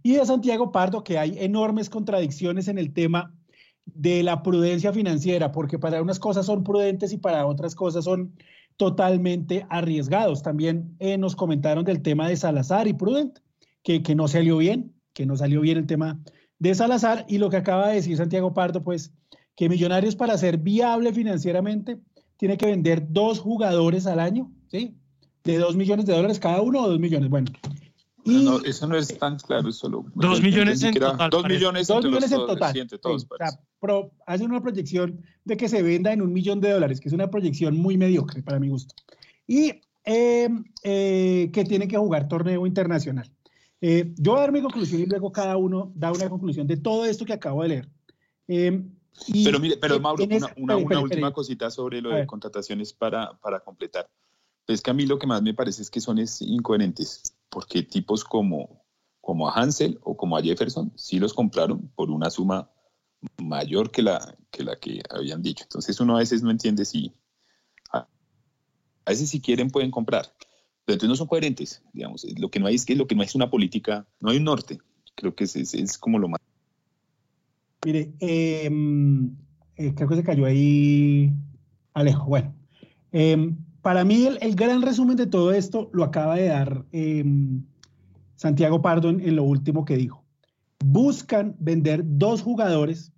Y 0.03 0.13
de 0.13 0.25
Santiago 0.25 0.71
Pardo, 0.71 1.03
que 1.03 1.17
hay 1.17 1.37
enormes 1.39 1.89
contradicciones 1.89 2.67
en 2.67 2.77
el 2.77 2.93
tema 2.93 3.33
de 3.85 4.23
la 4.23 4.43
prudencia 4.43 4.91
financiera, 4.91 5.51
porque 5.51 5.79
para 5.79 6.01
unas 6.01 6.19
cosas 6.19 6.45
son 6.45 6.63
prudentes 6.63 7.13
y 7.13 7.17
para 7.17 7.45
otras 7.45 7.75
cosas 7.75 8.03
son 8.03 8.33
totalmente 8.77 9.65
arriesgados. 9.69 10.43
También 10.43 10.95
eh, 10.99 11.17
nos 11.17 11.35
comentaron 11.35 11.83
del 11.83 12.01
tema 12.01 12.29
de 12.29 12.37
Salazar 12.37 12.87
y 12.87 12.93
Prudente, 12.93 13.41
que, 13.83 14.01
que 14.03 14.15
no 14.15 14.27
salió 14.27 14.57
bien, 14.57 14.93
que 15.13 15.25
no 15.25 15.35
salió 15.35 15.61
bien 15.61 15.79
el 15.79 15.87
tema 15.87 16.19
de 16.59 16.75
Salazar. 16.75 17.25
Y 17.27 17.39
lo 17.39 17.49
que 17.49 17.57
acaba 17.57 17.89
de 17.89 17.95
decir 17.95 18.17
Santiago 18.17 18.53
Pardo, 18.53 18.83
pues 18.83 19.11
que 19.55 19.69
Millonarios 19.69 20.15
para 20.15 20.37
ser 20.37 20.59
viable 20.59 21.11
financieramente 21.11 21.99
tiene 22.37 22.57
que 22.57 22.67
vender 22.67 23.07
dos 23.09 23.39
jugadores 23.39 24.05
al 24.05 24.19
año, 24.19 24.51
¿sí? 24.67 24.95
De 25.43 25.57
dos 25.57 25.75
millones 25.75 26.05
de 26.05 26.13
dólares 26.13 26.39
cada 26.39 26.61
uno 26.61 26.83
o 26.83 26.89
dos 26.89 26.99
millones. 26.99 27.29
Bueno, 27.29 27.51
no, 28.27 28.59
eso 28.63 28.87
no 28.87 28.97
es 28.97 29.17
tan 29.17 29.37
claro, 29.39 29.69
es 29.69 29.77
solo. 29.77 30.05
Dos 30.13 30.41
millones 30.41 30.83
en 30.83 30.93
total. 30.93 31.29
Dos 31.29 31.45
millones, 31.45 31.87
dos 31.87 32.03
millones 32.03 32.31
en 32.31 32.37
total. 32.37 32.87
Todos, 33.01 33.27
hacen 34.25 34.49
una 34.49 34.61
proyección 34.61 35.23
de 35.45 35.57
que 35.57 35.69
se 35.69 35.81
venda 35.81 36.11
en 36.11 36.21
un 36.21 36.33
millón 36.33 36.59
de 36.61 36.71
dólares, 36.71 36.99
que 36.99 37.09
es 37.09 37.13
una 37.13 37.29
proyección 37.29 37.77
muy 37.77 37.97
mediocre 37.97 38.41
para 38.41 38.59
mi 38.59 38.69
gusto. 38.69 38.95
Y 39.45 39.81
em, 40.03 40.63
eh, 40.83 41.49
que 41.53 41.63
tiene 41.63 41.87
que 41.87 41.97
jugar 41.97 42.27
torneo 42.27 42.65
internacional. 42.65 43.31
Eh, 43.79 44.13
yo 44.17 44.31
voy 44.31 44.39
a 44.39 44.41
dar 44.41 44.51
mi 44.51 44.61
conclusión 44.61 45.01
y 45.01 45.05
luego 45.05 45.31
cada 45.31 45.57
uno 45.57 45.91
da 45.95 46.11
una 46.11 46.29
conclusión 46.29 46.65
de 46.65 46.77
todo 46.77 47.05
esto 47.05 47.25
que 47.25 47.33
acabo 47.33 47.61
de 47.63 47.69
leer. 47.69 47.89
Em, 48.47 48.89
pero 49.43 49.59
mire, 49.59 49.77
pero 49.77 49.99
Mauro, 49.99 50.23
una, 50.57 50.77
una, 50.77 50.99
última 50.99 51.33
cosita 51.33 51.71
sobre 51.71 52.01
lo 52.01 52.09
de 52.09 52.27
contrataciones 52.27 52.93
para, 52.93 53.33
para 53.39 53.59
completar. 53.59 54.09
Es 54.67 54.81
que 54.81 54.91
a 54.91 54.93
mí 54.93 55.05
lo 55.05 55.17
que 55.17 55.27
más 55.27 55.41
me 55.41 55.53
parece 55.53 55.81
es 55.81 55.89
que 55.89 56.01
son 56.01 56.19
es 56.19 56.41
incoherentes 56.41 57.23
porque 57.49 57.83
tipos 57.83 58.23
como, 58.23 58.85
como 59.21 59.49
a 59.49 59.53
Hansel 59.53 59.99
o 60.03 60.15
como 60.15 60.37
a 60.37 60.41
Jefferson 60.41 60.91
sí 60.95 61.19
los 61.19 61.33
compraron 61.33 61.89
por 61.95 62.11
una 62.11 62.29
suma 62.29 62.69
mayor 63.41 63.91
que 63.91 64.01
la 64.01 64.35
que, 64.51 64.63
la 64.63 64.75
que 64.77 65.01
habían 65.09 65.41
dicho. 65.41 65.63
Entonces 65.63 65.99
uno 65.99 66.15
a 66.15 66.19
veces 66.19 66.43
no 66.43 66.51
entiende 66.51 66.85
si, 66.85 67.13
a, 67.91 68.07
veces 69.05 69.29
si 69.29 69.41
quieren 69.41 69.69
pueden 69.69 69.91
comprar, 69.91 70.33
pero 70.85 70.95
entonces 70.95 71.09
no 71.09 71.15
son 71.15 71.27
coherentes, 71.27 71.81
digamos. 71.93 72.25
Lo 72.37 72.49
que 72.49 72.59
no 72.59 72.67
hay 72.67 72.75
es 72.75 72.85
que 72.85 72.95
lo 72.95 73.07
que 73.07 73.15
no 73.15 73.23
es 73.23 73.35
una 73.35 73.49
política, 73.49 74.07
no 74.19 74.29
hay 74.29 74.37
un 74.37 74.45
norte. 74.45 74.79
Creo 75.15 75.35
que 75.35 75.45
es, 75.45 75.55
es, 75.55 75.97
como 75.97 76.19
lo 76.19 76.27
más. 76.27 76.39
Mire, 77.85 78.13
em, 78.19 79.35
eh, 79.75 79.93
creo 79.95 80.09
que 80.09 80.15
se 80.15 80.23
cayó 80.23 80.45
ahí 80.45 81.33
Alejo. 81.93 82.25
Bueno, 82.25 82.53
eh, 83.11 83.55
para 83.81 84.03
mí 84.03 84.27
el, 84.39 84.55
gran 84.55 84.81
resumen 84.81 85.15
de 85.15 85.27
todo 85.27 85.51
esto 85.51 85.89
lo 85.93 86.03
acaba 86.03 86.35
de 86.35 86.47
dar 86.47 86.85
em, 86.91 87.63
Santiago 88.35 88.81
Pardo 88.81 89.09
en, 89.09 89.35
lo 89.35 89.43
último 89.43 89.85
que 89.85 89.97
dijo. 89.97 90.23
Buscan 90.83 91.55
vender 91.59 92.03
dos 92.05 92.41
jugadores 92.41 93.11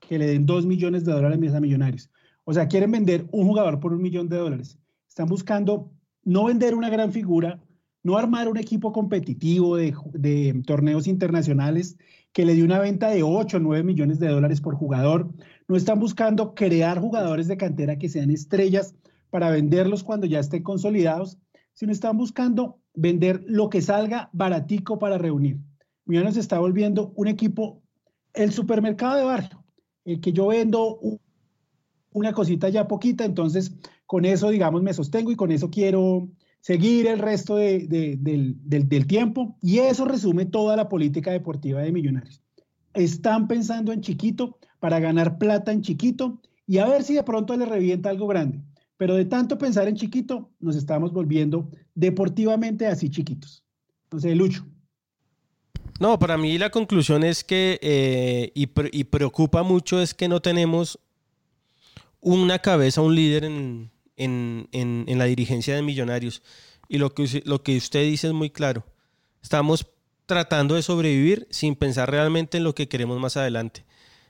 que 0.00 0.18
le 0.18 0.26
den 0.26 0.46
dos 0.46 0.66
millones 0.66 1.04
de 1.04 1.12
dólares 1.12 1.54
a 1.54 1.60
Millonarios. 1.60 2.10
O 2.44 2.52
sea, 2.52 2.68
quieren 2.68 2.92
vender 2.92 3.26
un 3.32 3.46
jugador 3.46 3.80
por 3.80 3.92
un 3.92 4.02
millón 4.02 4.28
de 4.28 4.36
dólares. 4.36 4.78
Están 5.08 5.26
buscando 5.26 5.90
no 6.22 6.44
vender 6.44 6.74
una 6.74 6.90
gran 6.90 7.12
figura, 7.12 7.60
no 8.02 8.16
armar 8.16 8.48
un 8.48 8.56
equipo 8.56 8.92
competitivo 8.92 9.76
de, 9.76 9.94
de, 10.12 10.62
torneos 10.64 11.08
internacionales 11.08 11.96
que 12.32 12.44
le 12.44 12.54
dé 12.54 12.62
una 12.62 12.78
venta 12.78 13.08
de 13.10 13.22
8 13.22 13.56
o 13.56 13.60
9 13.60 13.82
millones 13.82 14.20
de 14.20 14.28
dólares 14.28 14.60
por 14.60 14.76
jugador. 14.76 15.32
No 15.66 15.74
están 15.74 15.98
buscando 15.98 16.54
crear 16.54 17.00
jugadores 17.00 17.48
de 17.48 17.56
cantera 17.56 17.98
que 17.98 18.08
sean 18.08 18.30
estrellas 18.30 18.94
para 19.30 19.50
venderlos 19.50 20.04
cuando 20.04 20.26
ya 20.26 20.38
estén 20.38 20.62
consolidados, 20.62 21.38
sino 21.72 21.92
están 21.92 22.16
buscando 22.16 22.78
vender 22.94 23.44
lo 23.46 23.70
que 23.70 23.82
salga 23.82 24.30
baratico 24.32 24.98
para 24.98 25.18
reunir. 25.18 25.58
Millonarios 26.06 26.34
se 26.34 26.40
está 26.40 26.58
volviendo 26.58 27.12
un 27.16 27.28
equipo, 27.28 27.82
el 28.32 28.52
supermercado 28.52 29.16
de 29.16 29.24
barrio, 29.24 29.64
el 30.04 30.20
que 30.20 30.32
yo 30.32 30.48
vendo 30.48 30.98
una 32.12 32.32
cosita 32.32 32.68
ya 32.68 32.88
poquita, 32.88 33.24
entonces 33.24 33.72
con 34.06 34.24
eso, 34.24 34.50
digamos, 34.50 34.82
me 34.82 34.94
sostengo 34.94 35.32
y 35.32 35.36
con 35.36 35.50
eso 35.50 35.68
quiero 35.68 36.28
seguir 36.60 37.06
el 37.06 37.18
resto 37.18 37.56
del, 37.56 37.88
del 37.88 39.06
tiempo. 39.06 39.56
Y 39.60 39.78
eso 39.78 40.04
resume 40.04 40.46
toda 40.46 40.76
la 40.76 40.88
política 40.88 41.32
deportiva 41.32 41.80
de 41.80 41.92
Millonarios. 41.92 42.40
Están 42.94 43.48
pensando 43.48 43.92
en 43.92 44.00
chiquito 44.00 44.58
para 44.78 45.00
ganar 45.00 45.38
plata 45.38 45.72
en 45.72 45.82
chiquito 45.82 46.40
y 46.66 46.78
a 46.78 46.86
ver 46.86 47.02
si 47.02 47.14
de 47.14 47.22
pronto 47.22 47.56
le 47.56 47.66
revienta 47.66 48.10
algo 48.10 48.26
grande. 48.26 48.62
Pero 48.96 49.14
de 49.14 49.26
tanto 49.26 49.58
pensar 49.58 49.88
en 49.88 49.96
chiquito, 49.96 50.50
nos 50.58 50.76
estamos 50.76 51.12
volviendo 51.12 51.70
deportivamente 51.94 52.86
así 52.86 53.10
chiquitos. 53.10 53.64
Entonces, 54.04 54.36
Lucho. 54.36 54.66
No, 55.98 56.18
para 56.18 56.36
mí 56.36 56.58
la 56.58 56.70
conclusión 56.70 57.24
es 57.24 57.42
que, 57.42 57.78
eh, 57.82 58.52
y, 58.54 59.04
preocupa 59.04 59.62
mucho, 59.62 60.00
es 60.00 60.14
que 60.14 60.28
no 60.28 60.40
tenemos 60.40 60.98
una 62.20 62.58
cabeza, 62.58 63.00
un 63.00 63.14
líder 63.14 63.44
en, 63.44 63.90
la 65.06 65.24
dirigencia 65.24 65.74
de 65.74 65.82
Millonarios. 65.82 66.42
Y 66.88 66.98
lo 66.98 67.14
que, 67.14 67.42
lo 67.44 67.62
que 67.62 67.76
usted 67.76 68.04
dice 68.04 68.28
es 68.28 68.32
muy 68.32 68.50
claro. 68.50 68.84
Estamos 69.42 69.86
tratando 70.26 70.74
de 70.74 70.82
sobrevivir 70.82 71.46
sin 71.50 71.76
pensar 71.76 72.10
realmente 72.10 72.58
en 72.58 72.64
lo 72.64 72.74
que 72.74 72.88
queremos 72.88 73.18
más 73.18 73.36
adelante. 73.36 73.84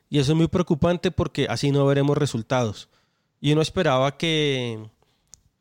Y 0.09 0.19
eso 0.21 0.33
es 0.33 0.37
muy 0.37 0.47
preocupante 0.47 1.11
porque 1.11 1.47
así 1.49 1.73
no 1.73 1.85
veremos 1.87 2.17
resultados. 2.17 2.89
Y 3.41 3.53
uno 3.53 3.63
esperaba 3.63 4.17
que, 4.17 4.79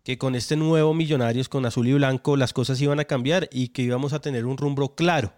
que 0.04 0.18
con 0.18 0.36
este 0.36 0.56
nuevo 0.56 0.94
Millonarios, 0.94 1.50
con 1.50 1.66
azul 1.66 1.88
y 1.88 1.94
blanco, 1.94 2.38
las 2.38 2.54
cosas 2.54 2.80
iban 2.80 3.00
a 3.00 3.06
cambiar 3.06 3.50
y 3.52 3.70
que 3.70 3.82
íbamos 3.82 4.14
a 4.14 4.20
tener 4.20 4.46
un 4.46 4.58
rumbo 4.58 4.94
claro. 4.94 5.34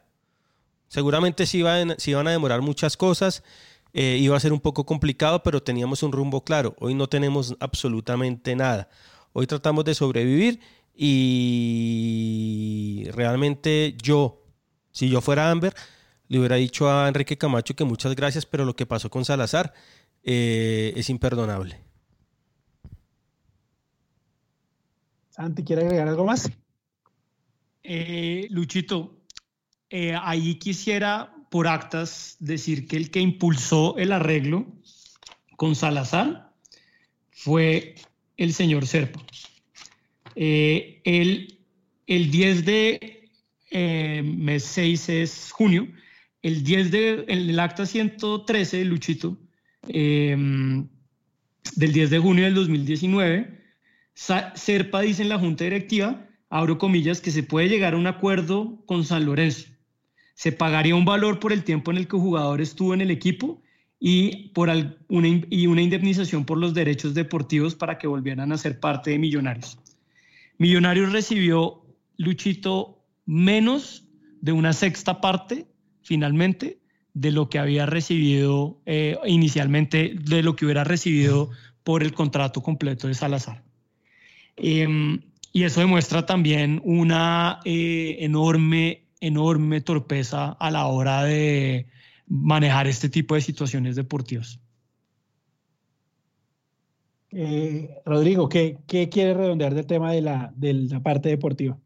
Seguramente 0.88 1.46
sí 1.46 1.60
iban, 1.60 1.96
iban 2.06 2.28
a 2.28 2.32
demorar 2.32 2.62
muchas 2.62 2.98
cosas, 2.98 3.44
eh, 3.94 4.18
iba 4.20 4.38
a 4.38 4.40
ser 4.40 4.54
un 4.54 4.60
poco 4.60 4.86
complicado, 4.86 5.44
pero 5.44 5.62
teníamos 5.62 6.04
un 6.04 6.12
rumbo 6.12 6.44
claro. 6.44 6.76
Hoy 6.80 6.94
no 6.94 7.08
tenemos 7.08 7.56
absolutamente 7.60 8.56
nada. 8.56 8.90
Hoy 9.34 9.48
tratamos 9.48 9.86
de 9.86 9.96
sobrevivir 9.96 10.60
y 10.96 11.08
realmente 13.12 13.96
yo, 14.02 14.44
si 14.92 15.10
yo 15.10 15.22
fuera 15.22 15.52
Amber, 15.52 15.74
le 16.28 16.40
hubiera 16.40 16.56
dicho 16.56 16.90
a 16.90 17.08
Enrique 17.08 17.38
Camacho 17.38 17.76
que 17.76 17.84
muchas 17.84 18.16
gracias, 18.16 18.46
pero 18.46 18.66
lo 18.66 18.76
que 18.76 18.86
pasó 18.86 19.10
con 19.10 19.26
Salazar 19.26 19.74
eh, 20.24 20.94
es 20.96 21.10
imperdonable. 21.10 21.80
Santi, 25.30 25.64
¿quiere 25.64 25.84
agregar 25.84 26.08
algo 26.08 26.26
más? 26.26 26.50
Eh, 27.84 28.48
Luchito, 28.50 29.17
eh, 29.90 30.16
ahí 30.22 30.56
quisiera 30.56 31.34
por 31.50 31.68
actas 31.68 32.36
decir 32.40 32.88
que 32.88 32.98
el 32.98 33.10
que 33.10 33.20
impulsó 33.20 33.98
el 33.98 34.12
arreglo 34.12 34.66
con 35.56 35.76
Salazar 35.76 36.52
fue 37.32 37.96
el 38.38 38.54
señor 38.54 38.86
Serpa. 38.86 39.24
Eh, 40.36 41.02
el, 41.06 41.58
10 42.08 42.66
de 42.66 43.30
mes 44.24 44.64
6 44.64 45.10
es 45.10 45.52
junio, 45.52 45.88
el 46.42 46.64
10 46.64 46.92
de 46.92 47.26
el 47.28 47.60
acta 47.60 47.86
113 47.86 48.86
Luchito 48.86 49.38
del 49.88 50.90
10 51.76 52.10
de 52.10 52.20
junio 52.20 52.46
del 52.46 52.56
2019 52.56 53.58
Serpa 54.18 55.02
dice 55.02 55.22
en 55.22 55.30
la 55.30 55.38
junta 55.38 55.64
directiva, 55.64 56.28
abro 56.50 56.80
comillas, 56.80 57.22
que 57.22 57.30
se 57.30 57.44
puede 57.44 57.70
llegar 57.70 57.94
a 57.94 57.98
un 57.98 58.08
acuerdo 58.08 58.84
con 58.88 59.06
San 59.06 59.26
Lorenzo. 59.26 59.68
Se 60.38 60.52
pagaría 60.52 60.94
un 60.94 61.04
valor 61.04 61.40
por 61.40 61.52
el 61.52 61.64
tiempo 61.64 61.90
en 61.90 61.98
el 61.98 62.08
que 62.08 62.16
el 62.16 62.22
jugador 62.22 62.62
estuvo 62.62 62.94
en 62.94 63.02
el 63.02 63.10
equipo 63.10 63.60
y, 64.00 64.50
por 64.50 64.70
una, 65.10 65.28
indemnización 65.28 66.46
por 66.46 66.60
los 66.60 66.76
derechos 66.76 67.16
deportivos 67.16 67.74
para 67.74 67.98
que 67.98 68.06
volvieran 68.06 68.52
a 68.52 68.58
ser 68.60 68.80
parte 68.80 69.10
de 69.10 69.18
Millonarios. 69.18 69.80
Millonarios 70.60 71.12
recibió, 71.12 71.82
Luchito, 72.18 73.04
menos 73.26 74.06
de 74.40 74.52
una 74.52 74.74
sexta 74.74 75.22
parte, 75.22 75.66
finalmente, 76.04 76.78
de 77.16 77.32
lo 77.32 77.50
que 77.50 77.58
había 77.58 77.88
recibido 77.88 78.80
eh, 78.86 79.18
inicialmente, 79.26 80.14
de 80.22 80.44
lo 80.44 80.56
que 80.56 80.66
hubiera 80.66 80.84
recibido 80.84 81.50
por 81.84 82.04
el 82.04 82.14
contrato 82.14 82.62
completo 82.62 83.08
de 83.08 83.16
Salazar. 83.16 83.64
Em, 84.56 85.20
y 85.52 85.64
eso 85.64 85.80
demuestra 85.80 86.28
también 86.28 86.80
una 86.84 87.60
eh, 87.66 88.18
enorme, 88.20 89.07
enorme 89.20 89.82
torpeza 89.82 90.52
a 90.52 90.72
la 90.72 90.88
hora 90.88 91.24
de 91.24 91.88
manejar 92.28 92.88
este 92.88 93.10
tipo 93.10 93.36
de 93.36 93.42
situaciones 93.42 93.96
deportivas. 93.96 94.60
Eh, 97.32 98.02
Rodrigo, 98.06 98.48
¿qué, 98.48 98.78
¿qué, 98.88 99.10
quiere 99.10 99.34
redondear 99.34 99.74
del 99.74 99.86
tema 99.86 100.12
de 100.12 100.22
la, 100.22 100.54
de 100.56 100.74
la 100.74 101.02
parte 101.02 101.30
deportiva? 101.30 101.78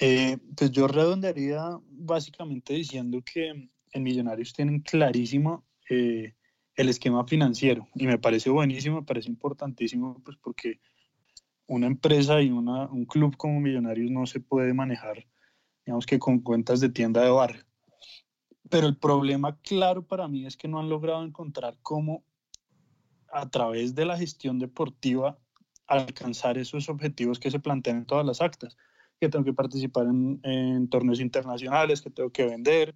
Eh, 0.00 0.38
pues 0.56 0.70
yo 0.70 0.88
redondearía 0.88 1.78
básicamente 1.90 2.72
diciendo 2.72 3.22
que 3.22 3.68
en 3.92 4.02
Millonarios 4.02 4.54
tienen 4.54 4.80
clarísimo 4.80 5.66
eh, 5.90 6.34
el 6.74 6.88
esquema 6.88 7.26
financiero 7.26 7.86
y 7.94 8.06
me 8.06 8.18
parece 8.18 8.48
buenísimo, 8.48 9.00
me 9.00 9.06
parece 9.06 9.28
importantísimo, 9.28 10.20
pues 10.24 10.38
porque 10.38 10.80
una 11.66 11.86
empresa 11.86 12.40
y 12.40 12.50
una, 12.50 12.86
un 12.88 13.04
club 13.04 13.36
como 13.36 13.60
Millonarios 13.60 14.10
no 14.10 14.26
se 14.26 14.40
puede 14.40 14.72
manejar, 14.72 15.26
digamos 15.84 16.06
que 16.06 16.18
con 16.18 16.40
cuentas 16.40 16.80
de 16.80 16.88
tienda 16.88 17.22
de 17.22 17.30
barrio. 17.30 17.64
Pero 18.68 18.86
el 18.86 18.96
problema 18.96 19.58
claro 19.60 20.06
para 20.06 20.28
mí 20.28 20.46
es 20.46 20.56
que 20.56 20.68
no 20.68 20.78
han 20.78 20.88
logrado 20.88 21.24
encontrar 21.24 21.76
cómo 21.82 22.24
a 23.32 23.48
través 23.48 23.94
de 23.94 24.04
la 24.04 24.16
gestión 24.16 24.58
deportiva 24.58 25.38
alcanzar 25.86 26.58
esos 26.58 26.88
objetivos 26.88 27.40
que 27.40 27.50
se 27.50 27.58
plantean 27.58 27.98
en 27.98 28.06
todas 28.06 28.24
las 28.24 28.40
actas 28.40 28.76
que 29.20 29.28
tengo 29.28 29.44
que 29.44 29.52
participar 29.52 30.06
en, 30.06 30.88
torneos 30.88 31.20
internacionales, 31.20 32.00
que 32.00 32.10
tengo 32.10 32.30
que 32.30 32.46
vender. 32.46 32.94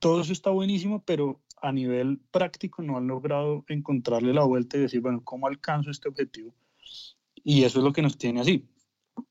Todo 0.00 0.20
eso 0.20 0.32
está 0.32 0.50
buenísimo, 0.50 1.02
pero 1.04 1.40
a 1.62 1.70
nivel 1.70 2.18
práctico 2.32 2.82
no 2.82 2.96
han 2.96 3.06
logrado 3.06 3.64
encontrarle 3.68 4.34
la 4.34 4.42
vuelta 4.42 4.76
y 4.76 4.80
decir, 4.80 5.00
bueno, 5.00 5.22
¿cómo 5.22 5.46
alcanzo 5.46 5.92
este 5.92 6.08
objetivo? 6.08 6.52
Y 7.44 7.62
eso 7.62 7.78
es 7.78 7.84
lo 7.84 7.92
que 7.92 8.02
nos 8.02 8.18
tiene 8.18 8.40
así. 8.40 8.68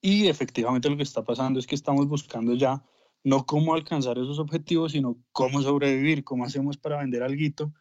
Y 0.01 0.27
efectivamente 0.27 0.89
lo 0.89 0.97
que 0.97 1.03
está 1.03 1.23
pasando 1.23 1.59
es 1.59 1.67
que 1.67 1.75
estamos 1.75 2.07
buscando 2.07 2.53
ya 2.55 2.83
no 3.23 3.45
cómo 3.45 3.73
alcanzar 3.73 4.17
esos 4.17 4.39
objetivos, 4.39 4.93
sino 4.93 5.17
cómo 5.31 5.61
sobrevivir, 5.61 6.23
cómo 6.23 6.45
hacemos 6.45 6.77
para 6.77 6.99
vender 6.99 7.23
algo 7.23 7.71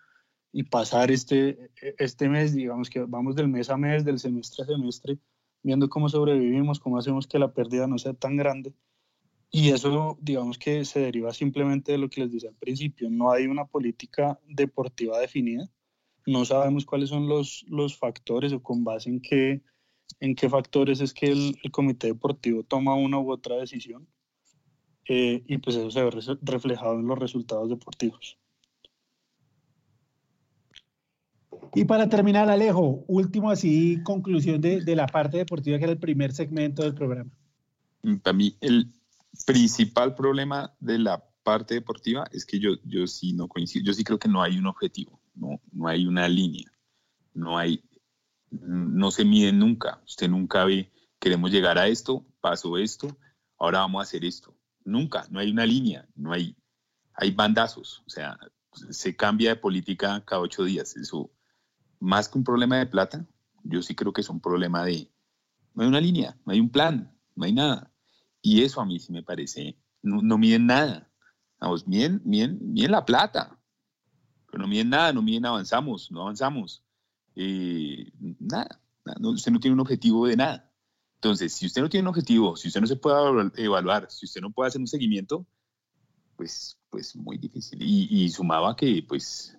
y 0.52 0.64
pasar 0.64 1.10
este, 1.10 1.70
este 1.98 2.28
mes, 2.28 2.54
digamos 2.54 2.90
que 2.90 3.00
vamos 3.00 3.36
del 3.36 3.48
mes 3.48 3.70
a 3.70 3.76
mes, 3.76 4.04
del 4.04 4.18
semestre 4.18 4.64
a 4.64 4.66
semestre, 4.66 5.18
viendo 5.62 5.88
cómo 5.88 6.08
sobrevivimos, 6.08 6.80
cómo 6.80 6.98
hacemos 6.98 7.26
que 7.26 7.38
la 7.38 7.52
pérdida 7.52 7.86
no 7.86 7.98
sea 7.98 8.14
tan 8.14 8.36
grande. 8.36 8.74
Y 9.52 9.70
eso, 9.70 10.18
digamos 10.20 10.58
que 10.58 10.84
se 10.84 11.00
deriva 11.00 11.32
simplemente 11.32 11.92
de 11.92 11.98
lo 11.98 12.08
que 12.08 12.22
les 12.22 12.32
decía 12.32 12.50
al 12.50 12.56
principio, 12.56 13.10
no 13.10 13.32
hay 13.32 13.46
una 13.46 13.64
política 13.64 14.38
deportiva 14.46 15.18
definida, 15.18 15.68
no 16.26 16.44
sabemos 16.44 16.84
cuáles 16.84 17.08
son 17.08 17.28
los, 17.28 17.64
los 17.68 17.96
factores 17.96 18.52
o 18.52 18.62
con 18.62 18.84
base 18.84 19.08
en 19.08 19.20
qué, 19.20 19.62
en 20.18 20.34
qué 20.34 20.48
factores 20.48 21.00
es 21.00 21.14
que 21.14 21.26
el, 21.26 21.56
comité 21.70 22.08
deportivo 22.08 22.62
toma 22.64 22.94
una 22.94 23.18
u 23.18 23.30
otra 23.30 23.56
decisión. 23.56 24.06
Eh, 25.08 25.42
y 25.46 25.58
pues 25.58 25.76
eso 25.76 25.90
se 25.90 26.02
ve 26.04 26.10
reflejado 26.42 26.94
en 26.94 27.06
los 27.06 27.18
resultados 27.18 27.68
deportivos. 27.68 28.38
Y 31.74 31.84
para 31.84 32.08
terminar, 32.08 32.48
Alejo, 32.48 33.04
último 33.06 33.50
así, 33.50 34.02
conclusión 34.02 34.60
de, 34.60 34.80
de 34.80 34.96
la 34.96 35.06
parte 35.06 35.38
deportiva 35.38 35.78
que 35.78 35.84
era 35.84 35.92
el 35.92 35.98
primer 35.98 36.32
segmento 36.32 36.82
del 36.82 36.94
programa. 36.94 37.30
Mm, 38.02 38.16
para 38.16 38.36
mí, 38.36 38.56
el 38.60 38.92
principal 39.46 40.14
problema 40.14 40.74
de 40.80 40.98
la 40.98 41.24
parte 41.42 41.74
deportiva 41.74 42.26
es 42.32 42.44
que 42.44 42.58
yo, 42.58 42.72
yo 42.84 43.06
sí 43.06 43.32
no 43.32 43.48
coincido, 43.48 43.84
yo 43.84 43.92
sí 43.92 44.04
creo 44.04 44.18
que 44.18 44.28
no 44.28 44.42
hay 44.42 44.58
un 44.58 44.66
objetivo, 44.66 45.20
no, 45.34 45.60
no 45.72 45.88
hay 45.88 46.06
una 46.06 46.28
línea, 46.28 46.70
no 47.34 47.56
hay, 47.56 47.82
no 48.50 49.10
se 49.10 49.24
mide 49.24 49.52
nunca, 49.52 50.00
usted 50.04 50.28
nunca 50.28 50.64
ve, 50.64 50.90
queremos 51.18 51.50
llegar 51.50 51.78
a 51.78 51.88
esto, 51.88 52.26
pasó 52.40 52.78
esto, 52.78 53.16
ahora 53.58 53.80
vamos 53.80 54.00
a 54.00 54.02
hacer 54.02 54.24
esto, 54.24 54.56
nunca, 54.84 55.26
no 55.30 55.38
hay 55.38 55.50
una 55.50 55.66
línea, 55.66 56.08
no 56.14 56.32
hay, 56.32 56.56
hay 57.14 57.30
bandazos, 57.30 58.02
o 58.06 58.10
sea, 58.10 58.38
se 58.90 59.16
cambia 59.16 59.50
de 59.50 59.56
política 59.56 60.22
cada 60.24 60.42
ocho 60.42 60.64
días, 60.64 60.96
eso 60.96 61.30
más 62.00 62.28
que 62.28 62.38
un 62.38 62.44
problema 62.44 62.78
de 62.78 62.86
plata, 62.86 63.26
yo 63.62 63.82
sí 63.82 63.94
creo 63.94 64.12
que 64.12 64.22
es 64.22 64.28
un 64.28 64.40
problema 64.40 64.84
de, 64.84 65.10
no 65.74 65.82
hay 65.82 65.88
una 65.88 66.00
línea, 66.00 66.36
no 66.44 66.52
hay 66.52 66.60
un 66.60 66.70
plan, 66.70 67.14
no 67.34 67.44
hay 67.44 67.52
nada. 67.52 67.92
Y 68.42 68.62
eso 68.62 68.80
a 68.80 68.86
mí 68.86 68.98
sí 68.98 69.12
me 69.12 69.22
parece, 69.22 69.76
no, 70.02 70.38
miden 70.38 70.66
nada. 70.66 71.10
Vamos, 71.58 71.86
miden, 71.86 72.22
miden, 72.24 72.58
la 72.90 73.04
plata, 73.04 73.58
pero 74.46 74.62
no 74.62 74.68
miden 74.68 74.88
nada, 74.90 75.12
no 75.12 75.20
miden 75.20 75.44
avanzamos, 75.44 76.10
no 76.10 76.22
avanzamos. 76.22 76.82
Eh, 77.36 78.10
nada, 78.38 78.80
usted 79.20 79.52
no 79.52 79.60
tiene 79.60 79.74
un 79.74 79.80
objetivo 79.80 80.26
de 80.26 80.36
nada. 80.36 80.72
Entonces, 81.16 81.52
si 81.52 81.66
usted 81.66 81.82
no 81.82 81.88
tiene 81.88 82.02
un 82.02 82.08
objetivo, 82.08 82.56
si 82.56 82.68
usted 82.68 82.80
no 82.80 82.86
se 82.86 82.96
puede 82.96 83.50
evaluar, 83.56 84.10
si 84.10 84.26
usted 84.26 84.40
no 84.40 84.50
puede 84.50 84.68
hacer 84.68 84.80
un 84.80 84.86
seguimiento, 84.86 85.46
pues, 86.36 86.78
pues 86.88 87.14
muy 87.14 87.36
difícil. 87.36 87.82
Y, 87.82 88.08
y 88.10 88.30
sumaba 88.30 88.74
que, 88.74 89.04
pues, 89.06 89.58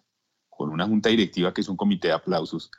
con 0.50 0.70
una 0.70 0.88
junta 0.88 1.10
directiva 1.10 1.54
que 1.54 1.62
es 1.62 1.70
un 1.70 1.78
comité 1.78 2.10
de 2.10 2.16
aplausos, 2.16 2.72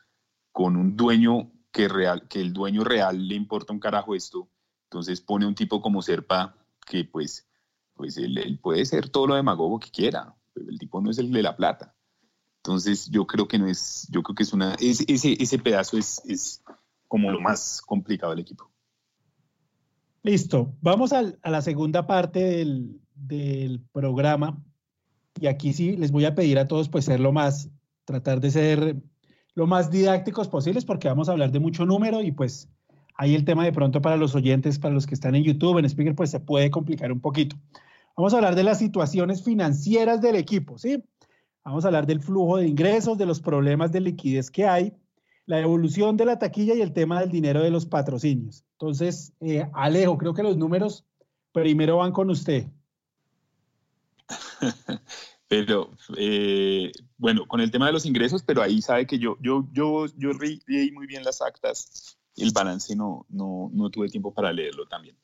con 0.52 0.76
un 0.76 0.96
dueño 0.96 1.50
que, 1.72 1.88
real, 1.88 2.28
que 2.28 2.40
el 2.40 2.52
dueño 2.52 2.84
real 2.84 3.26
le 3.26 3.34
importa 3.34 3.72
un 3.72 3.80
carajo 3.80 4.14
esto, 4.14 4.48
entonces 4.84 5.20
pone 5.20 5.46
un 5.46 5.54
tipo 5.54 5.80
como 5.80 6.02
Serpa 6.02 6.54
que 6.86 7.04
pues, 7.04 7.48
pues 7.94 8.18
él, 8.18 8.58
puede 8.62 8.84
ser 8.84 9.08
todo 9.08 9.26
lo 9.26 9.34
demagogo 9.34 9.80
que 9.80 9.90
quiera, 9.90 10.36
pero 10.52 10.68
el 10.68 10.78
tipo 10.78 11.00
no 11.00 11.10
es 11.10 11.18
el 11.18 11.32
de 11.32 11.42
la 11.42 11.56
plata. 11.56 11.94
Entonces 12.64 13.10
yo 13.10 13.26
creo 13.26 13.48
que 13.48 13.58
no 13.58 13.66
es, 13.66 14.06
yo 14.10 14.22
creo 14.22 14.36
que 14.36 14.44
es 14.44 14.52
una, 14.52 14.76
ese, 14.78 15.04
ese 15.08 15.58
pedazo 15.58 15.98
es, 15.98 16.22
es 16.24 16.62
como 17.08 17.32
lo 17.32 17.40
más 17.40 17.82
complicado 17.82 18.30
del 18.30 18.40
equipo. 18.40 18.70
Listo, 20.22 20.72
vamos 20.80 21.12
a 21.12 21.22
la 21.42 21.62
segunda 21.62 22.06
parte 22.06 22.38
del, 22.38 23.00
del 23.16 23.80
programa 23.92 24.62
y 25.40 25.48
aquí 25.48 25.72
sí 25.72 25.96
les 25.96 26.12
voy 26.12 26.24
a 26.24 26.36
pedir 26.36 26.60
a 26.60 26.68
todos 26.68 26.88
pues 26.88 27.06
ser 27.06 27.18
lo 27.18 27.32
más, 27.32 27.68
tratar 28.04 28.40
de 28.40 28.52
ser 28.52 28.96
lo 29.54 29.66
más 29.66 29.90
didácticos 29.90 30.46
posibles 30.46 30.84
porque 30.84 31.08
vamos 31.08 31.28
a 31.28 31.32
hablar 31.32 31.50
de 31.50 31.58
mucho 31.58 31.84
número 31.84 32.22
y 32.22 32.30
pues 32.30 32.68
ahí 33.16 33.34
el 33.34 33.44
tema 33.44 33.64
de 33.64 33.72
pronto 33.72 34.00
para 34.00 34.16
los 34.16 34.36
oyentes, 34.36 34.78
para 34.78 34.94
los 34.94 35.08
que 35.08 35.14
están 35.14 35.34
en 35.34 35.42
YouTube, 35.42 35.78
en 35.78 35.86
Speaker, 35.86 36.14
pues 36.14 36.30
se 36.30 36.38
puede 36.38 36.70
complicar 36.70 37.10
un 37.10 37.20
poquito. 37.20 37.56
Vamos 38.16 38.32
a 38.32 38.36
hablar 38.36 38.54
de 38.54 38.62
las 38.62 38.78
situaciones 38.78 39.42
financieras 39.42 40.20
del 40.20 40.36
equipo, 40.36 40.78
¿sí? 40.78 41.02
Vamos 41.64 41.84
a 41.84 41.88
hablar 41.88 42.06
del 42.06 42.20
flujo 42.20 42.56
de 42.56 42.66
ingresos, 42.66 43.18
de 43.18 43.26
los 43.26 43.40
problemas 43.40 43.92
de 43.92 44.00
liquidez 44.00 44.50
que 44.50 44.66
hay, 44.66 44.92
la 45.46 45.60
evolución 45.60 46.16
de 46.16 46.24
la 46.24 46.38
taquilla 46.38 46.74
y 46.74 46.80
el 46.80 46.92
tema 46.92 47.20
del 47.20 47.30
dinero 47.30 47.62
de 47.62 47.70
los 47.70 47.86
patrocinios. 47.86 48.64
Entonces, 48.72 49.32
eh, 49.40 49.68
Alejo, 49.74 50.18
creo 50.18 50.34
que 50.34 50.42
los 50.42 50.56
números 50.56 51.04
primero 51.52 51.98
van 51.98 52.12
con 52.12 52.30
usted. 52.30 52.66
pero 55.48 55.90
eh, 56.16 56.90
bueno, 57.18 57.46
con 57.46 57.60
el 57.60 57.70
tema 57.70 57.86
de 57.86 57.92
los 57.92 58.06
ingresos, 58.06 58.42
pero 58.42 58.62
ahí 58.62 58.80
sabe 58.80 59.06
que 59.06 59.18
yo, 59.18 59.36
yo, 59.40 59.68
yo, 59.72 60.06
yo 60.16 60.30
leí 60.32 60.90
muy 60.92 61.06
bien 61.06 61.24
las 61.24 61.42
actas 61.42 62.18
y 62.34 62.42
el 62.44 62.52
balance 62.52 62.96
no, 62.96 63.26
no, 63.28 63.70
no 63.72 63.90
tuve 63.90 64.08
tiempo 64.08 64.32
para 64.32 64.52
leerlo 64.52 64.86
también. 64.86 65.16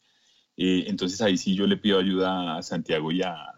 Eh, 0.57 0.84
entonces 0.89 1.20
ahí 1.22 1.39
sí 1.39 1.55
yo 1.55 1.66
le 1.66 1.76
pido 1.76 1.99
ayuda 1.99 2.59
a 2.59 2.62
Santiago 2.62 3.12
y 3.12 3.22
a, 3.22 3.55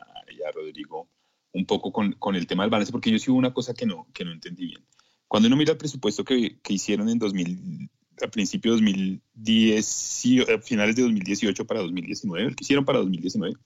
Rodrigo 0.54 1.08
un 1.52 1.66
poco 1.66 1.92
con, 1.92 2.12
con, 2.12 2.36
el 2.36 2.46
tema 2.46 2.62
del 2.62 2.70
balance, 2.70 2.92
porque 2.92 3.10
yo 3.10 3.18
sí 3.18 3.30
hubo 3.30 3.38
una 3.38 3.52
cosa 3.52 3.74
que 3.74 3.86
no, 3.86 4.06
que 4.12 4.24
no 4.24 4.32
entendí 4.32 4.66
bien. 4.66 4.84
Cuando 5.26 5.46
uno 5.48 5.56
mira 5.56 5.72
el 5.72 5.78
presupuesto 5.78 6.24
que, 6.24 6.60
que 6.60 6.72
hicieron 6.74 7.08
en 7.08 7.18
2000, 7.18 7.90
a 8.22 8.28
principios 8.28 8.80
de 8.80 8.86
2010, 8.86 10.48
a 10.48 10.58
finales 10.60 10.96
de 10.96 11.02
2018 11.02 11.66
para 11.66 11.80
2019, 11.80 12.48
el 12.48 12.56
que 12.56 12.64
hicieron 12.64 12.84
para 12.84 12.98
2019, 12.98 13.56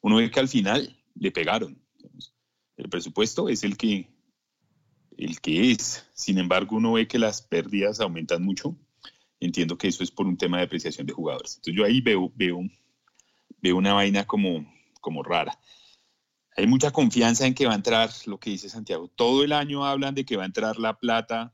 uno 0.00 0.16
ve 0.16 0.30
que 0.30 0.40
al 0.40 0.48
final 0.48 0.96
le 1.14 1.30
pegaron. 1.30 1.80
El 2.76 2.88
presupuesto 2.88 3.48
es 3.48 3.64
el 3.64 3.76
que, 3.76 4.08
el 5.16 5.40
que 5.40 5.70
es. 5.70 6.06
Sin 6.14 6.38
embargo, 6.38 6.76
uno 6.76 6.92
ve 6.92 7.06
que 7.06 7.18
las 7.18 7.42
pérdidas 7.42 8.00
aumentan 8.00 8.42
mucho. 8.42 8.76
Entiendo 9.40 9.78
que 9.78 9.88
eso 9.88 10.02
es 10.02 10.10
por 10.10 10.26
un 10.26 10.36
tema 10.36 10.58
de 10.58 10.64
apreciación 10.64 11.06
de 11.06 11.12
jugadores. 11.12 11.56
Entonces 11.56 11.74
yo 11.76 11.84
ahí 11.84 12.00
veo, 12.00 12.32
veo, 12.34 12.60
veo 13.60 13.76
una 13.76 13.94
vaina 13.94 14.26
como, 14.26 14.66
como 15.00 15.22
rara. 15.22 15.58
Hay 16.56 16.66
mucha 16.66 16.92
confianza 16.92 17.46
en 17.46 17.54
que 17.54 17.66
va 17.66 17.72
a 17.72 17.76
entrar 17.76 18.10
lo 18.26 18.38
que 18.38 18.50
dice 18.50 18.68
Santiago. 18.68 19.08
Todo 19.08 19.42
el 19.42 19.52
año 19.52 19.84
hablan 19.84 20.14
de 20.14 20.24
que 20.24 20.36
va 20.36 20.44
a 20.44 20.46
entrar 20.46 20.78
la 20.78 20.98
plata 20.98 21.52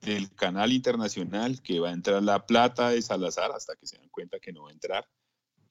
del 0.00 0.32
canal 0.34 0.72
internacional, 0.72 1.60
que 1.62 1.80
va 1.80 1.90
a 1.90 1.92
entrar 1.92 2.22
la 2.22 2.46
plata 2.46 2.90
de 2.90 3.02
Salazar 3.02 3.50
hasta 3.52 3.74
que 3.76 3.86
se 3.86 3.98
dan 3.98 4.08
cuenta 4.08 4.38
que 4.38 4.52
no 4.52 4.64
va 4.64 4.70
a 4.70 4.72
entrar 4.72 5.08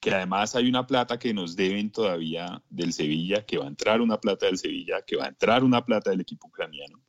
que 0.00 0.10
además 0.10 0.54
hay 0.54 0.68
una 0.68 0.86
plata 0.86 1.18
que 1.18 1.34
nos 1.34 1.56
deben 1.56 1.90
todavía 1.90 2.62
del 2.70 2.92
Sevilla, 2.92 3.44
que 3.44 3.58
va 3.58 3.64
a 3.64 3.68
entrar 3.68 4.00
una 4.00 4.20
plata 4.20 4.46
del 4.46 4.58
Sevilla, 4.58 5.02
que 5.02 5.16
va 5.16 5.24
a 5.24 5.28
entrar 5.28 5.64
una 5.64 5.84
plata 5.84 6.10
del 6.10 6.20
equipo 6.20 6.46
ucraniano. 6.48 7.02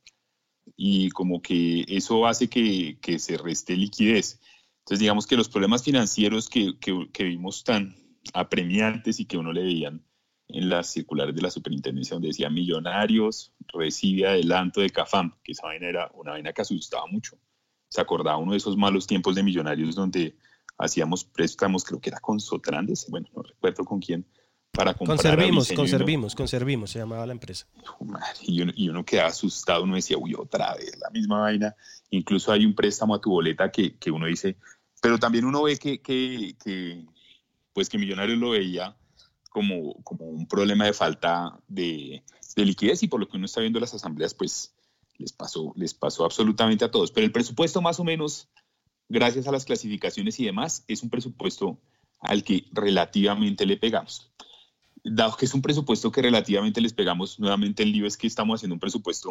Y 0.76 1.10
como 1.10 1.40
que 1.40 1.84
eso 1.88 2.26
hace 2.26 2.48
que, 2.48 2.98
que 3.00 3.18
se 3.18 3.36
reste 3.36 3.76
liquidez. 3.76 4.40
Entonces, 4.80 4.98
digamos 4.98 5.28
que 5.28 5.36
los 5.36 5.48
problemas 5.48 5.84
financieros 5.84 6.48
que, 6.48 6.78
que, 6.80 7.08
que 7.12 7.22
vimos 7.22 7.62
tan 7.62 7.94
apremiantes 8.32 9.20
y 9.20 9.26
que 9.26 9.36
uno 9.36 9.52
le 9.52 9.62
veían 9.62 10.04
en 10.48 10.68
las 10.68 10.90
circulares 10.90 11.34
de 11.34 11.42
la 11.42 11.50
superintendencia 11.50 12.14
donde 12.14 12.28
decía 12.28 12.48
millonarios 12.48 13.52
recibe 13.68 14.26
adelanto 14.26 14.80
de 14.80 14.90
CAFAM, 14.90 15.34
que 15.42 15.52
esa 15.52 15.66
vaina 15.66 15.88
era 15.88 16.10
una 16.14 16.32
vaina 16.32 16.52
que 16.52 16.62
asustaba 16.62 17.06
mucho. 17.06 17.38
Se 17.88 18.00
acordaba 18.00 18.38
uno 18.38 18.52
de 18.52 18.58
esos 18.58 18.76
malos 18.76 19.06
tiempos 19.06 19.34
de 19.34 19.42
millonarios 19.42 19.94
donde 19.94 20.36
hacíamos 20.78 21.24
préstamos, 21.24 21.84
creo 21.84 22.00
que 22.00 22.10
era 22.10 22.20
con 22.20 22.40
Sotrandes, 22.40 23.06
bueno, 23.10 23.28
no 23.34 23.42
recuerdo 23.42 23.84
con 23.84 24.00
quién, 24.00 24.26
para 24.72 24.94
comprar. 24.94 25.18
Conservimos, 25.18 25.72
conservimos, 25.72 26.34
conservimos, 26.34 26.90
se 26.90 26.98
llamaba 26.98 27.26
la 27.26 27.32
empresa. 27.32 27.66
Y 28.42 28.62
uno, 28.62 28.72
y 28.74 28.88
uno 28.88 29.04
quedaba 29.04 29.28
asustado, 29.28 29.84
uno 29.84 29.96
decía, 29.96 30.16
uy, 30.16 30.34
otra 30.34 30.74
vez 30.74 30.96
la 30.98 31.10
misma 31.10 31.40
vaina. 31.40 31.74
Incluso 32.10 32.52
hay 32.52 32.64
un 32.64 32.74
préstamo 32.74 33.14
a 33.14 33.20
tu 33.20 33.30
boleta 33.30 33.70
que, 33.70 33.96
que 33.96 34.10
uno 34.10 34.26
dice, 34.26 34.56
pero 35.02 35.18
también 35.18 35.44
uno 35.44 35.62
ve 35.64 35.76
que, 35.76 36.00
que, 36.00 36.56
que, 36.62 37.04
pues 37.72 37.88
que 37.88 37.98
Millonarios 37.98 38.38
lo 38.38 38.50
veía 38.50 38.96
como, 39.48 40.02
como 40.02 40.26
un 40.26 40.46
problema 40.46 40.84
de 40.84 40.92
falta 40.92 41.58
de, 41.68 42.22
de, 42.56 42.64
liquidez 42.64 43.02
y 43.02 43.08
por 43.08 43.20
lo 43.20 43.28
que 43.28 43.36
uno 43.36 43.46
está 43.46 43.60
viendo 43.60 43.80
las 43.80 43.94
asambleas, 43.94 44.34
pues 44.34 44.74
les 45.16 45.32
pasó, 45.32 45.72
les 45.76 45.94
pasó 45.94 46.24
absolutamente 46.24 46.84
a 46.84 46.90
todos. 46.90 47.10
Pero 47.10 47.26
el 47.26 47.32
presupuesto 47.32 47.80
más 47.80 47.98
o 48.00 48.04
menos 48.04 48.48
gracias 49.08 49.46
a 49.48 49.52
las 49.52 49.64
clasificaciones 49.64 50.38
y 50.38 50.44
demás, 50.44 50.84
es 50.86 51.02
un 51.02 51.10
presupuesto 51.10 51.80
al 52.20 52.44
que 52.44 52.66
relativamente 52.72 53.64
le 53.66 53.76
pegamos. 53.76 54.32
Dado 55.02 55.36
que 55.36 55.46
es 55.46 55.54
un 55.54 55.62
presupuesto 55.62 56.12
que 56.12 56.22
relativamente 56.22 56.80
les 56.80 56.92
pegamos, 56.92 57.38
nuevamente 57.38 57.82
el 57.82 57.92
lío 57.92 58.06
es 58.06 58.16
que 58.16 58.26
estamos 58.26 58.58
haciendo 58.58 58.74
un 58.74 58.80
presupuesto 58.80 59.30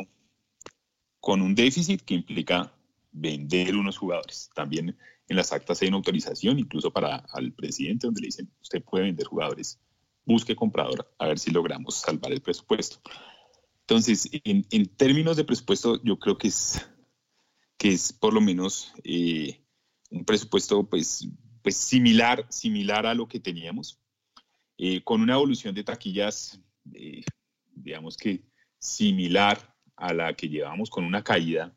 con 1.19 1.41
un 1.41 1.53
déficit 1.53 2.01
que 2.01 2.15
implica 2.15 2.73
vender 3.11 3.75
unos 3.75 3.97
jugadores. 3.97 4.49
También 4.55 4.97
en 5.27 5.35
las 5.35 5.51
actas 5.51 5.81
hay 5.81 5.89
una 5.89 5.97
autorización, 5.97 6.57
incluso 6.57 6.91
para 6.91 7.17
al 7.33 7.51
presidente, 7.51 8.07
donde 8.07 8.21
le 8.21 8.27
dicen, 8.27 8.51
usted 8.61 8.81
puede 8.81 9.05
vender 9.05 9.27
jugadores, 9.27 9.79
busque 10.27 10.55
comprador, 10.55 11.11
a 11.17 11.27
ver 11.27 11.39
si 11.39 11.51
logramos 11.51 11.95
salvar 11.95 12.33
el 12.33 12.41
presupuesto. 12.41 12.99
Entonces, 13.81 14.29
en, 14.43 14.67
en 14.69 14.85
términos 14.85 15.37
de 15.37 15.45
presupuesto, 15.45 16.03
yo 16.03 16.19
creo 16.19 16.37
que 16.37 16.49
es, 16.49 16.85
que 17.77 17.93
es 17.93 18.11
por 18.11 18.33
lo 18.33 18.41
menos 18.41 18.93
eh, 19.05 19.63
un 20.11 20.25
presupuesto 20.25 20.87
pues, 20.87 21.27
pues 21.63 21.77
similar, 21.77 22.45
similar 22.49 23.05
a 23.05 23.15
lo 23.15 23.27
que 23.27 23.39
teníamos, 23.39 24.01
eh, 24.77 25.01
con 25.03 25.21
una 25.21 25.35
evolución 25.35 25.73
de 25.73 25.85
taquillas, 25.85 26.59
eh, 26.93 27.23
digamos 27.71 28.17
que 28.17 28.43
similar 28.77 29.75
a 29.95 30.13
la 30.13 30.33
que 30.33 30.49
llevamos, 30.49 30.89
con 30.89 31.05
una 31.05 31.23
caída, 31.23 31.73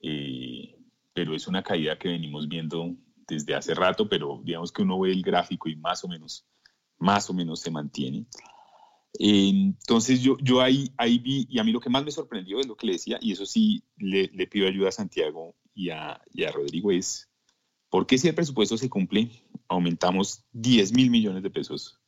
eh, 0.00 0.76
pero 1.14 1.34
es 1.34 1.46
una 1.46 1.62
caída 1.62 1.98
que 1.98 2.08
venimos 2.08 2.48
viendo 2.48 2.96
desde 3.28 3.54
hace 3.54 3.74
rato, 3.74 4.08
pero 4.08 4.42
digamos 4.44 4.72
que 4.72 4.82
uno 4.82 4.98
ve 4.98 5.12
el 5.12 5.22
gráfico 5.22 5.68
y 5.68 5.76
más 5.76 6.04
o 6.04 6.08
menos, 6.08 6.46
más 6.98 7.28
o 7.30 7.34
menos 7.34 7.60
se 7.60 7.70
mantiene. 7.70 8.26
Entonces 9.18 10.20
yo, 10.22 10.36
yo 10.38 10.60
ahí, 10.60 10.92
ahí 10.98 11.18
vi, 11.18 11.46
y 11.48 11.58
a 11.58 11.64
mí 11.64 11.72
lo 11.72 11.80
que 11.80 11.90
más 11.90 12.04
me 12.04 12.10
sorprendió 12.10 12.60
es 12.60 12.66
lo 12.66 12.76
que 12.76 12.86
le 12.86 12.92
decía, 12.92 13.18
y 13.20 13.32
eso 13.32 13.46
sí 13.46 13.82
le, 13.96 14.28
pido 14.46 14.68
ayuda 14.68 14.90
a 14.90 14.92
Santiago 14.92 15.54
y 15.74 15.90
a, 15.90 16.20
y 16.32 16.44
a 16.44 16.52
Rodrigo, 16.52 16.90
es 16.90 17.28
porque 17.88 18.18
si 18.18 18.28
el 18.28 18.34
presupuesto 18.34 18.76
se 18.76 18.90
cumple, 18.90 19.30
aumentamos 19.68 20.44
10 20.52 20.92
mil 20.92 21.10
millones 21.10 21.42
de 21.42 21.50
pesos 21.50 21.98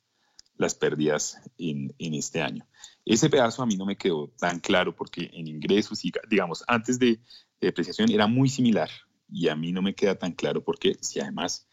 las 0.55 0.75
pérdidas 0.75 1.39
en, 1.57 1.95
en, 1.99 2.13
este 2.13 2.41
año. 2.41 2.67
Ese 3.05 3.29
pedazo 3.29 3.63
a 3.63 3.65
mí 3.65 3.77
no 3.77 3.85
me 3.85 3.95
quedó 3.95 4.27
tan 4.37 4.59
claro 4.59 4.93
porque 4.93 5.29
en 5.33 5.47
ingresos 5.47 6.03
y, 6.03 6.11
digamos, 6.29 6.65
antes 6.67 6.99
de, 6.99 7.21
depreciación 7.61 8.09
era 8.11 8.27
muy 8.27 8.49
similar 8.49 8.89
y 9.29 9.47
a 9.47 9.55
mí 9.55 9.71
no 9.71 9.81
me 9.81 9.95
queda 9.95 10.15
tan 10.15 10.31
claro 10.31 10.63
porque 10.63 10.97
si 11.01 11.19
además 11.19 11.67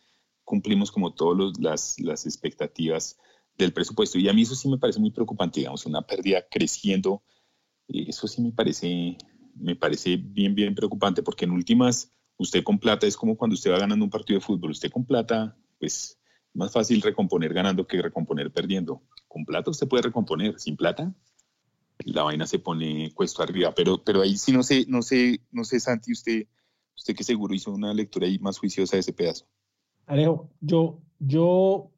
cumplimos 0.46 0.90
como 0.90 1.12
todas 1.12 1.58
las, 1.60 2.00
las 2.00 2.24
expectativas 2.24 3.18
del 3.58 3.74
presupuesto 3.74 4.18
y 4.18 4.30
a 4.30 4.32
mí 4.32 4.42
eso 4.42 4.54
sí 4.54 4.70
me 4.70 4.78
parece 4.78 5.00
muy 5.00 5.10
preocupante, 5.10 5.60
digamos, 5.60 5.84
una 5.84 6.00
pérdida 6.00 6.46
creciendo, 6.50 7.22
eso 7.86 8.26
sí 8.26 8.40
me 8.40 8.52
parece, 8.52 9.18
me 9.54 9.76
parece 9.76 10.16
bien, 10.16 10.54
bien 10.54 10.74
preocupante 10.74 11.22
porque 11.22 11.44
en 11.44 11.50
últimas 11.50 12.16
Usted 12.38 12.62
con 12.62 12.78
plata 12.78 13.06
es 13.06 13.16
como 13.16 13.36
cuando 13.36 13.54
usted 13.54 13.72
va 13.72 13.78
ganando 13.78 14.04
un 14.04 14.10
partido 14.10 14.38
de 14.38 14.44
fútbol. 14.44 14.70
Usted 14.70 14.90
con 14.90 15.06
plata, 15.06 15.56
pues 15.78 16.18
es 16.48 16.54
más 16.54 16.72
fácil 16.72 17.00
recomponer 17.00 17.54
ganando 17.54 17.86
que 17.86 18.02
recomponer 18.02 18.52
perdiendo. 18.52 19.02
Con 19.26 19.44
plata 19.44 19.70
usted 19.70 19.88
puede 19.88 20.02
recomponer. 20.02 20.58
Sin 20.60 20.76
plata, 20.76 21.14
la 22.04 22.24
vaina 22.24 22.46
se 22.46 22.58
pone 22.58 23.12
cuesto 23.14 23.42
arriba. 23.42 23.72
Pero, 23.74 24.02
pero 24.04 24.20
ahí 24.20 24.36
sí 24.36 24.52
no 24.52 24.62
sé, 24.62 24.84
no 24.86 25.02
sé, 25.02 25.40
no 25.50 25.64
sé, 25.64 25.80
Santi, 25.80 26.12
usted, 26.12 26.46
usted 26.94 27.16
que 27.16 27.24
seguro 27.24 27.54
hizo 27.54 27.72
una 27.72 27.94
lectura 27.94 28.26
ahí 28.26 28.38
más 28.38 28.58
juiciosa 28.58 28.96
de 28.96 29.00
ese 29.00 29.14
pedazo. 29.14 29.46
Alejo, 30.06 30.50
yo, 30.60 31.00
yo 31.18 31.90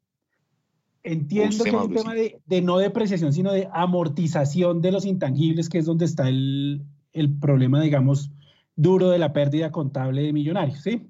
entiendo 1.03 1.63
que 1.63 1.69
es 1.69 1.75
un 1.75 1.93
tema 1.93 2.13
de, 2.13 2.41
de, 2.45 2.61
no 2.61 2.77
depreciación, 2.77 3.33
sino 3.33 3.51
de 3.51 3.69
amortización 3.71 4.81
de 4.81 4.91
los 4.91 5.05
intangibles, 5.05 5.69
que 5.69 5.77
es 5.77 5.85
donde 5.85 6.05
está 6.05 6.27
el, 6.27 6.83
el 7.13 7.39
problema, 7.39 7.81
digamos, 7.81 8.31
duro 8.75 9.09
de 9.09 9.19
la 9.19 9.33
pérdida 9.33 9.71
contable 9.71 10.23
de 10.23 10.33
millonarios. 10.33 10.81
¿sí? 10.81 11.07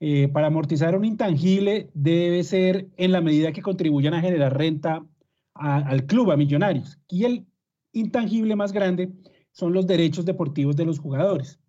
Eh, 0.00 0.28
para 0.28 0.48
amortizar 0.48 0.96
un 0.96 1.04
intangible 1.04 1.90
debe 1.94 2.42
ser 2.42 2.88
en 2.96 3.12
la 3.12 3.20
medida 3.20 3.52
que 3.52 3.62
contribuyan 3.62 4.14
a 4.14 4.20
generar 4.20 4.56
renta 4.56 5.04
al 5.54 6.06
club, 6.06 6.30
a 6.30 6.36
millonarios. 6.36 6.98
Y 7.08 7.24
el 7.24 7.46
intangible 7.92 8.56
más 8.56 8.72
grande 8.72 9.12
son 9.52 9.72
los 9.72 9.86
derechos 9.86 10.24
deportivos 10.24 10.74
de 10.76 10.86
los 10.86 10.98
jugadores. 10.98 11.60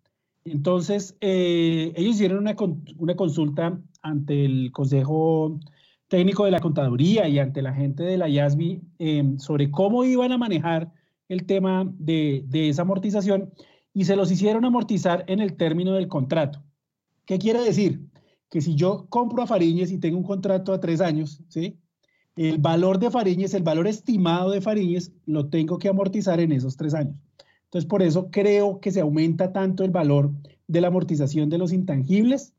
Entonces, 0.44 1.16
eh, 1.20 1.92
ellos 1.96 2.16
hicieron 2.16 2.38
una, 2.38 2.56
una, 2.98 3.14
consulta 3.14 3.80
ante 4.04 4.44
el 4.44 4.70
Consejo 4.70 5.58
Técnico 6.08 6.44
de 6.44 6.52
la 6.52 6.60
Contaduría 6.60 7.26
y 7.26 7.40
ante 7.40 7.62
la 7.62 7.72
gente 7.72 8.04
de 8.04 8.16
la 8.16 8.28
IASBI 8.28 8.82
eh, 9.00 9.34
sobre 9.38 9.70
cómo 9.70 10.04
iban 10.04 10.30
a 10.30 10.38
manejar 10.38 10.92
el 11.28 11.46
tema 11.46 11.90
de, 11.98 12.44
de 12.46 12.68
esa 12.68 12.82
amortización 12.82 13.52
y 13.92 14.04
se 14.04 14.14
los 14.14 14.30
hicieron 14.30 14.64
amortizar 14.64 15.24
en 15.26 15.40
el 15.40 15.56
término 15.56 15.94
del 15.94 16.06
contrato. 16.06 16.62
¿Qué 17.24 17.38
quiere 17.38 17.60
decir? 17.60 18.00
Que 18.50 18.60
si 18.60 18.76
yo 18.76 19.06
compro 19.08 19.42
a 19.42 19.46
Fariñez 19.46 19.90
y 19.90 19.98
tengo 19.98 20.18
un 20.18 20.24
contrato 20.24 20.72
a 20.72 20.80
tres 20.80 21.00
años, 21.00 21.40
¿sí? 21.48 21.78
el 22.36 22.58
valor 22.58 22.98
de 22.98 23.10
Fariñez, 23.10 23.54
el 23.54 23.62
valor 23.62 23.86
estimado 23.86 24.50
de 24.50 24.60
Fariñez, 24.60 25.12
lo 25.24 25.48
tengo 25.48 25.78
que 25.78 25.88
amortizar 25.88 26.40
en 26.40 26.52
esos 26.52 26.76
tres 26.76 26.94
años. 26.94 27.16
Entonces, 27.64 27.88
por 27.88 28.02
eso 28.02 28.30
creo 28.30 28.80
que 28.80 28.90
se 28.90 29.00
aumenta 29.00 29.52
tanto 29.52 29.84
el 29.84 29.90
valor 29.90 30.32
de 30.66 30.80
la 30.80 30.88
amortización 30.88 31.48
de 31.48 31.58
los 31.58 31.72
intangibles 31.72 32.54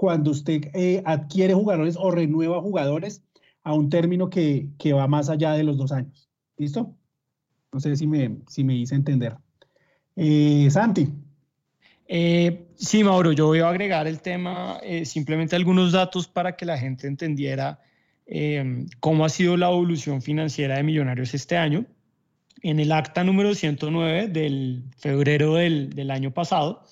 cuando 0.00 0.30
usted 0.30 0.70
eh, 0.72 1.02
adquiere 1.04 1.52
jugadores 1.52 1.94
o 1.98 2.10
renueva 2.10 2.62
jugadores 2.62 3.22
a 3.62 3.74
un 3.74 3.90
término 3.90 4.30
que, 4.30 4.68
que, 4.78 4.94
va 4.94 5.06
más 5.06 5.28
allá 5.28 5.52
de 5.52 5.62
los 5.62 5.76
dos 5.76 5.92
años. 5.92 6.30
¿Listo? 6.56 6.96
No 7.70 7.80
sé 7.80 7.94
si 7.96 8.06
me, 8.06 8.38
si 8.48 8.64
me 8.64 8.74
hice 8.76 8.94
entender. 8.94 9.36
Eh, 10.16 10.68
Santi. 10.70 11.06
Eh, 12.08 12.68
sí, 12.76 13.04
Mauro, 13.04 13.32
yo 13.32 13.48
voy 13.48 13.58
a 13.58 13.68
agregar 13.68 14.06
el 14.06 14.22
tema, 14.22 14.78
eh, 14.82 15.04
simplemente 15.04 15.54
algunos 15.54 15.92
datos 15.92 16.26
para 16.28 16.56
que 16.56 16.64
la 16.64 16.78
gente 16.78 17.06
entendiera 17.06 17.78
eh, 18.24 18.86
cómo 19.00 19.26
ha 19.26 19.28
sido 19.28 19.58
la 19.58 19.68
evolución 19.68 20.22
financiera 20.22 20.76
de 20.76 20.82
Millonarios 20.82 21.34
este 21.34 21.58
año. 21.58 21.84
En 22.62 22.80
el 22.80 22.90
acta 22.92 23.22
número 23.22 23.54
109 23.54 24.28
del 24.28 24.82
febrero 24.96 25.56
del, 25.56 25.90
del 25.90 26.10
año 26.10 26.30
pasado, 26.30 26.86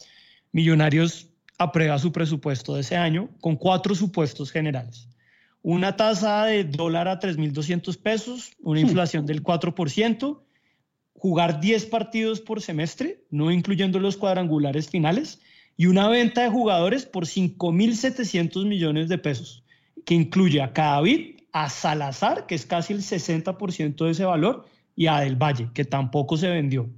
Millonarios 0.52 1.27
aprueba 1.58 1.98
su 1.98 2.12
presupuesto 2.12 2.74
de 2.74 2.80
ese 2.80 2.96
año 2.96 3.28
con 3.40 3.56
cuatro 3.56 3.94
supuestos 3.94 4.50
generales. 4.50 5.08
Una 5.62 5.96
tasa 5.96 6.44
de 6.44 6.64
dólar 6.64 7.08
a 7.08 7.18
3.200 7.18 8.00
pesos, 8.00 8.52
una 8.60 8.80
inflación 8.80 9.26
del 9.26 9.42
4%, 9.42 10.40
jugar 11.14 11.60
10 11.60 11.86
partidos 11.86 12.40
por 12.40 12.62
semestre, 12.62 13.24
no 13.30 13.50
incluyendo 13.50 13.98
los 13.98 14.16
cuadrangulares 14.16 14.88
finales, 14.88 15.40
y 15.76 15.86
una 15.86 16.08
venta 16.08 16.42
de 16.42 16.50
jugadores 16.50 17.06
por 17.06 17.26
5.700 17.26 18.66
millones 18.66 19.08
de 19.08 19.18
pesos, 19.18 19.64
que 20.04 20.14
incluye 20.14 20.62
a 20.62 20.72
Cadavid, 20.72 21.40
a 21.52 21.68
Salazar, 21.68 22.46
que 22.46 22.54
es 22.54 22.64
casi 22.64 22.92
el 22.92 23.00
60% 23.00 24.04
de 24.04 24.10
ese 24.10 24.24
valor, 24.24 24.64
y 24.94 25.06
a 25.06 25.20
Del 25.20 25.36
Valle, 25.36 25.70
que 25.74 25.84
tampoco 25.84 26.36
se 26.36 26.48
vendió. 26.48 26.88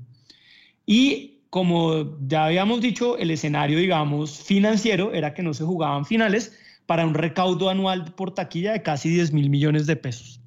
Y 0.86 1.39
como 1.51 2.16
ya 2.26 2.46
habíamos 2.46 2.80
dicho, 2.80 3.18
el 3.18 3.30
escenario, 3.32 3.78
digamos, 3.78 4.38
financiero 4.38 5.12
era 5.12 5.34
que 5.34 5.42
no 5.42 5.53
se 5.53 5.64
jugaban 5.64 6.07
finales 6.07 6.57
para 6.86 7.05
un 7.05 7.14
recaudo 7.14 7.68
anual 7.68 8.14
por 8.14 8.34
taquilla 8.34 8.72
de 8.72 8.82
casi 8.82 9.11
10 9.11 9.32
mil 9.32 9.51
millones 9.51 9.86
de 9.86 9.96
pesos. 9.96 10.40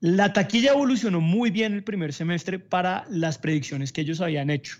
La 0.00 0.32
taquilla 0.32 0.72
evolucionó 0.72 1.20
muy 1.20 1.50
bien 1.50 1.72
el 1.72 1.82
primer 1.82 2.12
semestre 2.12 2.58
para 2.58 3.06
las 3.08 3.38
predicciones 3.38 3.92
que 3.92 4.02
ellos 4.02 4.20
habían 4.20 4.50
hecho. 4.50 4.78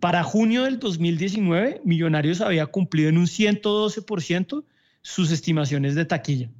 Para 0.00 0.24
junio 0.24 0.64
del 0.64 0.80
2019, 0.80 1.82
Millonarios 1.84 2.40
había 2.40 2.66
cumplido 2.66 3.08
en 3.08 3.18
un 3.18 3.26
112% 3.26 4.64
sus 5.02 5.30
estimaciones 5.30 5.94
de 5.94 6.04
taquilla. 6.06 6.50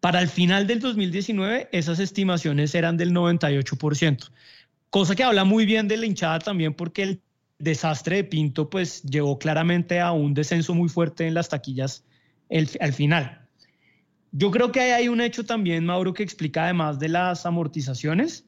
Para 0.00 0.20
el 0.20 0.28
final 0.28 0.68
del 0.68 0.78
2019, 0.78 1.68
esas 1.72 1.98
estimaciones 1.98 2.74
eran 2.76 2.96
del 2.96 3.12
98%, 3.12 4.30
cosa 4.90 5.14
que 5.14 5.24
habla 5.24 5.44
muy 5.44 5.66
bien 5.66 5.88
de 5.88 5.96
la 5.96 6.06
hinchada 6.06 6.38
también 6.38 6.74
porque 6.74 7.02
el 7.02 7.22
desastre 7.58 8.16
de 8.16 8.24
Pinto 8.24 8.70
pues 8.70 9.02
llevó 9.02 9.38
claramente 9.38 10.00
a 10.00 10.12
un 10.12 10.34
descenso 10.34 10.74
muy 10.74 10.88
fuerte 10.88 11.26
en 11.26 11.34
las 11.34 11.48
taquillas 11.48 12.04
al 12.50 12.92
final. 12.92 13.46
Yo 14.32 14.50
creo 14.50 14.72
que 14.72 14.80
hay 14.80 15.08
un 15.08 15.20
hecho 15.20 15.44
también, 15.44 15.84
Mauro, 15.84 16.12
que 16.12 16.22
explica 16.22 16.64
además 16.64 16.98
de 16.98 17.08
las 17.08 17.46
amortizaciones, 17.46 18.44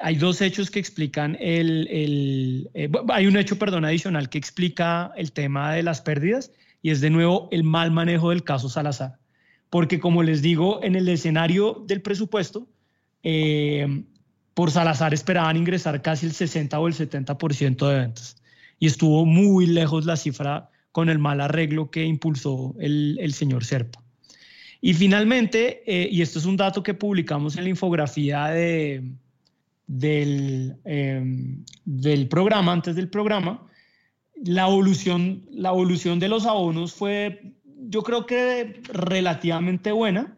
hay 0.00 0.16
dos 0.16 0.40
hechos 0.40 0.70
que 0.70 0.78
explican 0.78 1.36
el, 1.40 1.88
el 1.90 2.70
eh, 2.74 2.90
hay 3.08 3.26
un 3.26 3.36
hecho, 3.36 3.58
perdón, 3.58 3.84
adicional 3.84 4.28
que 4.28 4.38
explica 4.38 5.12
el 5.16 5.32
tema 5.32 5.72
de 5.72 5.82
las 5.82 6.00
pérdidas 6.00 6.52
y 6.82 6.90
es 6.90 7.00
de 7.00 7.10
nuevo 7.10 7.48
el 7.50 7.64
mal 7.64 7.90
manejo 7.90 8.30
del 8.30 8.44
caso 8.44 8.68
Salazar. 8.68 9.18
Porque 9.70 9.98
como 9.98 10.22
les 10.22 10.40
digo, 10.40 10.80
en 10.82 10.94
el 10.94 11.08
escenario 11.08 11.84
del 11.86 12.00
presupuesto, 12.00 12.68
eh, 13.22 14.04
por 14.58 14.72
Salazar 14.72 15.14
esperaban 15.14 15.56
ingresar 15.56 16.02
casi 16.02 16.26
el 16.26 16.32
60 16.32 16.80
o 16.80 16.88
el 16.88 16.94
70% 16.94 17.88
de 17.88 17.96
ventas. 17.96 18.42
Y 18.80 18.88
estuvo 18.88 19.24
muy 19.24 19.66
lejos 19.66 20.04
la 20.04 20.16
cifra 20.16 20.68
con 20.90 21.08
el 21.08 21.20
mal 21.20 21.40
arreglo 21.40 21.92
que 21.92 22.02
impulsó 22.04 22.74
el, 22.80 23.18
el 23.20 23.34
señor 23.34 23.64
Serpa. 23.64 24.02
Y 24.80 24.94
finalmente, 24.94 25.84
eh, 25.86 26.08
y 26.10 26.22
esto 26.22 26.40
es 26.40 26.44
un 26.44 26.56
dato 26.56 26.82
que 26.82 26.92
publicamos 26.92 27.56
en 27.56 27.62
la 27.62 27.70
infografía 27.70 28.46
de, 28.48 29.04
del, 29.86 30.74
em, 30.84 31.64
del 31.84 32.26
programa, 32.26 32.72
antes 32.72 32.96
del 32.96 33.08
programa, 33.08 33.64
la 34.42 34.66
evolución, 34.66 35.46
la 35.52 35.68
evolución 35.68 36.18
de 36.18 36.26
los 36.26 36.46
abonos 36.46 36.94
fue, 36.94 37.54
yo 37.64 38.02
creo 38.02 38.26
que 38.26 38.80
relativamente 38.88 39.92
buena 39.92 40.36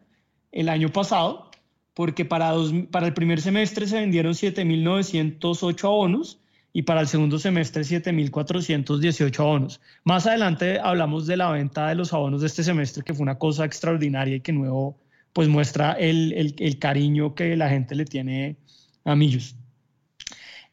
el 0.51 0.69
año 0.69 0.89
pasado, 0.89 1.50
porque 1.93 2.25
para, 2.25 2.53
el 2.53 3.13
primer 3.13 3.41
semestre 3.41 3.87
se 3.87 3.99
vendieron 3.99 4.33
7.908 4.33 5.83
abonos 5.83 6.39
y 6.73 6.83
para 6.83 7.01
el 7.01 7.07
segundo 7.07 7.37
semestre 7.37 7.83
7.418 7.83 9.39
abonos. 9.39 9.81
Más 10.03 10.25
adelante 10.25 10.79
hablamos 10.79 11.27
de 11.27 11.37
la 11.37 11.51
venta 11.51 11.89
de 11.89 11.95
los 11.95 12.13
abonos 12.13 12.41
de 12.41 12.47
este 12.47 12.63
semestre, 12.63 13.03
que 13.03 13.13
fue 13.13 13.23
una 13.23 13.37
cosa 13.37 13.65
extraordinaria 13.65 14.37
y 14.37 14.41
que 14.41 14.53
nuevo 14.53 14.97
pues 15.33 15.47
muestra 15.47 15.93
el, 15.93 16.33
el, 16.33 16.55
el 16.59 16.79
cariño 16.79 17.35
que 17.35 17.55
la 17.55 17.69
gente 17.69 17.95
le 17.95 18.05
tiene 18.05 18.57
a 19.05 19.15
Millos. 19.15 19.55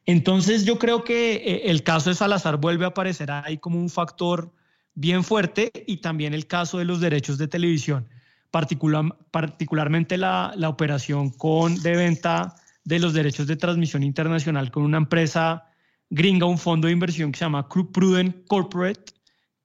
Entonces 0.07 0.65
yo 0.65 0.79
creo 0.79 1.05
que 1.05 1.35
eh, 1.35 1.63
el 1.67 1.83
caso 1.83 2.11
de 2.11 2.17
Salazar 2.17 2.57
vuelve 2.57 2.87
a 2.87 2.89
aparecer 2.89 3.31
ahí 3.31 3.59
como 3.59 3.79
un 3.79 3.91
factor 3.91 4.51
bien 4.95 5.23
fuerte 5.23 5.71
y 5.87 5.99
también 5.99 6.33
el 6.33 6.47
caso 6.47 6.79
de 6.79 6.87
los 6.87 7.01
derechos 7.01 7.39
de 7.39 7.47
televisión, 7.47 8.09
particular, 8.51 9.05
particularmente 9.31 10.17
la, 10.17 10.53
la 10.57 10.69
operación 10.69 11.31
con, 11.31 11.81
de 11.83 11.97
venta 11.97 12.55
de 12.85 12.99
los 12.99 13.13
derechos 13.13 13.47
de 13.47 13.57
transmisión 13.57 14.03
internacional 14.03 14.71
con 14.71 14.83
una 14.83 14.97
empresa 14.97 15.67
gringa, 16.11 16.47
un 16.47 16.59
fondo 16.59 16.87
de 16.87 16.93
inversión 16.93 17.33
que 17.33 17.39
se 17.39 17.45
llama 17.45 17.69
Prudent 17.69 18.47
Corporate, 18.47 19.13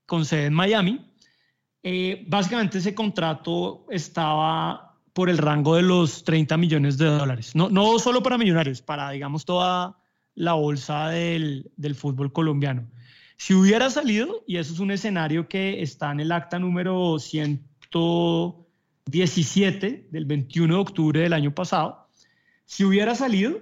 con 0.06 0.26
sede 0.26 0.48
en 0.48 0.54
Miami. 0.54 1.06
Eh, 1.84 2.26
básicamente 2.28 2.80
ese 2.80 2.94
contrato 2.94 3.86
estaba 3.90 5.00
por 5.14 5.30
el 5.30 5.38
rango 5.38 5.76
de 5.76 5.84
los 5.84 6.24
30 6.24 6.58
millones 6.58 6.98
de 6.98 7.06
dólares. 7.06 7.56
No, 7.56 7.70
no 7.70 8.00
solo 8.00 8.24
para 8.24 8.38
millonarios, 8.38 8.82
para, 8.82 9.12
digamos, 9.12 9.46
toda 9.46 9.98
la 10.36 10.54
bolsa 10.54 11.10
del, 11.10 11.72
del 11.78 11.96
fútbol 11.96 12.34
colombiano. 12.34 12.90
Si 13.38 13.54
hubiera 13.54 13.90
salido, 13.90 14.44
y 14.48 14.58
eso 14.58 14.74
es 14.74 14.80
un 14.80 14.92
escenario 14.92 15.48
que 15.48 15.82
está 15.82 16.12
en 16.12 16.20
el 16.20 16.32
acta 16.32 16.60
número 16.60 17.20
117 19.12 20.08
del 20.12 20.26
21 20.26 20.76
de 20.76 20.80
octubre 20.80 21.20
del 21.20 21.34
año 21.34 21.54
pasado, 21.54 22.08
si 22.66 22.84
hubiera 22.84 23.16
salido, 23.16 23.60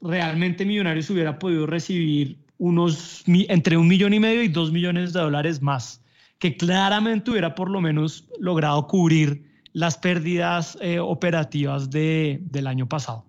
realmente 0.00 0.64
Millonarios 0.64 1.10
hubiera 1.10 1.38
podido 1.38 1.66
recibir 1.66 2.38
unos 2.58 3.22
entre 3.26 3.76
un 3.76 3.86
millón 3.86 4.14
y 4.14 4.20
medio 4.20 4.42
y 4.42 4.48
dos 4.48 4.72
millones 4.72 5.12
de 5.12 5.20
dólares 5.20 5.60
más, 5.60 6.02
que 6.38 6.56
claramente 6.56 7.30
hubiera 7.30 7.54
por 7.54 7.70
lo 7.70 7.80
menos 7.80 8.28
logrado 8.38 8.86
cubrir 8.86 9.44
las 9.72 9.98
pérdidas 9.98 10.78
eh, 10.80 10.98
operativas 10.98 11.90
de, 11.90 12.40
del 12.42 12.66
año 12.66 12.88
pasado. 12.88 13.26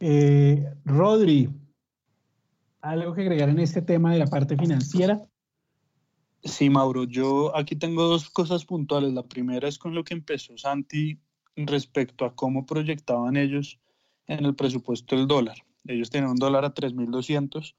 Eh, 0.00 0.66
Rodri, 0.84 1.48
¿algo 2.80 3.14
que 3.14 3.22
agregar 3.22 3.48
en 3.48 3.60
este 3.60 3.80
tema 3.80 4.12
de 4.12 4.18
la 4.18 4.26
parte 4.26 4.56
financiera? 4.56 5.22
Sí, 6.44 6.68
Mauro, 6.68 7.04
yo 7.04 7.56
aquí 7.56 7.74
tengo 7.74 8.02
dos 8.04 8.28
cosas 8.28 8.66
puntuales. 8.66 9.14
La 9.14 9.22
primera 9.22 9.66
es 9.66 9.78
con 9.78 9.94
lo 9.94 10.04
que 10.04 10.12
empezó 10.12 10.58
Santi 10.58 11.18
respecto 11.56 12.26
a 12.26 12.34
cómo 12.34 12.66
proyectaban 12.66 13.36
ellos 13.38 13.80
en 14.26 14.44
el 14.44 14.54
presupuesto 14.54 15.14
el 15.16 15.26
dólar. 15.26 15.56
Ellos 15.86 16.10
tenían 16.10 16.32
un 16.32 16.36
dólar 16.36 16.66
a 16.66 16.74
3.200. 16.74 17.74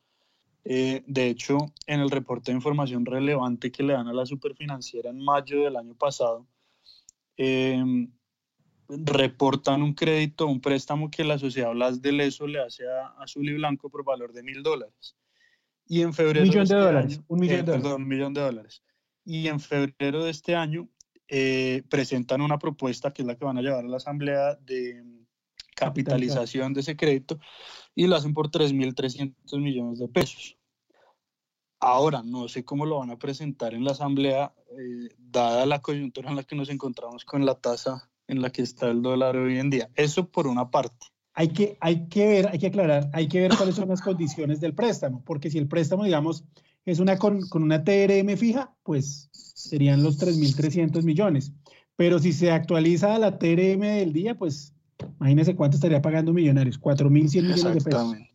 Eh, 0.64 1.04
de 1.06 1.30
hecho, 1.30 1.58
en 1.86 2.00
el 2.00 2.10
reporte 2.10 2.52
de 2.52 2.58
información 2.58 3.06
relevante 3.06 3.72
que 3.72 3.84
le 3.84 3.94
dan 3.94 4.08
a 4.08 4.14
la 4.14 4.26
superfinanciera 4.26 5.12
en 5.12 5.24
mayo 5.24 5.62
del 5.64 5.76
año 5.76 5.94
pasado, 5.94 6.48
eh, 7.38 7.84
reportan 8.90 9.84
un 9.84 9.94
crédito, 9.94 10.48
un 10.48 10.62
préstamo 10.62 11.12
que 11.12 11.24
la 11.24 11.38
sociedad 11.38 11.72
Blas 11.72 12.02
de 12.02 12.12
Leso 12.12 12.48
le 12.48 12.62
hace 12.62 12.84
a, 12.88 13.08
Azul 13.20 13.48
y 13.48 13.54
Blanco 13.54 13.90
por 13.90 14.04
valor 14.04 14.34
de 14.34 14.42
mil 14.42 14.64
dólares. 14.64 15.16
Y 15.88 16.02
en 16.02 16.14
febrero. 16.14 16.42
Un 16.42 16.50
millón 16.50 16.68
de, 16.68 16.74
este 16.74 16.76
dólares. 16.76 17.22
un 17.28 17.40
millón 17.40 17.60
eh, 17.60 17.64
de 17.64 17.72
dólares. 17.72 17.96
un 17.96 18.08
millón 18.08 18.34
de 18.34 18.42
dólares. 18.42 18.84
Y 19.24 19.48
en 19.48 19.60
febrero 19.60 20.24
de 20.24 20.32
este 20.32 20.56
año 20.56 20.90
eh, 21.28 21.84
presentan 21.90 22.42
una 22.42 22.60
propuesta 22.60 23.12
que 23.12 23.24
es 23.24 23.28
la 23.28 23.36
que 23.36 23.46
van 23.46 23.58
a 23.58 23.62
llevar 23.62 23.86
a 23.86 23.88
la 23.88 23.98
Asamblea 23.98 24.56
de 24.56 25.04
capitalización 25.76 26.74
de 26.74 26.82
ese 26.82 26.96
crédito 26.96 27.40
y 27.96 28.08
lo 28.08 28.16
hacen 28.16 28.34
por 28.34 28.50
3.300 28.50 29.60
millones 29.60 30.00
de 30.00 30.08
pesos. 30.08 30.58
Ahora, 31.80 32.24
no 32.24 32.48
sé 32.48 32.64
cómo 32.64 32.86
lo 32.86 33.00
van 33.00 33.12
a 33.12 33.18
presentar 33.20 33.74
en 33.74 33.84
la 33.84 33.92
Asamblea, 33.92 34.54
eh, 34.72 35.10
dada 35.18 35.66
la 35.66 35.82
coyuntura 35.82 36.30
en 36.30 36.36
la 36.36 36.44
que 36.44 36.56
nos 36.56 36.70
encontramos 36.70 37.26
con 37.26 37.46
la 37.46 37.56
tasa 37.56 38.10
en 38.28 38.42
la 38.42 38.50
que 38.50 38.62
está 38.62 38.90
el 38.90 39.02
dólar 39.02 39.36
hoy 39.36 39.60
en 39.60 39.70
día. 39.70 39.90
Eso 39.96 40.30
por 40.30 40.48
una 40.48 40.72
parte. 40.72 41.08
Hay 41.38 41.50
que, 41.50 41.78
hay 41.82 42.08
que 42.08 42.26
ver, 42.26 42.48
hay 42.48 42.60
que 42.60 42.68
aclarar, 42.68 43.10
hay 43.14 43.28
que 43.28 43.42
ver 43.42 43.52
cuáles 43.56 43.76
son 43.76 43.90
las 43.90 44.02
condiciones 44.02 44.62
del 44.62 44.74
préstamo, 44.74 45.22
porque 45.26 45.50
si 45.50 45.58
el 45.58 45.68
préstamo, 45.68 46.06
digamos, 46.06 46.46
es 46.86 47.00
una 47.00 47.18
con, 47.18 47.42
una 47.54 47.84
TRM 47.84 48.38
fija, 48.38 48.74
pues 48.84 49.30
serían 49.34 50.02
los 50.02 50.18
3.300 50.18 51.04
millones. 51.04 51.52
Pero 51.98 52.20
si 52.20 52.32
se 52.32 52.52
actualiza 52.52 53.20
la 53.20 53.38
TRM 53.38 53.82
del 53.82 54.14
día, 54.14 54.38
pues 54.38 54.74
imagínese 55.20 55.56
cuánto 55.56 55.76
estaría 55.76 56.02
pagando 56.02 56.32
Millonarios, 56.32 56.80
4.100 56.80 57.42
millones 57.42 57.64
de 57.64 57.72
pesos. 57.74 57.86
Exactamente. 57.88 58.32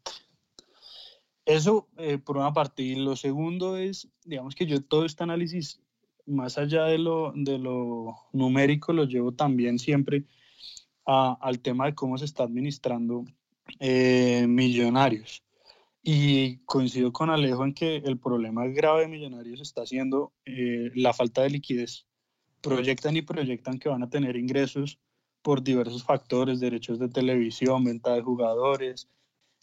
Eso 1.47 1.89
eh, 1.97 2.19
por 2.19 2.37
una 2.37 2.53
parte. 2.53 2.83
Y 2.83 2.97
lo 2.97 3.17
segundo 3.17 3.77
es, 3.77 4.09
digamos 4.25 4.55
que 4.55 4.67
yo 4.67 4.83
todo 4.83 5.05
este 5.05 5.23
análisis 5.23 5.81
más 6.27 6.59
allá 6.59 6.85
de 6.85 6.99
lo, 6.99 7.33
de 7.35 7.59
lo 7.59 8.15
numérico, 8.33 8.93
lo 8.93 9.05
llevo 9.05 9.33
también 9.33 9.79
siempre 9.79 10.25
al 11.11 11.61
tema 11.61 11.87
de 11.87 11.95
cómo 11.95 12.17
se 12.19 12.25
está 12.25 12.45
administrando 12.45 13.25
eh, 13.79 14.47
millonarios. 14.49 15.43
Y 16.03 16.59
coincido 16.65 17.13
con 17.13 17.29
Alejo 17.31 17.65
en 17.65 17.75
que 17.75 17.97
el 17.97 18.19
problema 18.19 18.67
grave 18.69 19.03
de 19.03 19.09
millonarios 19.09 19.61
está 19.61 19.85
siendo 19.85 20.33
eh, 20.45 20.91
la 20.95 21.13
falta 21.13 21.43
de 21.43 21.51
liquidez. 21.51 22.07
Proyectan 22.61 23.17
y 23.17 23.23
proyectan 23.23 23.79
que 23.79 23.89
van 23.89 24.03
a 24.03 24.09
tener 24.09 24.37
ingresos 24.37 24.99
por 25.43 25.63
diversos 25.63 26.05
factores, 26.05 26.61
derechos 26.61 26.99
de 26.99 27.09
televisión, 27.09 27.85
venta 27.85 28.15
de 28.15 28.23
jugadores, 28.23 29.09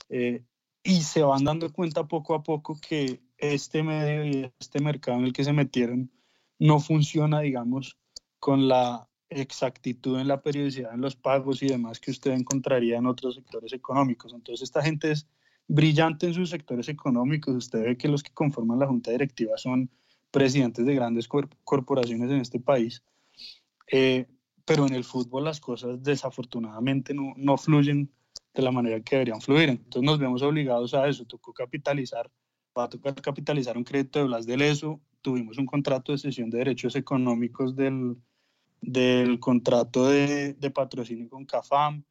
eh, 0.09 0.43
y 0.83 1.01
se 1.01 1.21
van 1.23 1.43
dando 1.43 1.71
cuenta 1.71 2.07
poco 2.07 2.33
a 2.33 2.43
poco 2.43 2.77
que 2.79 3.19
este 3.37 3.83
medio 3.83 4.25
y 4.25 4.51
este 4.59 4.79
mercado 4.79 5.19
en 5.19 5.25
el 5.25 5.33
que 5.33 5.43
se 5.43 5.53
metieron 5.53 6.11
no 6.59 6.79
funciona, 6.79 7.41
digamos, 7.41 7.97
con 8.39 8.67
la 8.67 9.07
exactitud 9.29 10.19
en 10.19 10.27
la 10.27 10.41
periodicidad 10.41 10.93
en 10.93 11.01
los 11.01 11.15
pagos 11.15 11.61
y 11.61 11.67
demás 11.67 11.99
que 11.99 12.11
usted 12.11 12.31
encontraría 12.31 12.97
en 12.97 13.05
otros 13.05 13.35
sectores 13.35 13.73
económicos. 13.73 14.33
Entonces, 14.33 14.63
esta 14.63 14.81
gente 14.81 15.11
es 15.11 15.27
brillante 15.67 16.27
en 16.27 16.33
sus 16.33 16.49
sectores 16.49 16.87
económicos. 16.89 17.55
Usted 17.55 17.83
ve 17.83 17.97
que 17.97 18.07
los 18.07 18.23
que 18.23 18.33
conforman 18.33 18.79
la 18.79 18.87
junta 18.87 19.11
directiva 19.11 19.57
son 19.57 19.89
presidentes 20.31 20.85
de 20.85 20.95
grandes 20.95 21.27
corporaciones 21.27 22.31
en 22.31 22.41
este 22.41 22.59
país. 22.59 23.03
Eh, 23.91 24.27
pero 24.65 24.85
en 24.85 24.93
el 24.93 25.03
fútbol 25.03 25.45
las 25.45 25.61
cosas 25.61 26.03
desafortunadamente 26.03 27.13
no, 27.13 27.33
no 27.37 27.57
fluyen 27.57 28.11
de 28.53 28.61
la 28.61 28.71
manera 28.71 28.99
que 29.01 29.15
deberían 29.15 29.41
fluir. 29.41 29.69
Entonces 29.69 30.03
nos 30.03 30.19
vemos 30.19 30.41
obligados 30.41 30.93
a 30.93 31.07
eso. 31.07 31.25
Tocó 31.25 31.53
capitalizar, 31.53 32.29
va 32.77 32.85
a 32.85 32.89
tocar 32.89 33.15
capitalizar 33.15 33.77
un 33.77 33.83
crédito 33.83 34.19
de 34.19 34.25
Blas 34.25 34.45
de 34.45 34.57
Leso, 34.57 35.01
tuvimos 35.21 35.57
un 35.57 35.65
contrato 35.65 36.11
de 36.11 36.17
cesión 36.17 36.49
de 36.49 36.59
derechos 36.59 36.95
económicos 36.95 37.75
del, 37.75 38.17
del 38.81 39.39
contrato 39.39 40.07
de, 40.07 40.53
de, 40.53 40.71
patrocinio 40.71 41.29
con 41.29 41.45
CAFAM. 41.45 42.03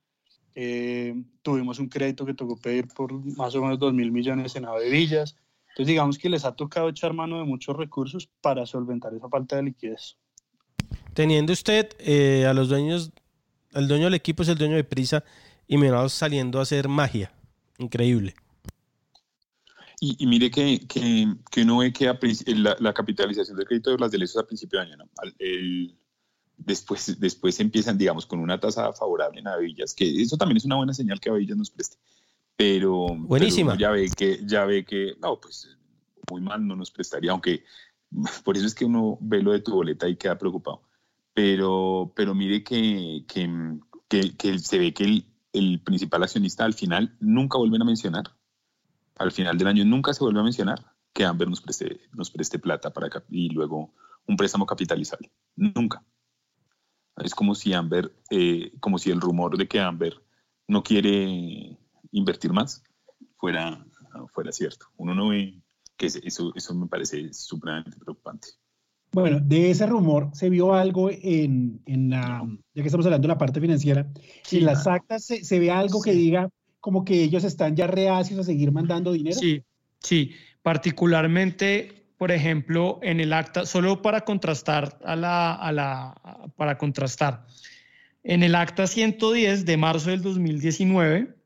Eh, 0.54 1.14
tuvimos 1.42 1.78
un 1.78 1.88
crédito 1.88 2.24
que 2.24 2.34
tocó 2.34 2.56
pedir 2.56 2.88
por 2.88 3.12
más 3.36 3.54
o 3.54 3.62
menos 3.62 3.78
2 3.78 3.92
mil 3.92 4.10
millones 4.10 4.56
en 4.56 4.64
Avevillas. 4.64 5.36
Entonces 5.68 5.88
digamos 5.88 6.16
que 6.16 6.30
les 6.30 6.44
ha 6.44 6.56
tocado 6.56 6.88
echar 6.88 7.12
mano 7.12 7.38
de 7.38 7.44
muchos 7.44 7.76
recursos 7.76 8.30
para 8.40 8.64
solventar 8.64 9.12
esa 9.14 9.28
falta 9.28 9.56
de 9.56 9.64
liquidez. 9.64 10.16
Teniendo 11.12 11.52
usted 11.52 11.90
eh, 11.98 12.46
a 12.46 12.54
los 12.54 12.68
dueños, 12.68 13.12
el 13.72 13.86
dueño 13.86 14.04
del 14.04 14.14
equipo 14.14 14.42
es 14.42 14.48
el 14.48 14.56
dueño 14.56 14.76
de 14.76 14.84
Prisa 14.84 15.24
y 15.66 15.76
Millonarios 15.76 16.14
saliendo 16.14 16.58
a 16.58 16.62
hacer 16.62 16.88
magia. 16.88 17.32
Increíble. 17.78 18.34
Y, 20.00 20.26
mire 20.26 20.50
que, 20.50 20.80
que, 20.86 21.26
que, 21.50 21.62
uno 21.62 21.78
ve 21.78 21.92
que 21.92 22.12
la, 22.54 22.92
capitalización 22.92 23.56
del 23.56 23.66
crédito 23.66 23.90
de 23.90 23.98
las 23.98 24.10
delicias 24.10 24.42
a 24.42 24.46
principio 24.46 24.78
de 24.78 24.86
año, 24.86 24.96
¿no? 24.98 25.08
el, 25.38 25.96
después, 26.56 27.18
después 27.18 27.58
empiezan, 27.60 27.98
digamos, 27.98 28.26
con 28.26 28.40
una 28.40 28.58
tasa 28.60 28.92
favorable 28.92 29.40
en 29.40 29.48
Avillas, 29.48 29.94
que 29.94 30.22
eso 30.22 30.36
también 30.36 30.58
es 30.58 30.64
una 30.64 30.76
buena 30.76 30.94
señal 30.94 31.20
que 31.20 31.30
Avillas 31.30 31.56
nos 31.56 31.70
preste. 31.70 31.98
Pero, 32.56 33.08
Buenísima. 33.14 33.76
ya 33.76 33.90
ve 33.90 34.10
que, 34.16 34.40
ya 34.44 34.64
ve 34.64 34.84
que, 34.84 35.14
no, 35.20 35.38
pues 35.40 35.76
muy 36.30 36.40
mal 36.40 36.66
no 36.66 36.74
nos 36.74 36.90
prestaría, 36.90 37.30
aunque 37.30 37.64
por 38.44 38.56
eso 38.56 38.66
es 38.66 38.74
que 38.74 38.84
uno 38.84 39.18
ve 39.20 39.42
lo 39.42 39.52
de 39.52 39.60
tu 39.60 39.72
boleta 39.74 40.08
y 40.08 40.16
queda 40.16 40.38
preocupado. 40.38 40.82
Pero, 41.34 42.12
pero 42.16 42.34
mire 42.34 42.64
que, 42.64 43.24
que, 43.28 43.78
que, 44.38 44.58
se 44.58 44.78
ve 44.78 44.94
que 44.94 45.04
el, 45.04 45.26
el 45.52 45.82
principal 45.82 46.22
accionista 46.22 46.64
al 46.64 46.72
final 46.72 47.14
nunca 47.20 47.58
vuelven 47.58 47.82
a 47.82 47.84
mencionar 47.84 48.36
al 49.18 49.32
final 49.32 49.56
del 49.58 49.68
año 49.68 49.84
nunca 49.84 50.12
se 50.12 50.22
vuelve 50.22 50.40
a 50.40 50.44
mencionar 50.44 50.92
que 51.12 51.24
Amber 51.24 51.48
nos 51.48 51.60
preste, 51.60 52.00
nos 52.12 52.30
preste 52.30 52.58
plata 52.58 52.92
para 52.92 53.08
y 53.30 53.48
luego 53.48 53.94
un 54.26 54.36
préstamo 54.36 54.66
capitalizable. 54.66 55.30
Nunca. 55.54 56.02
Es 57.18 57.34
como 57.34 57.54
si 57.54 57.72
Amber, 57.72 58.12
eh, 58.30 58.72
como 58.80 58.98
si 58.98 59.10
el 59.10 59.20
rumor 59.20 59.56
de 59.56 59.66
que 59.66 59.80
Amber 59.80 60.14
no 60.68 60.82
quiere 60.82 61.78
invertir 62.12 62.52
más 62.52 62.82
fuera, 63.36 63.84
fuera 64.34 64.52
cierto. 64.52 64.86
Uno 64.96 65.14
no 65.14 65.28
ve 65.28 65.60
que 65.96 66.06
eso, 66.06 66.52
eso 66.54 66.74
me 66.74 66.86
parece 66.86 67.32
supremamente 67.32 67.98
preocupante. 67.98 68.48
Bueno, 69.12 69.40
de 69.40 69.70
ese 69.70 69.86
rumor 69.86 70.30
se 70.34 70.50
vio 70.50 70.74
algo 70.74 71.10
en, 71.10 71.80
en 71.86 72.10
la, 72.10 72.46
ya 72.74 72.82
que 72.82 72.88
estamos 72.88 73.06
hablando 73.06 73.26
de 73.26 73.32
la 73.32 73.38
parte 73.38 73.60
financiera, 73.60 74.06
en 74.50 74.64
las 74.64 74.86
actas 74.86 75.24
se, 75.24 75.42
se 75.42 75.58
ve 75.58 75.70
algo 75.70 76.02
que 76.02 76.12
diga 76.12 76.50
como 76.80 77.04
que 77.04 77.22
ellos 77.22 77.44
están 77.44 77.76
ya 77.76 77.86
reacios 77.86 78.40
a 78.40 78.44
seguir 78.44 78.72
mandando 78.72 79.12
dinero. 79.12 79.38
Sí, 79.38 79.62
sí, 80.00 80.32
particularmente, 80.60 81.95
por 82.18 82.30
ejemplo, 82.32 82.98
en 83.02 83.20
el 83.20 83.32
acta, 83.32 83.66
solo 83.66 84.02
para 84.02 84.22
contrastar 84.22 84.98
a 85.04 85.16
la, 85.16 85.54
a 85.54 85.72
la, 85.72 86.50
para 86.56 86.78
contrastar, 86.78 87.44
en 88.24 88.42
el 88.42 88.54
acta 88.54 88.86
110 88.86 89.64
de 89.64 89.76
marzo 89.76 90.10
del 90.10 90.22
2019 90.22 91.36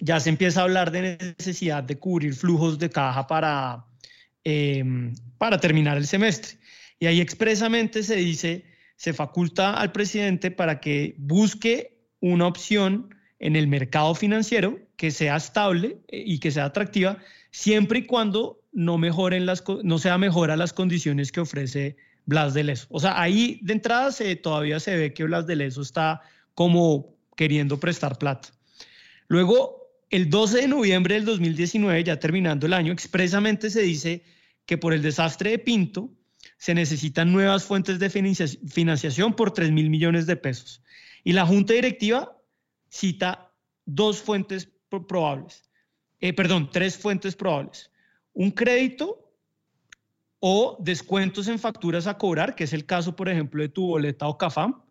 ya 0.00 0.18
se 0.20 0.30
empieza 0.30 0.60
a 0.60 0.64
hablar 0.64 0.90
de 0.90 1.34
necesidad 1.38 1.82
de 1.84 1.98
cubrir 1.98 2.34
flujos 2.34 2.78
de 2.78 2.90
caja 2.90 3.26
para, 3.26 3.84
em, 4.44 5.14
para 5.38 5.58
terminar 5.58 5.96
el 5.96 6.06
semestre. 6.06 6.58
Y 6.98 7.06
ahí 7.06 7.20
expresamente 7.20 8.02
se 8.02 8.16
dice, 8.16 8.64
se 8.96 9.12
faculta 9.12 9.74
al 9.74 9.92
presidente 9.92 10.50
para 10.50 10.80
que 10.80 11.14
busque 11.18 11.98
una 12.20 12.46
opción 12.46 13.14
en 13.38 13.56
el 13.56 13.66
mercado 13.66 14.14
financiero 14.14 14.78
que 14.96 15.10
sea 15.10 15.36
estable 15.36 15.98
eh, 16.08 16.22
y 16.26 16.38
que 16.38 16.50
sea 16.50 16.66
atractiva, 16.66 17.18
siempre 17.50 18.00
y 18.00 18.06
cuando 18.06 18.61
no, 18.72 18.98
mejoren 18.98 19.46
las, 19.46 19.62
no 19.82 19.98
sea 19.98 20.18
mejora 20.18 20.56
las 20.56 20.72
condiciones 20.72 21.30
que 21.32 21.40
ofrece 21.40 21.96
Blas 22.24 22.54
de 22.54 22.64
Leso. 22.64 22.86
O 22.90 23.00
sea, 23.00 23.20
ahí 23.20 23.58
de 23.62 23.74
entrada 23.74 24.10
todavía 24.42 24.80
se 24.80 24.96
ve 24.96 25.12
que 25.12 25.24
Blas 25.24 25.46
de 25.46 25.56
Leso 25.56 25.82
está 25.82 26.20
como 26.54 27.16
queriendo 27.36 27.78
prestar 27.78 28.18
plata. 28.18 28.48
Luego, 29.28 29.82
el 30.10 30.28
12 30.28 30.62
de 30.62 30.68
noviembre 30.68 31.14
del 31.14 31.24
2019, 31.24 32.04
ya 32.04 32.18
terminando 32.18 32.66
el 32.66 32.74
año, 32.74 32.92
expresamente 32.92 33.70
se 33.70 33.82
dice 33.82 34.22
que 34.66 34.78
por 34.78 34.92
el 34.92 35.02
desastre 35.02 35.50
de 35.50 35.58
Pinto 35.58 36.10
se 36.58 36.74
necesitan 36.74 37.32
nuevas 37.32 37.64
fuentes 37.64 37.98
de 37.98 38.10
financiación 38.10 39.34
por 39.34 39.52
3 39.52 39.72
mil 39.72 39.90
millones 39.90 40.26
de 40.26 40.36
pesos. 40.36 40.82
Y 41.24 41.32
la 41.32 41.46
Junta 41.46 41.72
Directiva 41.72 42.36
cita 42.88 43.52
dos 43.84 44.20
fuentes 44.20 44.68
probables, 45.08 45.64
eh, 46.20 46.32
perdón, 46.32 46.70
tres 46.70 46.96
fuentes 46.96 47.34
probables. 47.34 47.90
Un 48.34 48.50
crédito 48.50 49.22
o 50.40 50.76
descuentos 50.80 51.48
en 51.48 51.58
facturas 51.58 52.06
a 52.06 52.18
cobrar, 52.18 52.54
que 52.54 52.64
es 52.64 52.72
el 52.72 52.84
caso, 52.84 53.14
por 53.14 53.28
ejemplo, 53.28 53.62
de 53.62 53.68
tu 53.68 53.86
boleta 53.86 54.26
o 54.26 54.38
CAFAM, 54.38 54.82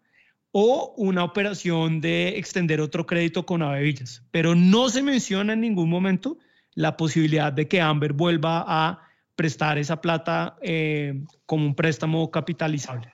o 0.52 0.94
una 0.98 1.24
operación 1.24 2.02
de 2.02 2.38
extender 2.38 2.82
otro 2.82 3.06
crédito 3.06 3.46
con 3.46 3.62
Avevillas. 3.62 4.24
Pero 4.32 4.56
no 4.56 4.90
se 4.90 5.02
menciona 5.02 5.54
en 5.54 5.62
ningún 5.62 5.90
momento 5.90 6.38
la 6.74 6.98
posibilidad 6.98 7.52
de 7.52 7.68
que 7.68 7.82
Amber 7.82 8.14
vuelva 8.14 8.64
a 8.68 9.02
prestar 9.36 9.78
esa 9.78 10.02
plata 10.02 10.58
eh, 10.62 11.24
como 11.46 11.66
un 11.66 11.76
préstamo 11.76 12.30
capitalizable. 12.32 13.12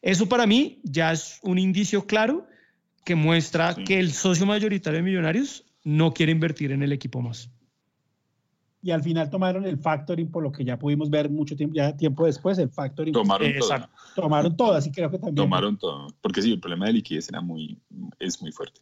Eso 0.00 0.28
para 0.28 0.46
mí 0.46 0.80
ya 0.84 1.12
es 1.12 1.40
un 1.42 1.58
indicio 1.58 2.06
claro 2.06 2.46
que 3.04 3.14
muestra 3.14 3.74
que 3.74 3.98
el 3.98 4.12
socio 4.12 4.46
mayoritario 4.46 4.98
de 4.98 5.02
Millonarios 5.02 5.64
no 5.84 6.12
quiere 6.12 6.32
invertir 6.32 6.72
en 6.72 6.82
el 6.82 6.92
equipo 6.92 7.20
más. 7.20 7.50
Y 8.80 8.92
al 8.92 9.02
final 9.02 9.28
tomaron 9.28 9.64
el 9.66 9.78
factoring, 9.78 10.30
por 10.30 10.42
lo 10.42 10.52
que 10.52 10.64
ya 10.64 10.78
pudimos 10.78 11.10
ver 11.10 11.28
mucho 11.30 11.56
tiempo, 11.56 11.74
ya 11.74 11.96
tiempo 11.96 12.26
después, 12.26 12.58
el 12.58 12.70
factoring. 12.70 13.12
Tomaron 13.12 13.52
todo. 13.58 13.88
Tomaron 14.14 14.56
todas 14.56 14.86
y 14.86 14.92
creo 14.92 15.10
que 15.10 15.18
también. 15.18 15.36
Tomaron 15.36 15.76
todo, 15.76 16.06
porque 16.20 16.42
sí, 16.42 16.52
el 16.52 16.60
problema 16.60 16.86
de 16.86 16.92
liquidez 16.94 17.28
era 17.28 17.40
muy, 17.40 17.80
es 18.18 18.40
muy 18.40 18.52
fuerte. 18.52 18.80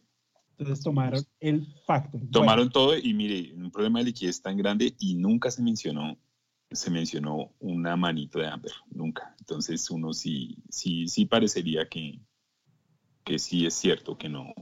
Entonces 0.57 0.83
tomaron 0.83 1.23
el 1.39 1.67
factoring. 1.85 2.29
Tomaron 2.31 2.69
todo 2.69 2.97
y 2.97 3.13
mire, 3.13 3.53
un 3.55 3.71
problema 3.71 3.99
de 3.99 4.05
liquidez 4.05 4.41
tan 4.41 4.57
grande 4.57 4.95
y 4.99 5.15
nunca 5.15 5.49
se 5.51 5.61
mencionó 5.61 6.17
se 6.71 6.91
mencionó 6.91 7.53
una 7.59 7.95
manito 7.95 8.39
de 8.39 8.47
Amber, 8.47 8.73
nunca. 8.89 9.35
Entonces 9.39 9.89
uno 9.89 10.13
sí, 10.13 10.57
sí, 10.69 11.07
sí 11.07 11.25
parecería 11.25 11.87
que, 11.87 12.19
que 13.23 13.39
sí 13.39 13.65
es 13.65 13.73
cierto 13.73 14.17
que 14.17 14.29
no, 14.29 14.53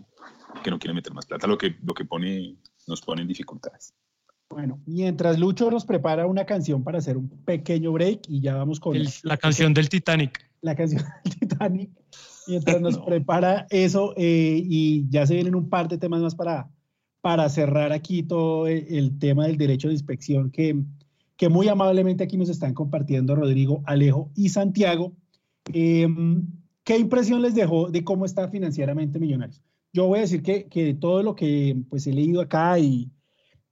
que 0.63 0.69
no 0.69 0.79
quiere 0.79 0.93
meter 0.93 1.13
más 1.13 1.25
plata, 1.25 1.47
lo 1.47 1.57
que, 1.57 1.75
lo 1.83 1.93
que 1.93 2.05
pone, 2.05 2.57
nos 2.87 3.01
pone 3.01 3.21
en 3.21 3.27
dificultades. 3.27 3.93
Bueno, 4.49 4.79
mientras 4.85 5.39
Lucho 5.39 5.71
nos 5.71 5.85
prepara 5.85 6.27
una 6.27 6.45
canción 6.45 6.83
para 6.83 6.99
hacer 6.99 7.17
un 7.17 7.29
pequeño 7.29 7.91
break 7.91 8.21
y 8.29 8.41
ya 8.41 8.55
vamos 8.55 8.79
con... 8.79 8.97
la 9.23 9.37
canción 9.37 9.73
del 9.73 9.89
Titanic. 9.89 10.39
La 10.61 10.75
canción 10.75 11.03
del 11.23 11.39
Titanic. 11.39 11.89
Mientras 12.47 12.79
nos 12.79 12.97
prepara 13.05 13.65
eso 13.69 14.13
eh, 14.17 14.61
y 14.63 15.09
ya 15.09 15.25
se 15.25 15.33
vienen 15.33 15.55
un 15.55 15.69
par 15.69 15.87
de 15.87 15.97
temas 15.97 16.21
más 16.21 16.35
para, 16.35 16.69
para 17.21 17.49
cerrar 17.49 17.91
aquí 17.91 18.21
todo 18.23 18.67
el, 18.67 19.17
tema 19.17 19.47
del 19.47 19.57
derecho 19.57 19.87
de 19.87 19.95
inspección 19.95 20.51
que, 20.51 20.79
que 21.37 21.49
muy 21.49 21.67
amablemente 21.67 22.23
aquí 22.23 22.37
nos 22.37 22.49
están 22.49 22.73
compartiendo 22.73 23.35
Rodrigo, 23.35 23.81
Alejo 23.85 24.29
y 24.35 24.49
Santiago. 24.49 25.13
Eh, 25.73 26.07
¿Qué 26.83 26.99
impresión 26.99 27.41
les 27.41 27.55
dejó 27.55 27.89
de 27.89 28.03
cómo 28.03 28.25
está 28.25 28.47
financieramente 28.47 29.19
Millonarios? 29.19 29.63
Yo 29.91 30.05
voy 30.05 30.19
a 30.19 30.21
decir 30.21 30.43
que, 30.43 30.65
que 30.65 30.93
todo 30.93 31.23
lo 31.23 31.35
que 31.35 31.75
pues, 31.89 32.05
he 32.05 32.13
leído 32.13 32.41
acá 32.41 32.77
y, 32.77 33.09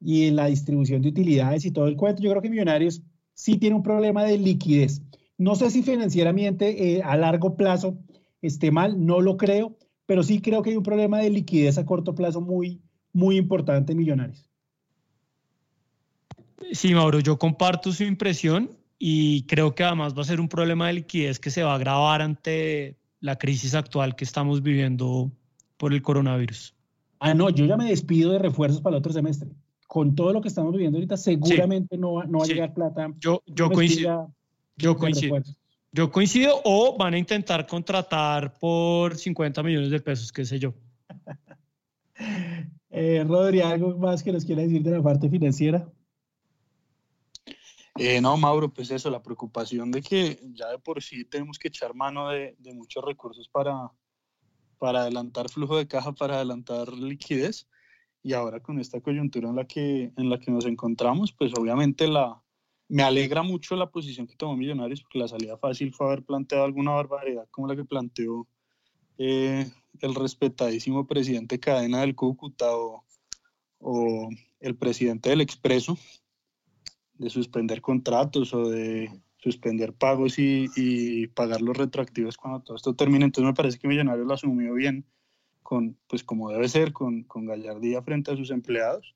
y 0.04 0.28
en 0.28 0.36
la 0.36 0.48
distribución 0.48 1.02
de 1.02 1.10
utilidades 1.10 1.66
y 1.66 1.72
todo 1.72 1.88
el 1.88 1.96
cuento, 1.96 2.22
yo 2.22 2.30
creo 2.30 2.42
que 2.42 2.50
Millonarios 2.50 3.02
sí 3.34 3.58
tiene 3.58 3.76
un 3.76 3.84
problema 3.84 4.24
de 4.24 4.38
liquidez. 4.38 5.02
No 5.38 5.56
sé 5.56 5.70
si 5.72 5.82
financieramente 5.82 6.96
eh, 6.96 7.02
a 7.04 7.16
largo 7.16 7.56
plazo 7.56 7.98
esté 8.42 8.72
mal, 8.72 9.06
no 9.06 9.22
lo 9.22 9.38
creo, 9.38 9.78
pero 10.06 10.24
sí 10.24 10.42
creo 10.42 10.62
que 10.62 10.72
hay 10.72 10.76
un 10.76 10.84
problema 10.84 11.20
de 11.20 11.30
liquidez 11.30 11.78
a 11.78 11.86
corto 11.86 12.14
plazo 12.14 12.42
muy, 12.42 12.82
muy 13.14 13.38
importante 13.38 13.94
en 13.94 14.00
Millonarios. 14.00 14.50
Sí, 16.72 16.94
Mauro, 16.94 17.20
yo 17.20 17.38
comparto 17.38 17.92
su 17.92 18.04
impresión 18.04 18.70
y 19.00 19.44
creo 19.44 19.74
que 19.76 19.84
además 19.84 20.16
va 20.16 20.22
a 20.22 20.26
ser 20.26 20.40
un 20.40 20.50
problema 20.50 20.88
de 20.88 20.94
liquidez 20.94 21.40
que 21.40 21.50
se 21.50 21.64
va 21.64 21.74
a 21.74 21.76
agravar 21.76 22.22
ante 22.22 22.98
la 23.20 23.38
crisis 23.38 23.74
actual 23.74 24.16
que 24.16 24.26
estamos 24.26 24.62
viviendo 24.62 25.32
por 25.78 25.94
el 25.94 26.02
coronavirus. 26.02 26.76
Ah, 27.20 27.34
no, 27.34 27.50
yo 27.50 27.66
ya 27.66 27.78
me 27.78 27.86
despido 27.86 28.32
de 28.32 28.40
refuerzos 28.40 28.82
para 28.82 28.96
el 28.96 29.00
otro 29.00 29.14
semestre. 29.14 29.50
Con 29.94 30.16
todo 30.16 30.34
lo 30.34 30.42
que 30.42 30.48
estamos 30.48 30.72
viviendo 30.72 30.98
ahorita, 30.98 31.18
seguramente 31.18 32.00
no, 32.00 32.14
va, 32.14 32.26
no 32.26 32.40
va 32.40 32.46
a 32.46 32.48
llegar 32.48 32.74
plata. 32.74 33.14
Yo, 33.20 33.44
yo 33.46 33.70
coincido. 33.70 34.34
Yo 34.76 34.98
coincido. 34.98 35.40
Yo 35.92 36.12
coincido 36.12 36.60
o 36.64 36.98
van 36.98 37.14
a 37.14 37.20
intentar 37.20 37.68
contratar 37.68 38.58
por 38.58 39.16
50 39.16 39.62
millones 39.62 39.92
de 39.92 40.00
pesos, 40.00 40.32
qué 40.32 40.46
sé 40.46 40.58
yo. 40.58 40.74
eh, 42.90 43.24
Rodri, 43.24 43.62
¿algo 43.62 43.96
más 44.00 44.24
que 44.24 44.32
nos 44.32 44.46
quiera 44.46 44.64
decir 44.64 44.82
de 44.82 44.98
la 44.98 45.04
parte 45.04 45.30
financiera? 45.30 45.88
Eh, 48.00 48.20
no, 48.20 48.36
Mauro, 48.36 48.74
pues 48.74 48.90
eso, 48.90 49.12
la 49.12 49.22
preocupación 49.22 49.92
de 49.92 50.02
que 50.02 50.40
ya 50.54 50.70
de 50.70 50.80
por 50.80 51.04
sí 51.04 51.24
tenemos 51.24 51.60
que 51.60 51.68
echar 51.68 51.94
mano 51.94 52.30
de, 52.30 52.56
muchos 52.74 53.06
recursos 53.06 53.48
para, 53.48 53.92
para 54.80 55.02
adelantar 55.02 55.52
flujo 55.52 55.78
de 55.78 55.88
caja, 55.88 56.14
para 56.14 56.38
adelantar 56.38 56.92
liquidez. 56.94 57.68
Y 58.24 58.34
ahora 58.34 58.62
con 58.62 58.80
esta 58.80 59.02
coyuntura 59.02 59.50
en 59.50 59.56
la 59.56 59.66
que, 59.66 60.12
en 60.16 60.30
la 60.30 60.40
que 60.40 60.50
nos 60.50 60.66
encontramos, 60.66 61.34
pues 61.34 61.52
obviamente 61.54 62.08
la, 62.08 62.42
me 62.88 63.04
alegra 63.04 63.44
mucho 63.44 63.76
la 63.76 63.90
posición 63.92 64.28
que 64.28 64.36
tomó 64.36 64.56
Millonarios, 64.56 65.02
porque 65.02 65.20
la 65.20 65.28
salida 65.28 65.58
fácil 65.58 65.94
fue 65.94 66.08
haber 66.08 66.24
planteado 66.24 66.64
alguna 66.64 66.92
barbaridad 66.92 67.48
como 67.52 67.68
la 67.68 67.76
que 67.76 67.86
planteó 67.86 68.48
eh, 69.18 69.70
el 70.00 70.16
respetadísimo 70.16 71.06
presidente 71.06 71.60
Cadena 71.60 72.02
del 72.02 72.16
Cúcuta 72.16 72.76
o, 72.76 73.04
o 73.80 74.30
el 74.60 74.76
presidente 74.76 75.30
del 75.30 75.42
Expreso, 75.42 75.98
de 77.16 77.30
suspender 77.30 77.82
contratos 77.82 78.54
o 78.54 78.70
de 78.70 79.10
suspender 79.38 79.94
pagos 79.94 80.40
y, 80.40 81.28
pagar 81.36 81.62
los 81.62 81.76
retroactivos 81.76 82.38
cuando 82.38 82.62
todo 82.62 82.78
esto 82.78 82.96
termine. 82.96 83.26
Entonces 83.26 83.48
me 83.48 83.54
parece 83.54 83.78
que 83.78 83.88
Millonarios 83.88 84.26
lo 84.26 84.34
asumió 84.34 84.74
bien, 84.74 85.06
con, 85.64 85.98
pues 86.08 86.24
como 86.24 86.50
debe 86.50 86.68
ser, 86.70 86.94
con, 86.94 87.24
con 87.24 87.46
gallardía 87.46 88.02
frente 88.02 88.32
a 88.32 88.38
sus 88.38 88.52
empleados, 88.52 89.16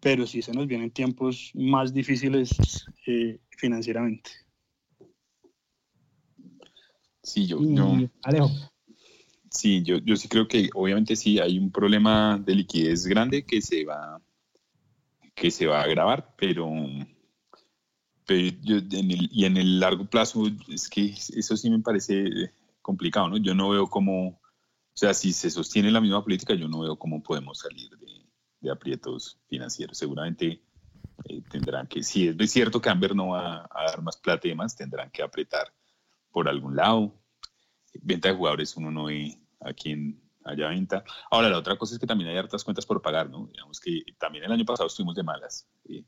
pero 0.00 0.26
sí 0.26 0.40
se 0.42 0.52
nos 0.52 0.66
vienen 0.66 0.90
tiempos 0.90 1.50
más 1.54 1.92
difíciles 1.92 2.86
eh, 3.06 3.38
financieramente. 3.50 4.30
Sí, 7.22 7.46
yo, 7.46 7.60
yo, 7.60 8.08
Sí, 9.52 9.82
yo, 9.82 9.98
yo 9.98 10.16
sí 10.16 10.28
creo 10.28 10.48
que 10.48 10.70
obviamente 10.74 11.14
sí 11.14 11.38
hay 11.38 11.58
un 11.58 11.70
problema 11.70 12.38
de 12.38 12.54
liquidez 12.54 13.06
grande 13.06 13.44
que 13.44 13.60
se 13.60 13.84
va, 13.84 14.20
que 15.34 15.50
se 15.50 15.66
va 15.66 15.80
a 15.80 15.84
agravar, 15.84 16.34
pero, 16.38 16.72
yo, 18.26 18.76
en 18.76 19.10
el, 19.10 19.28
y 19.30 19.44
en 19.44 19.58
el 19.58 19.78
largo 19.78 20.06
plazo 20.06 20.44
es 20.68 20.88
que 20.88 21.14
eso 21.36 21.56
sí 21.56 21.68
me 21.68 21.80
parece 21.80 22.50
complicado, 22.80 23.28
¿no? 23.28 23.36
Yo 23.36 23.54
no 23.54 23.68
veo 23.68 23.86
cómo, 23.88 24.40
o 24.94 24.96
sea, 24.96 25.14
si 25.14 25.32
se 25.32 25.50
sostiene 25.50 25.90
la 25.90 26.00
misma 26.00 26.22
política, 26.22 26.54
yo 26.54 26.68
no 26.68 26.80
veo 26.80 26.98
cómo 26.98 27.22
podemos 27.22 27.58
salir 27.58 27.90
de, 27.98 28.26
de 28.60 28.70
aprietos 28.70 29.40
financieros. 29.48 29.96
Seguramente 29.96 30.62
eh, 31.24 31.42
tendrán 31.50 31.86
que, 31.86 32.02
si 32.02 32.28
es 32.28 32.50
cierto 32.50 32.80
que 32.80 32.90
Amber 32.90 33.14
no 33.14 33.28
va 33.28 33.68
a 33.70 33.84
dar 33.86 34.02
más 34.02 34.16
plata 34.16 34.46
y 34.46 34.50
demás, 34.50 34.76
tendrán 34.76 35.10
que 35.10 35.22
apretar 35.22 35.72
por 36.30 36.48
algún 36.48 36.76
lado. 36.76 37.14
Venta 38.02 38.28
de 38.28 38.34
jugadores 38.34 38.76
uno 38.76 38.90
no 38.90 39.04
ve 39.04 39.38
a 39.60 39.72
quien 39.72 40.22
haya 40.44 40.68
venta. 40.68 41.04
Ahora, 41.30 41.48
la 41.48 41.58
otra 41.58 41.76
cosa 41.76 41.94
es 41.94 42.00
que 42.00 42.06
también 42.06 42.30
hay 42.30 42.36
hartas 42.36 42.64
cuentas 42.64 42.86
por 42.86 43.00
pagar, 43.00 43.30
¿no? 43.30 43.46
Digamos 43.46 43.80
que 43.80 44.02
también 44.18 44.44
el 44.44 44.52
año 44.52 44.64
pasado 44.64 44.88
estuvimos 44.88 45.14
de 45.14 45.22
malas. 45.22 45.68
Eh, 45.84 46.04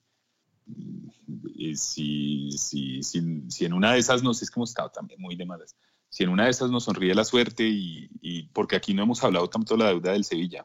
si, 1.76 2.51
si, 2.53 3.03
si, 3.03 3.51
si, 3.51 3.64
en 3.64 3.72
una 3.72 3.93
de 3.93 3.99
esas 3.99 4.22
nos 4.22 4.43
es 4.43 4.51
que 4.51 4.59
hemos 4.59 4.70
estado 4.70 4.91
también 4.91 5.20
muy 5.20 5.37
de 5.37 5.47
malas. 5.47 5.76
Si 6.15 6.23
en 6.23 6.31
una 6.31 6.45
de 6.45 6.51
esas 6.51 6.71
nos 6.71 6.85
sonríe 6.85 7.12
la 7.12 7.25
suerte 7.25 7.65
y, 7.65 8.09
y 8.21 8.45
porque 8.53 8.77
aquí 8.77 8.95
no 8.95 9.03
hemos 9.03 9.25
hablado 9.25 9.51
tanto 9.51 9.75
de 9.75 9.83
la 9.83 9.91
deuda 9.91 10.12
del 10.12 10.23
Sevilla, 10.23 10.65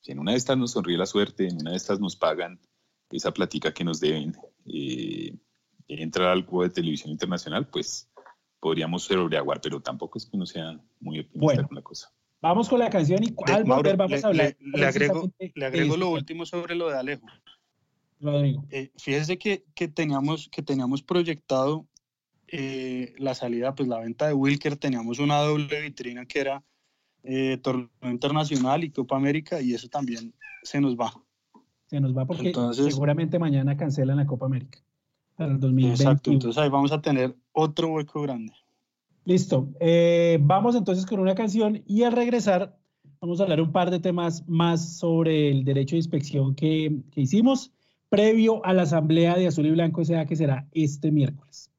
si 0.00 0.12
en 0.12 0.18
una 0.18 0.30
de 0.30 0.38
estas 0.38 0.56
nos 0.56 0.70
sonríe 0.70 0.96
la 0.96 1.04
suerte, 1.04 1.46
en 1.46 1.60
una 1.60 1.72
de 1.72 1.76
estas 1.76 2.00
nos 2.00 2.16
pagan 2.16 2.58
esa 3.10 3.30
platica 3.30 3.74
que 3.74 3.84
nos 3.84 4.00
deben, 4.00 4.34
eh, 4.64 5.36
entrar 5.86 6.28
al 6.28 6.46
juego 6.46 6.62
de 6.62 6.70
televisión 6.70 7.10
internacional, 7.10 7.68
pues 7.68 8.08
podríamos 8.58 9.02
sobreaguar, 9.02 9.60
pero 9.60 9.82
tampoco 9.82 10.16
es 10.16 10.24
que 10.24 10.34
uno 10.38 10.46
sea 10.46 10.80
muy 10.98 11.20
optimista 11.20 11.66
con 11.66 11.76
la 11.76 11.82
cosa. 11.82 12.10
Vamos 12.40 12.66
con 12.66 12.78
la 12.78 12.88
canción 12.88 13.22
y 13.22 13.34
al 13.52 13.64
volver 13.64 13.98
vamos 13.98 14.24
a 14.24 14.28
hablar. 14.28 14.56
Le, 14.60 14.86
agrego, 14.86 15.30
le 15.38 15.66
agrego 15.66 15.98
lo 15.98 16.08
último 16.08 16.46
sobre 16.46 16.74
lo 16.74 16.88
de 16.88 16.96
Alejo. 16.96 17.26
Rodrigo. 18.18 18.64
Eh, 18.70 18.92
fíjese 18.96 19.36
que, 19.36 19.66
que, 19.74 19.88
teníamos, 19.88 20.48
que 20.48 20.62
teníamos 20.62 21.02
proyectado 21.02 21.86
eh, 22.52 23.14
la 23.18 23.34
salida, 23.34 23.74
pues 23.74 23.88
la 23.88 23.98
venta 23.98 24.26
de 24.26 24.34
Wilker, 24.34 24.76
teníamos 24.76 25.18
una 25.18 25.38
doble 25.40 25.80
vitrina 25.80 26.26
que 26.26 26.40
era 26.40 26.64
eh, 27.22 27.58
torneo 27.62 27.90
internacional 28.02 28.82
y 28.82 28.90
Copa 28.90 29.16
América 29.16 29.60
y 29.60 29.74
eso 29.74 29.88
también 29.88 30.34
se 30.62 30.80
nos 30.80 30.96
va. 30.96 31.12
Se 31.86 32.00
nos 32.00 32.16
va 32.16 32.24
porque 32.24 32.52
seguramente 32.72 33.38
mañana 33.38 33.76
cancelan 33.76 34.16
la 34.16 34.26
Copa 34.26 34.46
América 34.46 34.78
para 35.36 35.52
el 35.52 35.60
2020. 35.60 36.02
Exacto, 36.02 36.30
entonces 36.32 36.62
ahí 36.62 36.68
vamos 36.68 36.92
a 36.92 37.00
tener 37.00 37.36
otro 37.52 37.88
hueco 37.88 38.22
grande. 38.22 38.52
Listo, 39.24 39.68
eh, 39.80 40.38
vamos 40.40 40.74
entonces 40.74 41.06
con 41.06 41.20
una 41.20 41.34
canción 41.34 41.82
y 41.86 42.02
al 42.02 42.12
regresar 42.12 42.78
vamos 43.20 43.38
a 43.40 43.44
hablar 43.44 43.60
un 43.60 43.70
par 43.70 43.90
de 43.90 44.00
temas 44.00 44.48
más 44.48 44.96
sobre 44.96 45.50
el 45.50 45.64
derecho 45.64 45.94
de 45.94 45.98
inspección 45.98 46.54
que, 46.54 47.00
que 47.10 47.20
hicimos 47.20 47.72
previo 48.08 48.64
a 48.64 48.72
la 48.72 48.82
asamblea 48.82 49.36
de 49.36 49.46
Azul 49.46 49.66
y 49.66 49.70
Blanco 49.70 50.04
sea 50.04 50.26
que 50.26 50.36
será 50.36 50.66
este 50.72 51.10
miércoles. 51.12 51.70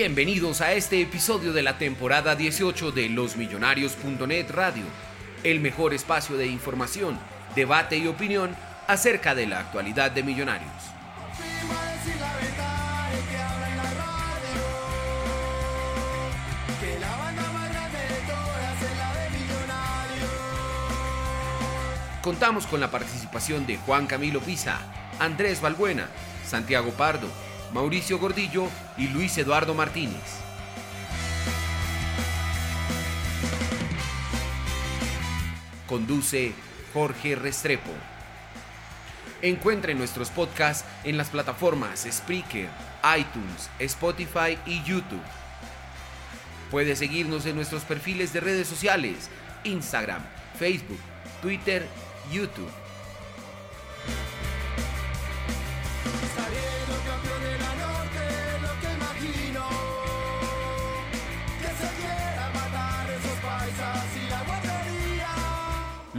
Bienvenidos 0.00 0.60
a 0.60 0.74
este 0.74 1.02
episodio 1.02 1.52
de 1.52 1.60
la 1.60 1.76
temporada 1.76 2.36
18 2.36 2.92
de 2.92 3.08
losmillonarios.net 3.08 4.48
Radio, 4.52 4.84
el 5.42 5.58
mejor 5.58 5.92
espacio 5.92 6.36
de 6.36 6.46
información, 6.46 7.18
debate 7.56 7.98
y 7.98 8.06
opinión 8.06 8.54
acerca 8.86 9.34
de 9.34 9.48
la 9.48 9.58
actualidad 9.58 10.12
de 10.12 10.22
Millonarios. 10.22 10.70
Contamos 22.22 22.68
con 22.68 22.78
la 22.78 22.92
participación 22.92 23.66
de 23.66 23.78
Juan 23.78 24.06
Camilo 24.06 24.38
Pisa, 24.38 24.78
Andrés 25.18 25.60
Balbuena, 25.60 26.06
Santiago 26.46 26.92
Pardo, 26.92 27.26
Mauricio 27.72 28.18
Gordillo 28.18 28.68
y 28.96 29.08
Luis 29.08 29.36
Eduardo 29.38 29.74
Martínez. 29.74 30.22
Conduce 35.86 36.52
Jorge 36.92 37.34
Restrepo. 37.34 37.90
Encuentre 39.42 39.94
nuestros 39.94 40.30
podcasts 40.30 40.84
en 41.04 41.16
las 41.16 41.28
plataformas 41.28 42.06
Spreaker, 42.10 42.68
iTunes, 43.16 43.70
Spotify 43.78 44.58
y 44.66 44.82
YouTube. 44.82 45.22
Puede 46.70 46.96
seguirnos 46.96 47.46
en 47.46 47.56
nuestros 47.56 47.84
perfiles 47.84 48.32
de 48.32 48.40
redes 48.40 48.66
sociales, 48.66 49.30
Instagram, 49.64 50.22
Facebook, 50.58 51.00
Twitter, 51.40 51.86
YouTube. 52.32 52.70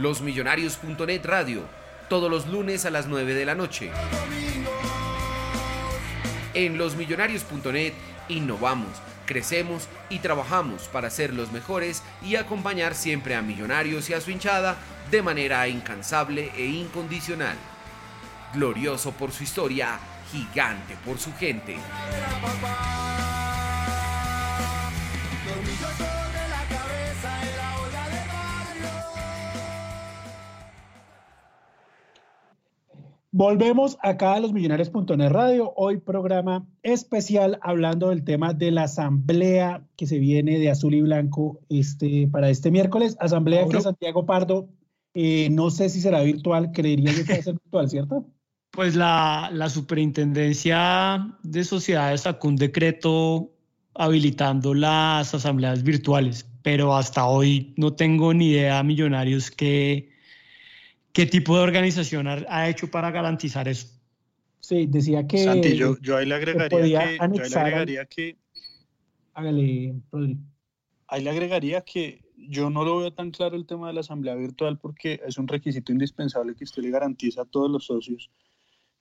Losmillonarios.net 0.00 1.26
Radio, 1.26 1.62
todos 2.08 2.30
los 2.30 2.46
lunes 2.46 2.86
a 2.86 2.90
las 2.90 3.06
9 3.06 3.34
de 3.34 3.44
la 3.44 3.54
noche. 3.54 3.90
En 6.54 6.78
losmillonarios.net 6.78 7.92
innovamos, 8.30 8.88
crecemos 9.26 9.88
y 10.08 10.20
trabajamos 10.20 10.84
para 10.84 11.10
ser 11.10 11.34
los 11.34 11.52
mejores 11.52 12.02
y 12.22 12.36
acompañar 12.36 12.94
siempre 12.94 13.34
a 13.34 13.42
Millonarios 13.42 14.08
y 14.08 14.14
a 14.14 14.22
su 14.22 14.30
hinchada 14.30 14.78
de 15.10 15.20
manera 15.20 15.68
incansable 15.68 16.50
e 16.56 16.64
incondicional. 16.64 17.58
Glorioso 18.54 19.12
por 19.12 19.32
su 19.32 19.42
historia, 19.42 20.00
gigante 20.32 20.96
por 21.04 21.18
su 21.18 21.34
gente. 21.34 21.76
Volvemos 33.32 33.96
acá 34.02 34.34
a 34.34 34.40
los 34.40 34.52
millonarios.net 34.52 35.28
radio. 35.28 35.72
Hoy 35.76 35.98
programa 35.98 36.66
especial 36.82 37.60
hablando 37.62 38.08
del 38.08 38.24
tema 38.24 38.54
de 38.54 38.72
la 38.72 38.84
asamblea 38.84 39.86
que 39.96 40.08
se 40.08 40.18
viene 40.18 40.58
de 40.58 40.68
azul 40.68 40.94
y 40.94 41.02
blanco 41.02 41.60
este, 41.68 42.26
para 42.26 42.50
este 42.50 42.72
miércoles. 42.72 43.16
Asamblea 43.20 43.68
que 43.68 43.80
Santiago 43.80 44.26
Pardo, 44.26 44.68
eh, 45.14 45.48
no 45.48 45.70
sé 45.70 45.90
si 45.90 46.00
será 46.00 46.22
virtual, 46.22 46.72
creería 46.72 47.12
yo 47.12 47.24
que 47.24 47.34
va 47.34 47.38
a 47.38 47.42
ser 47.42 47.54
virtual, 47.54 47.88
¿cierto? 47.88 48.26
Pues 48.72 48.96
la, 48.96 49.48
la 49.52 49.68
superintendencia 49.68 51.38
de 51.44 51.62
sociedades 51.62 52.22
sacó 52.22 52.48
un 52.48 52.56
decreto 52.56 53.52
habilitando 53.94 54.74
las 54.74 55.32
asambleas 55.32 55.84
virtuales, 55.84 56.50
pero 56.62 56.96
hasta 56.96 57.26
hoy 57.26 57.74
no 57.76 57.92
tengo 57.92 58.34
ni 58.34 58.48
idea, 58.48 58.82
millonarios, 58.82 59.52
qué, 59.52 60.09
qué 61.12 61.26
tipo 61.26 61.56
de 61.56 61.62
organización 61.62 62.26
ha, 62.26 62.44
ha 62.48 62.68
hecho 62.68 62.90
para 62.90 63.10
garantizar 63.10 63.68
eso. 63.68 63.88
Sí, 64.60 64.86
decía 64.86 65.26
que. 65.26 65.38
Santi, 65.38 65.76
yo, 65.76 65.96
yo 66.00 66.16
ahí 66.16 66.26
le 66.26 66.34
agregaría 66.34 66.68
podía 66.68 67.00
que, 67.00 67.16
yo 67.16 67.42
ahí 67.42 67.50
le 67.50 67.56
agregaría 67.58 68.04
que 68.06 68.36
Hágale, 69.34 69.94
Rodri. 70.10 70.36
Ahí 71.08 71.24
le 71.24 71.30
agregaría 71.30 71.80
que 71.80 72.22
yo 72.36 72.70
no 72.70 72.84
lo 72.84 72.98
veo 72.98 73.12
tan 73.12 73.30
claro 73.30 73.56
el 73.56 73.66
tema 73.66 73.88
de 73.88 73.94
la 73.94 74.00
asamblea 74.00 74.34
virtual 74.34 74.78
porque 74.78 75.20
es 75.26 75.38
un 75.38 75.48
requisito 75.48 75.92
indispensable 75.92 76.54
que 76.54 76.64
usted 76.64 76.82
le 76.82 76.90
garantiza 76.90 77.42
a 77.42 77.44
todos 77.44 77.70
los 77.70 77.86
socios 77.86 78.30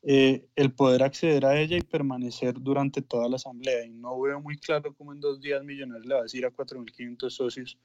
eh, 0.02 0.48
el 0.56 0.72
poder 0.72 1.03
acceder 1.03 1.45
a 1.45 1.60
ella 1.60 1.77
y 1.77 1.81
permanecer 1.81 2.60
durante 2.60 3.02
toda 3.02 3.27
la 3.27 3.36
asamblea. 3.36 3.86
Y 3.86 3.90
no 3.90 4.19
veo 4.19 4.40
muy 4.40 4.57
claro 4.57 4.94
cómo 4.94 5.14
en 5.14 5.19
dos 5.19 5.41
días 5.41 5.64
Millonarios 5.64 6.06
le 6.06 6.14
va 6.14 6.19
a 6.22 6.23
decir 6.23 6.45
a 6.45 6.52
4.500 6.52 7.30
socios 7.30 7.77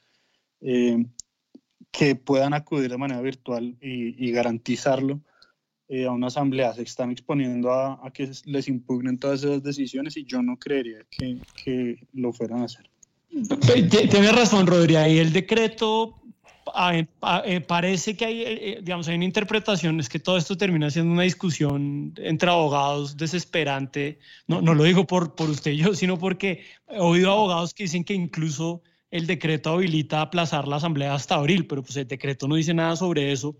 eh, 0.60 1.04
que 1.90 2.16
puedan 2.16 2.54
acudir 2.54 2.90
de 2.90 2.98
manera 2.98 3.20
virtual 3.20 3.76
y, 3.80 4.26
y 4.26 4.30
garantizarlo 4.32 5.20
eh, 5.88 6.06
a 6.06 6.10
una 6.10 6.28
asamblea. 6.28 6.72
Se 6.74 6.82
están 6.82 7.10
exponiendo 7.10 7.72
a, 7.72 8.00
a 8.04 8.10
que 8.10 8.30
les 8.46 8.68
impugnen 8.68 9.18
todas 9.18 9.44
esas 9.44 9.62
decisiones 9.62 10.16
y 10.16 10.24
yo 10.24 10.42
no 10.42 10.56
creería 10.58 11.04
que, 11.10 11.38
que 11.62 12.06
lo 12.12 12.32
fueran 12.32 12.62
a 12.62 12.64
hacer. 12.64 12.88
T- 13.30 14.08
Tienes 14.08 14.34
razón, 14.34 14.66
Rodri. 14.66 14.96
Ahí 14.96 15.18
el 15.18 15.32
decreto 15.32 16.16
ah, 16.74 16.96
eh, 16.96 17.06
pa- 17.20 17.42
eh, 17.44 17.60
parece 17.60 18.16
que 18.16 18.24
hay, 18.24 18.42
eh, 18.42 18.46
eh, 18.52 18.78
digamos, 18.82 19.08
hay 19.08 19.16
una 19.16 19.24
interpretación, 19.24 20.00
es 20.00 20.08
que 20.08 20.18
todo 20.18 20.36
esto 20.36 20.56
termina 20.56 20.90
siendo 20.90 21.12
una 21.12 21.22
discusión 21.22 22.14
entre 22.16 22.50
abogados 22.50 23.16
desesperante. 23.16 24.18
No, 24.46 24.62
no 24.62 24.74
lo 24.74 24.84
digo 24.84 25.06
por, 25.06 25.34
por 25.34 25.50
usted 25.50 25.72
y 25.72 25.78
yo, 25.78 25.94
sino 25.94 26.18
porque 26.18 26.64
he 26.88 26.98
oído 26.98 27.30
abogados 27.32 27.74
que 27.74 27.84
dicen 27.84 28.04
que 28.04 28.14
incluso 28.14 28.82
el 29.14 29.28
decreto 29.28 29.70
habilita 29.70 30.22
aplazar 30.22 30.66
la 30.66 30.76
asamblea 30.76 31.14
hasta 31.14 31.36
abril, 31.36 31.68
pero 31.68 31.84
pues 31.84 31.96
el 31.96 32.08
decreto 32.08 32.48
no 32.48 32.56
dice 32.56 32.74
nada 32.74 32.96
sobre 32.96 33.30
eso. 33.30 33.56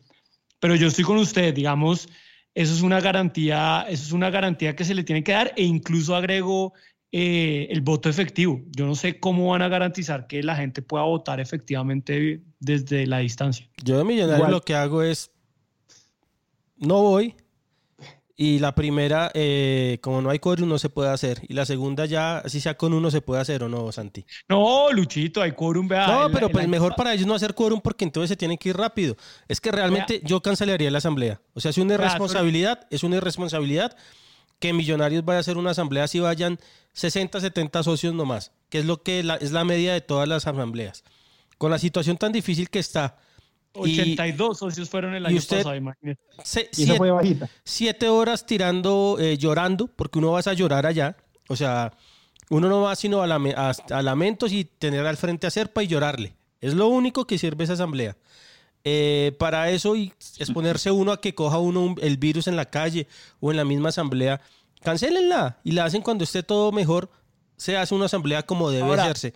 Pero 0.59 0.75
yo 0.75 0.89
estoy 0.89 1.05
con 1.05 1.17
usted, 1.17 1.55
digamos, 1.55 2.09
eso 2.55 2.75
es 2.75 2.83
una 2.83 3.01
garantía, 3.01 3.87
eso 3.89 4.03
es 4.03 4.11
una 4.11 4.31
garantía 4.31 4.75
que 4.75 4.85
se 4.85 4.97
le 4.97 5.05
tiene 5.05 5.23
que 5.23 5.31
dar 5.31 5.53
e 5.57 5.63
incluso 5.63 6.17
agrego 6.17 6.73
eh, 7.13 7.69
el 7.71 7.83
voto 7.83 8.09
efectivo. 8.09 8.63
Yo 8.73 8.85
no 8.85 8.97
sé 8.97 9.21
cómo 9.21 9.51
van 9.51 9.63
a 9.63 9.69
garantizar 9.69 10.27
que 10.27 10.43
la 10.43 10.57
gente 10.57 10.83
pueda 10.83 11.05
votar 11.05 11.39
efectivamente 11.39 12.43
desde 12.59 13.07
la 13.07 13.19
distancia. 13.19 13.71
Yo 13.85 13.97
de 13.99 14.03
millonario 14.03 14.39
Igual. 14.39 14.51
lo 14.51 14.61
que 14.61 14.75
hago 14.75 15.05
es 15.05 15.31
no 16.79 17.01
voy 17.01 17.37
y 18.37 18.59
la 18.59 18.75
primera, 18.75 19.31
eh, 19.35 19.99
como 20.03 20.21
no 20.21 20.31
hay 20.31 20.41
quórum, 20.41 20.69
no 20.69 20.79
se 20.79 20.89
puede 20.89 21.09
hacer. 21.11 21.41
Y 21.49 21.55
la 21.55 21.65
segunda 21.67 22.05
ya, 22.05 22.43
si 22.47 22.61
sea 22.61 22.77
con 22.77 22.93
uno, 22.93 23.11
se 23.11 23.21
puede 23.21 23.41
hacer 23.41 23.63
o 23.63 23.69
no, 23.69 23.93
Santi. 23.93 24.27
No, 24.49 24.91
Luchito, 24.93 25.41
hay 25.41 25.53
quórum, 25.53 25.87
vea. 25.87 26.07
no, 26.09 26.27
el- 26.27 26.33
pero 26.33 26.47
el 26.47 26.53
pues 26.53 26.67
mejor 26.69 26.91
pa- 26.93 26.97
para 26.97 27.15
ellos 27.15 27.27
no 27.29 27.35
hacer 27.35 27.55
quórum 27.55 27.81
porque 27.81 28.05
entonces 28.05 28.29
se 28.31 28.37
tienen 28.37 28.59
que 28.59 28.71
ir 28.71 28.77
rápido. 28.77 29.17
Es 29.47 29.61
que 29.61 29.71
realmente 29.71 30.21
yo 30.25 30.41
cancelaría 30.43 30.91
la 30.91 30.99
asamblea. 30.99 31.41
O 31.55 31.61
sea, 31.61 31.71
es 31.71 31.79
una 31.79 31.97
Vea, 31.97 32.07
irresponsabilidad, 32.07 32.87
es 32.91 33.05
una 33.05 33.17
irresponsabilidad 33.17 33.97
que 34.59 34.73
Millonarios 34.73 35.25
vaya 35.25 35.37
a 35.39 35.41
hacer 35.41 35.57
una 35.57 35.71
asamblea 35.71 36.09
si 36.09 36.19
vayan 36.21 36.59
60, 36.93 37.41
70 37.41 37.83
socios 37.83 38.15
nomás, 38.15 38.51
que 38.69 38.79
es 38.81 38.85
lo 38.85 39.03
que 39.03 39.23
la- 39.23 39.37
es 39.37 39.53
la 39.53 39.65
media 39.65 39.93
de 39.93 40.01
todas 40.01 40.27
las 40.29 40.47
asambleas. 40.47 41.05
Con 41.59 41.71
la 41.71 41.79
situación 41.79 42.17
tan 42.17 42.33
difícil 42.33 42.69
que 42.69 42.79
está, 42.81 43.17
82 43.75 44.59
socios 44.59 44.89
fueron 44.89 45.15
el 45.15 45.27
año 45.27 45.37
usted- 45.37 45.59
pasado, 45.59 45.75
imagínese. 45.77 46.21
se- 46.43 46.71
Y 46.73 46.77
siete- 46.77 46.97
fue 46.97 47.11
bajita. 47.11 47.49
siete 47.65 48.09
horas 48.09 48.47
tirando, 48.47 49.17
eh, 49.21 49.37
llorando, 49.37 49.89
porque 49.89 50.19
uno 50.19 50.33
vas 50.33 50.47
a 50.47 50.53
llorar 50.55 50.87
allá. 50.87 51.17
O 51.49 51.57
sea, 51.57 51.93
uno 52.51 52.69
no 52.69 52.83
va 52.83 52.95
sino 52.97 53.23
a, 53.23 53.27
lame- 53.27 53.55
a- 53.57 53.73
a 53.91 54.03
lamentos 54.03 54.53
y 54.53 54.65
tener 54.65 55.07
al 55.07 55.17
frente 55.17 55.47
a 55.47 55.51
Serpa 55.51 55.83
y 55.83 55.87
llorarle. 55.89 56.35
Es 56.61 56.75
lo 56.75 56.89
único 56.89 57.27
que 57.27 57.37
sirve 57.39 57.65
esa 57.65 57.73
asamblea. 57.75 58.17
Eh, 58.87 59.35
para 59.39 59.71
eso 59.71 59.97
y 59.97 60.13
exponerse 60.39 60.91
uno 60.91 61.13
a 61.13 61.21
que 61.21 61.35
coja 61.35 61.59
uno 61.59 61.81
un- 61.81 61.99
el 62.03 62.17
virus 62.19 62.47
en 62.49 62.57
la 62.57 62.67
calle 62.67 63.07
o 63.41 63.51
en 63.51 63.57
la 63.57 63.65
misma 63.65 63.89
asamblea, 63.89 64.41
cancelenla 64.83 65.59
y 65.65 65.73
la 65.73 65.85
hacen 65.87 66.03
cuando 66.03 66.25
esté 66.25 66.43
todo 66.43 66.71
mejor. 66.71 67.11
Se 67.57 67.77
hace 67.77 67.95
una 67.95 68.07
asamblea 68.07 68.43
como 68.43 68.71
debe 68.71 68.83
Ahora- 68.89 69.05
hacerse. 69.05 69.33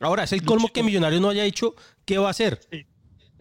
Ahora, 0.00 0.24
es 0.24 0.32
el 0.32 0.44
colmo 0.44 0.68
que 0.68 0.82
Millonarios 0.82 1.20
no 1.20 1.28
haya 1.28 1.42
dicho 1.44 1.74
qué 2.04 2.18
va 2.18 2.28
a 2.28 2.30
hacer. 2.30 2.60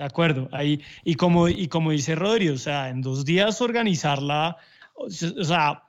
De 0.02 0.08
acuerdo, 0.08 0.50
ahí, 0.52 0.82
y 1.04 1.14
como, 1.14 1.48
y 1.48 1.68
como 1.68 1.92
dice 1.92 2.16
Rodri, 2.16 2.50
o 2.50 2.58
sea, 2.58 2.90
en 2.90 3.02
dos 3.04 3.24
días 3.24 3.62
organizarla, 3.62 4.58
o 4.96 5.08
se- 5.12 5.40
o 5.40 5.44
sea, 5.44 5.84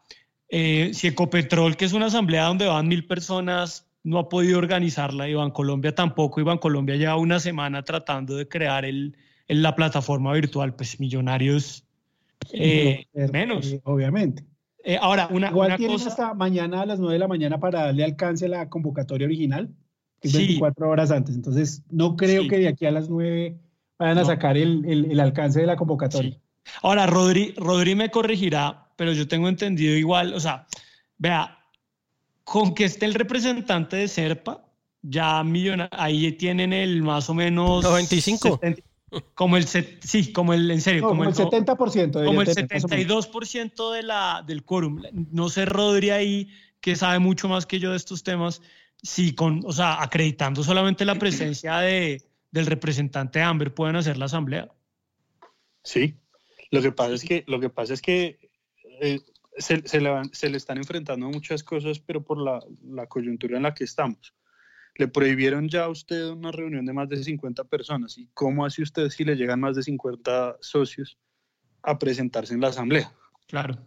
eh, 0.51 0.91
si 0.93 1.07
Ecopetrol, 1.09 1.79
que 1.79 1.87
es 1.87 1.95
una 1.95 2.07
asamblea 2.07 2.45
donde 2.45 2.67
van 2.67 2.89
mil 2.89 3.07
personas, 3.07 3.87
no 4.05 4.19
ha 4.19 4.29
podido 4.29 4.59
organizarla, 4.59 5.31
y 5.31 5.35
Colombia 5.55 5.95
tampoco, 5.95 6.43
y 6.43 6.59
Colombia 6.59 6.97
lleva 6.97 7.17
una 7.17 7.41
semana 7.41 7.85
tratando 7.85 8.37
de 8.37 8.47
crear 8.47 8.85
el, 8.85 9.17
el- 9.49 9.63
la 9.63 9.75
plataforma 9.75 10.35
virtual, 10.35 10.75
pues 10.75 11.01
millonarios 11.01 11.85
eh, 12.53 13.07
eh, 13.15 13.29
menos. 13.33 13.73
eh, 13.73 13.81
obviamente. 13.85 14.45
Eh, 14.85 14.99
ahora, 15.01 15.27
una, 15.31 15.49
Igual 15.49 15.69
una 15.69 15.77
tienen 15.79 15.97
cosa... 15.97 16.11
hasta 16.11 16.35
mañana 16.35 16.83
a 16.83 16.87
las 16.87 16.99
9 17.01 17.15
de 17.15 17.19
la 17.19 17.29
mañana 17.29 17.59
para 17.59 17.85
darle 17.87 18.05
alcance 18.05 18.45
a 18.45 18.49
la 18.51 18.69
convocatoria 18.69 19.27
original, 19.27 19.71
que 20.21 20.29
es 20.29 20.35
Sí. 20.35 20.39
24 20.39 20.91
horas 20.91 21.11
antes. 21.11 21.35
Entonces, 21.35 21.83
no 21.91 22.15
creo 22.15 22.43
Sí. 22.43 22.49
que 22.49 22.59
de 22.59 22.69
aquí 22.69 22.85
a 22.85 22.91
las 22.91 23.09
9 23.09 23.57
vayan 24.03 24.19
a 24.19 24.21
No. 24.23 24.27
sacar 24.27 24.57
el, 24.57 24.85
el- 24.87 25.11
el 25.13 25.21
alcance 25.21 25.61
de 25.61 25.67
la 25.67 25.77
convocatoria. 25.77 26.31
Sí. 26.33 26.39
Ahora, 26.83 27.07
Rodri, 27.07 27.55
Rodri 27.57 27.95
me 27.95 28.11
corregirá, 28.11 28.89
pero 28.97 29.13
yo 29.13 29.27
tengo 29.27 29.49
entendido 29.49 29.97
igual, 29.97 30.33
o 30.35 30.41
sea, 30.41 30.67
vea, 31.19 31.59
con 32.45 32.75
que 32.75 32.85
esté 32.85 33.07
el 33.07 33.15
representante 33.15 33.97
de 33.97 34.09
Serpa, 34.09 34.65
ya 35.03 35.43
millona- 35.43 35.89
ahí 35.93 36.31
tienen 36.33 36.73
el 36.73 37.03
más 37.03 37.29
o 37.31 37.35
menos... 37.35 37.83
95. 37.85 38.59
70 38.61 38.83
como 39.35 39.59
el, 39.59 39.67
set- 39.67 40.03
sí, 40.03 40.33
como 40.33 40.55
el, 40.55 40.71
en 40.71 40.81
serio, 40.81 41.03
No, 41.03 41.09
como, 41.09 41.25
como 41.25 41.31
el 41.31 41.37
70%. 41.67 42.25
como 42.25 42.41
el 42.41 42.47
debería 42.47 42.55
tener, 42.67 42.83
más 42.83 42.85
o 42.85 42.89
menos. 42.89 43.27
72% 43.31 43.93
de 43.93 44.03
la, 44.05 44.43
del 44.47 44.65
quórum. 44.65 45.03
No 45.31 45.51
sé, 45.51 45.67
Rodri 45.67 46.09
ahí, 46.11 46.49
que 46.81 46.97
sabe 46.97 47.19
mucho 47.19 47.47
más 47.49 47.67
que 47.67 47.79
yo 47.79 47.91
de 47.91 47.99
estos 47.99 48.23
temas, 48.23 48.63
si 49.03 49.35
con, 49.35 49.61
o 49.67 49.73
sea, 49.73 50.01
acreditando 50.03 50.63
solamente 50.65 51.05
la 51.05 51.17
presencia 51.17 51.77
de, 51.79 52.23
del 52.53 52.67
representante 52.67 53.41
de 53.41 53.45
Amber 53.45 53.75
pueden 53.75 53.97
hacer 53.97 54.17
la 54.17 54.27
asamblea. 54.27 54.71
Sí, 55.83 56.15
lo 56.71 56.81
que 56.81 56.93
pasa 56.93 57.15
es 57.15 57.25
que, 57.25 57.45
lo 57.49 57.59
que, 57.59 57.71
pasa 57.71 57.95
es 57.95 58.01
que 58.03 58.39
eh, 59.01 59.21
se, 59.57 59.87
se 59.89 60.01
le 60.01 60.11
van- 60.11 60.33
se 60.33 60.49
le 60.49 60.57
están 60.59 60.79
enfrentando 60.79 61.29
muchas 61.29 61.65
cosas, 61.65 61.99
pero 61.99 62.23
por 62.23 62.39
la, 62.41 62.61
la 62.85 63.07
coyuntura 63.07 63.57
en 63.57 63.65
la 63.65 63.75
que 63.75 63.85
estamos. 63.85 64.35
Le 64.95 65.09
prohibieron 65.09 65.69
ya 65.69 65.85
a 65.85 65.89
usted 65.89 66.29
una 66.29 66.53
reunión 66.53 66.85
de 66.85 66.93
más 66.93 67.09
de 67.09 67.23
50 67.25 67.65
personas. 67.65 68.17
¿Y 68.19 68.29
cómo 68.35 68.65
hace 68.65 68.83
usted 68.83 69.09
si 69.09 69.25
le 69.25 69.35
llegan 69.37 69.59
más 69.59 69.75
de 69.75 69.83
50 69.83 70.59
socios 70.61 71.19
a 71.83 71.99
presentarse 71.99 72.53
en 72.55 72.61
la 72.61 72.69
asamblea? 72.69 73.13
Claro. 73.49 73.79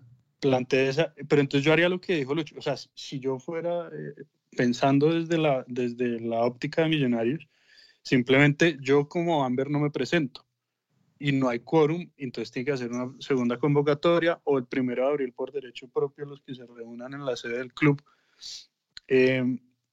Plantea 0.42 0.90
esa, 0.90 1.14
pero 1.30 1.42
entonces 1.42 1.64
yo 1.64 1.72
haría 1.74 1.90
lo 1.90 2.02
que 2.02 2.16
dijo 2.18 2.34
Lucho. 2.36 2.56
O 2.58 2.62
sea, 2.62 2.76
si 2.76 3.20
yo 3.20 3.38
fuera 3.40 3.88
eh, 3.88 4.24
pensando 4.58 5.14
desde 5.14 5.38
la, 5.38 5.64
desde 5.68 6.20
la 6.20 6.42
óptica 6.42 6.82
de 6.82 6.90
millonarios, 6.90 7.48
simplemente 8.10 8.77
yo 8.80 9.10
como 9.10 9.44
Amber 9.44 9.69
no 9.69 9.80
me 9.80 9.90
presento 9.90 10.45
y 11.18 11.32
no 11.32 11.49
hay 11.49 11.60
quórum, 11.60 12.07
entonces 12.18 12.52
tiene 12.52 12.65
que 12.68 12.72
hacer 12.73 12.91
una 12.91 13.11
segunda 13.19 13.57
convocatoria 13.57 14.40
o 14.44 14.57
el 14.57 14.65
primero 14.65 15.03
de 15.06 15.10
abril 15.11 15.34
por 15.34 15.52
derecho 15.52 15.88
propio 15.88 16.26
los 16.26 16.41
que 16.41 16.53
se 16.53 16.65
reúnan 16.65 17.14
en 17.14 17.26
la 17.26 17.36
sede 17.36 17.57
del 17.57 17.73
club. 17.73 18.02
Eh, 19.07 19.44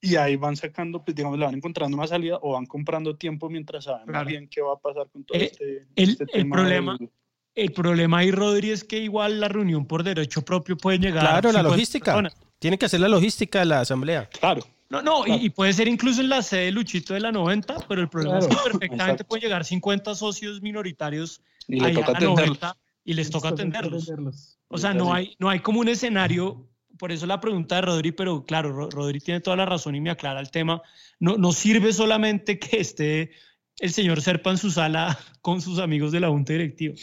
y 0.01 0.16
ahí 0.16 0.36
van 0.36 0.56
sacando, 0.56 1.05
pues 1.05 1.14
digamos, 1.14 1.39
le 1.39 1.44
van 1.47 1.55
encontrando 1.55 1.97
una 1.97 2.06
salida 2.09 2.39
o 2.43 2.52
van 2.55 2.66
comprando 2.66 3.16
tiempo 3.16 3.48
mientras 3.48 3.84
saben 3.84 4.06
Claro. 4.06 4.28
bien 4.28 4.48
qué 4.48 4.60
va 4.60 4.74
a 4.74 4.78
pasar 4.78 5.09
con 5.10 5.24
todo 5.24 5.39
Eh, 5.39 5.44
este, 5.44 5.76
el- 5.94 6.10
este 6.10 6.24
el 6.24 6.30
tema 6.30 6.56
problema- 6.56 6.97
del- 6.98 7.10
El 7.55 7.70
problema 7.72 8.18
ahí, 8.18 8.30
Rodri, 8.30 8.70
es 8.70 8.82
que 8.82 8.98
igual 8.98 9.39
la 9.39 9.47
reunión 9.47 9.86
por 9.86 10.02
derecho 10.02 10.43
propio 10.43 10.74
puede 10.76 10.98
llegar 10.98 11.20
Claro, 11.20 11.52
la 11.52 11.59
50 11.60 11.62
logística. 11.68 12.05
personas. 12.06 12.36
Tiene 12.59 12.78
que 12.78 12.86
hacer 12.86 12.98
la 13.01 13.09
logística 13.09 13.59
de 13.59 13.66
la 13.66 13.80
asamblea. 13.80 14.26
Claro, 14.40 14.62
No, 14.93 15.01
no, 15.02 15.27
y, 15.27 15.47
y 15.47 15.51
puede 15.51 15.73
ser 15.73 15.89
incluso 15.89 16.20
en 16.20 16.28
la 16.28 16.43
sede 16.43 16.66
de 16.66 16.73
Luchito 16.73 17.14
de 17.14 17.20
la 17.20 17.32
90, 17.32 17.77
pero 17.89 18.02
el 18.02 18.09
problema 18.09 18.39
es 18.40 18.47
que 18.47 18.55
perfectamente 18.56 19.02
Exacto. 19.02 19.24
pueden 19.27 19.43
llegar 19.43 19.64
50 19.64 20.14
socios 20.14 20.60
minoritarios 20.60 21.40
y 21.66 21.81
le 21.81 21.86
ahí 21.89 21.94
toca 21.94 22.09
a 22.09 22.10
la 22.12 22.19
atenderlos. 22.19 22.60
90 22.60 22.77
y 23.05 23.14
les 23.14 23.31
toca 23.31 23.48
atenderlos. 23.48 24.02
atenderlos. 24.02 24.59
O 24.69 24.77
sea, 24.78 24.93
no 24.93 25.12
hay, 25.14 25.35
no 25.39 25.48
hay 25.48 25.60
como 25.60 25.81
un 25.81 25.89
escenario, 25.89 26.69
por 26.98 27.10
eso 27.10 27.24
la 27.27 27.40
pregunta 27.40 27.77
de 27.77 27.81
Rodri, 27.82 28.12
pero 28.12 28.44
claro, 28.44 28.70
Ro- 28.73 28.90
Rodri 28.90 29.19
tiene 29.20 29.40
toda 29.40 29.56
la 29.56 29.64
razón 29.66 29.94
y 29.94 30.01
me 30.02 30.10
aclara 30.10 30.40
el 30.40 30.51
tema. 30.51 30.82
No, 31.19 31.36
no 31.39 31.52
sirve 31.52 31.93
solamente 31.94 32.59
que 32.59 32.78
esté 32.81 33.31
el 33.81 33.93
señor 33.93 34.20
Serpa 34.20 34.51
en 34.51 34.59
su 34.59 34.70
sala 34.70 35.19
con 35.40 35.62
sus 35.62 35.78
amigos 35.78 36.12
de 36.12 36.20
la 36.20 36.28
Junta 36.28 36.52
Directiva. 36.52 36.94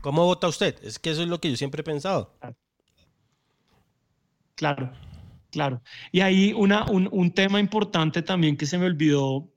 ¿Cómo 0.00 0.24
vota 0.24 0.48
usted? 0.48 0.74
Es 0.82 0.98
que 0.98 1.10
eso 1.10 1.22
es 1.22 1.28
lo 1.28 1.40
que 1.40 1.50
yo 1.50 1.56
siempre 1.56 1.80
he 1.82 1.84
pensado. 1.84 2.36
Claro, 4.56 4.90
claro. 5.50 5.82
Y 6.12 6.20
ahí 6.20 6.52
una, 6.52 6.84
un, 6.86 7.08
un 7.10 7.32
tema 7.32 7.60
importante 7.60 8.22
también 8.22 8.56
que 8.56 8.66
se 8.66 8.78
me 8.78 8.86
olvidó 8.86 9.48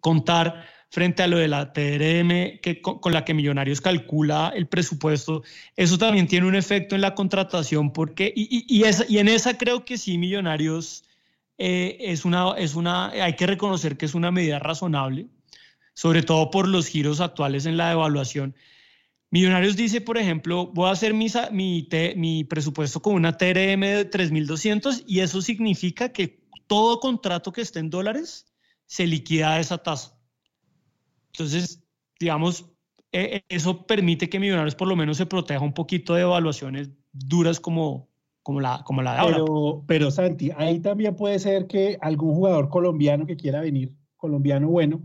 contar 0.00 0.64
frente 0.90 1.22
a 1.22 1.26
lo 1.26 1.38
de 1.38 1.48
la 1.48 1.72
TRM 1.72 2.60
que, 2.60 2.80
con, 2.80 3.12
la 3.12 3.24
que 3.24 3.34
Millonarios 3.34 3.80
calcula 3.80 4.52
el 4.54 4.66
presupuesto, 4.66 5.42
eso 5.76 5.98
también 5.98 6.26
tiene 6.26 6.46
un 6.46 6.54
efecto 6.54 6.94
en 6.94 7.00
la 7.00 7.14
contratación 7.14 7.92
porque, 7.92 8.32
y, 8.34 8.44
y, 8.44 8.78
y, 8.78 8.84
esa, 8.84 9.04
y 9.08 9.18
en 9.18 9.28
esa 9.28 9.58
creo 9.58 9.84
que 9.84 9.98
sí 9.98 10.16
Millonarios 10.18 11.04
eh, 11.58 11.96
es, 12.00 12.24
una, 12.24 12.52
es 12.56 12.74
una, 12.74 13.08
hay 13.08 13.34
que 13.34 13.46
reconocer 13.46 13.96
que 13.96 14.06
es 14.06 14.14
una 14.14 14.30
medida 14.30 14.58
razonable, 14.58 15.26
sobre 15.94 16.22
todo 16.22 16.50
por 16.50 16.68
los 16.68 16.86
giros 16.86 17.20
actuales 17.20 17.66
en 17.66 17.76
la 17.76 17.92
evaluación. 17.92 18.54
Millonarios 19.30 19.76
dice, 19.76 20.00
por 20.00 20.18
ejemplo, 20.18 20.68
voy 20.72 20.88
a 20.88 20.92
hacer 20.92 21.12
mi, 21.12 21.28
mi, 21.52 22.44
presupuesto 22.44 23.00
con 23.00 23.14
una 23.14 23.36
TRM 23.36 23.80
de 23.80 24.10
3.200 24.10 25.04
y 25.06 25.20
eso 25.20 25.42
significa 25.42 26.12
que 26.12 26.40
todo 26.66 27.00
contrato 27.00 27.52
que 27.52 27.60
esté 27.60 27.80
en 27.80 27.90
dólares 27.90 28.46
se 28.86 29.06
liquida 29.06 29.54
a 29.54 29.60
esa 29.60 29.78
tasa. 29.78 30.16
Entonces, 31.32 31.82
digamos, 32.20 32.66
eh, 33.12 33.36
eh, 33.36 33.44
eso 33.48 33.86
permite 33.86 34.28
que 34.28 34.38
Millonarios 34.38 34.74
por 34.74 34.88
lo 34.88 34.96
menos 34.96 35.16
se 35.16 35.26
proteja 35.26 35.60
un 35.60 35.74
poquito 35.74 36.14
de 36.14 36.22
evaluaciones 36.22 36.90
duras 37.12 37.58
como, 37.58 38.08
la, 38.48 38.84
de 38.86 39.08
ahora. 39.08 39.38
Pero 39.86 40.10
Santi, 40.12 40.52
ahí 40.56 40.78
también 40.78 41.16
puede 41.16 41.38
ser 41.40 41.66
que 41.66 41.98
algún 42.00 42.34
jugador 42.34 42.68
colombiano 42.68 43.26
que 43.26 43.36
quiera 43.36 43.60
venir, 43.60 43.92
colombiano 44.16 44.68
bueno, 44.68 45.02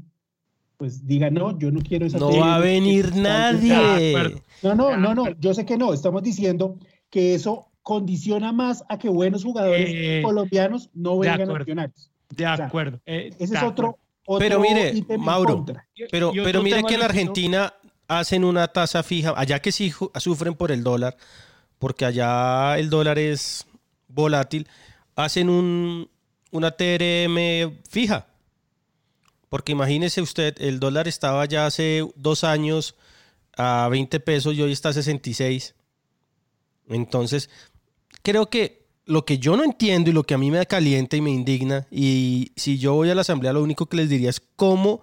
pues 0.82 1.06
diga, 1.06 1.30
no, 1.30 1.60
yo 1.60 1.70
no 1.70 1.80
quiero 1.80 2.08
esa 2.08 2.18
No 2.18 2.36
va 2.40 2.56
a 2.56 2.60
venir 2.60 3.16
nadie. 3.16 4.16
acuerdo. 4.16 4.42
No, 4.64 4.74
no, 4.74 4.98
no, 4.98 5.14
no, 5.14 5.22
acuerdo. 5.22 5.40
yo 5.40 5.54
sé 5.54 5.64
que 5.64 5.78
no, 5.78 5.94
estamos 5.94 6.24
diciendo 6.24 6.80
que 7.12 7.36
eso 7.36 7.68
condiciona 7.84 8.52
más 8.52 8.84
a 8.90 8.98
que 8.98 9.08
buenos 9.08 9.44
jugadores 9.44 9.92
Eh, 9.94 10.22
colombianos 10.24 10.90
no 10.96 11.20
vengan 11.20 11.42
a 11.42 11.44
acuerdo. 11.44 11.66
Millonarios. 11.66 12.10
De 12.30 12.44
sea, 12.44 12.54
acuerdo. 12.54 13.00
eh, 13.06 13.30
Ese 13.38 13.54
de 13.54 13.60
es 13.60 13.64
otro, 13.64 14.00
otro 14.26 14.40
Pero 14.40 14.60
mire, 14.60 15.06
Mauro, 15.20 15.64
Pero, 16.10 16.32
y 16.34 16.40
otro 16.40 16.44
pero 16.46 16.64
mire 16.64 16.78
que 16.78 16.80
en 16.80 16.86
quiero- 16.88 17.04
Argentina 17.04 17.74
hacen 18.08 18.44
una 18.44 18.68
tasa 18.70 19.04
fija, 19.04 19.36
allá 19.38 19.60
que 19.60 19.72
sí 19.72 19.94
sufren 20.16 20.56
por 20.56 20.72
el 20.72 20.82
dólar, 20.84 21.16
porque 21.78 22.06
allá 22.06 22.76
el 22.80 22.90
dólar 22.90 23.20
es 23.20 23.68
volátil, 24.08 24.68
hacen 25.16 25.48
un, 25.48 26.10
una 26.50 26.72
TRM 26.72 27.78
fija. 27.88 28.26
Porque 29.52 29.74
imagínese 29.74 30.22
usted, 30.22 30.56
el 30.62 30.80
dólar 30.80 31.10
estaba 31.10 31.44
ya 31.44 31.66
hace 31.66 32.08
dos 32.16 32.46
años 32.46 32.96
a 33.58 33.90
20 33.92 34.22
pesos 34.22 34.56
y 34.56 34.62
hoy 34.62 34.72
está 34.72 34.90
a 34.90 34.94
66. 34.94 35.76
Entonces, 36.88 37.50
creo 38.24 38.50
que 38.50 38.86
lo 39.04 39.26
que 39.26 39.40
yo 39.40 39.58
no 39.58 39.66
entiendo 39.66 40.10
y 40.10 40.14
lo 40.14 40.24
que 40.24 40.36
a 40.36 40.38
mí 40.38 40.52
me 40.52 40.66
calienta 40.66 41.18
y 41.18 41.22
me 41.22 41.32
indigna, 41.32 41.86
y 41.92 42.54
si 42.56 42.78
yo 42.78 42.94
voy 42.94 43.10
a 43.10 43.16
la 43.16 43.22
asamblea, 43.22 43.52
lo 43.52 43.62
único 43.62 43.88
que 43.88 43.98
les 43.98 44.08
diría 44.08 44.30
es 44.30 44.40
cómo 44.56 45.02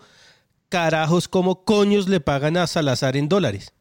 carajos, 0.71 1.29
cómo 1.29 1.67
coños 1.67 2.09
le 2.09 2.21
pagan 2.21 2.57
a 2.57 2.67
Salazar 2.67 3.19
en 3.19 3.29
dólares. 3.29 3.75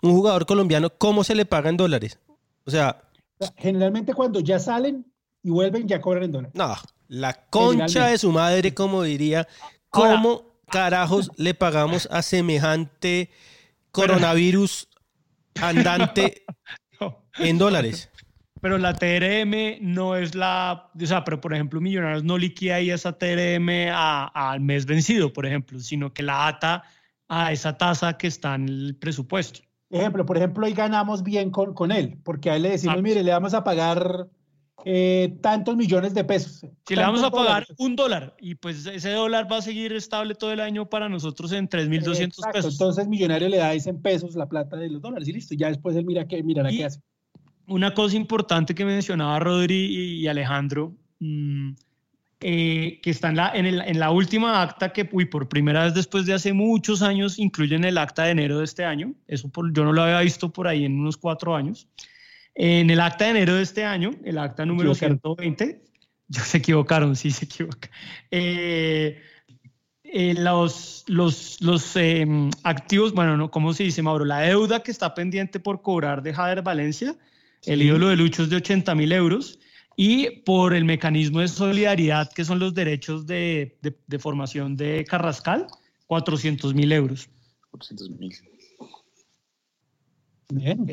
Un 0.00 0.12
jugador 0.12 0.46
colombiano, 0.46 0.90
¿cómo 0.96 1.24
se 1.24 1.34
le 1.34 1.44
paga 1.44 1.70
en 1.70 1.76
dólares? 1.76 2.20
O 2.64 2.70
sea, 2.70 3.02
O 3.40 3.46
sea, 3.46 3.54
Generalmente 3.56 4.14
cuando 4.14 4.38
ya 4.38 4.60
salen 4.60 5.04
y 5.42 5.50
vuelven 5.50 5.88
ya 5.88 6.00
cobran 6.00 6.22
en 6.22 6.30
dólares. 6.30 6.54
no, 6.54 6.76
la 7.12 7.34
concha 7.50 8.06
de 8.06 8.16
su 8.16 8.32
madre, 8.32 8.72
como 8.72 9.02
diría, 9.02 9.46
Ahora- 9.90 10.14
¿cómo 10.14 10.56
carajos 10.70 11.30
le 11.36 11.52
pagamos 11.52 12.08
a 12.10 12.22
semejante 12.22 13.28
coronavirus 13.90 14.88
andante 15.60 16.44
No. 17.00 17.24
en 17.38 17.58
dólares? 17.58 18.08
Pero 18.60 18.78
la 18.78 18.94
TRM 18.94 19.78
no 19.80 20.14
es 20.16 20.34
la, 20.36 20.90
o 20.98 21.06
sea, 21.06 21.24
pero 21.24 21.40
por 21.40 21.52
ejemplo, 21.52 21.80
Millonarios 21.80 22.22
no 22.22 22.38
liquida 22.38 22.76
ahí 22.76 22.90
esa 22.90 23.18
TRM 23.18 23.90
a- 23.92 24.28
al 24.34 24.60
mes 24.60 24.86
vencido, 24.86 25.32
por 25.32 25.44
ejemplo, 25.46 25.80
sino 25.80 26.14
que 26.14 26.22
la 26.22 26.46
ata 26.46 26.84
a 27.28 27.50
esa 27.52 27.76
tasa 27.76 28.16
que 28.16 28.28
está 28.28 28.54
en 28.54 28.68
el 28.68 28.96
presupuesto. 29.00 29.60
Ejemplo, 29.90 30.24
por 30.24 30.36
ejemplo, 30.38 30.64
hoy 30.64 30.72
ganamos 30.74 31.22
bien 31.24 31.50
con, 31.50 31.74
con 31.74 31.90
él, 31.92 32.18
porque 32.24 32.50
a 32.50 32.56
él 32.56 32.62
le 32.62 32.70
decimos, 32.70 33.02
mire, 33.02 33.22
le 33.22 33.32
vamos 33.32 33.52
a 33.52 33.64
pagar 33.64 34.28
eh, 34.84 35.36
tantos 35.40 35.76
millones 35.76 36.12
de 36.14 36.24
pesos. 36.24 36.66
Si 36.86 36.96
le 36.96 37.02
vamos 37.02 37.22
a 37.22 37.30
pagar 37.30 37.46
dólares. 37.64 37.68
un 37.78 37.94
dólar 37.96 38.36
y 38.40 38.54
pues 38.56 38.84
ese 38.86 39.10
dólar 39.10 39.50
va 39.50 39.58
a 39.58 39.62
seguir 39.62 39.92
estable 39.92 40.34
todo 40.34 40.52
el 40.52 40.60
año 40.60 40.88
para 40.88 41.08
nosotros 41.08 41.52
en 41.52 41.68
3.200 41.68 42.22
Exacto, 42.38 42.52
pesos. 42.52 42.74
Entonces, 42.74 43.06
millonario 43.08 43.48
le 43.48 43.58
da 43.58 43.72
en 43.74 44.02
pesos 44.02 44.34
la 44.34 44.48
plata 44.48 44.76
de 44.76 44.90
los 44.90 45.00
dólares 45.00 45.28
y 45.28 45.32
listo. 45.32 45.54
Ya 45.54 45.68
después 45.68 45.94
él 45.96 46.04
mira 46.04 46.26
qué, 46.26 46.42
mirará 46.42 46.72
Y- 46.72 46.78
qué 46.78 46.84
hace. 46.86 47.00
Una 47.68 47.94
cosa 47.94 48.16
importante 48.16 48.74
que 48.74 48.84
mencionaba 48.84 49.38
Rodri 49.38 49.86
y, 50.20 50.26
Alejandro, 50.26 50.92
mm, 51.20 51.70
eh, 52.40 52.98
que 53.00 53.10
está 53.10 53.28
en 53.28 53.36
la, 53.36 53.52
en, 53.54 53.66
el- 53.66 53.82
en 53.82 54.00
la 54.00 54.10
última 54.10 54.60
acta 54.62 54.92
que, 54.92 55.08
uy, 55.12 55.26
por 55.26 55.48
primera 55.48 55.84
vez 55.84 55.94
después 55.94 56.26
de 56.26 56.32
hace 56.34 56.52
muchos 56.52 57.02
años, 57.02 57.38
incluyen 57.38 57.84
el 57.84 57.98
acta 57.98 58.24
de 58.24 58.32
enero 58.32 58.58
de 58.58 58.64
este 58.64 58.84
año. 58.84 59.14
Eso 59.28 59.48
por- 59.48 59.72
yo 59.72 59.84
no 59.84 59.92
lo 59.92 60.02
había 60.02 60.20
visto 60.22 60.52
por 60.52 60.66
ahí 60.66 60.84
en 60.84 60.98
unos 60.98 61.16
cuatro 61.16 61.54
años. 61.54 61.86
En 62.54 62.90
el 62.90 63.00
acta 63.00 63.24
de 63.24 63.30
enero 63.30 63.54
de 63.54 63.62
este 63.62 63.84
año, 63.84 64.10
el 64.24 64.38
acta 64.38 64.66
número 64.66 64.92
equivocaron. 64.92 65.20
120, 65.36 65.82
ya 66.28 66.40
se 66.42 66.58
equivocaron, 66.58 67.16
sí 67.16 67.30
se 67.30 67.44
equivocan. 67.46 67.90
Eh, 68.30 69.20
eh, 70.04 70.34
los 70.36 71.04
los, 71.06 71.60
los 71.62 71.96
eh, 71.96 72.26
activos, 72.62 73.12
bueno, 73.14 73.36
no, 73.36 73.50
¿cómo 73.50 73.72
se 73.72 73.84
dice, 73.84 74.02
Mauro? 74.02 74.24
La 74.24 74.40
deuda 74.40 74.82
que 74.82 74.90
está 74.90 75.14
pendiente 75.14 75.58
por 75.60 75.80
cobrar 75.82 76.22
de 76.22 76.34
Jader 76.34 76.62
Valencia, 76.62 77.16
el 77.64 77.80
ídolo 77.82 78.08
de 78.08 78.16
Lucho 78.16 78.42
es 78.42 78.50
de 78.50 78.56
80 78.56 78.94
mil 78.94 79.12
euros, 79.12 79.58
y 79.96 80.30
por 80.40 80.74
el 80.74 80.84
mecanismo 80.84 81.40
de 81.40 81.48
solidaridad, 81.48 82.30
que 82.32 82.44
son 82.44 82.58
los 82.58 82.74
derechos 82.74 83.26
de, 83.26 83.78
de- 83.82 83.96
de 84.06 84.18
formación 84.18 84.76
de 84.76 85.04
Carrascal, 85.08 85.66
400 86.06 86.74
mil 86.74 86.92
euros. 86.92 87.28
400.000. 87.70 88.51
Bien. 90.54 90.86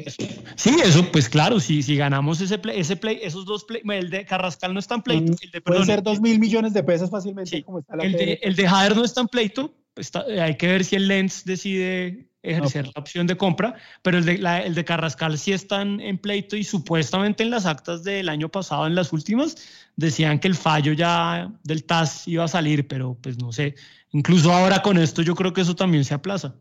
Sí, 0.55 0.77
eso, 0.83 1.11
pues 1.11 1.27
claro, 1.27 1.59
si, 1.59 1.83
si 1.83 1.95
ganamos 1.97 2.39
ese 2.41 2.57
play, 2.57 2.79
ese 2.79 2.95
play, 2.95 3.19
esos 3.21 3.45
dos 3.45 3.65
play, 3.65 3.81
el 3.89 4.09
de 4.09 4.25
Carrascal 4.25 4.73
no 4.73 4.79
está 4.79 4.95
en 4.95 5.01
pleito, 5.01 5.33
el 5.41 5.51
de, 5.51 5.61
Puede 5.61 5.79
perdón, 5.79 5.85
ser 5.85 6.03
dos 6.03 6.21
mil 6.21 6.39
millones 6.39 6.73
de 6.73 6.83
pesos 6.83 7.09
fácilmente, 7.09 7.57
Sí, 7.57 7.63
como 7.63 7.79
está 7.79 7.95
la 7.95 8.03
el 8.03 8.13
de, 8.13 8.39
el 8.41 8.55
de 8.55 8.67
Jader 8.67 8.95
no 8.95 9.03
está 9.03 9.21
en 9.21 9.27
pleito, 9.27 9.73
está- 9.95 10.23
hay 10.41 10.55
que 10.55 10.67
ver 10.67 10.85
si 10.85 10.95
el 10.95 11.07
Lens 11.07 11.43
decide 11.43 12.29
ejercer 12.41 12.85
No. 12.85 12.91
la 12.95 13.01
opción 13.01 13.27
de 13.27 13.35
compra, 13.35 13.75
pero 14.01 14.17
el 14.17 14.23
de, 14.25 14.37
la- 14.37 14.61
el 14.63 14.73
de 14.73 14.85
Carrascal 14.85 15.37
sí 15.37 15.51
están 15.51 15.99
en 15.99 16.17
pleito 16.17 16.55
y 16.55 16.63
supuestamente 16.63 17.43
en 17.43 17.49
las 17.49 17.65
actas 17.65 18.03
del 18.05 18.29
año 18.29 18.47
pasado, 18.47 18.87
en 18.87 18.95
las 18.95 19.11
últimas, 19.11 19.57
decían 19.97 20.39
que 20.39 20.47
el 20.47 20.55
fallo 20.55 20.93
ya 20.93 21.51
del 21.65 21.83
TAS 21.83 22.27
iba 22.29 22.45
a 22.45 22.47
salir, 22.47 22.87
pero 22.87 23.17
pues 23.21 23.37
no 23.37 23.51
sé, 23.51 23.75
incluso 24.13 24.53
ahora 24.53 24.81
con 24.81 24.97
esto 24.97 25.21
yo 25.21 25.35
creo 25.35 25.51
que 25.51 25.61
eso 25.61 25.75
también 25.75 26.05
se 26.05 26.13
aplaza. 26.13 26.55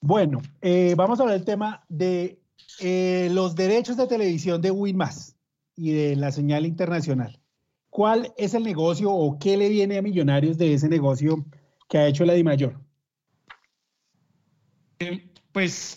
Bueno, 0.00 0.40
eh, 0.60 0.94
vamos 0.96 1.18
a 1.18 1.22
hablar 1.22 1.38
del 1.38 1.44
tema 1.44 1.84
de 1.88 2.40
eh, 2.80 3.28
los 3.32 3.56
derechos 3.56 3.96
de 3.96 4.06
televisión 4.06 4.62
de 4.62 4.70
Winmas 4.70 5.36
y 5.74 5.90
de 5.92 6.16
la 6.16 6.30
señal 6.30 6.66
internacional. 6.66 7.40
¿Cuál 7.90 8.32
es 8.36 8.54
el 8.54 8.62
negocio 8.62 9.10
o 9.10 9.38
qué 9.38 9.56
le 9.56 9.68
viene 9.68 9.98
a 9.98 10.02
Millonarios 10.02 10.56
de 10.56 10.74
ese 10.74 10.88
negocio 10.88 11.44
que 11.88 11.98
ha 11.98 12.06
hecho 12.06 12.24
la 12.24 12.34
DIMAYOR? 12.34 12.78
Eh, 15.00 15.28
Pues 15.52 15.96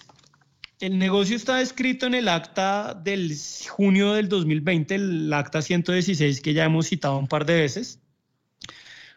el 0.79 0.97
negocio 0.97 1.35
está 1.35 1.61
escrito 1.61 2.07
en 2.07 2.15
el 2.15 2.27
acta 2.27 2.95
del 2.95 3.31
junio 3.69 4.13
del 4.13 4.29
2020, 4.29 4.95
el 4.95 5.33
acta 5.33 5.61
116 5.61 6.41
que 6.41 6.53
ya 6.53 6.65
hemos 6.65 6.87
citado 6.87 7.19
un 7.19 7.27
par 7.27 7.45
de 7.45 7.53
veces. 7.53 7.99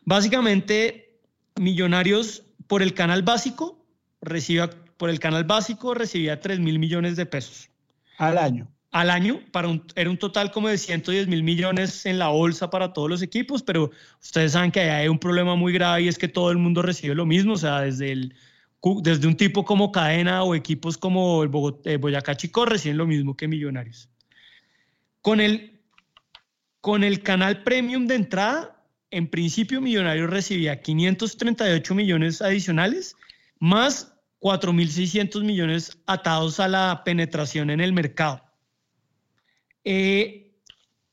Básicamente, 0.04 1.20
Millonarios 1.58 2.42
por 2.66 2.82
el 2.82 2.92
canal 2.92 3.22
básico 3.22 3.83
recibía, 4.24 4.70
por 4.96 5.10
el 5.10 5.18
canal 5.18 5.44
básico 5.44 5.94
recibía 5.94 6.40
3 6.40 6.60
mil 6.60 6.78
millones 6.78 7.16
de 7.16 7.26
pesos. 7.26 7.68
Al 8.18 8.38
año. 8.38 8.68
Al 8.90 9.10
año, 9.10 9.40
para 9.50 9.66
un, 9.66 9.84
era 9.96 10.08
un 10.08 10.18
total 10.18 10.52
como 10.52 10.68
de 10.68 10.78
110 10.78 11.26
mil 11.26 11.42
millones 11.42 12.06
en 12.06 12.18
la 12.18 12.28
bolsa 12.28 12.70
para 12.70 12.92
todos 12.92 13.10
los 13.10 13.22
equipos, 13.22 13.62
pero 13.62 13.90
ustedes 14.22 14.52
saben 14.52 14.70
que 14.70 14.82
hay 14.82 15.08
un 15.08 15.18
problema 15.18 15.56
muy 15.56 15.72
grave 15.72 16.02
y 16.02 16.08
es 16.08 16.16
que 16.16 16.28
todo 16.28 16.52
el 16.52 16.58
mundo 16.58 16.80
recibe 16.80 17.14
lo 17.16 17.26
mismo, 17.26 17.54
o 17.54 17.56
sea, 17.56 17.80
desde, 17.80 18.12
el, 18.12 18.34
desde 19.02 19.26
un 19.26 19.36
tipo 19.36 19.64
como 19.64 19.90
Cadena 19.90 20.44
o 20.44 20.54
equipos 20.54 20.96
como 20.96 21.42
el 21.42 21.50
eh, 21.86 21.96
Boyacá 21.96 22.36
Chico 22.36 22.66
reciben 22.66 22.96
lo 22.96 23.06
mismo 23.06 23.36
que 23.36 23.48
Millonarios. 23.48 24.08
Con 25.22 25.40
el, 25.40 25.80
con 26.80 27.02
el 27.02 27.20
canal 27.24 27.64
premium 27.64 28.06
de 28.06 28.14
entrada, 28.14 28.80
en 29.10 29.28
principio 29.28 29.80
Millonarios 29.80 30.30
recibía 30.30 30.80
538 30.80 31.94
millones 31.96 32.40
adicionales, 32.40 33.16
más 33.58 34.13
4.600 34.44 35.42
millones 35.42 35.96
atados 36.04 36.60
a 36.60 36.68
la 36.68 37.00
penetración 37.02 37.70
en 37.70 37.80
el 37.80 37.94
mercado. 37.94 38.44
Eh, 39.84 40.60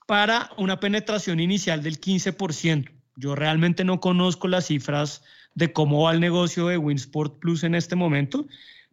para 0.05 0.49
una 0.57 0.81
penetración 0.81 1.39
inicial 1.39 1.81
del 1.81 2.01
15%. 2.01 2.91
Yo 3.15 3.33
realmente 3.35 3.85
no 3.85 4.01
conozco 4.01 4.49
las 4.49 4.65
cifras 4.67 5.23
de 5.55 5.71
cómo 5.71 6.03
va 6.03 6.11
el 6.11 6.19
negocio 6.19 6.67
de 6.67 6.77
Winsport 6.77 7.39
Plus 7.39 7.63
en 7.63 7.73
este 7.73 7.95
momento, 7.95 8.47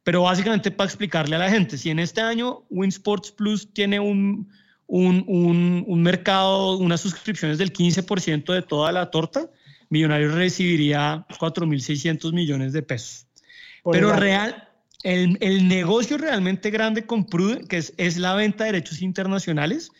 pero 0.05 0.23
básicamente 0.23 0.71
para 0.71 0.87
explicarle 0.87 1.35
a 1.35 1.41
la 1.41 1.51
gente, 1.51 1.77
si 1.77 1.91
en 1.91 1.99
este 1.99 2.21
año 2.21 2.65
Winsports 2.71 3.33
Plus 3.33 3.73
tiene 3.73 3.99
un, 3.99 4.49
un, 4.87 5.25
un, 5.27 6.03
mercado, 6.03 6.77
unas 6.79 7.01
suscripciones 7.01 7.59
del 7.59 7.73
15% 7.73 8.53
de 8.53 8.63
toda 8.63 8.93
la 8.93 9.11
torta, 9.11 9.51
Millonarios 9.91 10.35
recibiría 10.35 11.27
4.600 11.41 12.33
millones 12.33 12.73
de 12.73 12.83
pesos. 12.83 13.28
Pero 13.93 14.13
real, 14.13 14.69
el, 15.03 15.39
el, 15.41 15.69
negocio 15.69 16.19
realmente 16.19 16.71
grande 16.71 17.07
con 17.07 17.25
Prudent, 17.25 17.67
que 17.69 17.79
es, 17.79 17.95
es, 17.97 18.17
la 18.17 18.35
venta 18.35 18.65
de 18.65 18.73
derechos 18.73 19.03
internacionales, 19.03 19.91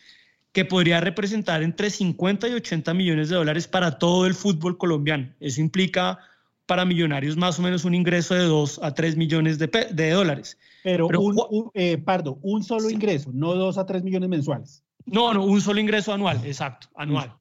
que 0.51 0.65
podría 0.65 0.99
representar 0.99 1.63
entre 1.63 1.89
50 1.89 2.47
y 2.47 2.53
80 2.53 2.93
millones 2.93 3.29
de 3.29 3.35
dólares 3.35 3.67
para 3.67 3.97
todo 3.97 4.25
el 4.25 4.33
fútbol 4.33 4.77
colombiano. 4.77 5.29
Eso 5.39 5.61
implica 5.61 6.19
para 6.65 6.85
millonarios 6.85 7.35
más 7.35 7.57
o 7.57 7.63
menos 7.63 7.83
un 7.83 7.95
ingreso 7.95 8.35
de 8.35 8.43
2 8.43 8.81
a 8.83 8.93
3 8.93 9.17
millones 9.17 9.57
de, 9.57 9.67
de 9.91 10.11
dólares. 10.11 10.57
Pero, 10.83 11.07
un, 11.07 11.71
eh, 11.73 11.97
Pardo, 11.97 12.37
un 12.43 12.63
solo 12.63 12.89
ingreso, 12.89 13.31
no 13.33 13.55
2 13.55 13.77
a 13.77 13.85
3 13.85 14.03
millones 14.03 14.29
mensuales. 14.29 14.83
No, 15.05 15.33
no, 15.33 15.43
un 15.43 15.61
solo 15.61 15.79
ingreso 15.79 16.13
anual, 16.13 16.39
exacto, 16.45 16.87
anual. 16.95 17.35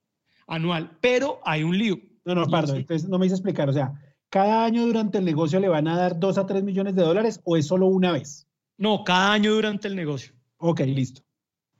Anual. 0.47 0.97
Pero 1.03 1.41
hay 1.45 1.63
un 1.63 1.77
lío. 1.77 1.99
No, 2.25 2.35
no, 2.35 2.47
Pardo, 2.47 2.75
entonces 2.75 3.09
no 3.09 3.19
me 3.19 3.27
hice 3.27 3.35
explicar. 3.35 3.69
O 3.69 3.73
sea, 3.73 3.93
¿cada 4.31 4.65
año 4.65 4.87
durante 4.87 5.19
el 5.19 5.25
negocio 5.25 5.61
le 5.61 5.69
van 5.69 5.89
a 5.89 5.97
dar 5.97 6.19
2 6.19 6.39
a 6.39 6.47
3 6.47 6.63
millones 6.63 6.95
de 6.95 7.03
dólares 7.03 7.41
o 7.45 7.57
es 7.57 7.67
solo 7.67 7.87
una 7.87 8.13
vez? 8.13 8.47
No, 8.77 9.05
cada 9.05 9.33
año 9.33 9.55
durante 9.55 9.89
el 9.89 9.97
negocio. 9.97 10.33
Ok, 10.59 10.81
listo. 10.81 11.23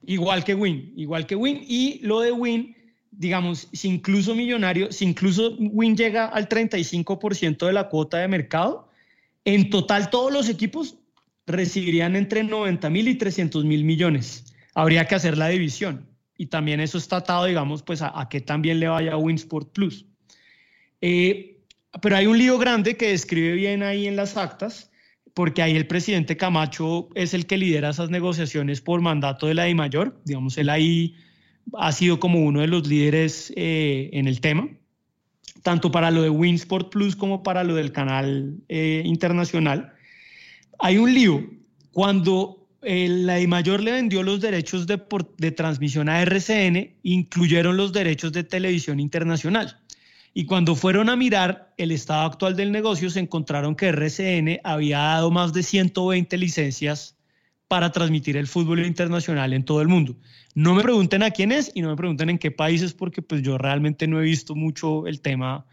Igual 0.03 0.43
que 0.43 0.55
Win, 0.55 0.93
igual 0.95 1.25
que 1.25 1.35
Win. 1.35 1.63
Y 1.67 1.99
lo 1.99 2.21
de 2.21 2.31
Win 2.31 2.75
digamos, 3.11 3.67
si 3.73 3.89
incluso 3.89 4.35
Millonario, 4.35 4.91
si 4.91 5.05
incluso 5.05 5.55
Win 5.57 5.95
llega 5.95 6.25
al 6.25 6.47
35% 6.47 7.65
de 7.65 7.73
la 7.73 7.89
cuota 7.89 8.17
de 8.17 8.27
mercado, 8.27 8.89
en 9.45 9.69
total 9.69 10.09
todos 10.09 10.31
los 10.31 10.49
equipos 10.49 10.97
recibirían 11.45 12.15
entre 12.15 12.43
90 12.43 12.89
mil 12.89 13.07
y 13.07 13.15
300 13.15 13.65
mil 13.65 13.83
millones. 13.83 14.45
Habría 14.75 15.05
que 15.05 15.15
hacer 15.15 15.37
la 15.37 15.47
división. 15.47 16.07
Y 16.37 16.45
también 16.45 16.79
eso 16.79 16.97
está 16.97 17.17
atado, 17.17 17.45
digamos, 17.45 17.83
pues 17.83 18.01
a, 18.01 18.27
que 18.29 18.39
también 18.39 18.79
le 18.79 18.87
vaya 18.87 19.13
a 19.13 19.17
Winsport 19.17 19.73
Plus. 19.73 20.05
Eh, 21.01 21.58
pero 22.01 22.15
hay 22.15 22.27
un 22.27 22.37
lío 22.37 22.57
grande 22.57 22.97
que 22.97 23.09
describe 23.09 23.53
bien 23.53 23.83
ahí 23.83 24.07
en 24.07 24.15
las 24.15 24.37
actas, 24.37 24.91
porque 25.33 25.61
ahí 25.61 25.75
el 25.75 25.87
presidente 25.87 26.37
Camacho 26.37 27.09
es 27.15 27.33
el 27.33 27.45
que 27.45 27.57
lidera 27.57 27.89
esas 27.89 28.09
negociaciones 28.09 28.81
por 28.81 29.01
mandato 29.01 29.47
de 29.47 29.53
la 29.53 29.65
DIMAYOR. 29.65 30.21
Digamos, 30.25 30.57
él 30.57 30.69
ahí 30.69 31.15
ha 31.77 31.91
sido 31.91 32.19
como 32.19 32.39
uno 32.39 32.61
de 32.61 32.67
los 32.67 32.87
líderes 32.87 33.53
eh, 33.55 34.09
en 34.13 34.27
el 34.27 34.41
tema, 34.41 34.67
tanto 35.63 35.91
para 35.91 36.11
lo 36.11 36.21
de 36.21 36.29
Winsport 36.29 36.89
Plus 36.89 37.15
como 37.15 37.43
para 37.43 37.63
lo 37.63 37.75
del 37.75 37.91
canal 37.91 38.55
eh, 38.69 39.01
internacional. 39.05 39.93
Hay 40.79 40.97
un 40.97 41.13
lío. 41.13 41.49
Cuando 41.91 42.67
eh, 42.81 43.07
la 43.09 43.39
mayor 43.47 43.81
le 43.81 43.91
vendió 43.91 44.23
los 44.23 44.39
derechos 44.41 44.87
de, 44.87 45.01
de 45.37 45.51
transmisión 45.51 46.07
a 46.07 46.21
RCN, 46.21 46.95
incluyeron 47.03 47.77
los 47.77 47.93
derechos 47.93 48.31
de 48.31 48.43
televisión 48.43 48.99
internacional. 48.99 49.78
Y 50.33 50.45
cuando 50.45 50.75
fueron 50.75 51.09
a 51.09 51.15
mirar 51.15 51.73
el 51.77 51.91
estado 51.91 52.25
actual 52.25 52.55
del 52.55 52.71
negocio, 52.71 53.09
se 53.09 53.19
encontraron 53.19 53.75
que 53.75 53.87
RCN 53.87 54.59
había 54.63 54.99
dado 54.99 55.31
más 55.31 55.53
de 55.53 55.63
120 55.63 56.37
licencias 56.37 57.17
para 57.67 57.91
transmitir 57.91 58.35
el 58.35 58.47
fútbol 58.47 58.85
internacional 58.85 59.53
en 59.53 59.63
todo 59.63 59.81
el 59.81 59.87
mundo. 59.87 60.15
No 60.55 60.73
me 60.73 60.81
pregunten 60.81 61.23
a 61.23 61.31
quién 61.31 61.51
es 61.51 61.71
y 61.75 61.81
no 61.81 61.89
me 61.89 61.95
pregunten 61.95 62.29
en 62.31 62.39
qué 62.39 62.51
países 62.51 62.93
porque 62.93 63.21
pues 63.21 63.43
yo 63.43 63.57
realmente 63.57 64.07
no 64.07 64.19
he 64.19 64.23
visto 64.23 64.55
mucho 64.55 65.07
el 65.07 65.21
tema 65.21 65.65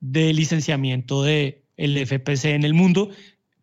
de 0.00 0.32
licenciamiento 0.32 1.22
de 1.22 1.64
el 1.76 1.96
FPC 1.96 2.46
en 2.46 2.64
el 2.64 2.74
mundo. 2.74 3.10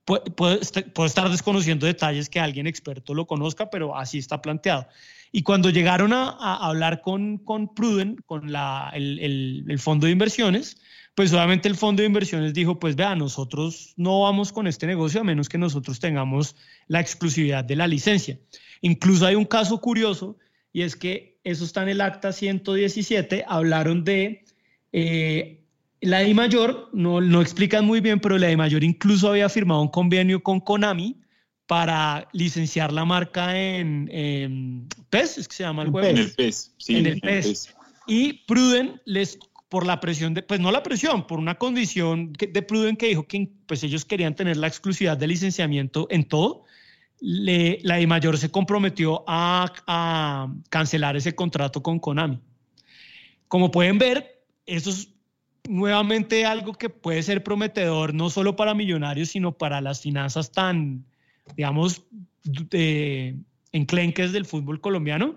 Puedo, 0.06 0.60
estar 1.06 1.30
desconociendo 1.30 1.86
detalles 1.86 2.30
que 2.30 2.40
alguien 2.40 2.66
experto 2.66 3.14
lo 3.14 3.28
conozca, 3.28 3.70
pero 3.70 3.96
así 3.96 4.18
está 4.18 4.42
planteado. 4.42 4.88
Y 5.32 5.44
cuando 5.44 5.70
llegaron 5.70 6.12
a, 6.14 6.30
hablar 6.58 7.02
con, 7.02 7.38
con 7.38 7.74
Pruden, 7.74 8.18
con 8.26 8.50
el, 8.94 9.66
el 9.68 9.80
fondo 9.80 10.06
de 10.06 10.12
inversiones, 10.12 10.78
pues 11.16 11.34
obviamente 11.34 11.68
el 11.68 11.76
fondo 11.76 12.02
de 12.02 12.08
inversiones 12.08 12.54
dijo, 12.54 12.80
pues 12.80 12.96
vea, 12.96 13.16
nosotros 13.16 13.94
no 13.98 14.22
vamos 14.22 14.52
con 14.52 14.68
este 14.68 14.88
negocio 14.88 15.22
a 15.22 15.24
menos 15.24 15.50
que 15.50 15.58
nosotros 15.58 16.00
tengamos 16.00 16.56
la 16.88 17.02
exclusividad 17.02 17.64
de 17.64 17.76
la 17.76 17.88
licencia. 17.88 18.40
Incluso 18.82 19.26
hay 19.26 19.36
un 19.36 19.46
caso 19.46 19.82
curioso 19.82 20.38
y 20.72 20.82
es 20.82 20.96
que 20.96 21.40
eso 21.44 21.66
está 21.66 21.84
en 21.84 21.90
el 21.90 22.02
acta 22.02 22.32
117, 22.32 23.44
hablaron 23.48 24.04
de 24.04 24.46
eh, 24.94 25.66
la 26.00 26.20
de 26.20 26.34
mayor, 26.34 26.90
no, 26.94 27.20
no 27.20 27.42
explican 27.42 27.86
muy 27.86 28.00
bien, 28.00 28.20
pero 28.20 28.38
la 28.38 28.48
de 28.48 28.58
mayor 28.58 28.84
incluso 28.84 29.30
había 29.30 29.50
firmado 29.50 29.82
un 29.82 29.90
convenio 29.90 30.42
con 30.42 30.60
Konami 30.60 31.21
para 31.72 32.28
licenciar 32.34 32.92
la 32.92 33.06
marca 33.06 33.58
en, 33.58 34.90
PES, 35.10 35.38
es 35.38 35.48
que 35.48 35.56
se 35.56 35.64
llama 35.64 35.84
el 35.84 35.90
juego. 35.90 36.06
En 36.06 36.18
el 36.18 36.34
PES, 36.34 36.74
sí. 36.76 36.98
En 36.98 37.06
el 37.06 37.22
PES. 37.22 37.74
Y 38.08 38.34
Pruden 38.46 39.00
les 39.06 39.40
por 39.70 39.86
la 39.86 40.02
presión, 40.02 40.34
de, 40.34 40.44
pues 40.44 40.60
no 40.60 40.70
la 40.70 40.84
presión, 40.84 41.26
por 41.26 41.40
una 41.40 41.58
condición 41.58 42.34
de 42.34 42.62
Pruden 42.62 42.98
que 42.98 43.08
dijo 43.08 43.26
que 43.26 43.50
pues 43.68 43.86
ellos 43.86 44.04
querían 44.04 44.36
tener 44.36 44.58
la 44.58 44.68
exclusividad 44.68 45.16
de 45.16 45.28
licenciamiento 45.28 46.08
en 46.10 46.26
todo, 46.26 46.66
le, 47.22 47.80
la 47.84 47.96
de 47.96 48.06
mayor 48.06 48.38
se 48.38 48.52
comprometió 48.52 49.24
a, 49.26 49.72
a, 49.88 50.54
cancelar 50.70 51.16
ese 51.16 51.36
contrato 51.36 51.82
con 51.82 52.00
Konami. 52.00 52.42
Como 53.48 53.72
pueden 53.72 53.98
ver, 53.98 54.44
eso 54.66 54.90
es 54.90 55.08
nuevamente 55.70 56.46
algo 56.46 56.74
que 56.74 56.90
puede 56.90 57.24
ser 57.24 57.46
prometedor 57.46 58.14
no 58.14 58.30
solo 58.30 58.58
para 58.58 58.74
millonarios, 58.74 59.30
sino 59.30 59.54
para 59.54 59.80
las 59.80 60.02
finanzas 60.02 60.52
tan, 60.52 61.06
digamos, 61.56 62.04
enclenques 63.72 64.32
del 64.32 64.46
fútbol 64.46 64.82
colombiano 64.82 65.36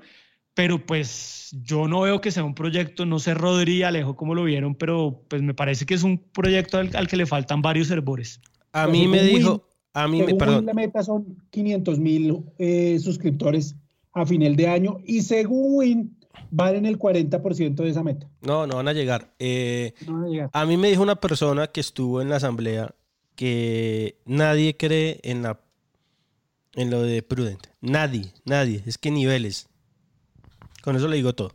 pero 0.55 0.85
pues 0.85 1.51
yo 1.63 1.89
no 1.89 2.03
veo 2.03 2.21
que 2.21 2.31
sea 2.31 2.45
un 2.45 2.55
proyecto, 2.55 3.05
no 3.05 3.19
sé 3.19 3.35
Rodri 3.35 3.83
Alejo 3.83 4.17
cómo 4.17 4.35
lo 4.35 4.45
vieron, 4.45 4.77
pero 4.77 5.23
pues 5.29 5.43
me 5.43 5.53
parece 5.53 5.85
que 5.85 5.95
es 5.95 6.05
un 6.05 6.19
proyecto 6.19 6.79
al, 6.79 7.09
que 7.09 7.17
le 7.17 7.27
faltan 7.27 7.61
varios 7.61 7.91
herbores. 7.91 8.41
A 8.73 8.87
mí 8.87 9.09
me 9.09 9.23
dijo, 9.23 9.69
a 9.93 10.07
mí 10.09 10.23
me, 10.23 10.35
perdón. 10.35 10.67
la 10.67 10.75
meta 10.75 11.03
son 11.03 11.37
500 11.51 11.99
mil 11.99 12.45
eh, 12.59 12.99
suscriptores 13.01 13.75
a 14.13 14.25
final 14.25 14.55
de 14.55 14.69
año 14.69 14.99
y 15.05 15.23
según 15.23 15.77
Win 15.77 16.17
valen 16.51 16.87
el 16.87 16.99
40% 16.99 17.75
de 17.75 17.89
esa 17.89 18.05
meta. 18.05 18.29
No, 18.41 18.67
no 18.67 18.77
van 18.77 18.87
a 18.87 18.93
llegar. 18.93 19.35
Eh, 19.41 19.93
no 20.07 20.15
van 20.15 20.25
a 20.25 20.29
llegar. 20.29 20.51
A 20.53 20.67
mí 20.67 20.77
me 20.77 20.89
dijo 20.89 21.03
una 21.03 21.17
persona 21.17 21.67
que 21.67 21.81
estuvo 21.81 22.23
en 22.23 22.29
la 22.29 22.37
asamblea 22.37 22.95
que 23.35 24.21
nadie 24.25 24.77
cree 24.77 25.19
en 25.25 25.43
la 25.43 25.59
en 26.77 26.91
lo 26.91 27.03
de 27.03 27.23
Prudent. 27.23 27.67
Nadie, 27.81 28.33
nadie. 28.45 28.83
Es 28.87 28.99
que 28.99 29.11
niveles. 29.11 29.69
Con 30.83 30.97
eso 30.97 31.09
le 31.09 31.17
digo 31.17 31.35
todo. 31.35 31.51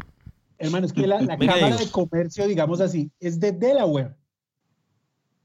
Hermano, 0.58 0.86
es 0.86 0.94
que 0.94 1.08
la, 1.08 1.20
Cámara 1.28 1.78
de 1.78 1.90
Comercio, 1.90 2.48
digamos 2.48 2.82
así, 2.82 3.12
es 3.20 3.40
de 3.40 3.52
Delaware. 3.52 4.16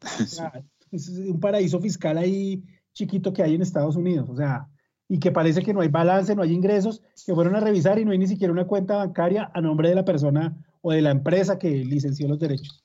es 0.90 1.08
un 1.08 1.40
paraíso 1.40 1.80
fiscal 1.80 2.18
ahí 2.18 2.62
chiquito 2.92 3.32
que 3.32 3.42
hay 3.42 3.54
en 3.54 3.62
Estados 3.62 3.96
Unidos. 3.96 4.28
O 4.30 4.36
sea, 4.36 4.68
y 5.08 5.18
que 5.18 5.32
parece 5.32 5.62
que 5.62 5.74
no 5.74 5.80
hay 5.80 5.88
balance, 5.88 6.34
no 6.34 6.42
hay 6.42 6.52
ingresos, 6.52 7.02
que 7.26 7.34
fueron 7.34 7.56
a 7.56 7.60
revisar 7.60 7.98
y 7.98 8.04
no 8.04 8.12
hay 8.12 8.18
ni 8.18 8.26
siquiera 8.26 8.52
una 8.52 8.66
cuenta 8.66 8.96
bancaria 8.96 9.50
a 9.52 9.60
nombre 9.60 9.88
de 9.88 9.94
la 9.94 10.04
persona 10.04 10.56
o 10.80 10.92
de 10.92 11.02
la 11.02 11.10
empresa 11.10 11.58
que 11.58 11.70
licenció 11.84 12.28
los 12.28 12.38
derechos. 12.38 12.83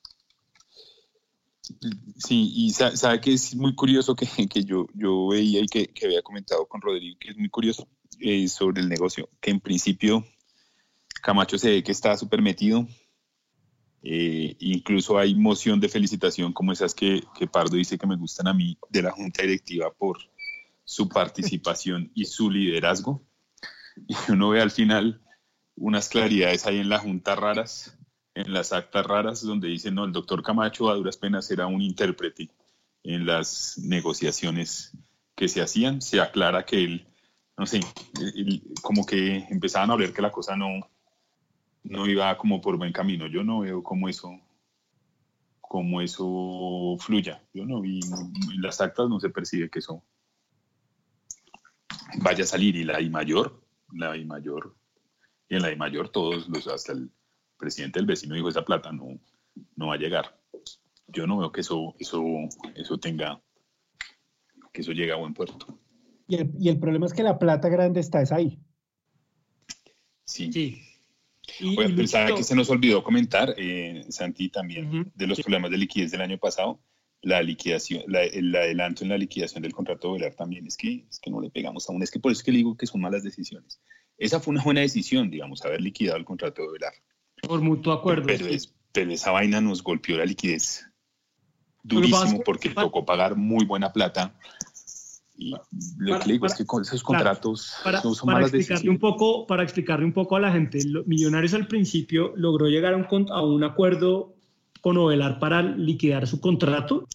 Sí, 2.16 2.52
y 2.54 2.70
sabe 2.70 3.20
que 3.20 3.32
es 3.32 3.54
muy 3.54 3.74
curioso 3.74 4.14
que, 4.14 4.26
que 4.48 4.64
yo, 4.64 4.86
yo 4.94 5.28
veía 5.28 5.60
y 5.60 5.66
que, 5.66 5.88
que, 5.88 6.06
había 6.06 6.22
comentado 6.22 6.66
con 6.66 6.80
Rodrigo, 6.80 7.18
que 7.18 7.30
es 7.30 7.36
muy 7.36 7.48
curioso 7.48 7.88
eh, 8.20 8.48
sobre 8.48 8.82
el 8.82 8.88
negocio, 8.88 9.28
que 9.40 9.50
en 9.50 9.60
principio 9.60 10.24
Camacho 11.22 11.58
se 11.58 11.70
ve 11.70 11.82
que 11.82 11.92
está 11.92 12.16
súper 12.16 12.42
metido 12.42 12.86
Eh, 14.02 14.56
incluso 14.60 15.18
hay 15.18 15.34
moción 15.34 15.78
de 15.78 15.88
felicitación 15.90 16.54
como 16.54 16.72
esas 16.72 16.94
que, 16.94 17.22
que 17.34 17.46
Pardo 17.46 17.76
dice 17.76 17.98
que 17.98 18.06
me 18.06 18.16
gustan 18.16 18.48
a 18.48 18.54
mí 18.54 18.78
de 18.88 19.02
la 19.02 19.10
Junta 19.10 19.42
Directiva 19.42 19.92
por 19.92 20.16
su 20.84 21.08
participación 21.08 22.10
y 22.14 22.24
su 22.24 22.50
liderazgo. 22.50 23.22
Y 24.08 24.14
uno 24.32 24.50
ve 24.50 24.62
al 24.62 24.70
final 24.70 25.20
unas 25.76 26.08
claridades 26.08 26.64
ahí 26.66 26.78
en 26.78 26.88
la 26.88 26.98
Junta 26.98 27.34
raras, 27.34 27.98
en 28.34 28.52
las 28.52 28.72
actas 28.72 29.06
raras, 29.06 29.42
donde 29.42 29.68
dice, 29.68 29.90
no, 29.90 30.04
el 30.04 30.12
doctor 30.12 30.42
Camacho 30.42 30.90
a 30.90 30.94
duras 30.94 31.16
penas 31.16 31.50
era 31.50 31.66
un 31.66 31.82
intérprete 31.82 32.50
en 33.02 33.26
las 33.26 33.78
negociaciones 33.78 34.96
que 35.34 35.48
se 35.48 35.62
hacían. 35.62 36.00
Se 36.00 36.20
aclara 36.20 36.64
que 36.64 36.84
él, 36.84 37.06
no 37.56 37.66
sé, 37.66 37.80
como 38.82 39.04
que 39.04 39.46
empezaban 39.50 39.90
a 39.90 39.96
ver 39.96 40.12
que 40.12 40.22
la 40.22 40.30
cosa 40.30 40.56
no, 40.56 40.90
no 41.82 42.06
iba 42.06 42.36
como 42.36 42.60
por 42.60 42.76
buen 42.76 42.92
camino. 42.92 43.26
Yo 43.26 43.42
no 43.42 43.60
veo 43.60 43.82
cómo 43.82 44.08
eso, 44.08 44.38
cómo 45.60 46.00
eso 46.00 46.96
fluya. 47.00 47.42
Yo 47.52 47.64
no 47.64 47.80
vi, 47.80 48.00
en 48.00 48.62
las 48.62 48.80
actas 48.80 49.08
no 49.08 49.18
se 49.18 49.30
percibe 49.30 49.70
que 49.70 49.80
eso 49.80 50.04
vaya 52.22 52.44
a 52.44 52.46
salir. 52.46 52.76
Y 52.76 52.84
la 52.84 53.00
I 53.00 53.10
mayor, 53.10 53.60
la 53.92 54.16
I 54.16 54.24
mayor, 54.24 54.76
y 55.48 55.56
en 55.56 55.62
la 55.62 55.72
I 55.72 55.76
mayor 55.76 56.10
todos 56.10 56.48
los, 56.48 56.68
hasta 56.68 56.92
el 56.92 57.10
presidente 57.60 57.98
del 57.98 58.06
vecino 58.06 58.34
dijo, 58.34 58.48
esa 58.48 58.64
plata 58.64 58.90
no, 58.90 59.20
no 59.76 59.86
va 59.88 59.94
a 59.94 59.98
llegar. 59.98 60.40
Yo 61.06 61.26
no 61.26 61.38
veo 61.38 61.52
que 61.52 61.60
eso, 61.60 61.94
eso, 61.98 62.24
eso 62.74 62.98
tenga, 62.98 63.40
que 64.72 64.80
eso 64.80 64.92
llegue 64.92 65.12
a 65.12 65.16
buen 65.16 65.34
puerto. 65.34 65.78
Y 66.26 66.36
el, 66.36 66.50
y 66.58 66.68
el 66.68 66.78
problema 66.78 67.06
es 67.06 67.12
que 67.12 67.22
la 67.22 67.38
plata 67.38 67.68
grande 67.68 68.00
está 68.00 68.22
es 68.22 68.32
ahí. 68.32 68.58
Sí. 70.24 70.52
sí. 70.52 70.82
Y, 71.58 71.76
pensaba 71.76 72.34
que 72.36 72.44
se 72.44 72.54
nos 72.54 72.70
olvidó 72.70 73.02
comentar, 73.02 73.54
eh, 73.56 74.04
Santi, 74.08 74.48
también 74.48 75.10
de 75.14 75.26
los 75.26 75.40
problemas 75.40 75.70
de 75.70 75.78
liquidez 75.78 76.10
del 76.12 76.20
año 76.20 76.38
pasado. 76.38 76.80
La 77.22 77.42
liquidación, 77.42 78.04
el 78.06 78.54
adelanto 78.54 79.04
en 79.04 79.10
la 79.10 79.18
liquidación 79.18 79.62
del 79.62 79.74
contrato 79.74 80.08
de 80.08 80.14
Velar 80.14 80.34
también 80.36 80.66
es 80.66 80.76
que, 80.76 81.04
es 81.10 81.18
que 81.18 81.30
no 81.30 81.40
le 81.40 81.50
pegamos 81.50 81.88
aún. 81.90 82.02
Es 82.02 82.10
que 82.10 82.18
por 82.18 82.32
eso 82.32 82.38
es 82.38 82.44
que 82.44 82.52
le 82.52 82.58
digo 82.58 82.76
que 82.76 82.86
son 82.86 83.00
malas 83.00 83.22
decisiones. 83.22 83.80
Esa 84.16 84.40
fue 84.40 84.52
una 84.52 84.62
buena 84.62 84.80
decisión, 84.80 85.30
digamos, 85.30 85.62
haber 85.64 85.82
liquidado 85.82 86.16
el 86.16 86.24
contrato 86.24 86.62
de 86.62 86.72
Velar. 86.72 86.92
Por 87.46 87.60
mutuo 87.60 87.92
acuerdo. 87.92 88.26
Pero, 88.26 88.46
pero 88.92 89.10
esa 89.10 89.30
vaina 89.30 89.60
nos 89.60 89.82
golpeó 89.82 90.16
la 90.18 90.24
liquidez 90.24 90.86
durísimo 91.82 92.42
porque 92.44 92.70
tocó 92.70 93.04
pagar 93.04 93.36
muy 93.36 93.64
buena 93.64 93.92
plata 93.92 94.34
y 95.40 95.54
lo 95.96 96.18
que 96.18 96.26
le 96.26 96.32
digo 96.34 96.46
es 96.46 96.54
que 96.54 96.66
con 96.66 96.82
esos 96.82 97.02
contratos 97.02 97.72
para, 97.82 98.02
son 98.02 98.14
para 98.26 98.42
explicarle 98.42 98.90
un 98.90 98.98
poco 98.98 99.46
Para 99.46 99.62
explicarle 99.62 100.04
un 100.04 100.12
poco 100.12 100.36
a 100.36 100.40
la 100.40 100.52
gente, 100.52 100.80
Millonarios 101.06 101.54
al 101.54 101.66
principio 101.66 102.34
logró 102.36 102.66
llegar 102.66 102.92
a 102.92 102.96
un, 102.96 103.26
a 103.30 103.42
un 103.42 103.64
acuerdo 103.64 104.34
con 104.82 104.98
Ovelar 104.98 105.38
para 105.38 105.62
liquidar 105.62 106.26
su 106.26 106.40
contrato 106.40 107.06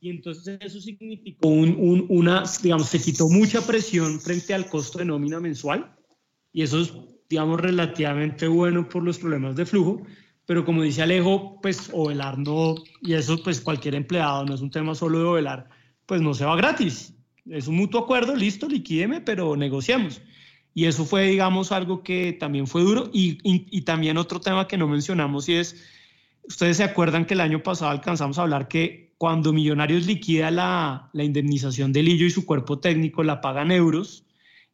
y 0.00 0.10
entonces 0.10 0.58
eso 0.60 0.80
significó 0.80 1.48
un, 1.48 1.76
un, 1.76 2.06
una, 2.08 2.44
digamos, 2.62 2.88
se 2.88 3.00
quitó 3.00 3.28
mucha 3.28 3.66
presión 3.66 4.20
frente 4.20 4.54
al 4.54 4.68
costo 4.68 4.98
de 4.98 5.04
nómina 5.04 5.40
mensual 5.40 5.96
y 6.52 6.62
eso 6.62 6.80
es, 6.80 6.92
digamos, 7.28 7.60
relativamente 7.60 8.46
bueno 8.48 8.88
por 8.88 9.02
los 9.02 9.18
problemas 9.18 9.56
de 9.56 9.66
flujo, 9.66 10.02
pero 10.46 10.64
como 10.64 10.82
dice 10.82 11.02
Alejo, 11.02 11.60
pues 11.60 11.90
Ovelar 11.92 12.38
no, 12.38 12.74
y 13.02 13.14
eso 13.14 13.42
pues 13.42 13.60
cualquier 13.60 13.94
empleado, 13.94 14.44
no 14.46 14.54
es 14.54 14.60
un 14.60 14.70
tema 14.70 14.94
solo 14.94 15.18
de 15.18 15.24
Ovelar, 15.24 15.68
pues 16.06 16.22
no 16.22 16.34
se 16.34 16.44
va 16.44 16.56
gratis 16.56 17.14
es 17.50 17.68
un 17.68 17.76
mutuo 17.76 18.00
acuerdo, 18.00 18.34
listo, 18.34 18.68
liquídeme, 18.68 19.20
pero 19.20 19.56
negociamos. 19.56 20.20
Y 20.74 20.84
eso 20.84 21.04
fue, 21.04 21.28
digamos, 21.28 21.72
algo 21.72 22.02
que 22.02 22.32
también 22.38 22.66
fue 22.66 22.82
duro. 22.82 23.10
Y, 23.12 23.38
y, 23.42 23.80
también 23.82 24.16
otro 24.16 24.40
tema 24.40 24.68
que 24.68 24.76
no 24.76 24.86
mencionamos 24.86 25.48
y 25.48 25.54
es, 25.54 25.76
ustedes 26.44 26.76
se 26.76 26.84
acuerdan 26.84 27.24
que 27.24 27.34
el 27.34 27.40
año 27.40 27.62
pasado 27.62 27.90
alcanzamos 27.90 28.38
a 28.38 28.42
hablar 28.42 28.68
que 28.68 29.14
cuando 29.18 29.52
Millonarios 29.52 30.06
liquida 30.06 30.50
la, 30.50 31.10
la 31.12 31.24
indemnización 31.24 31.92
de 31.92 32.02
Lillo 32.02 32.26
y 32.26 32.30
su 32.30 32.46
cuerpo 32.46 32.78
técnico 32.78 33.24
la 33.24 33.40
pagan 33.40 33.72
euros 33.72 34.24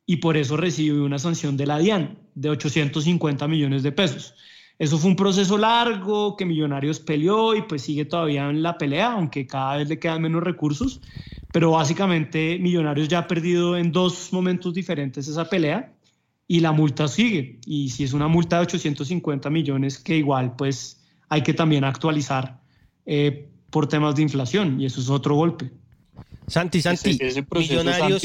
y 0.07 0.17
por 0.17 0.37
eso 0.37 0.57
recibe 0.57 1.01
una 1.01 1.19
sanción 1.19 1.57
de 1.57 1.67
la 1.67 1.79
DIAN 1.79 2.19
de 2.35 2.51
850 2.51 3.49
millones 3.49 3.83
de 3.83 3.93
pesos. 3.93 4.35
Eso 4.79 4.99
fue 4.99 5.11
un 5.11 5.17
proceso 5.17 5.57
largo 5.57 6.37
que 6.37 6.45
Millonarios 6.45 6.99
peleó 6.99 7.55
y 7.55 7.63
pues 7.63 7.83
sigue 7.83 8.05
todavía 8.05 8.51
en 8.51 8.63
la 8.63 8.77
pelea, 8.77 9.13
aunque 9.13 9.47
cada 9.47 9.77
vez 9.77 9.89
le 9.89 9.99
quedan 9.99 10.23
menos 10.23 10.43
recursos. 10.43 11.01
Pero 11.53 11.71
básicamente 11.71 12.59
Millonarios 12.59 13.09
ya 13.09 13.21
ha 13.21 13.27
perdido 13.29 13.77
en 13.77 13.93
dos 13.93 14.33
momentos 14.33 14.75
diferentes 14.75 15.29
esa 15.29 15.49
pelea 15.49 15.93
y 16.49 16.61
la 16.61 16.73
multa 16.73 17.07
sigue. 17.07 17.61
Y 17.67 17.91
si 17.91 18.03
es 18.03 18.13
una 18.13 18.27
multa 18.27 18.57
de 18.57 18.63
850 18.63 19.49
millones, 19.49 19.99
que 19.99 20.17
igual 20.17 20.57
pues 20.57 21.01
hay 21.29 21.43
que 21.43 21.55
también 21.55 21.85
actualizar 21.85 22.61
eh, 23.07 23.49
por 23.71 23.87
temas 23.87 24.17
de 24.17 24.23
inflación 24.23 24.81
y 24.81 24.87
eso 24.87 25.01
es 25.01 25.09
otro 25.09 25.37
golpe. 25.37 25.71
Santi, 26.49 26.83
Santi, 26.83 27.19
Millonarios, 27.57 28.23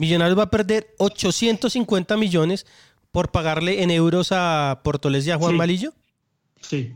Millonarios 0.00 0.38
va 0.38 0.44
a 0.44 0.50
perder 0.50 0.94
850 0.98 2.16
millones 2.16 2.66
por 3.10 3.30
pagarle 3.30 3.82
en 3.82 3.90
euros 3.90 4.28
a 4.32 4.80
Portoles 4.82 5.26
y 5.26 5.30
a 5.30 5.38
Juan 5.38 5.56
Malillo? 5.56 5.92
Sí. 6.60 6.94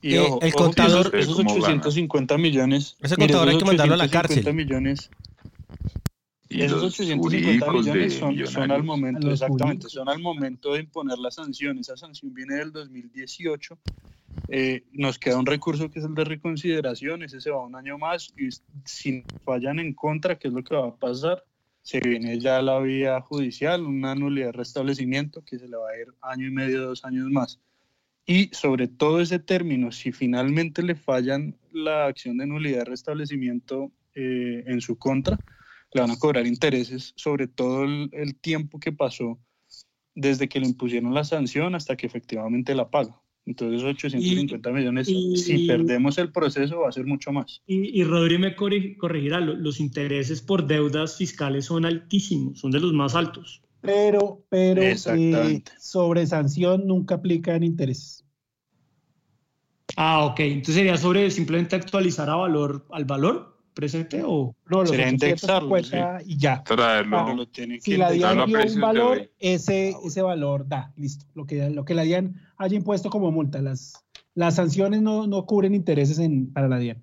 Y 0.00 0.16
eh, 0.16 0.28
el 0.42 0.52
contador, 0.54 1.14
esos 1.14 1.38
850 1.38 2.38
millones. 2.38 2.96
Ese 3.00 3.16
contador 3.16 3.48
hay 3.48 3.58
que 3.58 3.64
mandarlo 3.64 3.94
a 3.94 3.96
la 3.96 4.08
cárcel. 4.08 4.54
Millones, 4.54 5.10
y 6.54 6.62
esos 6.62 6.82
850 6.84 7.72
millones 7.72 8.14
son, 8.48 8.70
al 8.70 8.84
momento, 8.84 9.30
exactamente, 9.30 9.88
son 9.88 10.08
al 10.08 10.20
momento 10.20 10.74
de 10.74 10.80
imponer 10.80 11.18
la 11.18 11.32
sanción. 11.32 11.78
Esa 11.78 11.96
sanción 11.96 12.32
viene 12.32 12.54
del 12.54 12.70
2018. 12.70 13.76
Eh, 14.48 14.84
nos 14.92 15.18
queda 15.18 15.38
un 15.38 15.46
recurso 15.46 15.90
que 15.90 16.00
es 16.00 16.04
el 16.04 16.14
de 16.14 16.24
reconsideración, 16.24 17.22
ese 17.22 17.40
se 17.40 17.50
va 17.50 17.64
un 17.64 17.76
año 17.76 17.98
más 17.98 18.32
y 18.36 18.48
si 18.84 19.26
fallan 19.44 19.78
en 19.78 19.94
contra, 19.94 20.38
¿qué 20.38 20.48
es 20.48 20.54
lo 20.54 20.62
que 20.62 20.74
va 20.74 20.88
a 20.88 20.96
pasar? 20.96 21.44
se 21.84 22.00
viene 22.00 22.40
ya 22.40 22.62
la 22.62 22.80
vía 22.80 23.20
judicial, 23.20 23.84
una 23.84 24.14
nulidad 24.14 24.46
de 24.46 24.52
restablecimiento 24.52 25.44
que 25.44 25.58
se 25.58 25.68
le 25.68 25.76
va 25.76 25.90
a 25.90 25.98
ir 25.98 26.06
año 26.22 26.46
y 26.46 26.50
medio, 26.50 26.80
dos 26.80 27.04
años 27.04 27.30
más. 27.30 27.60
Y 28.24 28.48
sobre 28.54 28.88
todo 28.88 29.20
ese 29.20 29.38
término, 29.38 29.92
si 29.92 30.10
finalmente 30.10 30.82
le 30.82 30.94
fallan 30.94 31.58
la 31.72 32.06
acción 32.06 32.38
de 32.38 32.46
nulidad 32.46 32.78
de 32.78 32.84
restablecimiento 32.86 33.92
eh, 34.14 34.64
en 34.66 34.80
su 34.80 34.96
contra, 34.96 35.38
le 35.92 36.00
van 36.00 36.10
a 36.10 36.18
cobrar 36.18 36.46
intereses 36.46 37.12
sobre 37.16 37.48
todo 37.48 37.84
el, 37.84 38.08
el 38.12 38.34
tiempo 38.34 38.80
que 38.80 38.90
pasó 38.90 39.38
desde 40.14 40.48
que 40.48 40.60
le 40.60 40.66
impusieron 40.66 41.12
la 41.12 41.24
sanción 41.24 41.74
hasta 41.74 41.96
que 41.98 42.06
efectivamente 42.06 42.74
la 42.74 42.88
paga. 42.88 43.20
Entonces 43.46 43.82
850 43.82 44.70
millones, 44.70 45.06
si 45.06 45.66
perdemos 45.66 46.16
el 46.18 46.32
proceso 46.32 46.80
va 46.80 46.88
a 46.88 46.92
ser 46.92 47.04
mucho 47.04 47.30
más. 47.30 47.62
Y, 47.66 48.00
y 48.00 48.04
Rodri 48.04 48.38
me 48.38 48.56
corregirá, 48.56 49.40
los 49.40 49.80
intereses 49.80 50.40
por 50.40 50.66
deudas 50.66 51.18
fiscales 51.18 51.66
son 51.66 51.84
altísimos, 51.84 52.60
son 52.60 52.70
de 52.70 52.80
los 52.80 52.92
más 52.94 53.14
altos. 53.14 53.62
Pero, 53.82 54.42
pero 54.48 54.80
eh, 54.82 55.62
sobre 55.78 56.26
sanción 56.26 56.86
nunca 56.86 57.16
aplican 57.16 57.62
intereses. 57.62 58.24
Ah, 59.96 60.24
ok. 60.24 60.40
Entonces 60.40 60.76
sería 60.76 60.96
sobre 60.96 61.30
simplemente 61.30 61.76
actualizar 61.76 62.30
a 62.30 62.36
valor, 62.36 62.86
al 62.90 63.04
valor 63.04 63.53
presente 63.74 64.22
o 64.24 64.54
no, 64.70 64.86
sería 64.86 65.08
indexarlo 65.08 65.76
y 66.24 66.36
ya. 66.36 66.62
Traerlo. 66.64 67.46
si 67.80 67.96
la 67.96 68.10
DIAN 68.10 68.46
dio 68.46 68.58
un 68.64 68.80
valor, 68.80 69.30
ese, 69.38 69.94
ese 70.04 70.22
valor 70.22 70.66
da, 70.66 70.92
listo. 70.96 71.26
Lo 71.34 71.46
que, 71.46 71.68
lo 71.70 71.84
que 71.84 71.94
la 71.94 72.02
DIAN 72.02 72.40
haya 72.56 72.76
impuesto 72.76 73.10
como 73.10 73.30
multa. 73.30 73.60
Las, 73.60 74.04
las 74.34 74.56
sanciones 74.56 75.02
no, 75.02 75.26
no 75.26 75.44
cubren 75.44 75.74
intereses 75.74 76.18
en, 76.18 76.52
para 76.52 76.68
la 76.68 76.78
DIAN. 76.78 77.02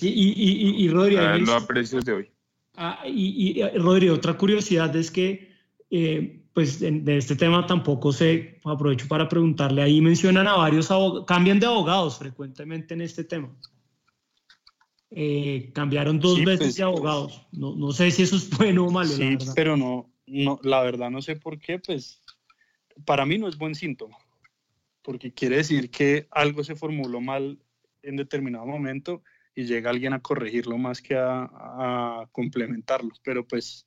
y, 0.00 0.08
y, 0.08 0.84
y, 0.84 0.88
Rodri, 0.90 1.16
a 1.16 1.66
precios 1.66 2.04
de 2.04 2.12
hoy. 2.12 2.30
Ah, 2.76 3.00
y, 3.06 3.60
y 3.60 3.78
Rodri, 3.78 4.08
otra 4.08 4.34
curiosidad 4.36 4.94
es 4.94 5.10
que 5.10 5.48
eh, 5.90 6.42
pues 6.52 6.80
de 6.80 7.16
este 7.16 7.36
tema 7.36 7.66
tampoco 7.66 8.12
sé, 8.12 8.60
aprovecho 8.64 9.06
para 9.06 9.28
preguntarle, 9.28 9.80
ahí 9.80 10.00
mencionan 10.00 10.48
a 10.48 10.56
varios 10.56 10.90
abogados, 10.90 11.24
cambian 11.24 11.60
de 11.60 11.66
abogados 11.66 12.18
frecuentemente 12.18 12.94
en 12.94 13.02
este 13.02 13.22
tema. 13.22 13.48
Eh, 15.10 15.70
cambiaron 15.74 16.20
dos 16.20 16.38
veces 16.44 16.58
pues, 16.58 16.76
de 16.76 16.82
abogados. 16.82 17.46
No, 17.52 17.74
no, 17.74 17.92
sé 17.92 18.10
si 18.10 18.22
eso 18.22 18.36
es 18.36 18.50
bueno 18.58 18.86
o 18.86 18.90
malo. 18.90 19.08
Sí, 19.08 19.38
pero 19.54 19.76
no, 19.76 20.12
no, 20.26 20.60
la 20.62 20.82
verdad 20.82 21.10
no 21.10 21.22
sé 21.22 21.36
por 21.36 21.58
qué, 21.58 21.78
pues 21.78 22.22
para 23.04 23.24
mí 23.24 23.38
no 23.38 23.48
es 23.48 23.56
buen 23.56 23.74
síntoma, 23.74 24.16
porque 25.02 25.32
quiere 25.32 25.56
decir 25.56 25.90
que 25.90 26.26
algo 26.30 26.64
se 26.64 26.74
formuló 26.74 27.20
mal 27.20 27.58
en 28.02 28.16
determinado 28.16 28.66
momento 28.66 29.22
y 29.54 29.64
llega 29.64 29.90
alguien 29.90 30.12
a 30.12 30.20
corregirlo 30.20 30.78
más 30.78 31.00
que 31.00 31.16
a, 31.16 31.48
a 31.52 32.28
complementarlo, 32.32 33.12
pero 33.24 33.46
pues 33.46 33.86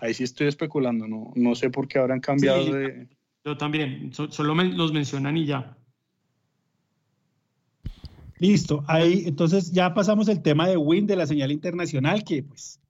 ahí 0.00 0.14
sí 0.14 0.24
estoy 0.24 0.48
especulando, 0.48 1.06
no, 1.06 1.32
no 1.34 1.54
sé 1.54 1.70
por 1.70 1.88
qué 1.88 1.98
habrán 1.98 2.20
cambiado 2.20 2.72
de... 2.72 3.08
Yo 3.44 3.56
también, 3.56 4.12
solo 4.12 4.54
los 4.54 4.92
mencionan 4.92 5.36
y 5.36 5.46
ya. 5.46 5.76
Listo, 8.42 8.82
ahí 8.88 9.22
entonces 9.26 9.70
ya 9.70 9.94
pasamos 9.94 10.26
el 10.26 10.42
tema 10.42 10.66
de 10.66 10.76
Win 10.76 11.06
de 11.06 11.14
la 11.14 11.28
señal 11.28 11.52
internacional, 11.52 12.24
que 12.24 12.42
pues 12.42 12.80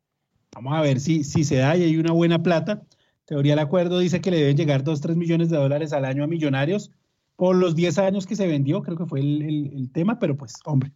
vamos 0.54 0.72
a 0.72 0.80
ver 0.80 0.98
si, 0.98 1.24
si 1.24 1.44
se 1.44 1.56
da 1.56 1.76
y 1.76 1.82
hay 1.82 1.98
una 1.98 2.12
buena 2.12 2.42
plata. 2.42 2.82
Teoría 3.26 3.52
del 3.52 3.58
acuerdo 3.58 3.98
dice 3.98 4.22
que 4.22 4.30
le 4.30 4.38
deben 4.38 4.56
llegar 4.56 4.82
2, 4.82 5.02
3 5.02 5.14
millones 5.14 5.50
de 5.50 5.58
dólares 5.58 5.92
al 5.92 6.06
año 6.06 6.24
a 6.24 6.26
millonarios 6.26 6.90
por 7.36 7.54
los 7.54 7.74
10 7.74 7.98
años 7.98 8.26
que 8.26 8.34
se 8.34 8.46
vendió, 8.46 8.80
creo 8.80 8.96
que 8.96 9.04
fue 9.04 9.20
el, 9.20 9.90
tema, 9.92 10.18
pero 10.18 10.38
pues, 10.38 10.54
hombre, 10.64 10.90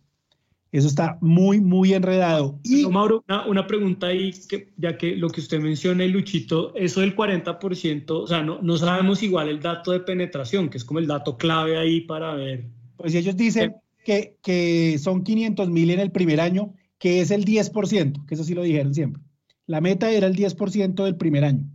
eso 0.73 0.89
está 0.89 1.19
muy, 1.20 1.61
muy 1.61 1.93
enredado. 1.93 2.59
Y 2.62 2.87
Mauro, 2.87 3.23
una, 3.47 3.66
pregunta 3.66 4.07
ahí, 4.07 4.33
que, 4.49 4.73
ya 4.78 4.97
que 4.97 5.16
lo 5.16 5.28
que 5.28 5.43
usted 5.43 5.61
menciona, 5.61 6.07
Luchito, 6.07 6.74
eso 6.74 7.03
del 7.03 7.15
40%, 7.15 8.11
o 8.11 8.27
sea, 8.27 8.43
no, 8.43 8.59
no 8.62 8.78
sabemos 8.78 9.23
igual 9.23 9.51
el 9.51 9.61
dato 9.61 9.93
de 9.93 10.01
penetración, 10.01 10.70
que 10.70 10.78
es 10.78 10.85
como 10.87 10.99
el 10.99 11.07
dato 11.07 11.37
clave 11.37 11.77
ahí 11.77 12.01
para 12.01 12.35
ver. 12.35 12.70
Pues 12.97 13.15
ellos 13.15 13.37
dicen 13.37 13.74
que, 14.07 14.39
que 14.41 14.99
son 15.01 15.24
500 15.24 15.69
mil 15.69 15.91
en 15.91 15.99
el 15.99 16.12
primer 16.12 16.41
año, 16.41 16.73
que 16.97 17.20
es 17.20 17.33
el 17.33 17.45
10%, 17.45 18.24
que 18.24 18.35
eso 18.37 18.45
sí 18.45 18.55
lo 18.55 18.62
dijeron 18.62 18.95
siempre. 18.95 19.20
La 19.66 19.81
meta 19.81 20.12
era 20.12 20.28
el 20.28 20.37
10% 20.37 21.03
del 21.03 21.16
primer 21.16 21.45
año. 21.45 21.69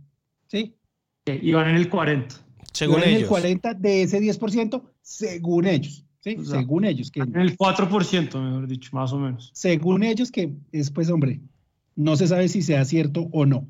¿Sí? 0.46 0.74
Y 1.26 1.52
van 1.52 1.68
en 1.68 1.76
el 1.76 1.90
40. 1.90 2.34
Según 2.72 3.02
ellos. 3.02 3.22
el 3.22 3.28
40 3.28 3.74
de 3.74 4.02
ese 4.04 4.18
10%, 4.18 4.82
según 5.02 5.66
ellos. 5.66 6.06
¿sí? 6.20 6.38
según 6.42 6.86
ellos. 6.86 7.10
Que, 7.10 7.20
en 7.20 7.36
el 7.36 7.54
4%, 7.54 8.42
mejor 8.42 8.66
dicho, 8.66 8.88
más 8.94 9.12
o 9.12 9.18
menos. 9.18 9.50
Según 9.52 10.02
ellos, 10.02 10.32
que 10.32 10.54
es 10.72 10.90
pues, 10.90 11.10
hombre, 11.10 11.42
no 11.96 12.16
se 12.16 12.28
sabe 12.28 12.48
si 12.48 12.62
sea 12.62 12.86
cierto 12.86 13.28
o 13.32 13.44
no. 13.44 13.68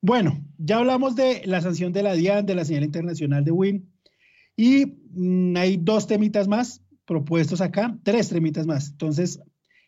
Bueno, 0.00 0.40
ya 0.56 0.78
hablamos 0.78 1.16
de 1.16 1.42
la 1.46 1.60
sanción 1.62 1.92
de 1.92 2.04
la 2.04 2.12
DIAN, 2.12 2.46
de 2.46 2.54
la 2.54 2.64
señal 2.64 2.84
internacional 2.84 3.44
de 3.44 3.50
WIN, 3.50 3.90
y 4.56 4.86
mm, 5.10 5.56
hay 5.56 5.78
dos 5.78 6.06
temitas 6.06 6.46
más 6.46 6.80
propuestos 7.08 7.60
acá, 7.60 7.96
tres 8.04 8.28
temitas 8.28 8.66
más. 8.66 8.90
Entonces, 8.90 9.40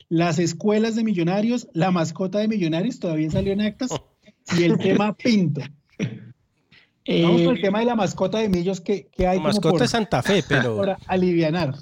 las 0.09 0.41
escuelas 0.41 0.97
de 0.97 1.05
millonarios, 1.05 1.69
la 1.73 1.93
mascota 1.93 2.39
de 2.41 2.49
millonarios 2.49 2.99
todavía 2.99 3.31
salió 3.31 3.53
en 3.53 3.61
actas, 3.61 3.91
y 4.59 4.65
el 4.65 4.79
tema 4.79 5.15
Pinto. 5.15 5.61
Vamos 7.07 7.43
con 7.43 7.51
el 7.53 7.59
eh, 7.59 7.63
tema 7.63 7.79
de 7.81 7.85
la 7.87 7.97
mascota 7.97 8.39
de 8.39 8.49
Millos 8.49 8.81
que, 8.81 9.09
que 9.09 9.27
hay. 9.27 9.41
Mascota 9.41 9.85
de 9.85 9.89
Santa 9.89 10.23
Fe, 10.23 10.45
pero. 10.47 10.77
Para 10.79 10.99
alivianar. 11.07 11.75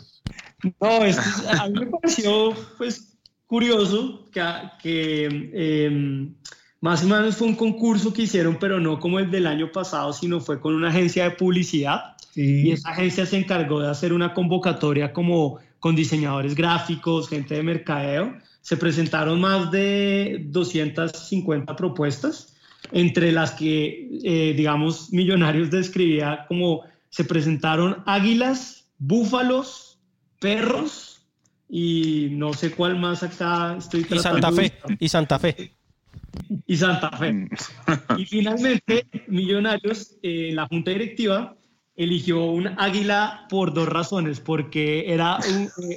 No, 0.81 1.05
es, 1.05 1.19
a 1.47 1.69
mí 1.69 1.81
me 1.81 1.87
pareció 1.87 2.53
pues, 2.77 3.17
curioso 3.47 4.29
que, 4.33 4.43
que 4.83 5.87
em, 5.87 6.35
más 6.81 7.05
o 7.05 7.07
menos 7.07 7.37
fue 7.37 7.49
un 7.49 7.55
concurso 7.55 8.13
que 8.13 8.23
hicieron, 8.23 8.59
pero 8.59 8.81
no 8.81 8.99
como 8.99 9.19
el 9.19 9.31
del 9.31 9.47
año 9.47 9.71
pasado, 9.71 10.13
sino 10.13 10.41
fue 10.41 10.61
con 10.61 10.75
una 10.75 10.89
agencia 10.89 11.25
de 11.25 11.31
publicidad. 11.33 12.17
Y 12.41 12.71
esa 12.71 12.91
agencia 12.91 13.27
se 13.27 13.37
encargó 13.37 13.81
de 13.81 13.89
hacer 13.89 14.13
una 14.13 14.33
convocatoria 14.33 15.13
como 15.13 15.59
con 15.81 15.97
diseñadores 15.97 16.55
gráficos, 16.55 17.29
gente 17.29 17.57
de 17.57 17.65
mercadeo. 17.65 18.33
Se 18.61 18.77
presentaron 18.77 19.41
más 19.41 19.73
de 19.73 20.45
250 20.47 21.75
propuestas 21.75 22.55
entre 22.93 23.33
las 23.33 23.51
que, 23.51 24.21
eh, 24.23 24.55
digamos, 24.57 25.13
Millonarios 25.13 25.69
describía 25.73 26.45
como 26.47 26.83
se 27.11 27.25
presentaron 27.25 28.05
águilas, 28.07 28.87
búfalos, 28.99 29.99
perros 30.39 31.27
y 31.69 32.29
no 32.31 32.53
sé 32.53 32.71
cuál 32.71 33.01
más 33.01 33.25
acá 33.25 33.75
estoy 33.79 34.07
Y 34.09 34.19
Santa 34.21 34.53
Fe, 34.53 34.73
y 35.01 35.09
Santa 35.09 35.39
Fe. 35.41 35.73
Y 36.69 36.77
Santa 36.77 37.11
Fe. 37.11 37.49
y 38.17 38.27
finalmente, 38.27 39.09
Millonarios, 39.27 40.15
eh, 40.23 40.53
la 40.53 40.69
junta 40.69 40.93
directiva 40.93 41.57
eligió 41.99 42.45
un 42.45 42.69
águila 42.79 43.47
por 43.51 43.75
dos 43.75 43.89
razones, 43.89 44.41
porque 44.41 45.13
era, 45.13 45.39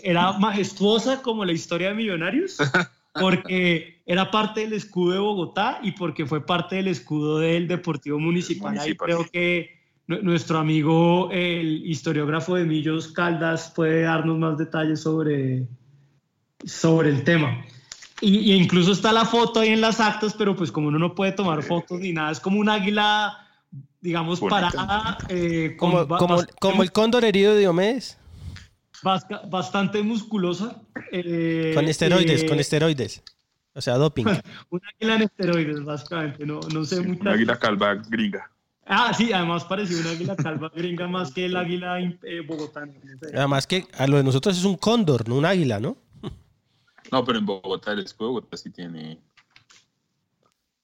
era 0.03 0.34
majestuosa 0.34 1.22
como 1.22 1.45
la 1.45 1.53
historia 1.53 1.90
de 1.90 1.94
Millonarios 1.94 2.57
porque 3.14 4.02
era 4.06 4.32
parte 4.32 4.61
del 4.61 4.73
escudo 4.73 5.14
de 5.14 5.19
Bogotá 5.19 5.80
y 5.84 5.91
porque 5.91 6.26
fue 6.26 6.45
parte 6.45 6.78
del 6.78 6.88
escudo 6.88 7.40
del 7.40 7.68
Deportivo 7.68 8.19
Municipal. 8.19 8.78
Ahí 8.80 8.95
creo 8.95 9.26
que 9.32 9.80
nuestro 10.07 10.60
amigo, 10.60 11.30
el 11.32 11.86
historiógrafo 11.86 12.56
de 12.56 12.65
Millos 12.65 13.10
Caldas, 13.10 13.72
puede 13.76 14.03
darnos 14.03 14.38
más 14.38 14.57
detalles 14.57 15.02
sobre, 15.02 15.68
sobre 16.65 17.10
el 17.10 17.23
tema. 17.23 17.65
Y, 18.19 18.53
incluso 18.53 18.91
está 18.91 19.11
la 19.11 19.26
foto 19.26 19.61
ahí 19.61 19.69
en 19.69 19.82
las 19.82 19.99
actas, 19.99 20.36
pero 20.38 20.56
pues 20.56 20.72
como 20.72 20.90
uno 20.90 20.99
no 20.99 21.15
puede 21.15 21.32
tomar 21.32 21.64
fotos 21.64 21.99
ni 21.99 22.11
nada, 22.11 22.32
es 22.32 22.40
como 22.40 22.60
un 22.60 22.69
águila, 22.69 23.48
digamos, 24.02 24.40
parada. 24.41 25.18
Eh, 25.30 25.76
como, 25.78 26.07
como, 26.60 26.84
el 26.84 26.91
cóndor 26.91 27.23
herido 27.23 27.53
de 27.53 27.61
Diomedes 27.61 28.18
bastante 29.03 30.02
musculosa. 30.03 30.82
Eh, 31.11 31.72
con 31.76 31.86
esteroides, 31.86 32.44
con 32.45 32.57
eh, 32.57 32.61
esteroides. 32.61 33.23
O 33.73 33.82
sea, 33.82 33.95
doping. 33.95 34.26
un 34.69 34.82
águila 34.95 35.15
en 35.15 35.22
esteroides, 35.23 35.84
básicamente. 35.84 36.45
No, 36.45 36.60
no 36.73 36.86
sé 36.86 37.02
mucho. 37.02 37.22
Una 37.22 37.34
águila 37.34 37.57
calva 37.57 37.95
gringa. 37.95 38.52
Ah, 38.86 39.14
sí, 39.14 39.32
además 39.32 39.64
pareció 39.65 39.99
una 39.99 40.11
águila 40.11 40.36
calva 40.36 40.69
gringa 40.76 41.07
más 41.07 41.32
que 41.32 41.45
el 41.45 41.56
águila 41.56 41.99
eh, 41.99 42.41
bogotana. 42.45 42.94
Además 43.34 43.68
que 43.68 43.88
a 43.98 44.07
lo 44.07 44.18
de 44.18 44.23
nosotros 44.23 44.57
es 44.57 44.65
un 44.65 44.76
cóndor, 44.76 45.30
no 45.30 45.36
un 45.36 45.45
águila, 45.45 45.80
¿no? 45.80 45.98
No, 47.11 47.26
pero 47.26 47.40
en 47.40 47.45
Bogotá, 47.45 47.91
el 47.91 47.99
escudo 47.99 48.30
de 48.30 48.34
Bogotá 48.36 48.56
sí 48.56 48.69
tiene, 48.69 49.19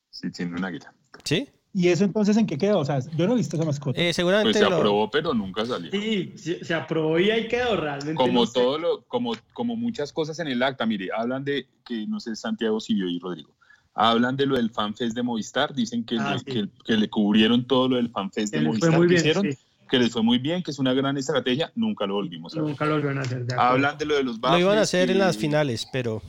sí 0.10 0.30
tiene 0.30 0.58
un 0.58 0.66
águila. 0.66 0.94
¿Sí? 1.24 1.48
¿Y 1.78 1.90
eso 1.90 2.06
entonces 2.06 2.36
en 2.38 2.48
qué 2.48 2.58
quedó? 2.58 2.80
O 2.80 2.86
sea, 2.86 3.02
yo 3.16 3.28
no 3.28 3.34
he 3.34 3.36
visto 3.36 3.56
esa 3.56 3.64
mascota. 3.64 4.02
Eh, 4.02 4.12
seguramente 4.12 4.58
pues 4.58 4.68
se 4.68 4.76
aprobó, 4.76 5.12
pero 5.12 5.32
nunca 5.36 5.64
salió. 5.64 5.92
Sí, 5.92 6.34
se, 6.36 6.74
aprobó 6.74 7.20
y 7.20 7.30
ahí 7.30 7.48
quedó 7.48 7.78
realmente. 7.78 8.16
Como 8.16 8.48
todo 8.48 8.80
lo, 8.80 9.04
como, 9.04 9.36
como 9.54 9.76
muchas 9.76 10.12
cosas 10.12 10.40
en 10.40 10.48
el 10.48 10.64
acta, 10.64 10.88
mire, 10.88 11.10
hablan 11.16 11.44
de, 11.44 11.68
que 11.86 12.08
no 12.08 12.20
sé, 12.20 12.36
Santiago 12.36 12.80
Silvio 12.80 13.08
y 13.08 13.20
Rodrigo, 13.20 13.54
hablan 13.94 14.36
de 14.36 14.48
lo 14.48 14.56
del 14.56 14.72
FanFest 14.72 15.16
de 15.16 15.22
Movistar, 15.22 15.76
dicen 15.76 16.04
que, 16.04 16.18
ah, 16.20 16.38
que, 16.44 16.68
que, 16.84 16.98
le 16.98 17.12
cubrieron 17.12 17.68
todo 17.68 17.90
lo 17.90 17.98
del 17.98 18.10
FanFest 18.10 18.56
de 18.56 18.62
Movistar 18.62 19.08
que 19.08 19.14
hicieron, 19.14 19.48
que 19.88 20.00
les 20.00 20.12
fue 20.12 20.24
muy 20.24 20.40
bien, 20.40 20.64
que 20.64 20.72
es 20.72 20.80
una 20.80 20.96
gran 20.96 21.16
estrategia, 21.16 21.72
nunca 21.76 22.08
lo 22.08 22.16
volvimos 22.16 22.56
a 22.56 22.60
ver. 22.60 22.70
Nunca 22.70 22.86
lo 22.86 22.94
volvieron 22.94 23.20
a 23.20 23.22
hacer. 23.22 23.46
hablan 23.56 24.00
de 24.00 24.06
lo 24.06 24.16
de 24.16 24.24
los 24.24 24.40
Lo 24.40 24.58
iban 24.58 24.80
a 24.80 24.82
hacer 24.82 25.12
en 25.12 25.20
las 25.20 25.38
finales, 25.38 25.88
pero 25.94 26.24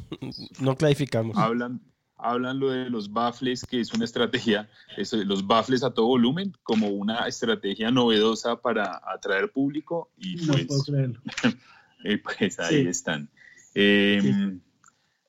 no 0.60 0.76
clarificamos. 0.76 1.38
Hablan, 1.38 1.80
hablan 2.18 2.58
lo 2.58 2.70
de 2.70 2.90
los 2.90 3.12
baffles, 3.12 3.64
que 3.64 3.80
es 3.80 3.92
una 3.94 4.04
estrategia, 4.04 4.68
eso, 4.96 5.16
los 5.24 5.46
baffles 5.46 5.82
a 5.82 5.90
todo 5.90 6.06
volumen, 6.06 6.52
como 6.62 6.88
una 6.88 7.26
estrategia 7.28 7.90
novedosa 7.90 8.60
para 8.60 9.00
atraer 9.06 9.50
público 9.50 10.10
y 10.16 10.46
pues, 10.46 10.66
pues 12.24 12.58
ahí 12.60 12.86
están. 12.86 13.28
Em, 13.74 14.60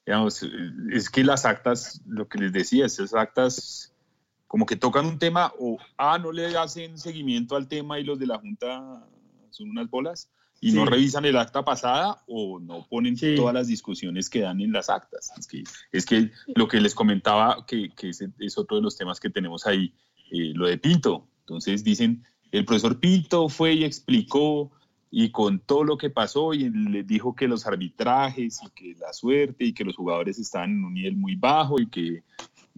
digamos, 0.05 0.43
es 0.91 1.09
que 1.09 1.23
las 1.23 1.45
actas, 1.45 2.01
lo 2.07 2.27
que 2.27 2.39
les 2.39 2.51
decía, 2.51 2.85
esas 2.85 3.13
actas 3.13 3.93
como 4.47 4.65
que 4.65 4.75
tocan 4.75 5.05
un 5.05 5.19
tema 5.19 5.53
o 5.59 5.77
A, 5.95 6.17
no 6.17 6.31
le 6.31 6.57
hacen 6.57 6.97
seguimiento 6.97 7.55
al 7.55 7.67
tema 7.67 7.99
y 7.99 8.03
los 8.03 8.17
de 8.17 8.25
la 8.25 8.39
Junta 8.39 9.05
son 9.51 9.69
unas 9.69 9.87
bolas, 9.89 10.29
y 10.61 10.71
no 10.71 10.85
revisan 10.85 11.25
el 11.25 11.37
acta 11.37 11.63
pasada 11.63 12.21
o 12.27 12.59
no 12.59 12.85
ponen 12.89 13.15
todas 13.35 13.53
las 13.53 13.67
discusiones 13.67 14.29
que 14.29 14.41
dan 14.41 14.61
en 14.61 14.71
las 14.71 14.89
actas. 14.89 15.31
Es 15.37 15.47
que, 15.47 15.63
es 15.91 16.05
que 16.05 16.31
lo 16.55 16.67
que 16.67 16.81
les 16.81 16.93
comentaba, 16.93 17.65
que, 17.65 17.89
que 17.95 18.09
es, 18.09 18.57
otro 18.57 18.77
de 18.77 18.83
los 18.83 18.97
temas 18.97 19.19
que 19.19 19.29
tenemos 19.29 19.65
ahí, 19.65 19.93
eh, 20.31 20.51
lo 20.53 20.67
de 20.67 20.77
Pinto. 20.77 21.27
Entonces 21.41 21.83
dicen, 21.83 22.23
el 22.51 22.65
profesor 22.65 22.99
Pinto 22.99 23.49
fue 23.49 23.73
y 23.73 23.83
explicó 23.83 24.71
y 25.11 25.31
contó 25.31 25.83
lo 25.83 25.97
que 25.97 26.09
pasó 26.09 26.53
y 26.53 26.69
le 26.69 27.03
dijo 27.03 27.35
que 27.35 27.47
los 27.47 27.65
arbitrajes 27.65 28.59
y 28.63 28.69
que 28.69 28.99
la 28.99 29.11
suerte 29.13 29.65
y 29.65 29.73
que 29.73 29.83
los 29.83 29.95
jugadores 29.95 30.37
están 30.37 30.71
en 30.71 30.85
un 30.85 30.93
nivel 30.93 31.15
muy 31.15 31.35
bajo 31.35 31.79
y 31.79 31.87
que 31.87 32.23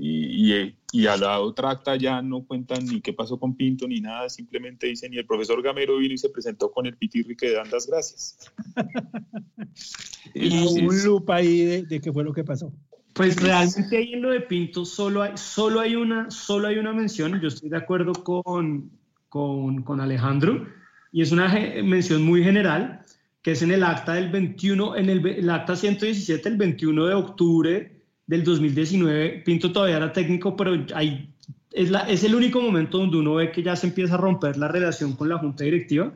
y, 0.03 0.51
y, 0.51 0.75
y, 0.93 1.05
a 1.05 1.15
la 1.15 1.39
otra 1.39 1.69
acta 1.69 1.95
ya 1.95 2.23
no 2.23 2.43
cuentan 2.43 2.83
ni 2.85 3.01
qué 3.01 3.13
pasó 3.13 3.39
con 3.39 3.55
Pinto 3.55 3.87
ni 3.87 4.01
nada, 4.01 4.29
simplemente 4.29 4.87
dicen, 4.87 5.13
y 5.13 5.19
el 5.19 5.27
profesor 5.27 5.61
Gamero 5.61 5.97
vino 5.97 6.15
y 6.15 6.17
se 6.17 6.29
presentó 6.29 6.71
con 6.71 6.87
el 6.87 6.97
pitirri 6.97 7.35
que 7.35 7.51
dan 7.51 7.69
las 7.69 7.85
gracias. 7.85 8.51
y 10.33 10.57
un 10.87 11.03
loop 11.03 11.29
ahí 11.29 11.65
de, 11.65 11.83
de, 11.83 12.01
qué 12.01 12.11
fue 12.11 12.23
lo 12.23 12.33
que 12.33 12.43
pasó. 12.43 12.73
Pues 13.13 13.39
realmente 13.39 13.95
ahí 13.95 14.13
en 14.13 14.23
lo 14.23 14.31
de 14.31 14.41
Pinto 14.41 14.85
solo 14.85 15.21
hay, 15.21 15.33
solo 15.35 15.79
hay, 15.79 15.95
una, 15.95 16.31
solo 16.31 16.67
hay 16.67 16.79
una 16.79 16.93
mención, 16.93 17.39
yo 17.39 17.49
estoy 17.49 17.69
de 17.69 17.77
acuerdo 17.77 18.13
con, 18.13 18.89
con, 19.29 19.83
con 19.83 20.01
Alejandro, 20.01 20.65
y 21.11 21.21
es 21.21 21.31
una 21.31 21.47
mención 21.83 22.23
muy 22.23 22.43
general, 22.43 23.05
que 23.43 23.51
es 23.51 23.61
en 23.61 23.69
el 23.69 23.83
acta 23.83 24.13
del 24.13 24.31
21, 24.31 24.95
en 24.95 25.11
el, 25.11 25.27
el 25.27 25.49
acta 25.51 25.75
117, 25.75 26.49
el 26.49 26.57
21 26.57 27.05
de 27.05 27.13
octubre 27.13 28.00
del 28.31 28.45
2019, 28.45 29.43
Pinto 29.43 29.73
todavía 29.73 29.97
era 29.97 30.13
técnico, 30.13 30.55
pero 30.55 30.85
hay, 30.95 31.29
es, 31.73 31.91
la, 31.91 32.09
es 32.09 32.23
el 32.23 32.33
único 32.33 32.61
momento 32.61 32.97
donde 32.99 33.17
uno 33.17 33.35
ve 33.35 33.51
que 33.51 33.61
ya 33.61 33.75
se 33.75 33.87
empieza 33.87 34.13
a 34.13 34.17
romper 34.17 34.55
la 34.55 34.69
relación 34.69 35.17
con 35.17 35.27
la 35.27 35.37
junta 35.37 35.65
directiva, 35.65 36.13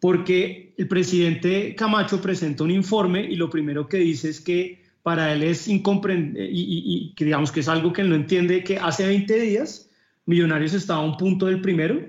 porque 0.00 0.72
el 0.78 0.88
presidente 0.88 1.74
Camacho 1.74 2.22
presenta 2.22 2.64
un 2.64 2.70
informe 2.70 3.30
y 3.30 3.36
lo 3.36 3.50
primero 3.50 3.86
que 3.86 3.98
dice 3.98 4.30
es 4.30 4.40
que 4.40 4.82
para 5.02 5.34
él 5.34 5.42
es 5.42 5.68
incomprendible 5.68 6.48
y, 6.50 7.12
y, 7.14 7.24
digamos 7.24 7.52
que 7.52 7.60
es 7.60 7.68
algo 7.68 7.92
que 7.92 8.00
él 8.00 8.08
no 8.08 8.14
entiende, 8.14 8.64
que 8.64 8.78
hace 8.78 9.06
20 9.06 9.38
días 9.38 9.90
Millonarios 10.24 10.72
estaba 10.72 11.00
a 11.00 11.04
un 11.04 11.18
punto 11.18 11.44
del 11.44 11.60
primero 11.60 12.00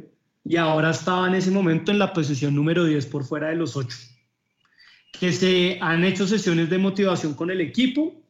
y 0.45 0.55
ahora 0.55 0.91
estaba 0.91 1.27
en 1.27 1.35
ese 1.35 1.51
momento 1.51 1.91
en 1.91 1.99
la 1.99 2.13
posición 2.13 2.55
número 2.55 2.85
10 2.85 3.05
por 3.07 3.25
fuera 3.25 3.49
de 3.49 3.55
los 3.55 3.75
8. 3.75 3.97
Que 5.19 5.33
se 5.33 5.77
han 5.81 6.05
hecho 6.05 6.25
sesiones 6.25 6.69
de 6.69 6.77
motivación 6.77 7.33
con 7.33 7.51
el 7.51 7.59
equipo, 7.59 8.20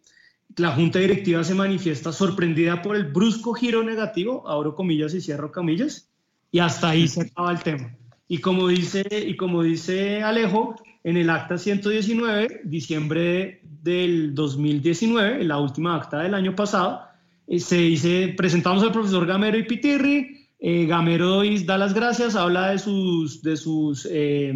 la 0.58 0.72
junta 0.72 1.00
directiva 1.00 1.44
se 1.44 1.56
manifiesta 1.56 2.12
sorprendida 2.12 2.82
por 2.82 2.96
el 2.96 3.06
brusco 3.06 3.54
giro 3.54 3.84
negativo, 3.84 4.48
abro 4.48 4.76
comillas 4.76 5.14
y 5.14 5.22
cierro 5.22 5.52
comillas, 5.52 6.10
y 6.52 6.60
hasta 6.60 6.90
ahí 6.90 7.08
se 7.08 7.22
acaba 7.22 7.52
el 7.52 7.60
tema. 7.60 7.96
Y 8.28 8.40
como 8.40 8.68
dice, 8.68 9.04
y 9.28 9.36
como 9.36 9.64
dice 9.64 10.24
Alejo, 10.24 10.76
en 11.04 11.18
el 11.18 11.30
acta 11.30 11.58
119, 11.58 12.62
diciembre 12.64 13.62
del 13.64 14.34
2019, 14.36 15.42
en 15.42 15.48
la 15.48 15.60
última 15.60 15.96
acta 15.96 16.20
del 16.20 16.34
año 16.34 16.56
pasado, 16.56 17.02
eh, 17.48 17.60
se 17.60 17.78
dice, 17.78 18.34
presentamos 18.38 18.84
al 18.84 18.92
profesor 18.92 19.26
Gamero 19.26 19.58
y 19.58 19.64
Pitirri, 19.64 20.48
eh, 20.60 20.86
Gamero 20.86 21.42
da 21.66 21.78
las 21.78 21.94
gracias, 21.94 22.36
habla 22.36 22.70
de 22.70 22.80
sus, 22.80 23.42
de 23.42 23.58
sus 23.58 24.08
eh, 24.10 24.54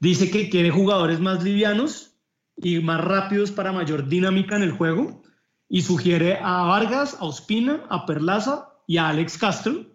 dice 0.00 0.30
que 0.30 0.48
quiere 0.48 0.70
jugadores 0.70 1.20
más 1.20 1.44
livianos 1.44 2.09
y 2.62 2.80
más 2.80 3.00
rápidos 3.02 3.50
para 3.50 3.72
mayor 3.72 4.08
dinámica 4.08 4.56
en 4.56 4.62
el 4.62 4.72
juego 4.72 5.22
y 5.68 5.82
sugiere 5.82 6.38
a 6.42 6.64
Vargas, 6.64 7.16
a 7.20 7.24
Ospina, 7.24 7.84
a 7.88 8.04
Perlaza 8.04 8.70
y 8.86 8.98
a 8.98 9.08
Alex 9.08 9.38
Castro, 9.38 9.86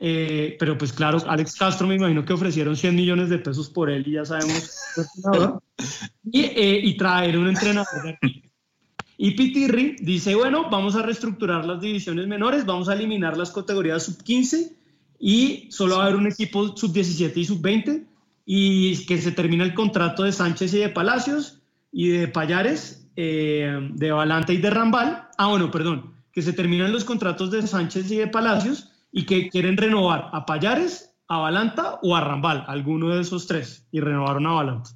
eh, 0.00 0.56
pero 0.58 0.78
pues 0.78 0.92
claro, 0.92 1.18
Alex 1.26 1.56
Castro 1.56 1.86
me 1.86 1.96
imagino 1.96 2.24
que 2.24 2.32
ofrecieron 2.32 2.76
100 2.76 2.94
millones 2.94 3.28
de 3.28 3.38
pesos 3.38 3.68
por 3.68 3.90
él 3.90 4.06
y 4.06 4.12
ya 4.12 4.24
sabemos. 4.24 4.78
y, 6.24 6.42
eh, 6.42 6.80
y 6.82 6.96
traer 6.96 7.36
un 7.36 7.48
entrenador 7.48 8.02
de 8.04 8.10
aquí. 8.10 8.42
Y 9.20 9.32
Pitirri 9.32 9.96
dice, 10.00 10.36
bueno, 10.36 10.70
vamos 10.70 10.94
a 10.94 11.02
reestructurar 11.02 11.64
las 11.64 11.80
divisiones 11.80 12.28
menores, 12.28 12.64
vamos 12.64 12.88
a 12.88 12.94
eliminar 12.94 13.36
las 13.36 13.50
categorías 13.50 14.04
sub-15 14.04 14.76
y 15.18 15.66
solo 15.72 15.96
va 15.96 16.04
a 16.04 16.06
haber 16.06 16.16
un 16.16 16.28
equipo 16.28 16.76
sub-17 16.76 17.32
y 17.36 17.44
sub-20 17.44 18.06
y 18.46 19.04
que 19.06 19.20
se 19.20 19.32
termina 19.32 19.64
el 19.64 19.74
contrato 19.74 20.22
de 20.22 20.30
Sánchez 20.30 20.72
y 20.74 20.78
de 20.78 20.88
Palacios 20.90 21.57
y 21.90 22.08
de 22.08 22.28
Payares, 22.28 23.08
eh, 23.16 23.90
de 23.94 24.10
Valante 24.10 24.54
y 24.54 24.58
de 24.58 24.70
Rambal. 24.70 25.28
Ah, 25.38 25.48
bueno, 25.48 25.70
perdón, 25.70 26.14
que 26.32 26.42
se 26.42 26.52
terminan 26.52 26.92
los 26.92 27.04
contratos 27.04 27.50
de 27.50 27.66
Sánchez 27.66 28.10
y 28.10 28.16
de 28.16 28.28
Palacios 28.28 28.90
y 29.10 29.24
que 29.24 29.48
quieren 29.48 29.76
renovar 29.76 30.30
a 30.32 30.46
Payares, 30.46 31.14
a 31.28 31.38
Valanta 31.38 31.98
o 32.02 32.14
a 32.14 32.20
Rambal, 32.20 32.64
alguno 32.68 33.08
de 33.08 33.22
esos 33.22 33.46
tres, 33.46 33.86
y 33.90 34.00
renovaron 34.00 34.46
a 34.46 34.52
Valanta. 34.52 34.90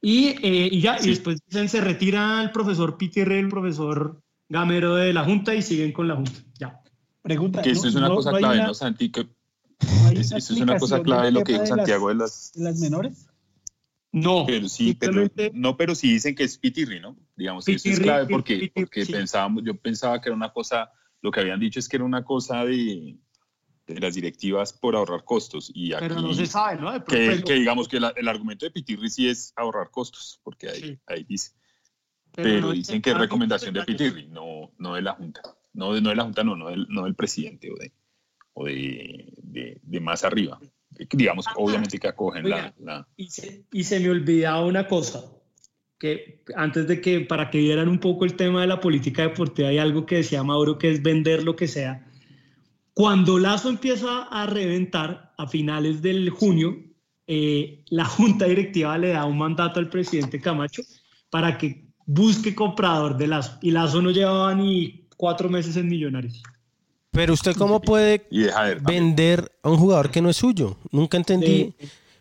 Y, 0.00 0.28
eh, 0.42 0.68
y 0.72 0.80
ya, 0.80 0.96
y 1.00 1.08
después 1.08 1.40
dicen, 1.46 1.68
se 1.68 1.80
retira 1.80 2.42
el 2.42 2.50
profesor 2.50 2.96
Pitirre, 2.96 3.38
el 3.38 3.48
profesor 3.48 4.20
Gamero 4.48 4.96
de 4.96 5.12
la 5.12 5.24
Junta 5.24 5.54
y 5.54 5.62
siguen 5.62 5.92
con 5.92 6.08
la 6.08 6.16
Junta. 6.16 6.32
Ya. 6.58 6.80
Pregunta. 7.22 7.62
Que 7.62 7.70
eso 7.70 7.86
es 7.86 7.94
una 7.94 8.08
cosa 8.08 8.32
clave, 8.32 8.56
una, 8.56 8.66
¿no, 8.66 8.74
Santi? 8.74 9.10
Que, 9.10 9.28
eso 10.14 10.36
es 10.36 10.50
una 10.50 10.76
cosa 10.76 11.02
clave 11.02 11.30
lo 11.30 11.44
que 11.44 11.52
dijo 11.52 11.66
Santiago 11.66 12.08
de 12.08 12.16
las, 12.16 12.52
de 12.54 12.64
las 12.64 12.78
menores. 12.78 13.28
No, 14.12 14.44
pero 14.46 14.68
sí, 14.68 14.94
pero, 14.94 15.26
no, 15.54 15.76
pero 15.76 15.94
sí 15.94 16.12
dicen 16.12 16.34
que 16.34 16.44
es 16.44 16.58
Pitirri, 16.58 17.00
¿no? 17.00 17.16
Digamos 17.34 17.64
que 17.64 17.72
eso 17.72 17.88
es 17.88 17.98
clave 17.98 18.26
porque, 18.30 18.54
Pitirri, 18.56 18.72
porque 18.84 19.04
sí. 19.06 19.12
pensábamos, 19.12 19.62
yo 19.64 19.74
pensaba 19.74 20.20
que 20.20 20.28
era 20.28 20.36
una 20.36 20.52
cosa, 20.52 20.92
lo 21.22 21.30
que 21.30 21.40
habían 21.40 21.58
dicho 21.58 21.78
es 21.78 21.88
que 21.88 21.96
era 21.96 22.04
una 22.04 22.22
cosa 22.22 22.64
de, 22.66 23.16
de 23.86 24.00
las 24.00 24.14
directivas 24.14 24.74
por 24.74 24.96
ahorrar 24.96 25.24
costos. 25.24 25.72
Y 25.74 25.94
aquí, 25.94 26.04
pero 26.08 26.20
no 26.20 26.34
se 26.34 26.46
sabe, 26.46 26.78
¿no? 26.80 26.92
Que, 27.04 27.42
que 27.42 27.54
digamos 27.54 27.88
que 27.88 27.98
la- 28.00 28.12
el 28.14 28.28
argumento 28.28 28.66
de 28.66 28.70
Pitirri 28.70 29.08
sí 29.08 29.28
es 29.28 29.52
ahorrar 29.56 29.90
costos, 29.90 30.40
porque 30.44 30.68
ahí, 30.68 30.80
Sí. 30.80 30.98
ahí 31.06 31.24
dice. 31.24 31.52
pero 32.34 32.60
no 32.60 32.72
dicen 32.72 33.00
que 33.00 33.10
es 33.10 33.16
recomendación 33.18 33.72
de 33.74 33.82
Pitirri, 33.82 34.26
no, 34.28 34.72
no 34.78 34.94
de 34.94 35.02
la 35.02 35.12
Junta. 35.14 35.40
No 35.72 35.94
de, 35.94 36.02
no 36.02 36.10
de 36.10 36.16
la 36.16 36.24
Junta, 36.24 36.44
no, 36.44 36.54
no 36.54 36.68
del, 36.68 36.86
no 36.90 37.04
del 37.04 37.14
presidente 37.14 37.70
o 37.70 37.76
de, 37.76 37.92
o 38.52 38.66
de, 38.66 39.32
de, 39.42 39.80
de 39.82 40.00
más 40.00 40.22
arriba. 40.24 40.60
Digamos, 41.10 41.46
obviamente 41.56 41.98
que 41.98 42.08
acogen 42.08 42.48
la, 42.48 42.56
Oiga. 42.56 42.74
la- 42.80 43.08
Y 43.16 43.28
se, 43.28 43.64
y 43.72 43.84
se 43.84 44.00
me 44.00 44.10
olvidaba 44.10 44.64
una 44.64 44.86
cosa, 44.86 45.24
que 45.98 46.42
antes 46.56 46.86
de 46.88 47.00
que, 47.00 47.20
para 47.20 47.50
que 47.50 47.58
vieran 47.58 47.88
un 47.88 47.98
poco 47.98 48.24
el 48.24 48.34
tema 48.34 48.60
de 48.62 48.66
la 48.66 48.80
política 48.80 49.22
deportiva, 49.22 49.68
hay 49.68 49.78
algo 49.78 50.04
que 50.06 50.16
decía 50.16 50.42
Mauro, 50.42 50.78
que 50.78 50.90
es 50.90 51.02
vender 51.02 51.44
lo 51.44 51.54
que 51.56 51.68
sea. 51.68 52.06
Cuando 52.94 53.38
Lazo 53.38 53.68
empieza 53.70 54.24
a 54.24 54.46
reventar 54.46 55.32
a 55.38 55.46
finales 55.46 56.02
del 56.02 56.28
junio, 56.30 56.76
eh, 57.26 57.84
la 57.88 58.04
junta 58.04 58.46
directiva 58.46 58.98
le 58.98 59.08
da 59.10 59.24
un 59.24 59.38
mandato 59.38 59.80
al 59.80 59.88
presidente 59.88 60.40
Camacho 60.40 60.82
para 61.30 61.56
que 61.56 61.86
busque 62.04 62.54
comprador 62.54 63.16
de 63.16 63.28
Lazo. 63.28 63.58
Y 63.62 63.70
Lazo 63.70 64.02
no 64.02 64.10
llevaba 64.10 64.54
ni 64.54 65.08
cuatro 65.16 65.48
meses 65.48 65.76
en 65.76 65.88
Millonarios. 65.88 66.42
Pero 67.12 67.34
usted 67.34 67.54
cómo 67.56 67.80
puede 67.80 68.26
y 68.30 68.46
vender 68.82 69.52
a 69.62 69.70
un 69.70 69.76
jugador 69.76 70.10
que 70.10 70.20
no 70.22 70.30
es 70.30 70.36
suyo. 70.36 70.76
Nunca 70.90 71.16
entendí 71.18 71.74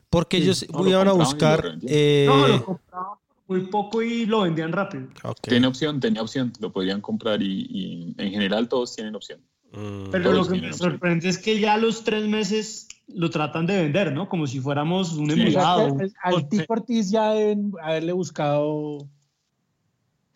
por 0.09 0.27
qué 0.27 0.37
ellos 0.37 0.65
No, 0.69 0.85
iban 0.87 1.07
a 1.07 1.13
buscar. 1.13 1.77
eh, 1.87 2.25
No, 2.27 2.47
lo 2.47 2.65
compraban 2.65 3.07
muy 3.47 3.61
poco 3.67 4.01
y 4.01 4.25
lo 4.25 4.41
vendían 4.41 4.71
rápido. 4.71 5.07
ok. 5.23 5.39
Tiene 5.41 5.67
opción, 5.67 5.99
tenía 5.99 6.21
opción, 6.21 6.51
lo 6.59 6.71
podrían 6.71 7.01
comprar 7.01 7.41
y, 7.41 7.67
y 7.69 8.15
en 8.17 8.31
general 8.31 8.67
todos 8.69 8.93
tienen 8.95 9.15
opción. 9.15 9.39
Mm. 9.71 10.09
Pero 10.11 10.31
Todos 10.31 10.47
lo 10.47 10.53
que 10.53 10.61
me 10.61 10.67
opción. 10.71 10.91
sorprende 10.91 11.29
es 11.29 11.37
que 11.37 11.59
ya 11.59 11.75
a 11.75 11.77
los 11.77 12.03
tres 12.03 12.27
meses 12.27 12.87
lo 13.07 13.29
tratan 13.29 13.65
de 13.65 13.81
vender, 13.81 14.11
¿no? 14.13 14.27
Como 14.29 14.45
si 14.47 14.59
fuéramos 14.59 15.13
un 15.13 15.29
Sí. 15.31 15.41
Empleado. 15.41 15.97
al 16.23 16.49
Tico 16.49 16.73
Ortiz 16.73 17.09
ya 17.11 17.31
deben 17.31 17.71
haberle 17.81 18.11
buscado 18.13 19.07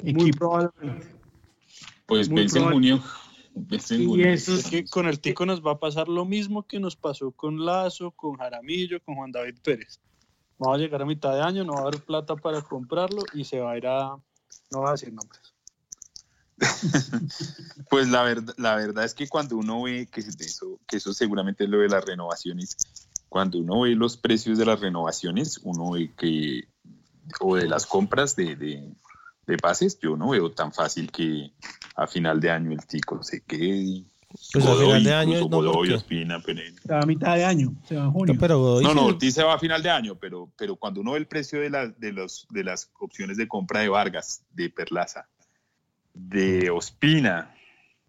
Muy 0.04 0.32
probablemente. 0.32 1.08
Pues 2.06 2.30
vence 2.30 2.60
en 2.60 2.70
junio. 2.70 3.04
Y 3.56 4.24
eso 4.24 4.54
Es 4.54 4.70
que 4.70 4.86
con 4.86 5.08
el 5.08 5.22
Tico 5.22 5.46
nos 5.46 5.66
va 5.66 5.72
a 5.72 5.80
pasar 5.80 6.10
lo 6.10 6.26
mismo 6.26 6.68
que 6.68 6.80
nos 6.80 6.98
pasó 6.98 7.32
con 7.32 7.66
Lazo, 7.66 8.12
con 8.12 8.36
Jaramillo, 8.36 9.02
con 9.02 9.16
Juan 9.16 9.32
David 9.32 9.56
Pérez. 9.64 10.00
Vamos 10.58 10.78
a 10.78 10.82
llegar 10.82 11.02
a 11.02 11.06
mitad 11.06 11.34
de 11.34 11.42
año, 11.42 11.64
no 11.64 11.74
va 11.74 11.80
a 11.80 11.82
haber 11.84 12.02
plata 12.02 12.36
para 12.36 12.62
comprarlo 12.62 13.24
y 13.34 13.46
se 13.46 13.60
va 13.60 13.72
a 13.72 13.78
ir 13.78 13.88
a... 13.88 14.18
No 14.72 14.82
va 14.82 14.90
a 14.90 14.92
decir 14.94 15.14
nombres. 15.14 15.42
Pues 17.90 18.08
la 18.10 18.24
verdad, 18.24 18.54
la 18.58 18.76
verdad 18.76 19.06
es 19.06 19.14
que 19.14 19.28
cuando 19.28 19.58
uno 19.58 19.84
ve 19.84 20.08
que 20.12 20.22
eso, 20.22 20.80
que 20.88 20.98
eso 20.98 21.14
seguramente 21.14 21.64
es 21.64 21.70
lo 21.70 21.80
de 21.80 21.90
las 21.90 22.04
renovaciones, 22.04 22.76
cuando 23.30 23.60
uno 23.60 23.82
ve 23.82 23.96
los 23.96 24.18
precios 24.18 24.58
de 24.58 24.66
las 24.66 24.80
renovaciones, 24.80 25.60
uno 25.64 25.92
ve 25.92 26.14
que, 26.18 26.68
o 27.40 27.56
de 27.56 27.68
las 27.68 27.86
compras 27.86 28.36
de, 28.36 28.56
de, 28.56 28.94
de 29.48 29.58
pases, 29.58 30.00
yo 30.00 30.16
no 30.18 30.30
veo 30.30 30.52
tan 30.52 30.72
fácil 30.74 31.12
que 31.12 31.52
a 31.96 32.08
final 32.08 32.40
de 32.40 32.52
año 32.52 32.72
el 32.72 32.86
tico 32.86 33.22
se 33.24 33.44
quede. 33.44 34.04
Pues 34.52 34.66
a 34.66 34.70
Godoy, 34.70 34.86
final 34.88 35.04
de 35.04 35.14
año 35.14 35.40
no, 35.42 35.48
Godoy, 35.48 35.92
Ospina, 35.94 36.42
Pereira. 36.42 36.82
Se 36.82 36.92
va 36.94 37.02
a 37.02 37.06
mitad 37.06 37.36
de 37.36 37.46
año, 37.46 37.74
se 37.88 37.96
va 37.96 38.04
en 38.06 38.12
junio. 38.12 38.34
No, 38.34 38.40
pero 38.40 38.60
Godoy 38.60 38.84
No, 38.84 38.94
no, 38.94 39.06
Ortiz 39.06 39.34
se 39.34 39.44
va 39.44 39.54
a 39.54 39.60
final 39.60 39.82
de 39.82 39.90
año, 39.90 40.16
pero, 40.16 40.52
pero 40.58 40.76
cuando 40.76 41.00
uno 41.02 41.14
ve 41.14 41.20
el 41.20 41.28
precio 41.28 41.62
de, 41.62 41.70
la- 41.70 41.88
de, 41.88 42.12
los, 42.12 42.46
de 42.50 42.64
las 42.64 42.92
opciones 43.00 43.38
de 43.38 43.48
compra 43.48 43.80
de 43.82 43.90
Vargas, 43.90 44.44
de 44.52 44.70
Perlaza, 44.70 45.30
de 46.14 46.70
Ospina, 46.70 47.56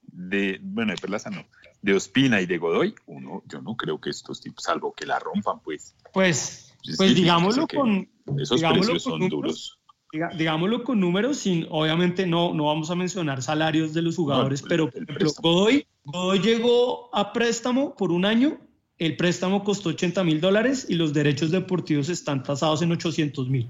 de, 0.02 0.58
bueno, 0.62 0.92
de 0.92 0.98
Perlaza 0.98 1.30
no, 1.30 1.44
de 1.82 1.94
Ospina 1.94 2.40
y 2.40 2.46
de 2.46 2.58
Godoy, 2.58 2.94
uno, 3.06 3.42
yo 3.46 3.60
no 3.62 3.76
creo 3.76 4.00
que 4.00 4.10
estos 4.10 4.40
tipos, 4.40 4.64
salvo 4.64 4.92
que 4.94 5.06
la 5.06 5.18
rompan, 5.18 5.60
pues. 5.60 5.94
Pues, 6.12 6.74
es 6.82 6.96
pues 6.96 7.14
digámoslo 7.14 7.68
con, 7.68 8.08
Esos 8.38 8.56
digámoslo 8.56 8.92
precios 8.94 9.04
con 9.04 9.12
son 9.12 9.20
números. 9.20 9.30
duros. 9.30 9.78
Diga- 10.16 10.30
digámoslo 10.36 10.82
con 10.84 11.00
números, 11.00 11.38
sin, 11.38 11.66
obviamente 11.70 12.26
no, 12.26 12.54
no 12.54 12.64
vamos 12.66 12.90
a 12.90 12.94
mencionar 12.94 13.42
salarios 13.42 13.92
de 13.94 14.02
los 14.02 14.16
jugadores, 14.16 14.62
el- 14.62 14.68
pero 14.68 14.90
por 14.90 15.02
ejemplo. 15.02 15.30
Godoy, 15.42 15.86
Godoy 16.04 16.38
llegó 16.40 17.14
a 17.14 17.32
préstamo 17.32 17.94
por 17.94 18.10
un 18.12 18.24
año, 18.24 18.58
el 18.98 19.16
préstamo 19.16 19.62
costó 19.62 19.90
80 19.90 20.24
mil 20.24 20.40
dólares 20.40 20.86
y 20.88 20.94
los 20.94 21.12
derechos 21.12 21.50
deportivos 21.50 22.08
están 22.08 22.42
tasados 22.42 22.82
en 22.82 22.92
800 22.92 23.48
mil. 23.48 23.68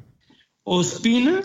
Ospina 0.64 1.42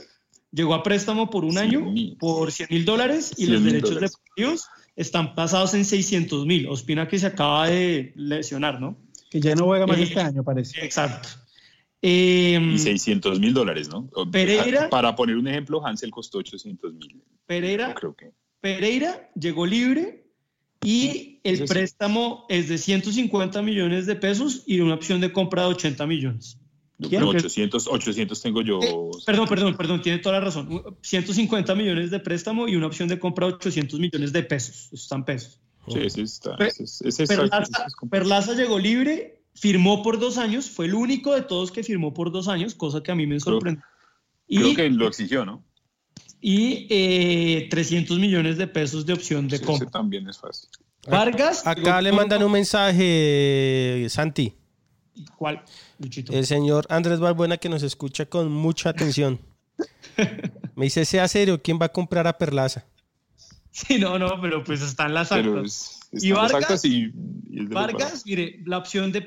llegó 0.52 0.74
a 0.74 0.84
préstamo 0.84 1.30
por 1.30 1.46
un 1.46 1.52
100 1.54 1.64
año 1.64 1.94
por 2.20 2.52
100 2.52 2.68
mil 2.72 2.86
dólares 2.86 3.32
y 3.38 3.46
100 3.46 3.54
los 3.54 3.64
derechos 3.64 3.90
dólares. 3.90 4.12
deportivos 4.12 4.68
están 4.96 5.36
tasados 5.36 5.74
en 5.74 5.86
600 5.86 6.46
mil. 6.46 6.68
Ospina 6.68 7.08
que 7.08 7.18
se 7.20 7.28
acaba 7.28 7.68
de 7.68 8.14
lesionar, 8.16 8.80
¿no? 8.82 8.98
Que 9.30 9.40
ya 9.40 9.56
no 9.56 9.66
juega 9.66 9.88
más 9.88 9.98
Eh, 10.00 10.04
este 10.04 10.20
año, 10.20 10.44
parece. 10.44 10.84
Exacto. 10.84 11.30
Eh, 12.02 12.60
Y 12.74 12.80
600 12.80 13.40
mil 13.40 13.54
dólares, 13.54 13.90
¿no? 13.90 14.10
Pereira. 14.32 14.90
Para 14.90 15.16
poner 15.16 15.36
un 15.38 15.48
ejemplo, 15.48 15.86
Hansel 15.86 16.10
costó 16.12 16.40
800 16.40 16.94
mil. 16.96 17.22
Pereira 17.46 17.94
creo 17.94 18.16
que. 18.16 18.32
Pereira 18.60 19.30
llegó 19.36 19.66
libre 19.66 20.26
y 20.84 21.40
el 21.44 21.58
sí. 21.60 21.64
préstamo 21.68 22.46
es 22.50 22.70
de 22.70 22.78
150 22.78 23.62
millones 23.62 24.06
de 24.08 24.16
pesos 24.16 24.64
y 24.66 24.80
una 24.80 24.96
opción 24.96 25.22
de 25.22 25.32
compra 25.32 25.64
de 25.64 25.68
80 25.70 26.08
millones. 26.08 26.58
Que- 27.10 27.18
800, 27.18 27.88
800 27.88 28.40
tengo 28.42 28.62
yo. 28.62 28.80
Eh, 28.82 28.96
Perdón, 29.26 29.48
perdón, 29.48 29.76
perdón, 29.76 30.02
tiene 30.04 30.20
toda 30.20 30.40
la 30.40 30.46
razón. 30.46 30.84
150 31.02 31.74
millones 31.74 32.12
de 32.12 32.20
préstamo 32.20 32.68
y 32.68 32.76
una 32.76 32.86
opción 32.88 33.08
de 33.08 33.18
compra 33.18 33.48
de 33.48 33.54
800 33.54 34.00
millones 34.00 34.32
de 34.32 34.44
pesos. 34.44 34.90
Están 34.94 35.26
pesos. 35.26 35.60
Sí, 35.88 35.98
ese 36.00 36.22
está. 36.22 36.56
Pe- 36.58 36.68
ese 36.68 36.84
es- 36.84 37.02
ese 37.02 37.24
es- 37.24 37.30
Perlaza, 37.30 37.60
ese 37.64 37.84
es. 37.88 38.10
Perlaza 38.10 38.54
llegó 38.54 38.78
libre, 38.78 39.41
firmó 39.54 40.02
por 40.04 40.20
dos 40.20 40.38
años, 40.38 40.70
fue 40.70 40.86
el 40.86 40.94
único 40.96 41.34
de 41.36 41.42
todos 41.42 41.72
que 41.72 41.84
firmó 41.84 42.14
por 42.14 42.32
dos 42.32 42.48
años, 42.48 42.74
cosa 42.76 43.02
que 43.04 43.12
a 43.12 43.16
mí 43.16 43.28
me 43.28 43.40
sorprendió. 43.40 43.84
Creo 44.48 44.68
Y, 44.70 44.76
que 44.76 44.90
lo 44.90 45.08
exigió, 45.08 45.46
¿no? 45.46 45.64
y 46.44 46.88
eh, 46.90 47.68
300 47.70 48.18
millones 48.18 48.58
de 48.58 48.66
pesos 48.68 49.06
de 49.06 49.14
opción 49.14 49.48
de 49.48 49.60
Sí, 49.60 49.64
compra. 49.64 49.86
ese 49.86 49.92
también 49.92 50.28
es 50.28 50.40
fácil. 50.40 50.70
Vargas. 51.08 51.66
Acá 51.68 52.02
le 52.02 52.12
mandan 52.12 52.42
un 52.44 52.52
mensaje, 52.52 54.08
Santi. 54.10 54.54
¿Cuál, 55.38 55.62
Luchito? 56.00 56.34
El 56.34 56.46
señor 56.48 56.88
Andrés 56.90 57.20
Balbuena 57.20 57.58
que 57.58 57.70
nos 57.70 57.84
escucha 57.84 58.26
con 58.26 58.52
mucha 58.52 58.90
atención. 58.90 59.40
Me 60.76 60.86
dice, 60.86 61.06
sea 61.06 61.28
serio, 61.28 61.62
¿quién 61.62 61.78
va 61.80 61.88
a 61.88 61.90
comprar 61.90 62.26
a 62.28 62.38
Perlaza? 62.38 62.86
Sí, 63.72 64.00
no, 64.00 64.20
no, 64.20 64.40
pero 64.42 64.64
pues 64.64 64.82
están 64.82 65.14
las 65.14 65.32
actas. 65.32 66.00
¿Y 66.12 66.34
Vargas? 66.34 66.64
actas 66.64 66.86
y, 66.86 67.12
Vargas, 67.68 68.24
mire, 68.26 68.62
la 68.66 68.78
opción 68.78 69.14
de 69.14 69.26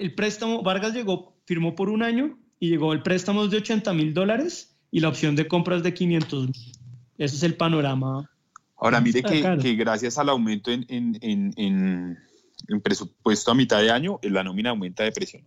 el 0.00 0.14
préstamo, 0.14 0.62
Vargas 0.62 0.92
llegó, 0.92 1.36
firmó 1.44 1.76
por 1.76 1.88
un 1.88 2.02
año 2.02 2.36
y 2.58 2.70
llegó 2.70 2.92
el 2.92 3.02
préstamo 3.02 3.46
de 3.46 3.58
80 3.58 3.92
mil 3.94 4.12
dólares 4.12 4.76
y 4.90 5.00
la 5.00 5.08
opción 5.08 5.36
de 5.36 5.46
compras 5.46 5.84
de 5.84 5.94
500 5.94 6.48
mil. 6.48 6.72
Ese 7.18 7.36
es 7.36 7.42
el 7.44 7.56
panorama. 7.56 8.28
Ahora, 8.76 9.00
mire 9.00 9.22
que, 9.22 9.74
gracias 9.76 10.18
al 10.18 10.28
aumento 10.28 10.72
en, 10.72 10.84
en, 10.88 12.18
presupuesto 12.82 13.52
a 13.52 13.54
mitad 13.54 13.80
de 13.80 13.92
año, 13.92 14.18
la 14.22 14.42
nómina 14.42 14.70
aumenta 14.70 15.04
de 15.04 15.12
precio. 15.12 15.40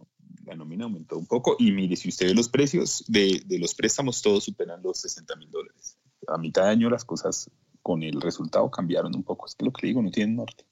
La 0.45 0.55
nómina 0.55 0.85
aumentó 0.85 1.17
un 1.17 1.25
poco 1.25 1.57
y 1.59 1.71
mire, 1.73 1.97
si 1.97 2.07
usted 2.07 2.27
ve 2.27 2.33
los 2.33 2.47
precios 2.47 3.03
de, 3.09 3.41
de 3.45 3.59
los 3.59 3.75
préstamos, 3.75 4.21
todos 4.21 4.45
superan 4.45 4.81
los 4.81 5.01
60 5.01 5.35
mil 5.35 5.51
dólares. 5.51 5.97
A 6.29 6.37
mitad 6.37 6.63
de 6.63 6.69
año 6.69 6.89
las 6.89 7.03
cosas 7.03 7.51
con 7.87 8.03
el 8.03 8.19
resultado 8.19 8.69
cambiaron 8.69 9.15
un 9.15 9.23
poco. 9.23 9.45
Es 9.45 9.55
que 9.55 9.63
lo 9.63 9.71
que 9.71 9.87
digo, 9.87 10.01
no 10.01 10.11
tienen 10.11 10.35
norte. 10.35 10.65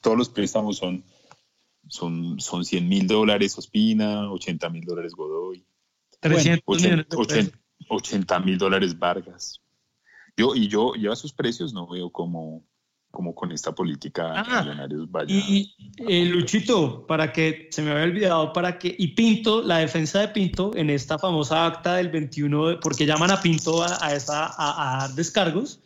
todos 0.00 0.16
los 0.16 0.28
préstamos 0.28 0.76
son, 0.76 1.02
son, 1.88 2.38
son 2.38 2.64
100 2.64 2.88
mil 2.88 3.08
dólares 3.08 3.58
Ospina, 3.58 4.30
80 4.30 4.70
mil 4.70 4.84
dólares 4.84 5.16
Godoy, 5.16 5.66
80 7.88 8.38
mil 8.38 8.58
dólares 8.58 8.96
Vargas. 8.96 9.60
Yo, 10.36 10.54
y 10.54 10.68
yo, 10.68 10.94
yo 10.94 11.10
a 11.10 11.16
sus 11.16 11.32
precios 11.32 11.72
no 11.72 11.88
veo 11.88 12.10
como, 12.10 12.62
como 13.10 13.34
con 13.34 13.52
esta 13.52 13.74
política 13.74 14.32
ah, 14.36 14.62
Millonarios 14.62 15.10
vaya. 15.10 15.34
Y 15.34 15.74
eh, 15.96 16.24
Luchito, 16.26 17.06
para 17.06 17.32
que 17.32 17.68
se 17.70 17.82
me 17.82 17.90
había 17.90 18.04
olvidado, 18.04 18.52
para 18.52 18.78
que, 18.78 18.94
y 18.96 19.08
Pinto, 19.08 19.62
la 19.62 19.78
defensa 19.78 20.20
de 20.20 20.28
Pinto 20.28 20.72
en 20.76 20.90
esta 20.90 21.18
famosa 21.18 21.66
acta 21.66 21.96
del 21.96 22.10
21, 22.10 22.80
porque 22.80 23.06
llaman 23.06 23.30
a 23.30 23.40
Pinto 23.40 23.82
a, 23.82 23.98
a, 24.00 24.98
dar 25.00 25.14
descargos, 25.14 25.80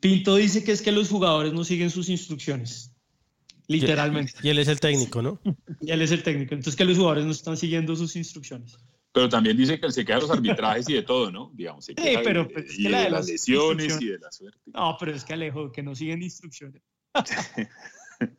Pinto 0.00 0.36
dice 0.36 0.64
que 0.64 0.72
es 0.72 0.82
que 0.82 0.92
los 0.92 1.08
jugadores 1.08 1.52
no 1.52 1.64
siguen 1.64 1.90
sus 1.90 2.08
instrucciones. 2.08 2.92
Literalmente. 3.66 4.32
Y 4.42 4.48
él 4.48 4.58
es 4.58 4.68
el 4.68 4.80
técnico, 4.80 5.20
¿no? 5.20 5.40
y 5.82 5.90
él 5.90 6.00
es 6.00 6.10
el 6.10 6.22
técnico. 6.22 6.54
Entonces 6.54 6.76
que 6.76 6.86
los 6.86 6.96
jugadores 6.96 7.26
no 7.26 7.32
están 7.32 7.56
siguiendo 7.58 7.94
sus 7.94 8.16
instrucciones. 8.16 8.78
Pero 9.18 9.28
también 9.28 9.56
dice 9.56 9.80
que 9.80 9.90
se 9.90 10.04
queda 10.04 10.18
de 10.18 10.22
los 10.22 10.30
arbitrajes 10.30 10.88
y 10.88 10.94
de 10.94 11.02
todo, 11.02 11.32
¿no? 11.32 11.50
Digamos, 11.52 11.84
sí, 11.84 11.92
pero 11.96 12.44
de, 12.44 12.50
pues, 12.50 12.78
y 12.78 12.84
de, 12.84 13.10
las 13.10 13.26
lesiones 13.26 14.00
y 14.00 14.06
de 14.10 14.18
la 14.20 14.30
suerte. 14.30 14.60
No, 14.66 14.96
pero 14.96 15.12
es 15.12 15.24
que 15.24 15.32
Alejo, 15.32 15.72
que 15.72 15.82
no 15.82 15.92
siguen 15.96 16.22
instrucciones. 16.22 16.84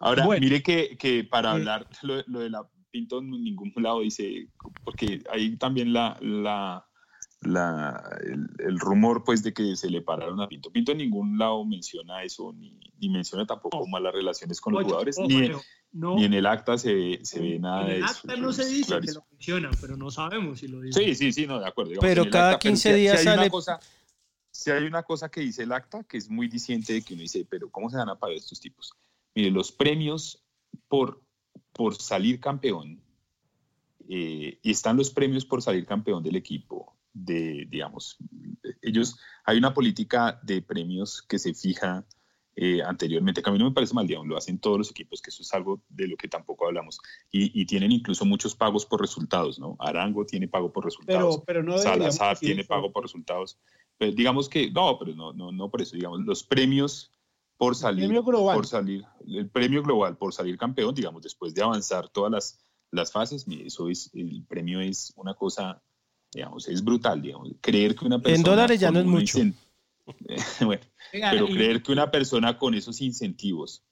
Ahora, 0.00 0.28
mire 0.38 0.62
que, 0.62 0.98
que 0.98 1.24
para 1.24 1.52
hablar 1.52 1.88
lo, 2.02 2.22
lo, 2.26 2.40
de 2.40 2.50
la 2.50 2.68
Pinto 2.90 3.20
en 3.20 3.30
ningún 3.30 3.72
lado 3.76 4.00
dice, 4.00 4.48
porque 4.84 5.22
hay 5.32 5.56
también 5.56 5.94
la, 5.94 6.18
la, 6.20 6.86
la 7.40 8.18
el, 8.58 8.80
rumor 8.80 9.22
pues 9.22 9.42
de 9.42 9.52
que 9.52 9.76
se 9.76 9.88
le 9.88 10.02
pararon 10.02 10.40
a 10.40 10.48
Pinto. 10.48 10.70
Pinto 10.70 10.92
en 10.92 10.98
ningún 10.98 11.38
lado 11.38 11.64
menciona 11.64 12.22
eso, 12.22 12.52
ni, 12.52 12.78
ni 12.98 13.08
menciona 13.08 13.46
tampoco 13.46 13.86
malas 13.86 14.12
relaciones 14.12 14.60
con 14.60 14.74
los 14.74 14.84
jugadores, 14.84 15.18
ni, 15.18 15.50
ni 15.92 16.24
en 16.24 16.34
el 16.34 16.46
acta 16.46 16.76
se, 16.78 17.20
se 17.24 17.40
ve 17.40 17.58
nada 17.58 17.84
de 17.84 17.98
eso. 17.98 18.20
En 18.24 18.30
el 18.30 18.36
acta 18.36 18.36
no 18.36 18.52
se 18.52 18.66
dice 18.66 19.00
que 19.00 19.12
lo 19.12 19.24
menciona, 19.30 19.70
pero 19.80 19.96
no 19.96 20.10
sabemos 20.10 20.58
si 20.58 20.68
lo 20.68 20.80
dice. 20.80 21.00
Sí, 21.00 21.14
sí, 21.14 21.32
sí, 21.32 21.46
no, 21.46 21.60
de 21.60 21.68
acuerdo. 21.68 21.92
pero 22.00 22.28
cada 22.28 22.58
15 22.58 22.94
días 22.94 23.18
si, 23.18 23.24
sale... 23.24 23.42
Hay 23.42 23.50
cosa, 23.50 23.78
si 24.50 24.70
hay 24.70 24.84
una 24.84 25.04
cosa 25.04 25.30
que 25.30 25.40
dice 25.40 25.62
el 25.62 25.72
acta 25.72 26.02
que 26.02 26.16
es 26.16 26.28
muy 26.28 26.48
diciente 26.48 26.92
de 26.92 27.02
que 27.02 27.14
uno 27.14 27.22
dice, 27.22 27.46
pero 27.48 27.70
¿cómo 27.70 27.88
se 27.88 27.96
van 27.96 28.08
a 28.08 28.18
pagar 28.18 28.36
estos 28.36 28.60
tipos? 28.60 28.92
Mire, 29.34 29.52
los 29.52 29.70
premios 29.70 30.44
por, 30.88 31.22
por 31.72 31.94
salir 31.94 32.40
campeón, 32.40 33.00
eh, 34.08 34.58
y 34.62 34.70
están 34.70 34.96
los 34.96 35.10
premios 35.10 35.44
por 35.44 35.62
salir 35.62 35.86
campeón 35.86 36.22
del 36.22 36.34
equipo, 36.34 36.97
de, 37.12 37.66
digamos, 37.68 38.16
ellos, 38.82 39.18
hay 39.44 39.58
una 39.58 39.74
política 39.74 40.40
de 40.42 40.62
premios 40.62 41.22
que 41.22 41.38
se 41.38 41.54
fija 41.54 42.06
eh, 42.60 42.82
anteriormente, 42.82 43.40
que 43.40 43.50
a 43.50 43.52
mí 43.52 43.58
no 43.58 43.66
me 43.66 43.70
parece 43.72 43.94
mal, 43.94 44.06
digamos, 44.06 44.26
lo 44.26 44.36
hacen 44.36 44.58
todos 44.58 44.78
los 44.78 44.90
equipos, 44.90 45.22
que 45.22 45.30
eso 45.30 45.42
es 45.42 45.54
algo 45.54 45.80
de 45.88 46.08
lo 46.08 46.16
que 46.16 46.26
tampoco 46.26 46.66
hablamos. 46.66 46.98
Y, 47.30 47.64
tienen 47.66 47.92
incluso 47.92 48.24
muchos 48.24 48.56
pagos 48.56 48.84
por 48.84 49.00
resultados, 49.00 49.60
¿no? 49.60 49.76
Arango 49.78 50.26
tiene 50.26 50.48
pago 50.48 50.72
por 50.72 50.84
resultados. 50.84 51.36
Pero, 51.36 51.44
pero 51.44 51.62
no 51.62 51.78
Salazar 51.78 52.36
tiene 52.36 52.64
pago 52.64 52.90
por 52.90 53.04
resultados. 53.04 53.60
Pero 53.96 54.10
digamos 54.10 54.48
que, 54.48 54.72
no, 54.72 54.98
pero 54.98 55.14
no, 55.14 55.32
no, 55.32 55.52
no 55.52 55.70
por 55.70 55.82
eso, 55.82 55.94
digamos, 55.94 56.20
los 56.22 56.42
premios 56.42 57.12
por 57.56 57.76
salir, 57.76 58.04
el 58.04 58.08
premio 58.08 58.24
global. 58.24 58.56
por 58.56 58.66
salir, 58.66 59.04
el 59.26 59.50
premio 59.50 59.82
global 59.82 60.16
por 60.16 60.34
salir 60.34 60.58
campeón, 60.58 60.94
digamos, 60.94 61.22
después 61.22 61.54
de 61.54 61.62
avanzar 61.62 62.08
todas 62.08 62.32
las, 62.32 62.64
las 62.90 63.12
fases, 63.12 63.46
eso 63.48 63.88
es, 63.88 64.10
el 64.14 64.44
premio 64.48 64.80
es 64.80 65.12
una 65.16 65.34
cosa, 65.34 65.82
digamos, 66.32 66.68
es 66.68 66.84
brutal, 66.84 67.22
digamos, 67.22 67.50
creer 67.60 67.94
que 67.94 68.04
una 68.04 68.18
persona... 68.18 68.36
En 68.36 68.42
dólares 68.42 68.80
ya 68.80 68.90
no 68.90 69.00
es 69.00 69.06
mucho. 69.06 69.38
bueno, 70.60 70.82
pero 71.12 71.46
creer 71.46 71.82
que 71.82 71.92
una 71.92 72.10
persona 72.10 72.56
con 72.56 72.74
esos 72.74 73.00
incentivos, 73.00 73.82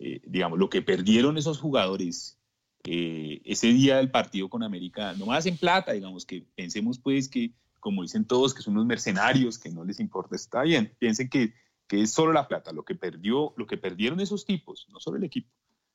eh, 0.00 0.20
digamos, 0.24 0.58
lo 0.58 0.68
que 0.68 0.82
perdieron 0.82 1.38
esos 1.38 1.58
jugadores 1.58 2.40
eh, 2.84 3.42
ese 3.44 3.68
día 3.68 3.98
del 3.98 4.10
partido 4.10 4.48
con 4.48 4.62
América, 4.62 5.12
no 5.14 5.26
más 5.26 5.44
en 5.46 5.58
plata, 5.58 5.92
digamos, 5.92 6.24
que 6.24 6.46
pensemos 6.54 6.98
pues 6.98 7.28
que, 7.28 7.52
como 7.78 8.02
dicen 8.02 8.24
todos, 8.24 8.54
que 8.54 8.62
son 8.62 8.74
unos 8.74 8.86
mercenarios, 8.86 9.58
que 9.58 9.70
no 9.70 9.84
les 9.84 10.00
importa, 10.00 10.34
está 10.34 10.62
bien, 10.62 10.94
piensen 10.98 11.28
que, 11.28 11.52
que 11.86 12.02
es 12.02 12.10
solo 12.10 12.32
la 12.32 12.48
plata, 12.48 12.72
lo 12.72 12.84
que, 12.84 12.94
perdió, 12.94 13.52
lo 13.56 13.66
que 13.66 13.76
perdieron 13.76 14.20
esos 14.20 14.46
tipos, 14.46 14.86
no 14.90 14.98
solo 14.98 15.18
el 15.18 15.24
equipo, 15.24 15.50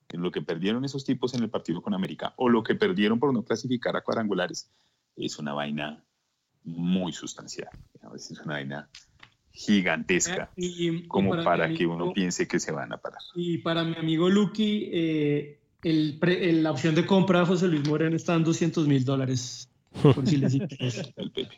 lo 0.10 0.32
que 0.32 0.42
perdieron 0.42 0.86
esos 0.86 1.04
tipos 1.06 1.34
en 1.34 1.42
el 1.42 1.50
partido 1.50 1.82
con 1.82 1.96
América, 1.96 2.34
o 2.38 2.50
lo 2.50 2.62
que 2.62 2.76
perdieron 2.76 3.20
por 3.20 3.34
no 3.34 3.44
clasificar 3.44 3.96
a 3.96 4.02
cuadrangulares, 4.02 4.72
es 5.16 5.40
una 5.40 5.54
vaina 5.54 6.04
muy 6.64 7.14
sustancial, 7.14 7.70
es 8.16 8.32
una 8.44 8.54
vaina 8.54 8.90
gigantesca 9.52 10.52
eh, 10.58 11.08
como 11.08 11.42
para, 11.44 11.74
que 11.74 11.86
uno 11.86 12.12
piense 12.12 12.48
que 12.48 12.60
se 12.60 12.72
van 12.72 12.92
a 12.92 12.98
parar. 12.98 13.20
Y 13.36 13.60
para 13.60 13.84
mi 13.84 13.96
amigo 13.96 14.30
Lucky, 14.30 14.90
eh, 14.92 15.60
el 15.84 16.20
la 16.64 16.72
opción 16.72 16.96
de 16.96 17.06
compra 17.06 17.40
de 17.40 17.46
José 17.46 17.68
Luis 17.68 17.88
Moreno 17.88 18.16
está 18.16 18.34
en 18.36 18.44
200 18.44 18.88
mil 18.88 19.06
dólares. 19.06 19.70
Por 20.02 20.28
si 20.28 20.38
les 20.38 20.54
interesa. 20.56 21.04
el 21.16 21.32
Pepe. 21.32 21.58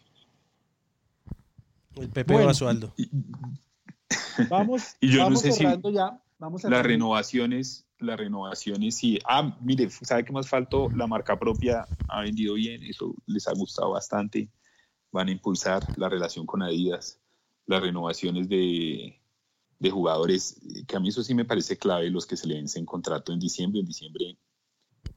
El 1.96 2.10
Pepe 2.10 2.34
bueno, 2.34 2.48
Basualdo. 2.48 2.94
Vamos, 4.50 4.96
y 5.02 5.10
yo 5.10 5.24
vamos 5.24 5.44
no 5.44 5.52
sé 5.52 5.58
si 5.58 5.64
ya. 5.94 6.22
Vamos 6.40 6.64
las 6.66 6.86
renovaciones, 6.86 7.87
las 7.99 8.18
renovaciones, 8.18 8.95
sí. 8.95 9.19
Ah, 9.28 9.57
mire, 9.61 9.90
¿sabe 9.90 10.24
qué 10.24 10.32
más 10.32 10.48
faltó? 10.48 10.90
La 10.95 11.07
marca 11.07 11.38
propia 11.38 11.86
ha 12.07 12.22
vendido 12.22 12.56
bien, 12.56 12.84
eso 12.84 13.15
les 13.26 13.48
ha 13.48 13.53
gustado 13.53 13.91
bastante. 13.91 14.49
Van 15.11 15.28
a 15.28 15.32
impulsar 15.32 15.84
la 15.98 16.10
relación 16.10 16.45
con 16.45 16.61
Adidas 16.61 17.19
las 17.68 17.82
renovaciones 17.82 18.49
de, 18.49 19.22
de 19.78 19.90
jugadores, 19.91 20.60
que 20.88 20.95
a 20.95 20.99
mí 20.99 21.10
eso 21.10 21.24
sí 21.24 21.36
me 21.36 21.45
parece 21.45 21.78
clave, 21.78 22.10
los 22.10 22.26
que 22.26 22.38
se 22.38 22.48
le 22.48 22.56
vencen 22.56 22.86
contrato 22.86 23.32
en 23.32 23.40
diciembre. 23.40 23.82
En 23.82 23.86
diciembre. 23.86 24.38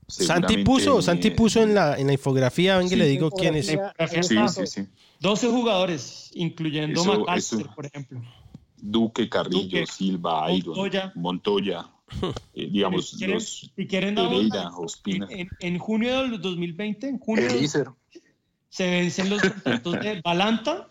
Santi 0.06 0.64
puso, 0.64 1.00
Santi 1.00 1.30
puso 1.30 1.62
en 1.62 1.74
la, 1.74 1.96
en 1.96 2.08
la 2.08 2.12
infografía, 2.12 2.76
venga, 2.78 2.96
le 2.96 3.06
digo 3.06 3.30
quién 3.30 3.54
es. 3.54 3.66
Sí, 3.66 4.36
sí, 4.48 4.66
sí. 4.66 4.86
12 5.20 5.48
jugadores, 5.48 6.30
incluyendo 6.34 7.04
McAllister, 7.04 7.68
por 7.74 7.86
ejemplo. 7.86 8.20
Duque, 8.76 9.28
Carrillo, 9.28 9.86
Silva, 9.86 10.50
Iron, 10.52 10.74
Montoya. 11.14 11.88
Eh, 12.54 12.68
digamos, 12.70 13.10
si 13.10 13.16
quieren, 13.18 13.34
los 13.34 13.72
si 13.74 13.86
quieren 13.86 14.14
Pereira, 14.14 14.70
Ospina. 14.76 15.26
En, 15.30 15.48
en, 15.60 15.78
junio 15.78 16.22
del 16.22 16.40
2020, 16.40 17.08
en 17.08 17.18
junio, 17.18 17.48
se 18.68 18.90
vencen 18.90 19.30
los 19.30 19.40
contratos 19.40 20.00
de 20.00 20.20
Balanta, 20.22 20.88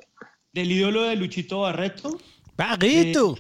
del 0.54 0.72
ídolo 0.72 1.04
de 1.04 1.16
Luchito 1.16 1.62
Barreto. 1.62 2.20
¡Barreto! 2.58 3.38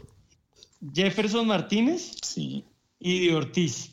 Jefferson 0.93 1.47
Martínez 1.47 2.15
sí. 2.21 2.63
y 2.99 3.27
de 3.27 3.35
Ortiz. 3.35 3.91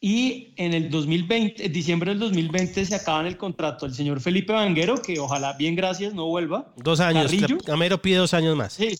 Y 0.00 0.52
en 0.56 0.74
el 0.74 0.90
2020, 0.90 1.66
en 1.66 1.72
diciembre 1.72 2.10
del 2.10 2.20
2020, 2.20 2.84
se 2.84 2.94
acaban 2.94 3.26
el 3.26 3.36
contrato 3.36 3.84
del 3.86 3.94
señor 3.94 4.20
Felipe 4.20 4.52
Vanguero, 4.52 5.02
que 5.02 5.18
ojalá, 5.18 5.54
bien 5.54 5.74
gracias, 5.74 6.14
no 6.14 6.26
vuelva. 6.26 6.72
Dos 6.76 7.00
años. 7.00 7.24
Carrillo, 7.24 7.58
Gamero 7.64 8.00
pide 8.00 8.16
dos 8.16 8.32
años 8.32 8.56
más. 8.56 8.74
Sí, 8.74 8.96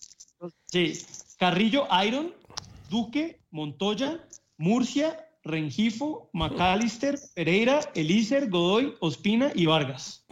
sí. 0.67 1.01
Carrillo, 1.39 1.87
Iron, 2.05 2.33
Duque, 2.89 3.43
Montoya, 3.51 4.27
Murcia, 4.57 5.25
Rengifo, 5.45 6.31
McAllister, 6.33 7.19
Pereira, 7.35 7.81
Elícer, 7.95 8.51
Godoy, 8.51 8.95
Ospina 9.01 9.53
y 9.55 9.67
Vargas. 9.67 10.27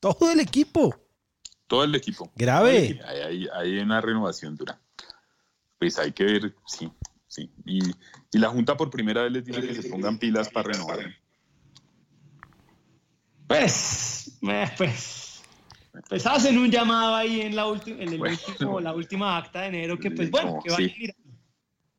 todo 0.00 0.30
el 0.30 0.40
equipo 0.40 0.94
todo 1.72 1.84
el 1.84 1.94
equipo. 1.94 2.30
Grave. 2.36 3.00
Hay, 3.54 3.78
una 3.78 3.98
renovación 4.02 4.58
dura. 4.58 4.78
Pues 5.78 5.98
hay 5.98 6.12
que 6.12 6.24
ver, 6.24 6.54
sí, 6.66 6.92
sí. 7.26 7.50
Y, 7.64 7.80
la 8.38 8.50
Junta 8.50 8.76
por 8.76 8.90
primera 8.90 9.22
vez 9.22 9.32
les 9.32 9.44
dice 9.46 9.66
que 9.66 9.80
se 9.80 9.88
pongan 9.88 10.18
pilas 10.18 10.50
para 10.50 10.70
renovar. 10.70 10.98
Pues, 13.46 14.38
pues, 14.76 15.42
pues 16.10 16.26
hacen 16.26 16.58
un 16.58 16.70
llamado 16.70 17.14
ahí 17.14 17.40
en 17.40 17.56
la, 17.56 17.64
última 17.64 18.02
en 18.02 18.12
el 18.12 18.20
último, 18.20 18.78
la 18.78 18.92
última 18.92 19.38
acta 19.38 19.62
de 19.62 19.68
enero 19.68 19.98
que 19.98 20.10
pues 20.10 20.30
bueno, 20.30 20.60
que 20.62 20.70
va 20.70 20.76
a 20.76 20.82
ir. 20.82 21.14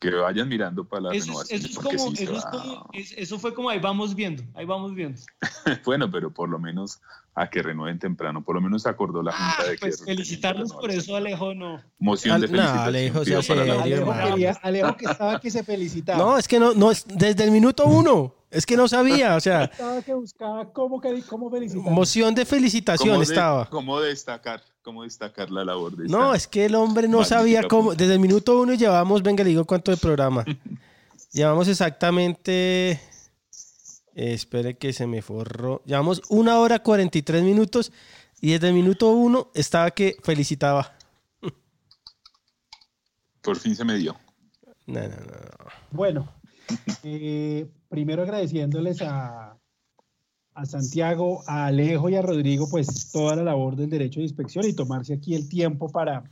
Que 0.04 0.16
vayan 0.18 0.50
mirando 0.50 0.84
para 0.84 1.04
la 1.04 1.14
eso, 1.14 1.28
renovación. 1.28 1.60
Eso, 1.60 1.68
es 1.68 1.76
como, 1.78 1.92
eso, 1.92 2.34
es 2.34 2.46
como, 2.46 2.90
eso, 2.94 3.40
fue 3.40 3.54
como 3.54 3.70
ahí 3.70 3.80
vamos 3.80 4.14
viendo, 4.14 4.44
ahí 4.54 4.66
vamos 4.66 4.94
viendo. 4.94 5.22
bueno, 5.86 6.12
pero 6.12 6.30
por 6.32 6.50
lo 6.50 6.60
menos 6.60 7.00
a 7.36 7.50
que 7.50 7.64
renueven 7.64 8.00
temprano, 8.00 8.44
por 8.44 8.56
lo 8.56 8.62
menos 8.62 8.86
acordó 8.86 9.24
la 9.24 9.32
Junta 9.32 9.56
ah, 9.60 9.64
de 9.64 9.78
pues 9.78 9.98
que... 10.00 10.06
Felicitarlos 10.06 10.74
por 10.74 10.92
eso, 10.92 11.16
Alejo, 11.16 11.54
no. 11.54 11.82
Moción 12.00 12.42
de 12.42 12.48
felicitación. 12.48 12.82
No, 12.82 12.84
Alejo, 12.84 13.26
se 13.26 13.36
hace 13.36 13.54
Alejo, 13.54 14.14
quería, 14.14 14.52
Alejo 14.62 14.98
que 14.98 15.06
estaba 15.06 15.40
que 15.40 15.50
se 15.50 15.64
felicitaba. 15.64 16.20
No, 16.20 16.38
es 16.38 16.48
que 16.48 16.60
no, 16.60 16.74
no 16.74 16.92
es 16.92 17.06
desde 17.08 17.46
el 17.46 17.52
minuto 17.52 17.86
uno. 17.86 18.36
Es 18.52 18.68
que 18.68 18.78
no 18.78 18.88
sabía, 18.88 19.36
o 19.36 19.40
sea. 19.40 19.64
Estaba 19.64 20.02
que 20.04 20.14
buscaba 20.14 20.72
cómo, 20.72 21.02
cómo 21.28 21.50
felicitar. 21.50 21.92
Moción 21.92 22.36
de 22.36 22.46
felicitación 22.46 23.10
¿Cómo 23.10 23.24
estaba. 23.24 23.64
De, 23.64 23.70
¿Cómo 23.72 24.00
destacar? 24.00 24.62
¿Cómo 24.84 25.04
destacar 25.04 25.50
la 25.50 25.64
labor 25.64 25.96
de 25.96 26.10
No, 26.10 26.36
es 26.36 26.46
que 26.46 26.66
el 26.66 26.76
hombre 26.76 27.08
no 27.08 27.24
sabía 27.24 27.64
cómo. 27.70 27.96
Desde 27.96 28.16
el 28.16 28.20
minuto 28.20 28.60
uno 28.60 28.74
llevamos, 28.74 29.24
venga, 29.24 29.42
le 29.42 29.52
digo 29.52 29.64
cuánto 29.64 29.92
de 29.92 29.98
programa. 29.98 30.44
llevamos 31.32 31.70
exactamente. 31.70 32.92
Eh, 32.92 34.34
espere 34.34 34.76
que 34.76 34.92
se 34.92 35.08
me 35.08 35.22
forró. 35.22 35.82
Llevamos 35.86 36.22
una 36.28 36.60
hora 36.60 36.80
43 36.80 37.44
minutos 37.44 37.94
y 38.42 38.52
desde 38.52 38.68
el 38.68 38.74
minuto 38.74 39.10
uno 39.12 39.52
estaba 39.54 39.90
que 39.92 40.18
felicitaba. 40.22 40.92
Por 43.42 43.58
fin 43.58 43.78
se 43.78 43.86
me 43.86 43.96
dio. 43.96 44.18
No, 44.86 45.00
no, 45.00 45.16
no. 45.16 45.34
Bueno, 45.92 46.30
eh, 47.04 47.72
primero 47.88 48.24
agradeciéndoles 48.24 49.02
a, 49.02 49.56
a 50.56 50.66
Santiago, 50.66 51.44
a 51.48 51.68
Alejo 51.68 52.10
y 52.10 52.16
a 52.16 52.22
Rodrigo, 52.22 52.68
pues 52.70 53.12
toda 53.12 53.36
la 53.36 53.44
labor 53.44 53.76
del 53.76 53.90
derecho 53.90 54.20
de 54.20 54.26
inspección 54.26 54.66
y 54.66 54.74
tomarse 54.74 55.14
aquí 55.14 55.36
el 55.36 55.50
tiempo 55.50 55.90
para, 55.90 56.24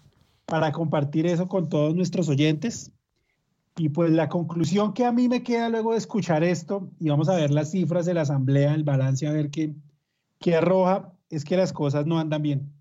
para 0.45 0.71
compartir 0.71 1.25
eso 1.25 1.47
con 1.47 1.69
todos 1.69 1.95
nuestros 1.95 2.29
oyentes. 2.29 2.91
Y 3.77 3.89
pues 3.89 4.11
la 4.11 4.29
conclusión 4.29 4.93
que 4.93 5.05
a 5.05 5.11
mí 5.11 5.27
me 5.27 5.43
queda 5.43 5.69
luego 5.69 5.93
de 5.93 5.97
escuchar 5.97 6.43
esto, 6.43 6.89
y 6.99 7.09
vamos 7.09 7.29
a 7.29 7.35
ver 7.35 7.51
las 7.51 7.71
cifras 7.71 8.05
de 8.05 8.13
la 8.13 8.21
asamblea, 8.21 8.73
el 8.73 8.83
balance, 8.83 9.27
a 9.27 9.31
ver 9.31 9.49
qué, 9.49 9.73
qué 10.39 10.55
arroja, 10.55 11.13
es 11.29 11.45
que 11.45 11.57
las 11.57 11.73
cosas 11.73 12.05
no 12.05 12.19
andan 12.19 12.41
bien. 12.41 12.73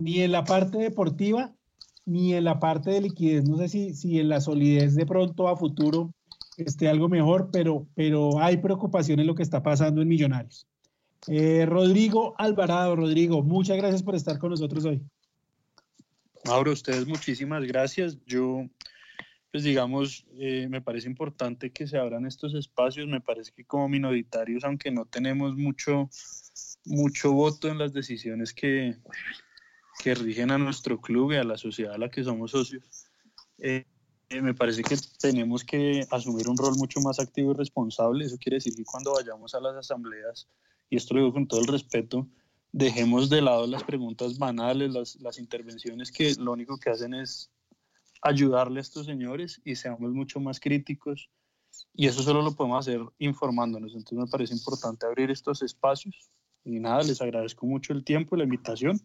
Ni 0.00 0.20
en 0.20 0.32
la 0.32 0.44
parte 0.44 0.78
deportiva, 0.78 1.52
ni 2.06 2.34
en 2.34 2.44
la 2.44 2.60
parte 2.60 2.90
de 2.90 3.02
liquidez. 3.02 3.48
No 3.48 3.58
sé 3.58 3.68
si, 3.68 3.94
si 3.94 4.20
en 4.20 4.28
la 4.28 4.40
solidez 4.40 4.94
de 4.94 5.04
pronto 5.04 5.48
a 5.48 5.56
futuro 5.56 6.14
esté 6.56 6.88
algo 6.88 7.08
mejor, 7.08 7.50
pero, 7.52 7.86
pero 7.94 8.40
hay 8.40 8.56
preocupación 8.56 9.20
en 9.20 9.26
lo 9.26 9.34
que 9.34 9.42
está 9.42 9.62
pasando 9.62 10.00
en 10.00 10.08
Millonarios. 10.08 10.66
Eh, 11.26 11.66
Rodrigo 11.66 12.34
Alvarado, 12.38 12.96
Rodrigo, 12.96 13.42
muchas 13.42 13.76
gracias 13.76 14.02
por 14.02 14.14
estar 14.14 14.38
con 14.38 14.50
nosotros 14.50 14.84
hoy. 14.84 15.02
Mauro, 16.44 16.72
ustedes 16.72 17.06
muchísimas 17.06 17.64
gracias. 17.64 18.18
Yo, 18.24 18.64
pues 19.50 19.64
digamos, 19.64 20.24
eh, 20.38 20.68
me 20.70 20.80
parece 20.80 21.08
importante 21.08 21.72
que 21.72 21.86
se 21.86 21.98
abran 21.98 22.24
estos 22.24 22.54
espacios. 22.54 23.08
Me 23.08 23.20
parece 23.20 23.52
que 23.52 23.64
como 23.64 23.88
minoritarios, 23.88 24.64
aunque 24.64 24.90
no 24.90 25.04
tenemos 25.04 25.56
mucho, 25.56 26.08
mucho 26.84 27.32
voto 27.32 27.68
en 27.68 27.78
las 27.78 27.92
decisiones 27.92 28.54
que, 28.54 28.96
que 30.02 30.14
rigen 30.14 30.50
a 30.50 30.58
nuestro 30.58 31.00
club 31.00 31.32
y 31.32 31.36
a 31.36 31.44
la 31.44 31.58
sociedad 31.58 31.94
a 31.94 31.98
la 31.98 32.10
que 32.10 32.24
somos 32.24 32.52
socios, 32.52 33.10
eh, 33.58 33.84
me 34.30 34.54
parece 34.54 34.82
que 34.82 34.96
tenemos 35.18 35.64
que 35.64 36.06
asumir 36.10 36.48
un 36.48 36.56
rol 36.56 36.76
mucho 36.76 37.00
más 37.00 37.18
activo 37.18 37.52
y 37.52 37.56
responsable. 37.56 38.24
Eso 38.24 38.38
quiere 38.38 38.56
decir 38.56 38.74
que 38.74 38.84
cuando 38.84 39.14
vayamos 39.14 39.54
a 39.54 39.60
las 39.60 39.74
asambleas, 39.76 40.48
y 40.90 40.96
esto 40.96 41.14
lo 41.14 41.20
digo 41.20 41.32
con 41.32 41.46
todo 41.46 41.60
el 41.60 41.66
respeto, 41.66 42.28
dejemos 42.72 43.30
de 43.30 43.42
lado 43.42 43.66
las 43.66 43.84
preguntas 43.84 44.38
banales, 44.38 44.92
las, 44.92 45.16
las 45.16 45.38
intervenciones 45.38 46.12
que 46.12 46.34
lo 46.36 46.52
único 46.52 46.78
que 46.78 46.90
hacen 46.90 47.14
es 47.14 47.50
ayudarle 48.22 48.80
a 48.80 48.82
estos 48.82 49.06
señores 49.06 49.60
y 49.64 49.76
seamos 49.76 50.12
mucho 50.12 50.40
más 50.40 50.60
críticos. 50.60 51.30
Y 51.94 52.06
eso 52.06 52.22
solo 52.22 52.42
lo 52.42 52.54
podemos 52.54 52.86
hacer 52.86 53.00
informándonos. 53.18 53.94
Entonces 53.94 54.18
me 54.18 54.30
parece 54.30 54.54
importante 54.54 55.06
abrir 55.06 55.30
estos 55.30 55.62
espacios. 55.62 56.30
Y 56.64 56.80
nada, 56.80 57.02
les 57.02 57.20
agradezco 57.20 57.66
mucho 57.66 57.92
el 57.92 58.04
tiempo 58.04 58.36
la 58.36 58.44
invitación. 58.44 59.00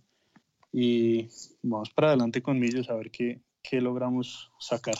Y 0.72 1.28
vamos 1.62 1.92
para 1.92 2.10
adelante 2.10 2.42
con 2.42 2.60
Millos 2.60 2.90
a 2.90 2.96
ver 2.96 3.12
qué, 3.12 3.42
qué 3.62 3.80
logramos 3.80 4.52
sacar. 4.60 4.96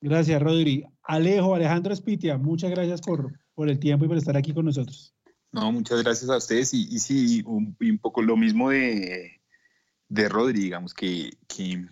Gracias, 0.00 0.40
Rodri. 0.40 0.84
Alejo, 1.02 1.54
Alejandro 1.54 1.92
Espitia, 1.92 2.38
muchas 2.38 2.70
gracias 2.70 3.02
por, 3.02 3.38
por 3.54 3.68
el 3.68 3.78
tiempo 3.78 4.06
y 4.06 4.08
por 4.08 4.16
estar 4.16 4.36
aquí 4.36 4.54
con 4.54 4.64
nosotros. 4.64 5.14
No, 5.52 5.72
muchas 5.72 6.02
gracias 6.02 6.30
a 6.30 6.36
ustedes. 6.36 6.72
Y, 6.74 6.88
y 6.90 6.98
sí, 7.00 7.42
un, 7.46 7.76
un, 7.80 7.98
poco 7.98 8.22
lo 8.22 8.36
mismo 8.36 8.70
de, 8.70 9.40
de 10.08 10.28
Rodri, 10.28 10.60
digamos, 10.60 10.94
que, 10.94 11.36
que, 11.48 11.86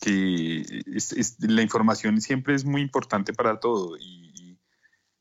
que 0.00 0.82
es, 0.86 1.12
es, 1.12 1.36
la 1.40 1.62
información 1.62 2.20
siempre 2.20 2.54
es 2.54 2.64
muy 2.64 2.82
importante 2.82 3.32
para 3.32 3.60
todo. 3.60 3.96
Y, 3.98 4.58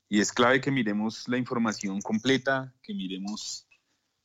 y, 0.10 0.20
es 0.20 0.32
clave 0.32 0.62
que 0.62 0.72
miremos 0.72 1.28
la 1.28 1.38
información 1.38 2.02
completa, 2.02 2.74
que 2.82 2.94
miremos, 2.94 3.68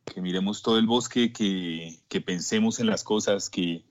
que 0.07 0.23
miremos 0.23 0.62
todo 0.62 0.78
el 0.78 0.87
bosque, 0.87 1.32
que, 1.32 2.01
que 2.09 2.20
pensemos 2.20 2.81
en 2.81 2.87
las 2.87 3.05
cosas, 3.05 3.51
que, 3.51 3.85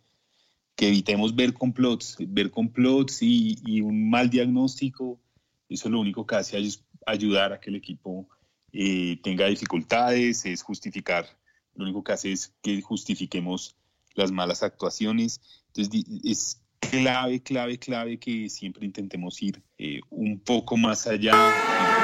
que 0.75 0.87
evitemos 0.87 1.35
ver 1.35 1.53
complots, 1.53 2.15
ver 2.19 2.49
complots 2.49 3.21
y, 3.21 3.59
y, 3.65 3.81
un 3.81 4.09
mal 4.09 4.29
diagnóstico, 4.31 5.21
eso 5.67 5.89
lo 5.89 5.99
único 5.99 6.25
que 6.25 6.35
hace 6.37 6.57
es 6.57 6.83
ayudar 7.05 7.53
a 7.53 7.59
que 7.59 7.69
el 7.69 7.75
equipo 7.75 8.27
eh, 8.73 9.19
tenga 9.23 9.47
dificultades, 9.47 10.45
es 10.45 10.63
justificar, 10.63 11.27
lo 11.75 11.85
único 11.85 12.03
que 12.03 12.13
hace 12.13 12.31
es 12.31 12.53
que 12.61 12.81
justifiquemos 12.81 13.75
las 14.15 14.31
malas 14.31 14.63
actuaciones. 14.63 15.41
Entonces 15.67 16.05
es 16.23 16.61
clave, 16.79 17.41
clave, 17.41 17.77
clave 17.77 18.19
que 18.19 18.49
siempre 18.49 18.85
intentemos 18.85 19.41
ir 19.41 19.61
eh, 19.77 20.01
un 20.09 20.39
poco 20.39 20.77
más 20.77 21.07
allá, 21.07 21.53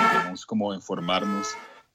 intentemos 0.04 0.46
como 0.46 0.74
informarnos 0.74 1.48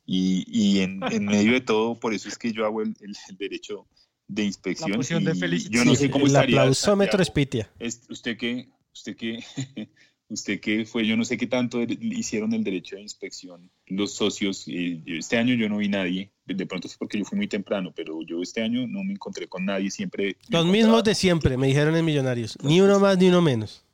y, 0.06 0.44
y 0.48 0.80
en, 0.80 1.00
en, 1.12 1.26
medio 1.26 1.52
de 1.52 1.60
todo, 1.60 1.98
por 1.98 2.14
eso 2.14 2.28
es 2.28 2.36
que 2.36 2.52
yo 2.52 2.64
hago 2.64 2.82
el, 2.82 2.96
el, 3.00 3.14
el 3.28 3.36
derecho 3.36 3.86
de 4.26 4.44
inspección. 4.44 4.90
La 4.92 5.32
de 5.32 5.58
yo 5.70 5.84
no 5.84 5.94
sé 5.94 6.10
cómo 6.10 6.26
el 6.26 6.32
estaría. 6.32 6.60
aplausómetro 6.60 7.22
Espitia. 7.22 7.70
Usted 8.08 8.36
que, 8.36 8.68
usted 8.92 9.16
que, 9.16 9.44
usted 10.30 10.60
que 10.60 10.86
fue, 10.86 11.04
yo 11.06 11.16
no 11.16 11.24
sé 11.24 11.36
qué 11.36 11.46
tanto 11.46 11.82
hicieron 11.82 12.52
el 12.54 12.64
derecho 12.64 12.96
de 12.96 13.02
inspección 13.02 13.70
los 13.86 14.14
socios. 14.14 14.64
Este 14.66 15.36
año 15.36 15.54
yo 15.54 15.68
no 15.68 15.78
vi 15.78 15.88
nadie. 15.88 16.30
De 16.46 16.66
pronto 16.66 16.86
es 16.86 16.96
porque 16.96 17.18
yo 17.18 17.24
fui 17.24 17.36
muy 17.36 17.48
temprano, 17.48 17.92
pero 17.94 18.22
yo 18.22 18.40
este 18.40 18.62
año 18.62 18.86
no 18.86 19.04
me 19.04 19.12
encontré 19.12 19.48
con 19.48 19.64
nadie. 19.64 19.90
Siempre. 19.90 20.36
Los 20.48 20.66
mismos 20.66 21.04
de 21.04 21.14
siempre, 21.14 21.56
me 21.56 21.66
dijeron 21.66 21.96
en 21.96 22.04
Millonarios. 22.04 22.52
Entonces, 22.52 22.70
ni 22.70 22.80
uno 22.80 22.98
más 23.00 23.18
ni 23.18 23.28
uno 23.28 23.42
menos. 23.42 23.84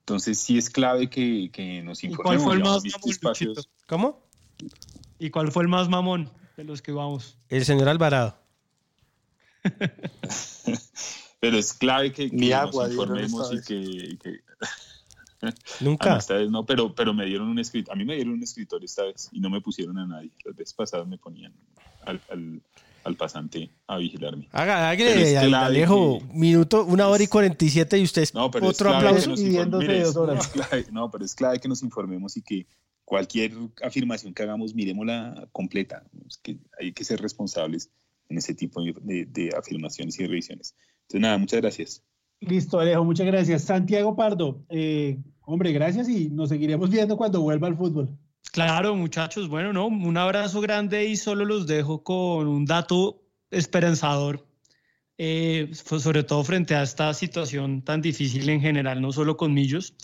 Entonces 0.00 0.38
sí 0.38 0.58
es 0.58 0.68
clave 0.68 1.08
que, 1.08 1.50
que 1.52 1.82
nos 1.82 2.02
informemos. 2.02 2.42
¿Y 2.42 2.44
cuál 2.44 2.44
fue 2.44 2.54
el 2.54 2.60
más 2.60 2.82
mamón, 2.82 3.10
espacios. 3.10 3.68
¿Cómo? 3.86 4.26
¿Y 5.18 5.30
cuál 5.30 5.52
fue 5.52 5.62
el 5.62 5.68
más 5.68 5.88
mamón 5.88 6.30
de 6.56 6.64
los 6.64 6.82
que 6.82 6.90
vamos? 6.92 7.38
El 7.48 7.64
señor 7.64 7.88
Alvarado. 7.88 8.36
Pero 11.40 11.58
es 11.58 11.72
clave 11.72 12.12
que, 12.12 12.30
que 12.30 12.36
Mi 12.36 12.48
nos 12.48 12.58
agua, 12.58 12.88
informemos 12.88 13.52
y 13.52 13.62
que, 13.62 14.18
que... 14.18 14.40
Nunca. 15.80 16.16
Esta 16.16 16.34
vez 16.34 16.50
no, 16.50 16.64
pero, 16.64 16.94
pero 16.94 17.12
me 17.14 17.26
dieron 17.26 17.48
un 17.48 17.58
escritor. 17.58 17.92
A 17.92 17.96
mí 17.96 18.04
me 18.04 18.14
dieron 18.14 18.34
un 18.34 18.42
escritor 18.42 18.84
esta 18.84 19.04
vez 19.04 19.28
y 19.32 19.40
no 19.40 19.50
me 19.50 19.60
pusieron 19.60 19.98
a 19.98 20.06
nadie. 20.06 20.30
Las 20.44 20.56
veces 20.56 20.74
pasadas 20.74 21.06
me 21.06 21.18
ponían 21.18 21.52
al, 22.04 22.20
al, 22.30 22.62
al 23.04 23.16
pasante 23.16 23.70
a 23.86 23.96
vigilarme. 23.96 24.48
Haga, 24.52 24.90
hágale, 24.90 25.38
al 25.38 25.54
Alejo, 25.54 26.18
que... 26.18 26.34
minuto, 26.34 26.84
una 26.84 27.08
hora 27.08 27.22
y 27.22 27.26
47 27.26 27.98
y 27.98 28.04
usted 28.04 28.28
no, 28.34 28.50
pero 28.50 28.68
otro 28.68 28.94
aplauso. 28.94 29.34
Mire, 29.36 30.02
dos 30.02 30.16
horas. 30.16 30.54
No, 30.54 30.62
clave, 30.62 30.86
no, 30.92 31.10
pero 31.10 31.24
es 31.24 31.34
clave 31.34 31.60
que 31.60 31.68
nos 31.68 31.82
informemos 31.82 32.36
y 32.36 32.42
que 32.42 32.66
cualquier 33.04 33.52
afirmación 33.82 34.32
que 34.34 34.42
hagamos, 34.42 34.74
miremosla 34.74 35.48
completa. 35.52 36.04
Es 36.28 36.38
que 36.38 36.58
hay 36.78 36.92
que 36.92 37.04
ser 37.04 37.20
responsables 37.20 37.90
en 38.28 38.38
ese 38.38 38.54
tipo 38.54 38.82
de, 38.82 39.26
de, 39.26 39.50
afirmaciones 39.56 40.18
y 40.18 40.26
revisiones. 40.26 40.74
Entonces, 41.02 41.20
nada, 41.20 41.38
muchas 41.38 41.60
gracias. 41.60 42.02
Listo, 42.42 42.80
Alejo, 42.80 43.04
muchas 43.04 43.26
gracias. 43.26 43.62
Santiago 43.62 44.16
Pardo, 44.16 44.64
eh, 44.68 45.18
hombre, 45.42 45.72
gracias 45.72 46.08
y 46.08 46.28
nos 46.28 46.48
seguiremos 46.48 46.90
viendo 46.90 47.16
cuando 47.16 47.40
vuelva 47.40 47.68
al 47.68 47.76
fútbol. 47.76 48.08
Claro, 48.50 48.96
muchachos, 48.96 49.48
bueno, 49.48 49.72
no, 49.72 49.86
un 49.86 50.16
abrazo 50.16 50.60
grande 50.60 51.06
y 51.06 51.16
solo 51.16 51.44
los 51.44 51.66
dejo 51.66 52.02
con 52.02 52.48
un 52.48 52.64
dato 52.64 53.22
esperanzador, 53.50 54.46
eh, 55.18 55.70
sobre 55.72 56.24
todo 56.24 56.42
frente 56.42 56.74
a 56.74 56.82
esta 56.82 57.14
situación 57.14 57.82
tan 57.82 58.02
difícil 58.02 58.48
en 58.48 58.60
general, 58.60 59.00
no 59.00 59.12
solo 59.12 59.36
con 59.36 59.54
Millos. 59.54 59.94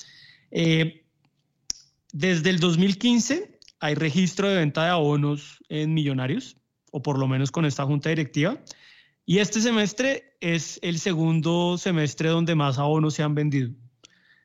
Eh, 0.51 1.05
desde 2.13 2.51
el 2.51 2.61
2015 2.61 3.59
hay 3.81 3.95
registro 3.95 4.49
de 4.49 4.57
venta 4.57 4.85
de 4.85 4.91
abonos 4.91 5.59
en 5.69 5.93
Millonarios 5.93 6.57
o 6.93 7.03
por 7.03 7.19
lo 7.19 7.27
menos 7.27 7.51
con 7.51 7.65
esta 7.65 7.85
junta 7.85 8.11
directiva. 8.11 8.59
Y 9.29 9.41
este 9.41 9.61
semestre 9.61 10.39
es 10.41 10.81
el 10.81 10.99
segundo 10.99 11.77
semestre 11.77 12.31
donde 12.31 12.55
más 12.55 12.79
abonos 12.79 13.13
se 13.13 13.23
han 13.23 13.35
vendido. 13.35 13.69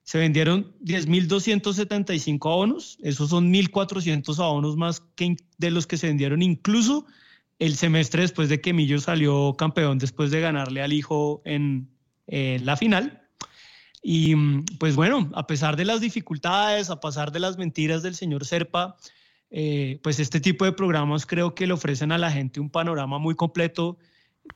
Se 0.03 0.17
vendieron 0.17 0.75
10.275 0.81 2.51
abonos, 2.51 2.97
esos 3.01 3.29
son 3.29 3.49
1.400 3.53 4.37
abonos 4.43 4.75
más 4.75 4.99
que 5.15 5.37
de 5.57 5.71
los 5.71 5.87
que 5.87 5.95
se 5.95 6.07
vendieron 6.07 6.41
incluso 6.41 7.05
el 7.59 7.77
semestre 7.77 8.23
después 8.23 8.49
de 8.49 8.59
que 8.59 8.73
Millo 8.73 8.99
salió 8.99 9.55
campeón, 9.57 9.99
después 9.99 10.31
de 10.31 10.41
ganarle 10.41 10.81
al 10.81 10.91
hijo 10.91 11.41
en, 11.45 11.89
la 12.27 12.75
final. 12.75 13.21
Y 14.01 14.35
pues 14.79 14.97
bueno, 14.97 15.31
a 15.33 15.47
pesar 15.47 15.77
de 15.77 15.85
las 15.85 16.01
dificultades, 16.01 16.89
a 16.89 16.99
pesar 16.99 17.31
de 17.31 17.39
las 17.39 17.57
mentiras 17.57 18.03
del 18.03 18.15
señor 18.15 18.43
Serpa, 18.43 18.97
eh, 19.49 20.01
pues 20.03 20.19
este 20.19 20.41
tipo 20.41 20.65
de 20.65 20.73
programas 20.73 21.25
creo 21.25 21.55
que 21.55 21.67
le 21.67 21.73
ofrecen 21.73 22.11
a 22.11 22.17
la 22.17 22.31
gente 22.31 22.59
un 22.59 22.69
panorama 22.69 23.17
muy 23.17 23.35
completo 23.35 23.97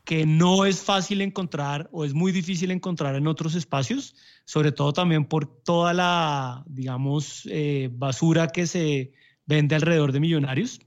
que 0.03 0.25
no 0.25 0.65
es 0.65 0.81
fácil 0.81 1.21
encontrar 1.21 1.89
o 1.91 2.05
es 2.05 2.13
muy 2.13 2.31
difícil 2.31 2.71
encontrar 2.71 3.15
en 3.15 3.27
otros 3.27 3.55
espacios, 3.55 4.15
sobre 4.45 4.71
todo 4.71 4.93
también 4.93 5.25
por 5.25 5.45
toda 5.45 5.93
la, 5.93 6.63
digamos, 6.67 7.47
eh, 7.51 7.89
basura 7.91 8.47
que 8.47 8.67
se 8.67 9.13
vende 9.45 9.75
alrededor 9.75 10.11
de 10.11 10.19
millonarios. 10.19 10.79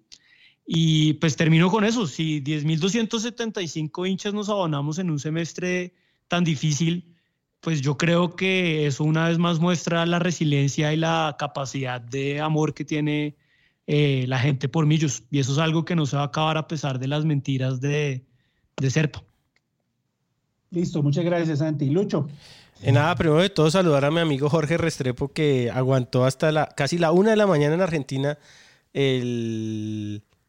Y 0.67 1.15
pues 1.15 1.37
termino 1.37 1.71
con 1.71 1.85
eso, 1.85 2.07
si 2.07 2.41
10.275 2.43 4.09
hinchas 4.09 4.35
nos 4.35 4.49
abonamos 4.49 4.99
en 4.99 5.11
un 5.11 5.19
semestre 5.19 5.95
tan 6.29 6.45
difícil, 6.45 7.17
pues 7.61 7.81
yo 7.81 7.99
creo 7.99 8.37
que 8.37 8.87
eso 8.87 9.05
una 9.05 9.29
vez 9.29 9.39
más 9.39 9.59
muestra 9.59 10.07
la 10.07 10.19
resiliencia 10.19 10.93
y 10.93 10.97
la 10.97 11.37
capacidad 11.39 12.01
de 12.01 12.41
amor 12.41 12.73
que 12.73 12.85
tiene 12.85 13.37
eh, 13.87 14.25
la 14.29 14.39
gente 14.39 14.69
por 14.69 14.87
Millos. 14.87 15.25
Y 15.31 15.41
eso 15.41 15.53
es 15.53 15.59
algo 15.59 15.85
que 15.85 15.97
no 15.97 16.07
se 16.07 16.17
va 16.17 16.23
a 16.23 16.27
acabar 16.27 16.57
a 16.57 16.69
pesar 16.69 16.99
de 16.99 17.09
las 17.09 17.25
mentiras 17.25 17.81
de, 17.81 18.30
de 18.81 18.91
Serpa. 18.91 19.23
Listo, 20.71 21.03
muchas 21.03 21.25
gracias, 21.25 21.59
Santi. 21.59 21.91
Lucho. 21.91 22.29
En 22.83 22.95
nada, 22.95 23.15
primero 23.15 23.43
de 23.43 23.51
todo 23.51 23.71
saludar 23.71 24.05
a 24.07 24.11
mi 24.11 24.21
amigo 24.21 24.49
Jorge 24.49 24.79
Restrepo 24.79 25.29
que 25.29 25.71
aguantó 25.71 26.25
hasta 26.25 26.51
la 26.51 26.67
casi 26.67 26.97
la 26.97 27.13
una 27.13 27.31
de 27.31 27.37
la 27.37 27.47
mañana 27.47 27.75
en 27.75 27.81
Argentina 27.83 28.39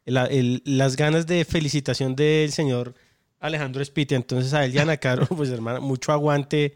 las 0.06 0.96
ganas 0.96 1.28
de 1.28 1.44
felicitación 1.46 2.16
del 2.16 2.52
señor 2.52 2.96
Alejandro 3.40 3.84
Spitia. 3.84 4.16
Entonces 4.16 4.54
a 4.54 4.64
él 4.64 4.74
y 4.74 4.78
a 4.78 4.98
Caro, 4.98 5.26
pues 5.36 5.50
hermano, 5.50 5.82
mucho 5.82 6.12
aguante 6.14 6.76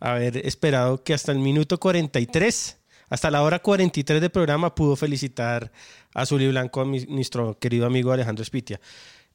haber 0.00 0.38
esperado 0.46 1.02
que 1.02 1.14
hasta 1.14 1.32
el 1.32 1.38
minuto 1.38 1.78
43, 1.78 2.78
hasta 3.10 3.30
la 3.30 3.42
hora 3.42 3.58
43 3.58 4.20
de 4.20 4.30
programa 4.30 4.74
pudo 4.74 4.96
felicitar 4.96 5.70
a 6.14 6.22
Azul 6.22 6.42
y 6.42 6.48
Blanco 6.48 6.80
a 6.80 6.84
nuestro 6.84 7.58
querido 7.58 7.86
amigo 7.86 8.12
Alejandro 8.12 8.44
Spitia. 8.44 8.80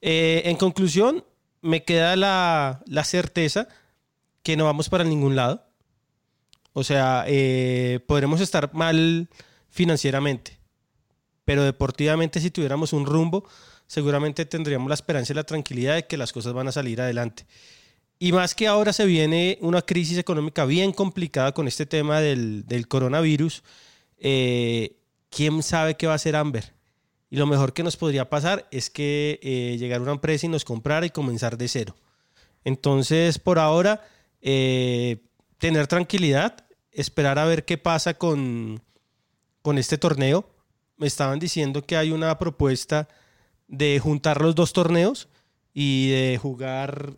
Eh, 0.01 0.41
en 0.45 0.57
conclusión, 0.57 1.23
me 1.61 1.83
queda 1.83 2.15
la, 2.15 3.03
certeza 3.03 3.67
que 4.43 4.57
no 4.57 4.65
vamos 4.65 4.89
para 4.89 5.03
ningún 5.03 5.35
lado. 5.35 5.65
O 6.73 6.83
sea, 6.83 7.25
eh, 7.27 7.99
podremos 8.07 8.41
estar 8.41 8.73
mal 8.73 9.29
financieramente, 9.69 10.59
pero 11.45 11.63
deportivamente 11.63 12.39
si 12.39 12.51
tuviéramos 12.51 12.93
un 12.93 13.05
rumbo, 13.05 13.47
seguramente 13.87 14.45
tendríamos 14.45 14.87
la 14.87 14.95
esperanza 14.95 15.33
y 15.33 15.35
la 15.35 15.43
tranquilidad 15.43 15.95
de 15.95 16.07
que 16.07 16.17
las 16.17 16.31
cosas 16.31 16.53
van 16.53 16.67
a 16.67 16.71
salir 16.71 17.01
adelante. 17.01 17.45
Y 18.19 18.33
más 18.33 18.53
que 18.53 18.67
ahora 18.67 18.91
se 18.93 19.05
viene 19.05 19.57
una 19.61 19.81
crisis 19.81 20.17
económica 20.17 20.65
bien 20.65 20.91
complicada 20.91 21.53
con 21.53 21.67
este 21.67 21.85
tema 21.85 22.19
del, 22.19 22.85
coronavirus, 22.87 23.63
eh, 24.17 24.97
¿quién 25.29 25.63
sabe 25.63 25.95
qué 25.95 26.05
va 26.05 26.13
a 26.13 26.15
hacer 26.17 26.35
Amber? 26.35 26.73
Y 27.29 27.37
lo 27.37 27.45
mejor 27.45 27.73
que 27.73 27.83
nos 27.83 27.97
podría 27.97 28.29
pasar 28.29 28.67
es 28.71 28.89
que 28.89 29.39
eh, 29.43 29.77
llegara 29.77 30.01
una 30.01 30.13
empresa 30.13 30.45
y 30.45 30.49
nos 30.49 30.65
comprara 30.65 31.05
y 31.05 31.11
comenzar 31.11 31.57
de 31.57 31.67
cero. 31.67 31.95
Entonces, 32.63 33.39
por 33.39 33.59
ahora, 33.59 34.01
eh, 34.41 35.17
tener 35.57 35.87
tranquilidad, 35.87 36.65
esperar 36.91 37.37
a 37.37 37.45
ver 37.45 37.65
qué 37.65 37.77
pasa 37.77 38.15
con, 38.15 38.81
con 39.61 39.77
este 39.77 39.97
torneo. 39.97 40.49
Me 40.97 41.07
estaban 41.07 41.39
diciendo 41.39 41.83
que 41.85 41.97
hay 41.97 42.11
una 42.11 42.37
propuesta 42.39 43.07
de 43.67 43.99
juntar 43.99 44.41
los 44.41 44.55
dos 44.55 44.73
torneos 44.73 45.27
y 45.73 46.09
de 46.09 46.39
jugar 46.41 47.13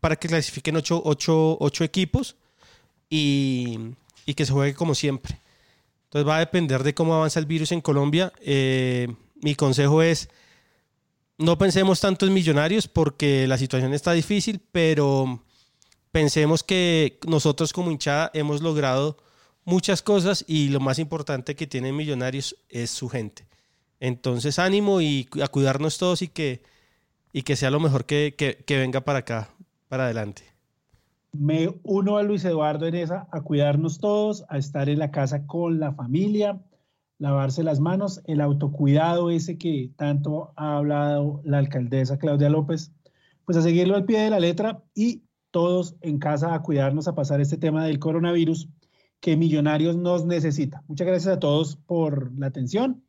para 0.00 0.16
que 0.16 0.28
clasifiquen 0.28 0.76
ocho, 0.76 1.02
ocho, 1.04 1.84
equipos 1.84 2.36
y, 3.10 3.78
y, 4.24 4.34
que 4.34 4.46
se 4.46 4.52
juegue 4.52 4.74
como 4.74 4.94
siempre. 4.94 5.38
Entonces 6.04 6.28
va 6.28 6.36
a 6.36 6.40
depender 6.40 6.82
de 6.82 6.94
cómo 6.94 7.14
avanza 7.14 7.38
el 7.38 7.46
virus 7.46 7.70
en 7.72 7.82
Colombia. 7.82 8.32
Eh, 8.40 9.14
mi 9.42 9.54
consejo 9.54 10.02
es, 10.02 10.28
no 11.38 11.58
pensemos 11.58 12.00
tanto 12.00 12.26
en 12.26 12.34
millonarios 12.34 12.88
porque 12.88 13.46
la 13.46 13.58
situación 13.58 13.94
está 13.94 14.12
difícil, 14.12 14.60
pero 14.72 15.42
pensemos 16.12 16.62
que 16.62 17.18
nosotros 17.26 17.72
como 17.72 17.90
hinchada 17.90 18.30
hemos 18.34 18.62
logrado 18.62 19.16
muchas 19.64 20.02
cosas 20.02 20.44
y 20.46 20.68
lo 20.68 20.80
más 20.80 20.98
importante 20.98 21.56
que 21.56 21.66
tienen 21.66 21.96
millonarios 21.96 22.56
es 22.68 22.90
su 22.90 23.08
gente. 23.08 23.46
Entonces 24.00 24.58
ánimo 24.58 25.00
y 25.00 25.28
a 25.42 25.48
cuidarnos 25.48 25.98
todos 25.98 26.22
y 26.22 26.28
que, 26.28 26.62
y 27.32 27.42
que 27.42 27.56
sea 27.56 27.70
lo 27.70 27.80
mejor 27.80 28.06
que, 28.06 28.34
que 28.36 28.78
venga 28.78 29.02
para 29.02 29.20
acá, 29.20 29.50
para 29.88 30.04
adelante. 30.04 30.42
Me 31.32 31.72
uno 31.84 32.16
a 32.16 32.22
Luis 32.22 32.44
Eduardo 32.44 32.86
en 32.86 33.12
a 33.12 33.40
cuidarnos 33.42 34.00
todos, 34.00 34.44
a 34.48 34.58
estar 34.58 34.88
en 34.88 34.98
la 34.98 35.12
casa 35.12 35.46
con 35.46 35.78
la 35.78 35.92
familia, 35.92 36.60
lavarse 37.20 37.62
las 37.62 37.80
manos, 37.80 38.22
el 38.24 38.40
autocuidado 38.40 39.30
ese 39.30 39.58
que 39.58 39.90
tanto 39.96 40.52
ha 40.56 40.78
hablado 40.78 41.42
la 41.44 41.58
alcaldesa 41.58 42.18
Claudia 42.18 42.48
López, 42.48 42.92
pues 43.44 43.58
a 43.58 43.62
seguirlo 43.62 43.94
al 43.94 44.06
pie 44.06 44.20
de 44.20 44.30
la 44.30 44.40
letra 44.40 44.82
y 44.94 45.22
todos 45.50 45.96
en 46.00 46.18
casa 46.18 46.54
a 46.54 46.62
cuidarnos, 46.62 47.08
a 47.08 47.14
pasar 47.14 47.40
este 47.40 47.58
tema 47.58 47.84
del 47.84 47.98
coronavirus 47.98 48.68
que 49.20 49.36
Millonarios 49.36 49.96
nos 49.96 50.24
necesita. 50.24 50.82
Muchas 50.88 51.06
gracias 51.06 51.36
a 51.36 51.38
todos 51.38 51.76
por 51.76 52.32
la 52.38 52.46
atención 52.46 53.04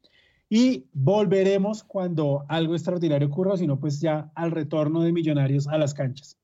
y 0.50 0.88
volveremos 0.92 1.86
cuando 1.86 2.44
algo 2.50 2.74
extraordinario 2.74 3.30
ocurra, 3.30 3.56
sino 3.56 3.80
pues 3.80 4.02
ya 4.02 4.30
al 4.36 4.52
retorno 4.52 5.04
de 5.04 5.14
Millonarios 5.14 5.70
a 5.70 5.78
las 5.78 5.94
canchas. 5.94 6.38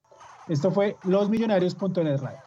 Esto 0.48 0.72
fue 0.72 0.95
losmillonarios.net 1.03 2.22
Radio. 2.22 2.47